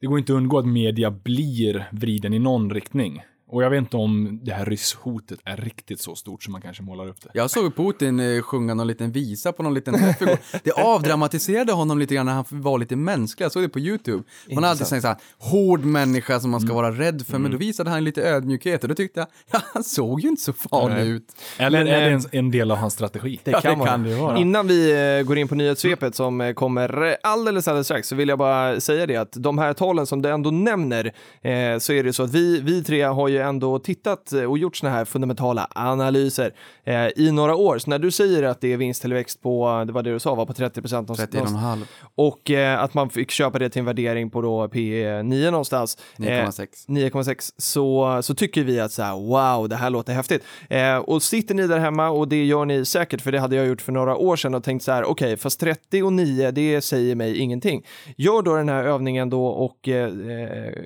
Det 0.01 0.07
går 0.07 0.19
inte 0.19 0.33
att 0.33 0.37
undgå 0.37 0.59
att 0.59 0.67
media 0.67 1.11
blir 1.11 1.89
vriden 1.93 2.35
i 2.35 2.39
någon 2.39 2.71
riktning. 2.71 3.23
Och 3.49 3.63
jag 3.63 3.71
vet 3.71 3.79
inte 3.79 3.97
om 3.97 4.41
det 4.43 4.53
här 4.53 4.65
rysshotet 4.65 5.39
är 5.45 5.57
riktigt 5.57 6.01
så 6.01 6.15
stort 6.15 6.43
som 6.43 6.53
man 6.53 6.61
kanske 6.63 6.83
målar 6.83 7.09
upp 7.09 7.21
det. 7.23 7.31
Jag 7.35 7.51
såg 7.51 7.77
Putin 7.77 8.21
eh, 8.21 8.43
sjunga 8.43 8.75
någon 8.75 8.87
liten 8.87 9.13
visa 9.13 9.53
på 9.53 9.63
någon 9.63 9.75
liten 9.75 9.95
träff 9.95 10.23
igår. 10.23 10.39
Det 10.65 10.71
avdramatiserade 10.73 11.73
honom 11.73 11.99
lite 11.99 12.15
grann 12.15 12.27
när 12.27 12.33
han 12.33 12.45
var 12.51 12.79
lite 12.79 12.97
mänsklig. 12.97 13.45
Jag 13.45 13.53
såg 13.53 13.63
det 13.63 13.69
på 13.69 13.79
YouTube. 13.81 14.23
Man 14.55 14.65
har 14.65 14.71
alltid 14.71 14.87
sagt 14.87 15.03
så 15.03 15.09
här, 15.09 15.17
hård 15.39 15.85
människa 15.85 16.41
som 16.41 16.51
man 16.51 16.57
Mm. 16.61 16.69
ska 16.69 16.75
vara 16.77 16.91
rädd 16.93 17.27
för, 17.27 17.39
men 17.39 17.51
då 17.51 17.57
visade 17.57 17.91
han 17.91 18.05
lite 18.05 18.23
ödmjukhet 18.23 18.83
och 18.83 18.89
då 18.89 18.95
tyckte 18.95 19.21
jag, 19.21 19.27
ja, 19.53 19.61
han 19.75 19.85
såg 19.85 20.21
ju 20.21 20.29
inte 20.29 20.43
så 20.43 20.53
farlig 20.53 20.95
Nej. 20.97 21.09
ut. 21.09 21.29
Eller 21.59 21.85
Men, 21.85 21.95
är 21.95 22.01
det 22.01 22.07
eh, 22.07 22.13
en, 22.15 22.23
en 22.33 22.51
del 22.51 22.71
av 22.71 22.77
hans 22.77 22.95
strategi? 22.95 23.41
Det 23.45 23.51
Ja, 23.51 23.61
kan, 23.61 23.73
det 23.73 23.79
vara. 23.79 23.89
kan 23.91 24.03
det 24.03 24.09
ju 24.11 24.17
vara. 24.17 24.39
Innan 24.39 24.67
vi 24.67 24.93
eh, 25.19 25.27
går 25.27 25.39
in 25.39 25.49
på 25.49 25.55
nyhetssvepet 25.55 26.15
som 26.15 26.53
kommer 26.57 27.17
alldeles, 27.23 27.69
alldeles 27.69 27.87
strax 27.87 28.09
så 28.09 28.15
vill 28.17 28.29
jag 28.29 28.39
bara 28.39 28.81
säga 28.81 29.07
det 29.07 29.17
att 29.17 29.33
de 29.33 29.59
här 29.59 29.73
talen 29.73 30.07
som 30.07 30.23
du 30.23 30.29
ändå 30.31 30.51
nämner 30.51 31.05
eh, 31.43 31.79
så 31.79 31.93
är 31.93 32.05
det 32.05 32.13
så 32.13 32.23
att 32.23 32.35
vi, 32.35 32.61
vi 32.61 32.85
tre 32.85 33.03
har 33.03 33.29
ju 33.29 33.36
ju 33.37 33.43
ändå 33.43 33.79
tittat 33.79 34.33
eh, 34.33 34.43
och 34.43 34.59
gjort 34.59 34.77
såna 34.77 34.93
här 34.93 35.05
fundamentala 35.05 35.69
analyser 35.75 36.55
eh, 36.85 37.09
i 37.17 37.33
några 37.33 37.55
år. 37.55 37.79
Så 37.79 37.91
när 37.91 37.99
du 37.99 38.11
säger 38.11 38.43
att 38.43 38.61
det 38.61 38.73
är 38.73 38.77
vinsttillväxt 38.77 39.43
på, 39.43 39.85
det 39.87 39.93
var 39.93 40.03
det 40.03 40.13
du 40.13 40.19
sa, 40.19 40.35
var 40.35 40.47
på 40.47 40.53
30 40.53 40.81
procent 40.81 41.09
31,5. 41.09 41.83
och 42.15 42.51
eh, 42.51 42.83
att 42.83 42.95
man 42.95 43.11
fick 43.11 43.31
köpa 43.31 43.59
det 43.59 43.69
till 43.69 43.81
en 43.81 43.87
värdering 43.87 44.31
på 44.31 44.43
då 44.43 44.69
P 44.69 45.23
9 45.23 45.51
någonstans. 45.51 45.99
Eh, 46.19 46.23
9,6. 46.23 46.67
9,6 46.89 47.53
så, 47.59 48.19
så 48.23 48.35
tycker 48.35 48.65
vi 48.65 48.81
att 48.81 48.93
så 48.93 49.03
här, 49.03 49.15
wow, 49.15 49.69
det 49.69 49.77
här 49.77 49.91
låter 49.91 50.13
häftigt. 50.13 50.45
Eh, 50.69 50.97
och 50.97 51.23
sitter 51.23 51.55
ni 51.55 51.67
där 51.67 51.79
hemma 51.79 52.09
och 52.09 52.29
det 52.29 52.45
gör 52.45 52.65
ni 52.65 52.85
säkert, 52.85 53.21
för 53.21 53.33
det 53.33 53.41
hade 53.41 53.57
jag 53.57 53.67
gjort 53.67 53.83
för 53.83 53.93
några 53.93 54.17
år 54.17 54.37
sedan 54.37 54.55
och 54.55 54.65
tänkt 54.65 54.83
så 54.83 54.93
här, 54.93 55.05
okej, 55.05 55.37
fast 55.37 55.61
30 55.61 56.03
och 56.03 56.13
9, 56.13 56.51
det 56.51 56.81
säger 56.81 57.15
mig 57.15 57.39
ingenting. 57.39 57.87
Gör 58.17 58.43
då 58.43 58.55
den 58.57 58.69
här 58.69 58.85
övningen 58.85 59.31
då 59.31 59.47
och 59.47 59.89
eh, 59.89 60.11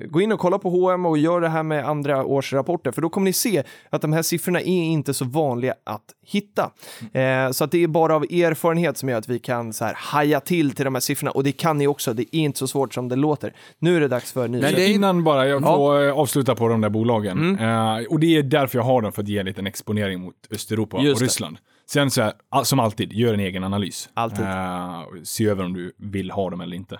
gå 0.09 0.21
in 0.21 0.31
och 0.31 0.39
kolla 0.39 0.59
på 0.59 0.69
H&M 0.69 1.05
och 1.05 1.17
gör 1.17 1.41
det 1.41 1.49
här 1.49 1.63
med 1.63 1.89
andra 1.89 2.23
årsrapporter, 2.41 2.91
för 2.91 3.01
då 3.01 3.09
kommer 3.09 3.25
ni 3.25 3.33
se 3.33 3.63
att 3.89 4.01
de 4.01 4.13
här 4.13 4.21
siffrorna 4.21 4.61
är 4.61 4.65
inte 4.83 5.13
så 5.13 5.25
vanliga 5.25 5.73
att 5.83 6.01
hitta. 6.25 6.71
Eh, 7.13 7.51
så 7.51 7.63
att 7.63 7.71
det 7.71 7.83
är 7.83 7.87
bara 7.87 8.15
av 8.15 8.23
erfarenhet 8.23 8.97
som 8.97 9.09
gör 9.09 9.17
att 9.17 9.29
vi 9.29 9.39
kan 9.39 9.73
så 9.73 9.85
här 9.85 9.93
haja 9.97 10.39
till 10.39 10.71
till 10.75 10.85
de 10.85 10.95
här 10.95 10.99
siffrorna 11.01 11.31
och 11.31 11.43
det 11.43 11.51
kan 11.51 11.77
ni 11.77 11.87
också. 11.87 12.13
Det 12.13 12.21
är 12.35 12.39
inte 12.39 12.59
så 12.59 12.67
svårt 12.67 12.93
som 12.93 13.09
det 13.09 13.15
låter. 13.15 13.53
Nu 13.79 13.95
är 13.97 14.01
det 14.01 14.07
dags 14.07 14.31
för 14.31 14.41
Men 14.41 14.51
nyheter. 14.51 14.81
är- 14.81 14.87
innan 14.87 15.23
bara 15.23 15.47
jag 15.47 15.61
får 15.63 16.07
eh, 16.07 16.13
avsluta 16.19 16.55
på 16.55 16.67
de 16.67 16.81
där 16.81 16.89
bolagen. 16.89 17.37
Mm. 17.55 17.99
Eh, 17.99 18.05
och 18.09 18.19
det 18.19 18.37
är 18.37 18.43
därför 18.43 18.77
jag 18.77 18.83
har 18.83 19.01
dem, 19.01 19.11
för 19.11 19.21
att 19.21 19.27
ge 19.27 19.37
en 19.39 19.45
liten 19.45 19.67
exponering 19.67 20.21
mot 20.21 20.35
Östeuropa 20.51 21.01
Just 21.01 21.21
och 21.21 21.27
det. 21.27 21.57
Sen 21.93 22.11
så 22.11 22.21
här, 22.21 22.63
som 22.63 22.79
alltid, 22.79 23.13
gör 23.13 23.33
en 23.33 23.39
egen 23.39 23.63
analys. 23.63 24.09
Alltid. 24.13 24.45
Eh, 24.45 25.03
se 25.23 25.47
över 25.47 25.65
om 25.65 25.73
du 25.73 25.93
vill 25.97 26.31
ha 26.31 26.49
dem 26.49 26.61
eller 26.61 26.75
inte. 26.75 26.99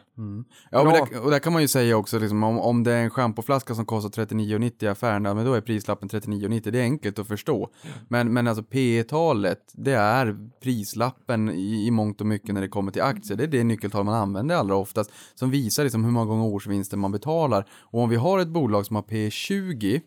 Ja, 0.71 0.83
men 0.83 0.93
det, 0.93 1.19
och 1.19 1.31
där 1.31 1.39
kan 1.39 1.53
man 1.53 1.61
ju 1.61 1.67
säga 1.67 1.97
också, 1.97 2.19
liksom, 2.19 2.43
om, 2.43 2.59
om 2.59 2.83
det 2.83 2.91
är 2.91 3.03
en 3.03 3.09
schampoflaska 3.09 3.75
som 3.75 3.85
kostar 3.85 4.25
39,90 4.25 4.83
i 4.83 4.87
affären, 4.87 5.23
men 5.23 5.45
då 5.45 5.53
är 5.53 5.61
prislappen 5.61 6.09
39,90. 6.09 6.71
Det 6.71 6.79
är 6.79 6.83
enkelt 6.83 7.19
att 7.19 7.27
förstå. 7.27 7.69
Men, 8.07 8.33
men 8.33 8.47
alltså 8.47 8.63
P 8.63 9.03
talet 9.03 9.71
det 9.73 9.93
är 9.93 10.49
prislappen 10.63 11.49
i, 11.49 11.87
i 11.87 11.91
mångt 11.91 12.21
och 12.21 12.27
mycket 12.27 12.53
när 12.53 12.61
det 12.61 12.67
kommer 12.67 12.91
till 12.91 13.01
aktier. 13.01 13.37
Det 13.37 13.43
är 13.43 13.47
det 13.47 13.63
nyckeltal 13.63 14.05
man 14.05 14.15
använder 14.15 14.55
allra 14.55 14.75
oftast, 14.75 15.11
som 15.35 15.51
visar 15.51 15.83
liksom 15.83 16.03
hur 16.03 16.11
många 16.11 16.25
gånger 16.25 16.45
årsvinsten 16.45 16.99
man 16.99 17.11
betalar. 17.11 17.65
Och 17.71 18.01
om 18.01 18.09
vi 18.09 18.15
har 18.15 18.39
ett 18.39 18.47
bolag 18.47 18.85
som 18.85 18.95
har 18.95 19.03
P20, 19.03 20.01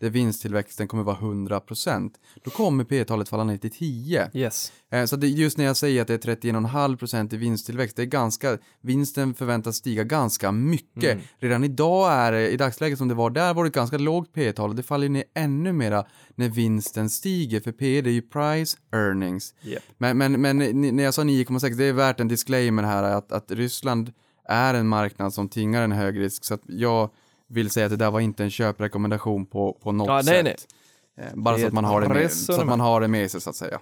där 0.00 0.10
vinsttillväxten 0.10 0.88
kommer 0.88 1.02
vara 1.02 1.16
100%, 1.16 2.10
då 2.44 2.50
kommer 2.50 2.84
P-talet 2.84 3.28
falla 3.28 3.44
ner 3.44 3.56
till 3.56 3.70
10. 3.70 4.30
Yes. 4.34 4.72
Eh, 4.92 5.04
Så 5.04 5.16
det, 5.16 5.28
just 5.28 5.58
när 5.58 5.64
jag 5.64 5.76
säger 5.76 6.02
att 6.02 6.08
det 6.08 6.24
är 6.24 6.36
31,5% 6.36 7.34
i 7.34 7.36
vinsttillväxt, 7.36 7.96
det 7.96 8.02
är 8.02 8.06
ganska, 8.06 8.58
vinsten 8.80 9.34
förväntas 9.34 9.76
stiga 9.76 10.04
ganska 10.04 10.52
mycket. 10.52 11.18
Redan 11.38 11.64
idag 11.64 12.12
är 12.12 12.32
det, 12.32 12.50
i 12.50 12.56
dagsläget 12.56 12.98
som 12.98 13.08
det 13.08 13.14
var 13.14 13.30
där, 13.30 13.54
var 13.54 13.64
det 13.64 13.68
ett 13.68 13.74
ganska 13.74 13.98
lågt 13.98 14.32
P 14.32 14.52
tal 14.52 14.70
och 14.70 14.76
det 14.76 14.82
faller 14.82 15.08
ner 15.08 15.24
ännu 15.34 15.72
mera 15.72 16.04
när 16.34 16.48
vinsten 16.48 17.10
stiger, 17.10 17.60
för 17.60 17.72
P 17.72 18.00
det 18.00 18.10
är 18.10 18.14
ju 18.14 18.22
price 18.22 18.76
earnings. 18.92 19.54
Yep. 19.62 19.82
Men, 19.98 20.18
men, 20.18 20.40
men 20.40 20.58
när 20.96 21.04
jag 21.04 21.14
sa 21.14 21.22
9,6, 21.22 21.74
det 21.74 21.84
är 21.84 21.92
värt 21.92 22.20
en 22.20 22.28
disclaimer 22.28 22.82
här 22.82 23.02
att, 23.02 23.32
att 23.32 23.50
Ryssland 23.50 24.12
är 24.48 24.74
en 24.74 24.88
marknad 24.88 25.34
som 25.34 25.48
tingar 25.48 25.82
en 25.82 25.92
hög 25.92 26.20
risk, 26.20 26.44
så 26.44 26.54
att 26.54 26.62
jag 26.66 27.10
vill 27.54 27.70
säga 27.70 27.86
att 27.86 27.90
det 27.92 27.96
där 27.96 28.10
var 28.10 28.20
inte 28.20 28.44
en 28.44 28.50
köprekommendation 28.50 29.46
på, 29.46 29.72
på 29.82 29.92
något 29.92 30.06
Ja, 30.08 30.14
nej, 30.14 30.24
sätt. 30.24 30.44
nej. 30.44 31.26
Eh, 31.26 31.34
Bara 31.34 31.58
så 31.58 31.66
att, 31.66 31.72
man 31.72 31.84
har 31.84 32.00
det 32.00 32.08
med, 32.08 32.30
så 32.32 32.60
att 32.60 32.66
man 32.66 32.80
har 32.80 33.00
det 33.00 33.08
med 33.08 33.30
sig 33.30 33.40
så 33.40 33.50
att 33.50 33.56
säga. 33.56 33.80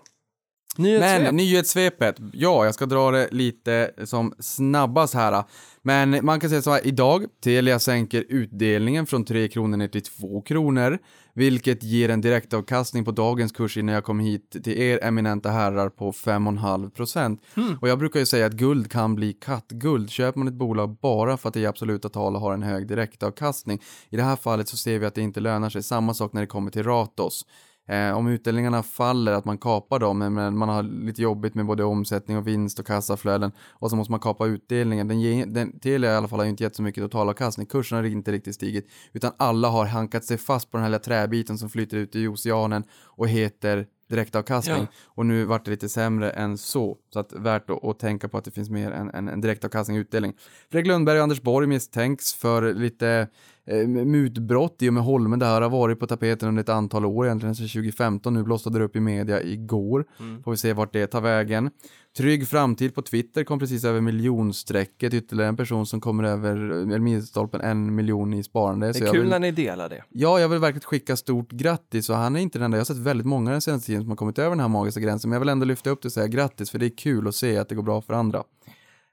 Nyhetssvep. 0.76 1.22
Men 1.22 1.36
nyhetssvepet, 1.36 2.16
ja, 2.32 2.64
jag 2.64 2.74
ska 2.74 2.86
dra 2.86 3.10
det 3.10 3.28
lite 3.30 3.90
som 4.04 4.34
snabbast 4.38 5.14
här. 5.14 5.44
Men 5.82 6.24
man 6.24 6.40
kan 6.40 6.50
säga 6.50 6.62
så 6.62 6.70
här, 6.70 6.86
idag, 6.86 7.24
Telia 7.44 7.78
sänker 7.78 8.24
utdelningen 8.28 9.06
från 9.06 9.24
3 9.24 9.48
kronor 9.48 9.76
ner 9.76 9.88
till 9.88 10.02
2 10.02 10.40
kronor, 10.42 10.98
vilket 11.34 11.82
ger 11.82 12.08
en 12.08 12.20
direktavkastning 12.20 13.04
på 13.04 13.10
dagens 13.10 13.52
kurs 13.52 13.76
innan 13.76 13.94
jag 13.94 14.04
kom 14.04 14.20
hit 14.20 14.50
till 14.64 14.80
er 14.80 15.04
eminenta 15.04 15.50
herrar 15.50 15.88
på 15.88 16.12
5,5 16.12 16.90
procent. 16.90 17.42
Och 17.80 17.88
jag 17.88 17.98
brukar 17.98 18.20
ju 18.20 18.26
säga 18.26 18.46
att 18.46 18.52
guld 18.52 18.90
kan 18.90 19.14
bli 19.14 19.32
kattguld. 19.32 20.10
Köper 20.10 20.38
man 20.38 20.48
ett 20.48 20.54
bolag 20.54 20.96
bara 21.02 21.36
för 21.36 21.48
att 21.48 21.54
det 21.54 21.60
i 21.60 21.66
absoluta 21.66 22.08
tal 22.08 22.36
har 22.36 22.54
en 22.54 22.62
hög 22.62 22.86
direktavkastning. 22.86 23.80
I 24.10 24.16
det 24.16 24.22
här 24.22 24.36
fallet 24.36 24.68
så 24.68 24.76
ser 24.76 24.98
vi 24.98 25.06
att 25.06 25.14
det 25.14 25.22
inte 25.22 25.40
lönar 25.40 25.70
sig. 25.70 25.82
Samma 25.82 26.14
sak 26.14 26.32
när 26.32 26.40
det 26.40 26.46
kommer 26.46 26.70
till 26.70 26.82
Ratos. 26.82 27.46
Eh, 27.88 28.16
om 28.16 28.28
utdelningarna 28.28 28.82
faller, 28.82 29.32
att 29.32 29.44
man 29.44 29.58
kapar 29.58 29.98
dem, 29.98 30.18
men- 30.18 30.58
man 30.58 30.68
har 30.68 30.82
lite 30.82 31.22
jobbigt 31.22 31.54
med 31.54 31.66
både 31.66 31.84
omsättning 31.84 32.36
och 32.36 32.46
vinst 32.46 32.78
och 32.78 32.86
kassaflöden 32.86 33.52
och 33.70 33.90
så 33.90 33.96
måste 33.96 34.10
man 34.10 34.20
kapa 34.20 34.46
utdelningen. 34.46 35.08
Den, 35.08 35.20
ger, 35.20 35.46
den, 35.46 35.78
Telia 35.78 36.12
i 36.12 36.16
alla 36.16 36.28
fall 36.28 36.38
har 36.38 36.44
ju 36.44 36.50
inte 36.50 36.62
gett 36.62 36.76
så 36.76 36.82
mycket 36.82 37.02
totalavkastning, 37.04 37.66
kursen 37.66 37.96
har 37.96 38.04
inte 38.04 38.32
riktigt 38.32 38.54
stigit, 38.54 38.86
utan 39.12 39.32
alla 39.36 39.68
har 39.68 39.86
hankat 39.86 40.24
sig 40.24 40.38
fast 40.38 40.70
på 40.70 40.76
den 40.76 40.82
här 40.82 40.90
lilla 40.90 40.98
träbiten 40.98 41.58
som 41.58 41.68
flyter 41.70 41.96
ut 41.96 42.16
i 42.16 42.28
oceanen 42.28 42.84
och 43.04 43.28
heter 43.28 43.86
direktavkastning. 44.08 44.76
Ja. 44.76 44.86
Och 45.04 45.26
nu 45.26 45.44
vart 45.44 45.64
det 45.64 45.70
lite 45.70 45.88
sämre 45.88 46.30
än 46.30 46.58
så, 46.58 46.98
så 47.12 47.18
att 47.18 47.32
värt 47.32 47.70
att, 47.70 47.84
att 47.84 47.98
tänka 47.98 48.28
på 48.28 48.38
att 48.38 48.44
det 48.44 48.50
finns 48.50 48.70
mer 48.70 48.90
än, 48.90 49.28
än 49.28 49.40
direktavkastning 49.40 49.96
och 49.96 50.00
utdelning. 50.00 50.34
Fredrik 50.70 50.86
Lundberg 50.86 51.18
och 51.18 51.22
Anders 51.22 51.42
Borg 51.42 51.66
misstänks 51.66 52.34
för 52.34 52.74
lite 52.74 53.28
eh, 53.66 53.86
mutbrott 53.88 54.82
i 54.82 54.88
och 54.88 54.94
med 54.94 55.02
Holmen. 55.02 55.38
Det 55.38 55.46
här 55.46 55.60
har 55.60 55.70
varit 55.70 55.98
på 56.00 56.06
tapeten 56.06 56.48
under 56.48 56.62
ett 56.62 56.68
antal 56.68 57.04
år, 57.06 57.26
egentligen 57.26 57.54
sedan 57.54 57.68
2015. 57.68 58.34
Nu 58.34 58.42
blossade 58.42 58.78
det 58.78 58.84
upp 58.84 58.96
i 58.96 59.00
media 59.00 59.42
igår. 59.42 60.04
Får 60.44 60.50
vi 60.50 60.56
se 60.56 60.72
vart 60.72 60.92
det 60.92 61.06
tar 61.06 61.20
vägen. 61.20 61.70
Trygg 62.16 62.48
framtid 62.48 62.94
på 62.94 63.02
Twitter 63.02 63.44
kom 63.44 63.58
precis 63.58 63.84
över 63.84 64.00
miljonstrecket. 64.00 65.14
Ytterligare 65.14 65.48
en 65.48 65.56
person 65.56 65.86
som 65.86 66.00
kommer 66.00 66.24
över 66.24 66.56
eller 66.56 66.98
milstolpen 66.98 67.60
en 67.60 67.94
miljon 67.94 68.34
i 68.34 68.42
sparande. 68.42 68.92
Det 68.92 69.00
är 69.00 69.12
kul 69.12 69.20
vill- 69.20 69.30
när 69.30 69.38
ni 69.38 69.50
delar 69.50 69.88
det. 69.88 70.04
Ja, 70.08 70.40
jag 70.40 70.48
vill 70.48 70.58
verkligen 70.58 70.80
skicka 70.80 71.16
stort 71.16 71.50
grattis 71.52 72.10
och 72.10 72.16
han 72.16 72.36
är 72.36 72.40
inte 72.40 72.58
den 72.58 72.64
enda. 72.64 72.76
Jag 72.76 72.80
har 72.80 72.84
sett 72.84 72.96
väldigt 72.96 73.26
många 73.26 73.50
den 73.50 73.60
senaste 73.60 73.86
tiden 73.86 74.02
som 74.02 74.10
har 74.10 74.16
kommit 74.16 74.38
över 74.38 74.50
den 74.50 74.60
här 74.60 74.68
magiska 74.68 75.00
gränsen, 75.00 75.30
men 75.30 75.34
jag 75.34 75.40
vill 75.40 75.48
ändå 75.48 75.66
lyfta 75.66 75.90
upp 75.90 76.02
det 76.02 76.08
och 76.08 76.12
säga 76.12 76.26
grattis 76.26 76.70
för 76.70 76.78
det 76.78 76.86
är 76.86 76.96
kul 76.96 77.28
att 77.28 77.34
se 77.34 77.56
att 77.58 77.68
det 77.68 77.74
går 77.74 77.82
bra 77.82 78.00
för 78.02 78.14
andra. 78.14 78.42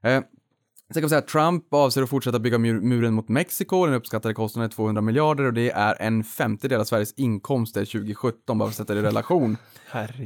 Eh, 0.03 0.21
Sen 0.93 1.01
kan 1.01 1.05
vi 1.05 1.09
säga 1.09 1.19
att 1.19 1.27
Trump 1.27 1.73
avser 1.73 2.03
att 2.03 2.09
fortsätta 2.09 2.39
bygga 2.39 2.57
mur 2.57 2.81
muren 2.81 3.13
mot 3.13 3.29
Mexiko. 3.29 3.85
Den 3.85 3.95
uppskattade 3.95 4.33
kostnaden 4.33 4.69
är 4.69 4.75
200 4.75 5.01
miljarder 5.01 5.43
och 5.43 5.53
det 5.53 5.71
är 5.71 6.01
en 6.01 6.23
femtedel 6.23 6.79
av 6.79 6.83
Sveriges 6.83 7.13
inkomster 7.13 7.85
2017, 7.85 8.57
bara 8.57 8.65
för 8.65 8.71
att 8.71 8.75
sätta 8.75 8.93
det 8.93 8.99
i 8.99 9.03
relation. 9.03 9.57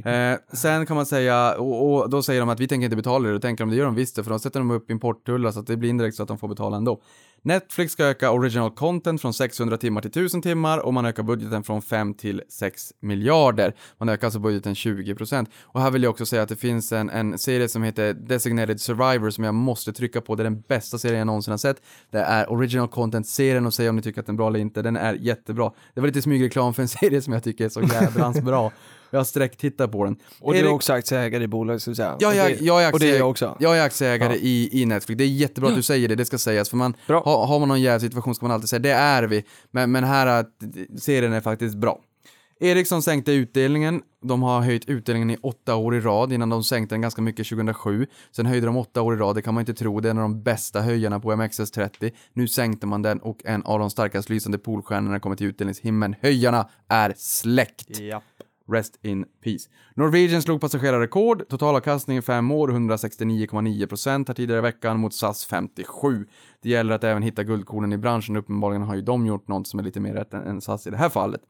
Eh, 0.04 0.38
sen 0.52 0.86
kan 0.86 0.96
man 0.96 1.06
säga, 1.06 1.54
och, 1.54 1.94
och 1.94 2.10
då 2.10 2.22
säger 2.22 2.40
de 2.40 2.48
att 2.48 2.60
vi 2.60 2.68
tänker 2.68 2.84
inte 2.84 2.96
betala 2.96 3.28
det, 3.28 3.34
då 3.34 3.40
tänker 3.40 3.64
de 3.64 3.70
det 3.70 3.76
gör 3.76 3.84
de 3.84 3.94
visst 3.94 4.14
för 4.14 4.30
då 4.30 4.38
sätter 4.38 4.60
de 4.60 4.70
upp 4.70 4.90
importtullar 4.90 5.50
så 5.50 5.60
att 5.60 5.66
det 5.66 5.76
blir 5.76 5.90
indirekt 5.90 6.16
så 6.16 6.22
att 6.22 6.28
de 6.28 6.38
får 6.38 6.48
betala 6.48 6.76
ändå. 6.76 7.00
Netflix 7.46 7.92
ska 7.92 8.04
öka 8.04 8.30
original 8.30 8.70
content 8.70 9.20
från 9.20 9.34
600 9.34 9.76
timmar 9.76 10.00
till 10.00 10.10
1000 10.10 10.42
timmar 10.42 10.78
och 10.78 10.94
man 10.94 11.06
ökar 11.06 11.22
budgeten 11.22 11.62
från 11.62 11.82
5 11.82 12.14
till 12.14 12.42
6 12.48 12.92
miljarder. 13.00 13.74
Man 13.98 14.08
ökar 14.08 14.26
alltså 14.26 14.40
budgeten 14.40 14.74
20%. 14.74 15.46
Och 15.62 15.80
här 15.80 15.90
vill 15.90 16.02
jag 16.02 16.10
också 16.10 16.26
säga 16.26 16.42
att 16.42 16.48
det 16.48 16.56
finns 16.56 16.92
en, 16.92 17.10
en 17.10 17.38
serie 17.38 17.68
som 17.68 17.82
heter 17.82 18.12
Designated 18.12 18.80
Survivor 18.80 19.30
som 19.30 19.44
jag 19.44 19.54
måste 19.54 19.92
trycka 19.92 20.20
på. 20.20 20.34
Det 20.34 20.42
är 20.42 20.44
den 20.44 20.60
bästa 20.60 20.98
serien 20.98 21.18
jag 21.18 21.26
någonsin 21.26 21.50
har 21.50 21.58
sett. 21.58 21.82
Det 22.10 22.18
är 22.18 22.52
original 22.52 22.88
content-serien 22.88 23.66
och 23.66 23.74
säg 23.74 23.88
om 23.88 23.96
ni 23.96 24.02
tycker 24.02 24.20
att 24.20 24.26
den 24.26 24.34
är 24.34 24.36
bra 24.36 24.48
eller 24.48 24.60
inte. 24.60 24.82
Den 24.82 24.96
är 24.96 25.14
jättebra. 25.14 25.72
Det 25.94 26.00
var 26.00 26.08
lite 26.08 26.22
smygreklam 26.22 26.74
för 26.74 26.82
en 26.82 26.88
serie 27.00 27.22
som 27.22 27.32
jag 27.32 27.42
tycker 27.44 27.64
är 27.64 27.68
så 27.68 27.82
jädrans 27.82 28.40
bra. 28.40 28.72
Jag 29.14 29.20
har 29.20 29.24
sträcktittat 29.24 29.92
på 29.92 30.04
den. 30.04 30.16
Och 30.40 30.52
du 30.52 30.58
är 30.58 30.68
också 30.68 30.92
aktieägare 30.92 31.44
i 31.44 31.46
bolaget, 31.46 31.82
ska 31.82 31.90
vi 31.90 31.94
säga. 31.94 32.16
Ja, 32.20 32.34
jag, 32.34 32.60
jag, 32.60 32.82
är 32.82 32.92
Och 32.92 32.98
det 33.00 33.06
är 33.06 33.08
aktieägare, 33.08 33.18
jag 33.18 33.30
också. 33.30 33.56
jag 33.60 33.78
är 33.78 33.82
aktieägare 33.82 34.34
i, 34.34 34.82
i 34.82 34.86
Netflix. 34.86 35.18
Det 35.18 35.24
är 35.24 35.28
jättebra 35.28 35.70
att 35.70 35.76
du 35.76 35.82
säger 35.82 36.08
det, 36.08 36.14
det 36.14 36.24
ska 36.24 36.38
sägas. 36.38 36.70
För 36.70 36.76
man, 36.76 36.94
ha, 37.06 37.46
har 37.46 37.58
man 37.58 37.68
någon 37.68 37.82
jävla 37.82 38.00
situation 38.00 38.34
ska 38.34 38.46
man 38.46 38.54
alltid 38.54 38.68
säga 38.68 38.80
det 38.80 38.92
är 38.92 39.22
vi. 39.22 39.44
Men, 39.70 39.92
men 39.92 40.04
här 40.04 40.44
serien 40.98 41.32
är 41.32 41.40
faktiskt 41.40 41.76
bra. 41.76 42.00
Ericsson 42.60 43.02
sänkte 43.02 43.32
utdelningen. 43.32 44.02
De 44.22 44.42
har 44.42 44.60
höjt 44.60 44.88
utdelningen 44.88 45.30
i 45.30 45.36
åtta 45.42 45.74
år 45.74 45.96
i 45.96 46.00
rad 46.00 46.32
innan 46.32 46.48
de 46.48 46.64
sänkte 46.64 46.94
den 46.94 47.02
ganska 47.02 47.22
mycket 47.22 47.48
2007. 47.48 48.06
Sen 48.32 48.46
höjde 48.46 48.66
de 48.66 48.76
åtta 48.76 49.02
år 49.02 49.14
i 49.14 49.16
rad, 49.16 49.36
det 49.36 49.42
kan 49.42 49.54
man 49.54 49.60
inte 49.60 49.74
tro. 49.74 50.00
Det 50.00 50.08
är 50.08 50.10
en 50.10 50.18
av 50.18 50.22
de 50.22 50.42
bästa 50.42 50.80
höjarna 50.80 51.20
på 51.20 51.32
MXS30. 51.32 52.12
Nu 52.32 52.48
sänkte 52.48 52.86
man 52.86 53.02
den 53.02 53.18
och 53.18 53.40
en 53.44 53.62
av 53.62 53.78
de 53.78 53.90
starkast 53.90 54.28
lysande 54.28 54.58
polstjärnorna 54.58 55.20
kommer 55.20 55.36
till 55.36 55.46
utdelningshimlen. 55.46 56.14
Höjarna 56.20 56.68
är 56.88 57.14
släckt. 57.16 58.00
Japp. 58.00 58.22
Rest 58.72 58.98
in 59.02 59.24
peace. 59.44 59.68
Norwegian 59.94 60.42
slog 60.42 60.60
passagerarrekord, 60.60 61.48
totalavkastning 61.48 62.16
i 62.18 62.22
fem 62.22 62.50
år 62.50 62.68
169,9% 62.68 64.24
här 64.28 64.34
tidigare 64.34 64.58
i 64.58 64.62
veckan 64.62 65.00
mot 65.00 65.14
SAS 65.14 65.44
57. 65.44 66.26
Det 66.62 66.68
gäller 66.68 66.94
att 66.94 67.04
även 67.04 67.22
hitta 67.22 67.42
guldkornen 67.44 67.92
i 67.92 67.98
branschen, 67.98 68.36
uppenbarligen 68.36 68.82
har 68.82 68.94
ju 68.94 69.02
de 69.02 69.26
gjort 69.26 69.48
något 69.48 69.66
som 69.68 69.78
är 69.80 69.84
lite 69.84 70.00
mer 70.00 70.14
rätt 70.14 70.34
än, 70.34 70.60
SAS 70.60 70.86
i 70.86 70.90
det 70.90 70.96
här 70.96 71.08
fallet. 71.08 71.40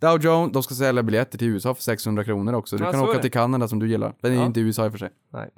Dow 0.00 0.20
Jones, 0.24 0.52
de 0.52 0.62
ska 0.62 0.74
sälja 0.74 1.02
biljetter 1.02 1.38
till 1.38 1.48
USA 1.48 1.74
för 1.74 1.82
600 1.82 2.24
kronor 2.24 2.52
också. 2.54 2.76
Du 2.76 2.84
Ja, 2.84 2.92
kan 2.92 3.00
åka 3.00 3.18
till 3.18 3.30
Kanada 3.30 3.68
som 3.68 3.78
du 3.78 3.88
gillar. 3.88 4.14
Den 4.20 4.32
är 4.32 4.36
Ja. 4.36 4.46
inte 4.46 4.60
i 4.60 4.62
USA 4.62 4.84
i 4.84 4.88
och 4.88 4.92
för 4.92 4.98
sig. 4.98 5.10
Nej. 5.32 5.50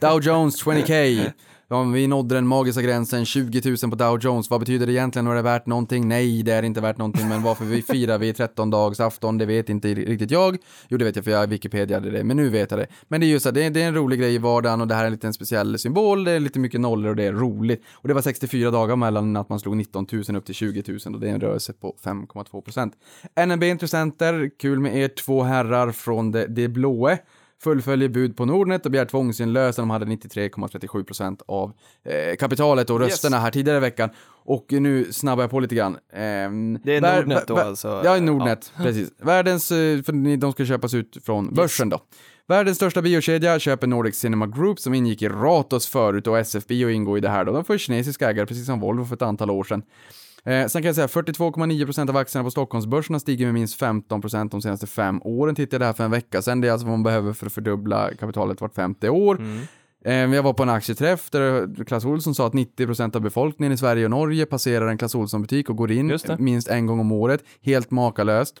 Dow 0.00 0.20
Jones 0.22 0.64
20K 0.66 1.30
Ja, 1.68 1.82
vi 1.82 2.06
nådde 2.06 2.34
den 2.34 2.46
magiska 2.46 2.82
gränsen, 2.82 3.24
20 3.24 3.76
000 3.82 3.90
på 3.90 3.96
Dow 3.96 4.18
Jones. 4.20 4.50
Vad 4.50 4.60
betyder 4.60 4.86
det 4.86 4.92
egentligen? 4.92 5.26
Var 5.26 5.34
det 5.34 5.42
värt 5.42 5.66
någonting? 5.66 6.08
Nej, 6.08 6.42
det 6.42 6.52
är 6.52 6.62
inte 6.62 6.80
värt 6.80 6.98
någonting. 6.98 7.28
Men 7.28 7.42
varför 7.42 7.64
vi 7.64 7.82
firar 7.82 8.18
vi 8.18 8.32
13 8.32 8.70
dags 8.70 9.00
afton, 9.00 9.38
det 9.38 9.46
vet 9.46 9.68
inte 9.68 9.94
riktigt 9.94 10.30
jag. 10.30 10.58
Jo, 10.88 10.98
det 10.98 11.04
vet 11.04 11.16
jag 11.16 11.24
för 11.24 11.32
jag 11.32 11.46
Wikipedia 11.46 12.00
det, 12.00 12.24
men 12.24 12.36
nu 12.36 12.48
vet 12.48 12.70
jag 12.70 12.80
det. 12.80 12.86
Men 13.08 13.20
det 13.20 13.26
är 13.26 13.28
just 13.28 13.44
så, 13.44 13.50
det 13.50 13.64
är, 13.64 13.70
det 13.70 13.82
är 13.82 13.88
en 13.88 13.94
rolig 13.94 14.18
grej 14.18 14.34
i 14.34 14.38
vardagen 14.38 14.80
och 14.80 14.88
det 14.88 14.94
här 14.94 15.02
är 15.02 15.06
en 15.06 15.12
liten 15.12 15.32
speciell 15.32 15.78
symbol. 15.78 16.24
Det 16.24 16.30
är 16.30 16.40
lite 16.40 16.58
mycket 16.58 16.80
nollor 16.80 17.10
och 17.10 17.16
det 17.16 17.24
är 17.24 17.32
roligt. 17.32 17.84
Och 17.92 18.08
det 18.08 18.14
var 18.14 18.22
64 18.22 18.70
dagar 18.70 18.96
mellan 18.96 19.36
att 19.36 19.48
man 19.48 19.60
slog 19.60 19.76
19 19.76 20.06
000 20.12 20.36
upp 20.36 20.46
till 20.46 20.54
20 20.54 20.98
000 21.06 21.14
och 21.14 21.20
det 21.20 21.28
är 21.28 21.34
en 21.34 21.40
rörelse 21.40 21.72
på 21.72 21.96
5,2 22.04 22.60
procent. 22.60 22.92
NNB 23.46 23.62
Intressenter, 23.62 24.50
kul 24.58 24.80
med 24.80 24.96
er 24.96 25.08
två 25.08 25.42
herrar 25.42 25.92
från 25.92 26.32
det, 26.32 26.46
det 26.46 26.68
blåe 26.68 27.18
fullföljer 27.62 28.08
bud 28.08 28.36
på 28.36 28.44
Nordnet 28.44 28.84
och 28.86 28.92
begär 28.92 29.04
tvångsinlösen. 29.04 29.82
De 29.82 29.90
hade 29.90 30.04
93,37 30.06 31.04
procent 31.04 31.42
av 31.46 31.72
eh, 32.04 32.36
kapitalet 32.36 32.90
och 32.90 33.00
rösterna 33.00 33.38
här 33.38 33.50
tidigare 33.50 33.76
i 33.78 33.80
veckan. 33.80 34.10
Och 34.44 34.66
nu 34.70 35.12
snabbar 35.12 35.42
jag 35.42 35.50
på 35.50 35.60
lite 35.60 35.74
grann. 35.74 35.96
Ehm, 36.12 36.78
Det 36.84 36.96
är 36.96 37.00
vär- 37.00 37.16
Nordnet 37.16 37.46
då 37.46 37.56
alltså? 37.58 38.02
Ja, 38.04 38.20
Nordnet, 38.20 38.72
precis. 38.76 39.10
Världens, 39.18 39.70
eh, 39.72 40.02
för 40.02 40.36
de 40.36 40.52
ska 40.52 40.64
köpas 40.66 40.94
ut 40.94 41.16
från 41.24 41.54
börsen 41.54 41.88
då. 41.88 41.98
Världens 42.48 42.76
största 42.76 43.02
biokedja 43.02 43.58
köper 43.58 43.86
Nordic 43.86 44.16
Cinema 44.16 44.46
Group 44.46 44.80
som 44.80 44.94
ingick 44.94 45.22
i 45.22 45.28
Ratos 45.28 45.86
förut 45.86 46.26
och 46.26 46.38
SF 46.38 46.66
Bio 46.66 46.90
ingår 46.90 47.18
i 47.18 47.20
det 47.20 47.28
här 47.28 47.44
då. 47.44 47.52
De 47.52 47.64
får 47.64 47.78
kinesiska 47.78 48.30
ägare, 48.30 48.46
precis 48.46 48.66
som 48.66 48.80
Volvo 48.80 49.04
för 49.04 49.14
ett 49.14 49.22
antal 49.22 49.50
år 49.50 49.64
sedan. 49.64 49.82
Eh, 50.46 50.66
sen 50.66 50.82
kan 50.82 50.86
jag 50.86 50.94
säga 50.94 51.06
42,9% 51.06 52.10
av 52.10 52.16
aktierna 52.16 52.44
på 52.44 52.50
Stockholmsbörsen 52.50 53.14
har 53.14 53.20
stigit 53.20 53.46
med 53.46 53.54
minst 53.54 53.80
15% 53.80 54.50
de 54.50 54.62
senaste 54.62 54.86
fem 54.86 55.22
åren. 55.22 55.54
Tittade 55.54 55.84
jag 55.84 55.86
här 55.86 55.94
för 55.94 56.04
en 56.04 56.10
vecka 56.10 56.42
sedan. 56.42 56.60
Det 56.60 56.68
är 56.68 56.72
alltså 56.72 56.86
vad 56.86 56.92
man 56.92 57.02
behöver 57.02 57.32
för 57.32 57.46
att 57.46 57.52
fördubbla 57.52 58.10
kapitalet 58.14 58.60
vart 58.60 58.74
femte 58.74 59.08
år. 59.10 59.40
Eh, 60.04 60.14
jag 60.14 60.42
var 60.42 60.52
på 60.52 60.62
en 60.62 60.68
aktieträff 60.68 61.30
där 61.30 61.84
Clas 61.84 62.04
Ohlson 62.04 62.34
sa 62.34 62.46
att 62.46 62.52
90% 62.52 63.16
av 63.16 63.22
befolkningen 63.22 63.72
i 63.72 63.76
Sverige 63.76 64.04
och 64.04 64.10
Norge 64.10 64.46
passerar 64.46 64.86
en 64.88 64.98
Clas 64.98 65.14
Ohlson-butik 65.14 65.70
och 65.70 65.76
går 65.76 65.92
in 65.92 66.18
minst 66.38 66.68
en 66.68 66.86
gång 66.86 67.00
om 67.00 67.12
året. 67.12 67.44
Helt 67.62 67.90
makalöst. 67.90 68.54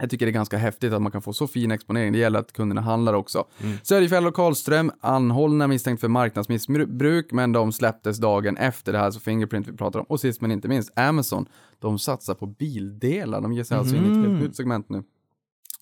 Jag 0.00 0.10
tycker 0.10 0.26
det 0.26 0.30
är 0.30 0.32
ganska 0.32 0.56
häftigt 0.56 0.92
att 0.92 1.02
man 1.02 1.12
kan 1.12 1.22
få 1.22 1.32
så 1.32 1.46
fin 1.46 1.70
exponering. 1.70 2.12
Det 2.12 2.18
gäller 2.18 2.38
att 2.38 2.52
kunderna 2.52 2.80
handlar 2.80 3.14
också. 3.14 3.44
Mm. 3.62 3.78
Söderfjäll 3.82 4.26
och 4.26 4.34
Karlström 4.34 4.92
anhållna 5.00 5.66
misstänkt 5.66 6.00
för 6.00 6.08
marknadsmissbruk, 6.08 7.32
men 7.32 7.52
de 7.52 7.72
släpptes 7.72 8.18
dagen 8.18 8.56
efter 8.56 8.92
det 8.92 8.98
här, 8.98 9.10
så 9.10 9.20
Fingerprint 9.20 9.68
vi 9.68 9.76
pratar 9.76 9.98
om. 10.00 10.06
Och 10.08 10.20
sist 10.20 10.40
men 10.40 10.50
inte 10.50 10.68
minst, 10.68 10.98
Amazon. 10.98 11.48
De 11.78 11.98
satsar 11.98 12.34
på 12.34 12.46
bildelar. 12.46 13.40
De 13.40 13.52
ger 13.52 13.64
sig 13.64 13.78
alltså 13.78 13.96
in 13.96 14.04
i 14.04 14.10
ett 14.10 14.28
helt 14.28 14.42
nytt 14.42 14.56
segment 14.56 14.88
nu. 14.88 15.02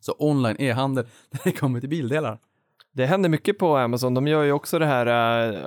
Så 0.00 0.14
online 0.18 0.56
e-handel, 0.58 1.06
när 1.30 1.40
det 1.44 1.52
kommer 1.52 1.80
till 1.80 1.88
bildelar. 1.88 2.38
Det 2.94 3.06
händer 3.06 3.28
mycket 3.28 3.58
på 3.58 3.76
Amazon. 3.76 4.14
De 4.14 4.26
gör 4.26 4.42
ju 4.42 4.52
också 4.52 4.78
det 4.78 4.86
här, 4.86 5.06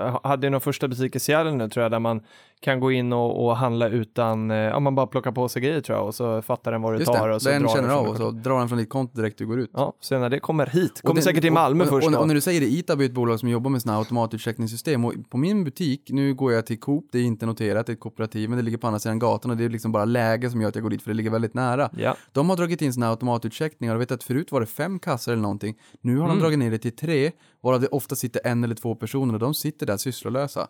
äh, 0.08 0.20
hade 0.24 0.48
ju 0.48 0.52
någon 0.52 0.62
första 0.62 0.88
butik 0.88 1.16
i 1.16 1.20
Seattle 1.20 1.52
nu 1.52 1.70
tror 1.70 1.84
jag, 1.84 1.92
där 1.92 2.00
man 2.00 2.22
kan 2.66 2.80
gå 2.80 2.92
in 2.92 3.14
och, 3.14 3.46
och 3.46 3.58
handla 3.58 3.90
utan, 3.90 4.52
äh, 4.52 4.58
ja 4.58 4.80
man 4.80 4.96
bara 4.96 5.08
plockar 5.08 5.32
på 5.32 5.50
sig 5.50 5.62
grejer 5.62 5.82
tror 5.82 5.98
jag 5.98 6.08
och 6.08 6.16
så 6.16 6.42
fattar 6.42 6.72
den 6.72 6.82
vad 6.82 6.94
du 6.94 7.00
Just 7.00 7.14
tar 7.14 7.30
det, 7.30 7.36
och 7.36 7.42
så 7.42 7.50
den 7.50 7.62
drar 7.62 7.70
känner 7.70 7.90
av 7.90 8.08
och 8.08 8.18
så 8.18 8.32
drar 8.32 8.60
den 8.60 8.70
från 8.70 8.78
ditt 8.78 8.90
konto 8.90 9.18
direkt 9.18 9.38
du 9.38 9.46
går 9.48 9.60
ut. 9.60 9.70
Ja, 9.74 9.94
sen 10.02 10.22
när 10.22 10.30
det 10.30 10.40
kommer 10.40 10.66
hit, 10.66 11.02
kommer 11.02 11.16
det- 11.16 11.22
säkert 11.22 11.42
till 11.42 11.52
Malmö 11.52 11.84
och, 11.84 11.90
först 11.90 12.08
och, 12.08 12.14
då. 12.14 12.20
och 12.20 12.28
när 12.28 12.36
du 12.36 12.42
säger 12.42 12.62
det, 12.62 12.68
Itab 12.68 13.02
är 13.02 13.06
ett 13.06 13.12
bolag 13.12 13.40
som 13.40 13.50
jobbar 13.50 13.70
med 13.72 13.82
sådana 13.82 13.96
här 13.98 14.00
automatutcheckningssystem 14.00 15.06
och 15.06 15.14
på 15.30 15.38
min 15.38 15.64
butik, 15.64 16.02
nu 16.10 16.34
går 16.34 16.54
jag 16.54 16.66
till 16.66 16.80
Coop, 16.80 17.06
det 17.12 17.20
är 17.20 17.24
inte 17.24 17.46
noterat, 17.46 17.86
det 17.86 17.92
är 17.92 17.94
ett 17.94 18.00
kooperativ, 18.00 18.50
men 18.50 18.58
det 18.58 18.64
ligger 18.64 18.78
på 18.78 18.88
andra 18.88 19.00
sidan 19.00 19.20
gatan 19.20 19.52
och 19.52 19.58
det 19.58 19.66
är 19.66 19.70
liksom 19.70 19.92
bara 19.92 20.06
läge 20.06 20.50
som 20.50 20.62
gör 20.62 20.70
att 20.70 20.76
jag 20.76 20.84
går 20.84 20.90
dit 20.90 21.02
för 21.02 21.10
det 21.12 21.16
ligger 21.18 21.30
väldigt 21.30 21.54
nära. 21.54 21.90
Ja. 21.98 22.16
De 22.32 22.50
har 22.50 22.58
dragit 22.58 22.82
in 22.82 22.94
sådana 22.94 23.06
här 23.06 23.12
automatutcheckningar 23.12 23.96
och 23.96 24.02
vet 24.02 24.12
att 24.12 24.24
förut 24.24 24.52
var 24.52 24.60
det 24.60 24.66
fem 24.66 25.00
kassor 25.00 25.32
eller 25.32 25.42
någonting. 25.42 25.76
Nu 26.02 26.18
har 26.18 26.28
de 26.28 26.40
dragit 26.40 26.60
ner 26.60 26.72
det 26.72 26.78
till 26.78 26.96
tre, 26.96 27.32
varav 27.62 27.82
det 27.82 27.88
ofta 27.88 28.16
sitter 28.16 28.42
en 28.48 28.64
eller 28.64 28.76
två 28.76 28.96
personer 28.96 29.34
och 29.34 29.40
de 29.40 29.54
sitter 29.54 29.86
där 29.86 29.98
sysslolösa. 29.98 30.68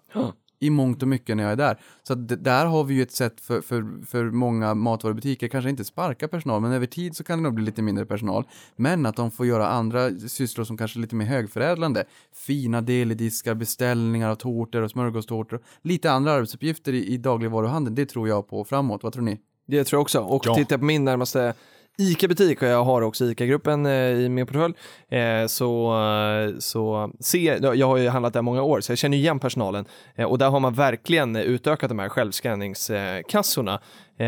I 0.59 0.69
mångt 0.69 1.01
och 1.01 1.07
mycket 1.07 1.37
när 1.37 1.43
jag 1.43 1.51
är 1.51 1.55
där. 1.55 1.79
Så 2.03 2.15
där 2.15 2.65
har 2.65 2.83
vi 2.83 2.93
ju 2.93 3.01
ett 3.01 3.11
sätt 3.11 3.41
för, 3.41 3.61
för, 3.61 4.05
för 4.05 4.25
många 4.25 4.73
matvarubutiker, 4.73 5.47
kanske 5.47 5.69
inte 5.69 5.83
sparka 5.85 6.27
personal, 6.27 6.61
men 6.61 6.71
över 6.71 6.85
tid 6.85 7.15
så 7.15 7.23
kan 7.23 7.39
det 7.39 7.43
nog 7.43 7.53
bli 7.53 7.65
lite 7.65 7.81
mindre 7.81 8.05
personal. 8.05 8.43
Men 8.75 9.05
att 9.05 9.15
de 9.15 9.31
får 9.31 9.45
göra 9.45 9.67
andra 9.67 10.09
sysslor 10.27 10.65
som 10.65 10.77
kanske 10.77 10.99
är 10.99 11.01
lite 11.01 11.15
mer 11.15 11.25
högförädlande. 11.25 12.03
Fina 12.33 12.81
delidiskar, 12.81 13.53
beställningar 13.55 14.29
av 14.29 14.35
tårtor 14.35 14.81
och 14.81 14.91
smörgåstårtor. 14.91 15.59
Lite 15.81 16.11
andra 16.11 16.31
arbetsuppgifter 16.31 16.93
i, 16.93 17.05
i 17.05 17.17
dagligvaruhandeln, 17.17 17.95
det 17.95 18.05
tror 18.05 18.27
jag 18.27 18.47
på 18.47 18.63
framåt. 18.63 19.03
Vad 19.03 19.13
tror 19.13 19.23
ni? 19.23 19.39
Det 19.67 19.83
tror 19.83 19.97
jag 19.97 20.01
också. 20.01 20.19
Och 20.19 20.45
Ja. 20.47 20.55
tittar 20.55 20.73
jag 20.73 20.79
på 20.79 20.85
min 20.85 21.05
närmaste 21.05 21.53
ICA-butik 21.97 22.61
och 22.61 22.67
jag 22.67 22.83
har 22.83 23.01
också 23.01 23.25
ICA-gruppen 23.25 23.85
eh, 23.85 23.91
i 23.93 24.29
min 24.29 24.45
portfölj 24.45 24.73
eh, 25.09 25.47
så, 25.47 26.01
eh, 26.01 26.57
så 26.59 27.11
se, 27.19 27.59
jag 27.61 27.87
har 27.87 27.97
ju 27.97 28.09
handlat 28.09 28.33
där 28.33 28.41
många 28.41 28.61
år 28.61 28.81
så 28.81 28.91
jag 28.91 28.97
känner 28.97 29.17
igen 29.17 29.39
personalen 29.39 29.85
och 30.27 30.37
där 30.37 30.49
har 30.49 30.59
man 30.59 30.73
verkligen 30.73 31.35
utökat 31.35 31.89
de 31.89 31.99
här 31.99 32.09
självskanningskassorna. 32.09 33.79
Eh, 34.17 34.25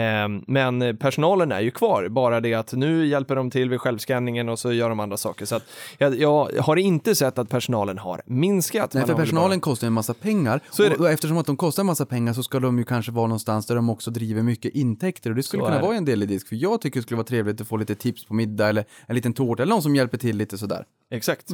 men 0.47 0.97
personalen 0.97 1.51
är 1.51 1.59
ju 1.61 1.71
kvar, 1.71 2.07
bara 2.09 2.41
det 2.41 2.53
att 2.53 2.73
nu 2.73 3.05
hjälper 3.07 3.35
de 3.35 3.49
till 3.51 3.69
vid 3.69 3.81
självskanningen 3.81 4.49
och 4.49 4.59
så 4.59 4.73
gör 4.73 4.89
de 4.89 4.99
andra 4.99 5.17
saker. 5.17 5.45
Så 5.45 5.59
jag, 5.97 6.19
jag 6.19 6.49
har 6.61 6.75
inte 6.75 7.15
sett 7.15 7.37
att 7.37 7.49
personalen 7.49 7.97
har 7.97 8.21
minskat. 8.25 8.93
Nej, 8.93 9.05
för 9.05 9.13
personalen 9.13 9.59
kostar 9.59 9.87
en 9.87 9.93
massa 9.93 10.13
pengar. 10.13 10.59
Och, 10.79 10.99
och 10.99 11.09
eftersom 11.09 11.37
att 11.37 11.45
de 11.45 11.57
kostar 11.57 11.83
en 11.83 11.87
massa 11.87 12.05
pengar 12.05 12.33
så 12.33 12.43
ska 12.43 12.59
de 12.59 12.77
ju 12.77 12.83
kanske 12.83 13.11
vara 13.11 13.27
någonstans 13.27 13.65
där 13.65 13.75
de 13.75 13.89
också 13.89 14.11
driver 14.11 14.43
mycket 14.43 14.75
intäkter. 14.75 15.29
Och 15.29 15.35
det 15.35 15.43
skulle 15.43 15.63
Så 15.63 15.69
kunna 15.69 15.81
vara 15.81 15.95
en 15.95 16.05
del 16.05 16.23
i 16.23 16.25
disk. 16.25 16.47
För 16.47 16.55
jag 16.55 16.81
tycker 16.81 16.99
det 16.99 17.03
skulle 17.03 17.15
vara 17.17 17.27
trevligt 17.27 17.61
att 17.61 17.67
få 17.67 17.77
lite 17.77 17.95
tips 17.95 18.25
på 18.25 18.33
middag 18.33 18.69
eller 18.69 18.85
en 19.07 19.15
liten 19.15 19.33
tårta 19.33 19.63
eller 19.63 19.73
någon 19.73 19.81
som 19.81 19.95
hjälper 19.95 20.17
till 20.17 20.37
lite 20.37 20.57
sådär. 20.57 20.85
Exakt. 21.11 21.49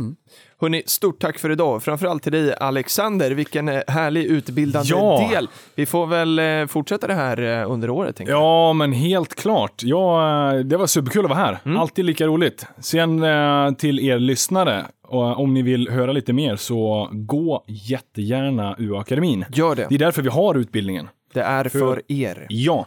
Hörni, 0.62 0.84
stort 0.86 1.22
tack 1.22 1.40
för 1.40 1.50
idag. 1.50 1.84
Framförallt 1.84 2.24
till 2.24 2.32
dig 2.32 2.56
Alexander. 2.56 3.32
Vilken 3.32 3.70
eh, 3.70 3.82
härlig 3.88 4.24
utbildande 4.26 4.90
Ja. 4.90 5.30
del. 5.32 5.50
Vi 5.76 5.86
får 5.86 6.08
väl 6.08 6.40
eh, 6.40 6.66
fortsätta 6.68 7.08
det 7.08 7.14
här 7.14 7.62
eh, 7.62 7.72
under 7.72 7.90
året. 7.90 8.20
Tänker 8.26 8.34
jag. 8.34 8.42
Ja, 8.42 8.74
men 8.74 8.94
helt 8.94 9.36
klart. 9.36 9.82
Ja, 9.84 10.54
eh, 10.54 10.60
det 10.60 10.78
var 10.78 10.88
superkul 10.88 11.26
att 11.26 11.30
vara 11.32 11.40
här. 11.40 11.60
Mm. 11.66 11.78
Alltid 11.78 12.06
lika 12.06 12.26
roligt. 12.28 12.66
Sen 12.80 13.24
eh, 13.24 13.72
till 13.72 14.00
er 14.00 14.20
lyssnare, 14.20 14.86
och 15.08 15.40
om 15.40 15.54
ni 15.54 15.62
vill 15.62 15.90
höra 15.90 16.12
lite 16.12 16.34
mer 16.34 16.56
så 16.56 17.10
gå 17.12 17.64
jättegärna 17.68 18.76
UA-akademin. 18.80 19.46
Gör 19.50 19.76
det. 19.76 19.86
Det 19.90 19.96
är 19.96 20.00
därför 20.00 20.22
vi 20.22 20.30
har 20.30 20.56
utbildningen. 20.56 21.10
Det 21.34 21.42
är 21.42 21.70
för 21.70 22.02
er. 22.08 22.46
Ja. 22.50 22.86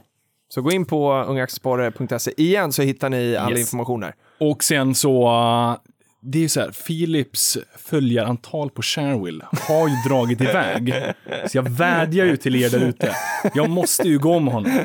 Så 0.48 0.62
gå 0.62 0.70
in 0.72 0.84
på 0.84 1.12
ungaaktiesparare.se 1.28 2.30
igen 2.36 2.72
så 2.72 2.82
hittar 2.82 3.08
ni 3.10 3.36
all 3.36 3.52
Yes. 3.52 3.60
information 3.60 4.00
där. 4.00 4.14
Och 4.40 4.64
sen 4.64 4.94
så, 4.94 5.26
eh, 5.26 5.76
det 6.22 6.38
är 6.38 6.42
ju 6.42 6.48
så 6.48 6.60
här, 6.60 6.70
Philips 6.86 7.58
följarantal 7.78 8.70
på 8.70 8.82
Sharewill 8.82 9.42
har 9.68 9.88
ju 9.88 9.94
dragit 10.08 10.40
iväg. 10.40 10.94
Så 11.46 11.58
jag 11.58 11.70
vädjar 11.70 12.26
ju 12.26 12.36
till 12.36 12.56
er 12.56 12.70
där 12.70 12.84
ute. 12.84 13.12
Jag 13.54 13.70
måste 13.70 14.08
ju 14.08 14.18
gå 14.18 14.38
med 14.40 14.54
honom. 14.54 14.78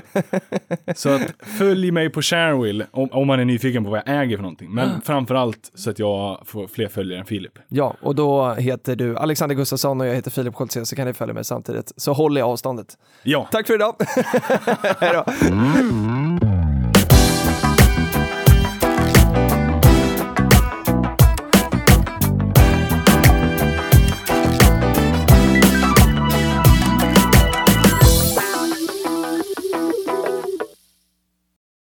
Så 0.95 1.09
att 1.09 1.34
följ 1.57 1.91
mig 1.91 2.09
på 2.09 2.21
Sharewill 2.21 2.84
om, 2.91 3.09
om 3.11 3.27
man 3.27 3.39
är 3.39 3.45
nyfiken 3.45 3.84
på 3.84 3.89
vad 3.89 4.01
jag 4.05 4.21
äger 4.21 4.38
för 4.38 4.41
någonting. 4.41 4.71
Men 4.71 5.01
framför 5.01 5.36
allt 5.36 5.71
så 5.75 5.89
att 5.89 5.99
jag 5.99 6.41
får 6.45 6.67
fler 6.67 6.88
följare 6.88 7.19
än 7.19 7.25
Filip. 7.25 7.53
Ja, 7.67 7.95
och 8.01 8.15
då 8.15 8.53
heter 8.53 8.95
du 8.95 9.17
Alexander 9.17 9.55
Gustafsson 9.55 10.01
och 10.01 10.07
jag 10.07 10.15
heter 10.15 10.32
Filip 10.32 10.55
Scholtze 10.55 10.86
så 10.86 10.95
kan 10.95 11.07
ni 11.07 11.13
följa 11.13 11.34
mig 11.34 11.43
samtidigt. 11.43 11.91
Så 11.97 12.13
håll 12.13 12.38
i 12.38 12.41
avståndet. 12.41 12.97
Ja. 13.23 13.47
Tack 13.51 13.67
för 13.67 13.73
idag. 13.73 13.95
Hej 14.99 15.11
då. 15.13 15.25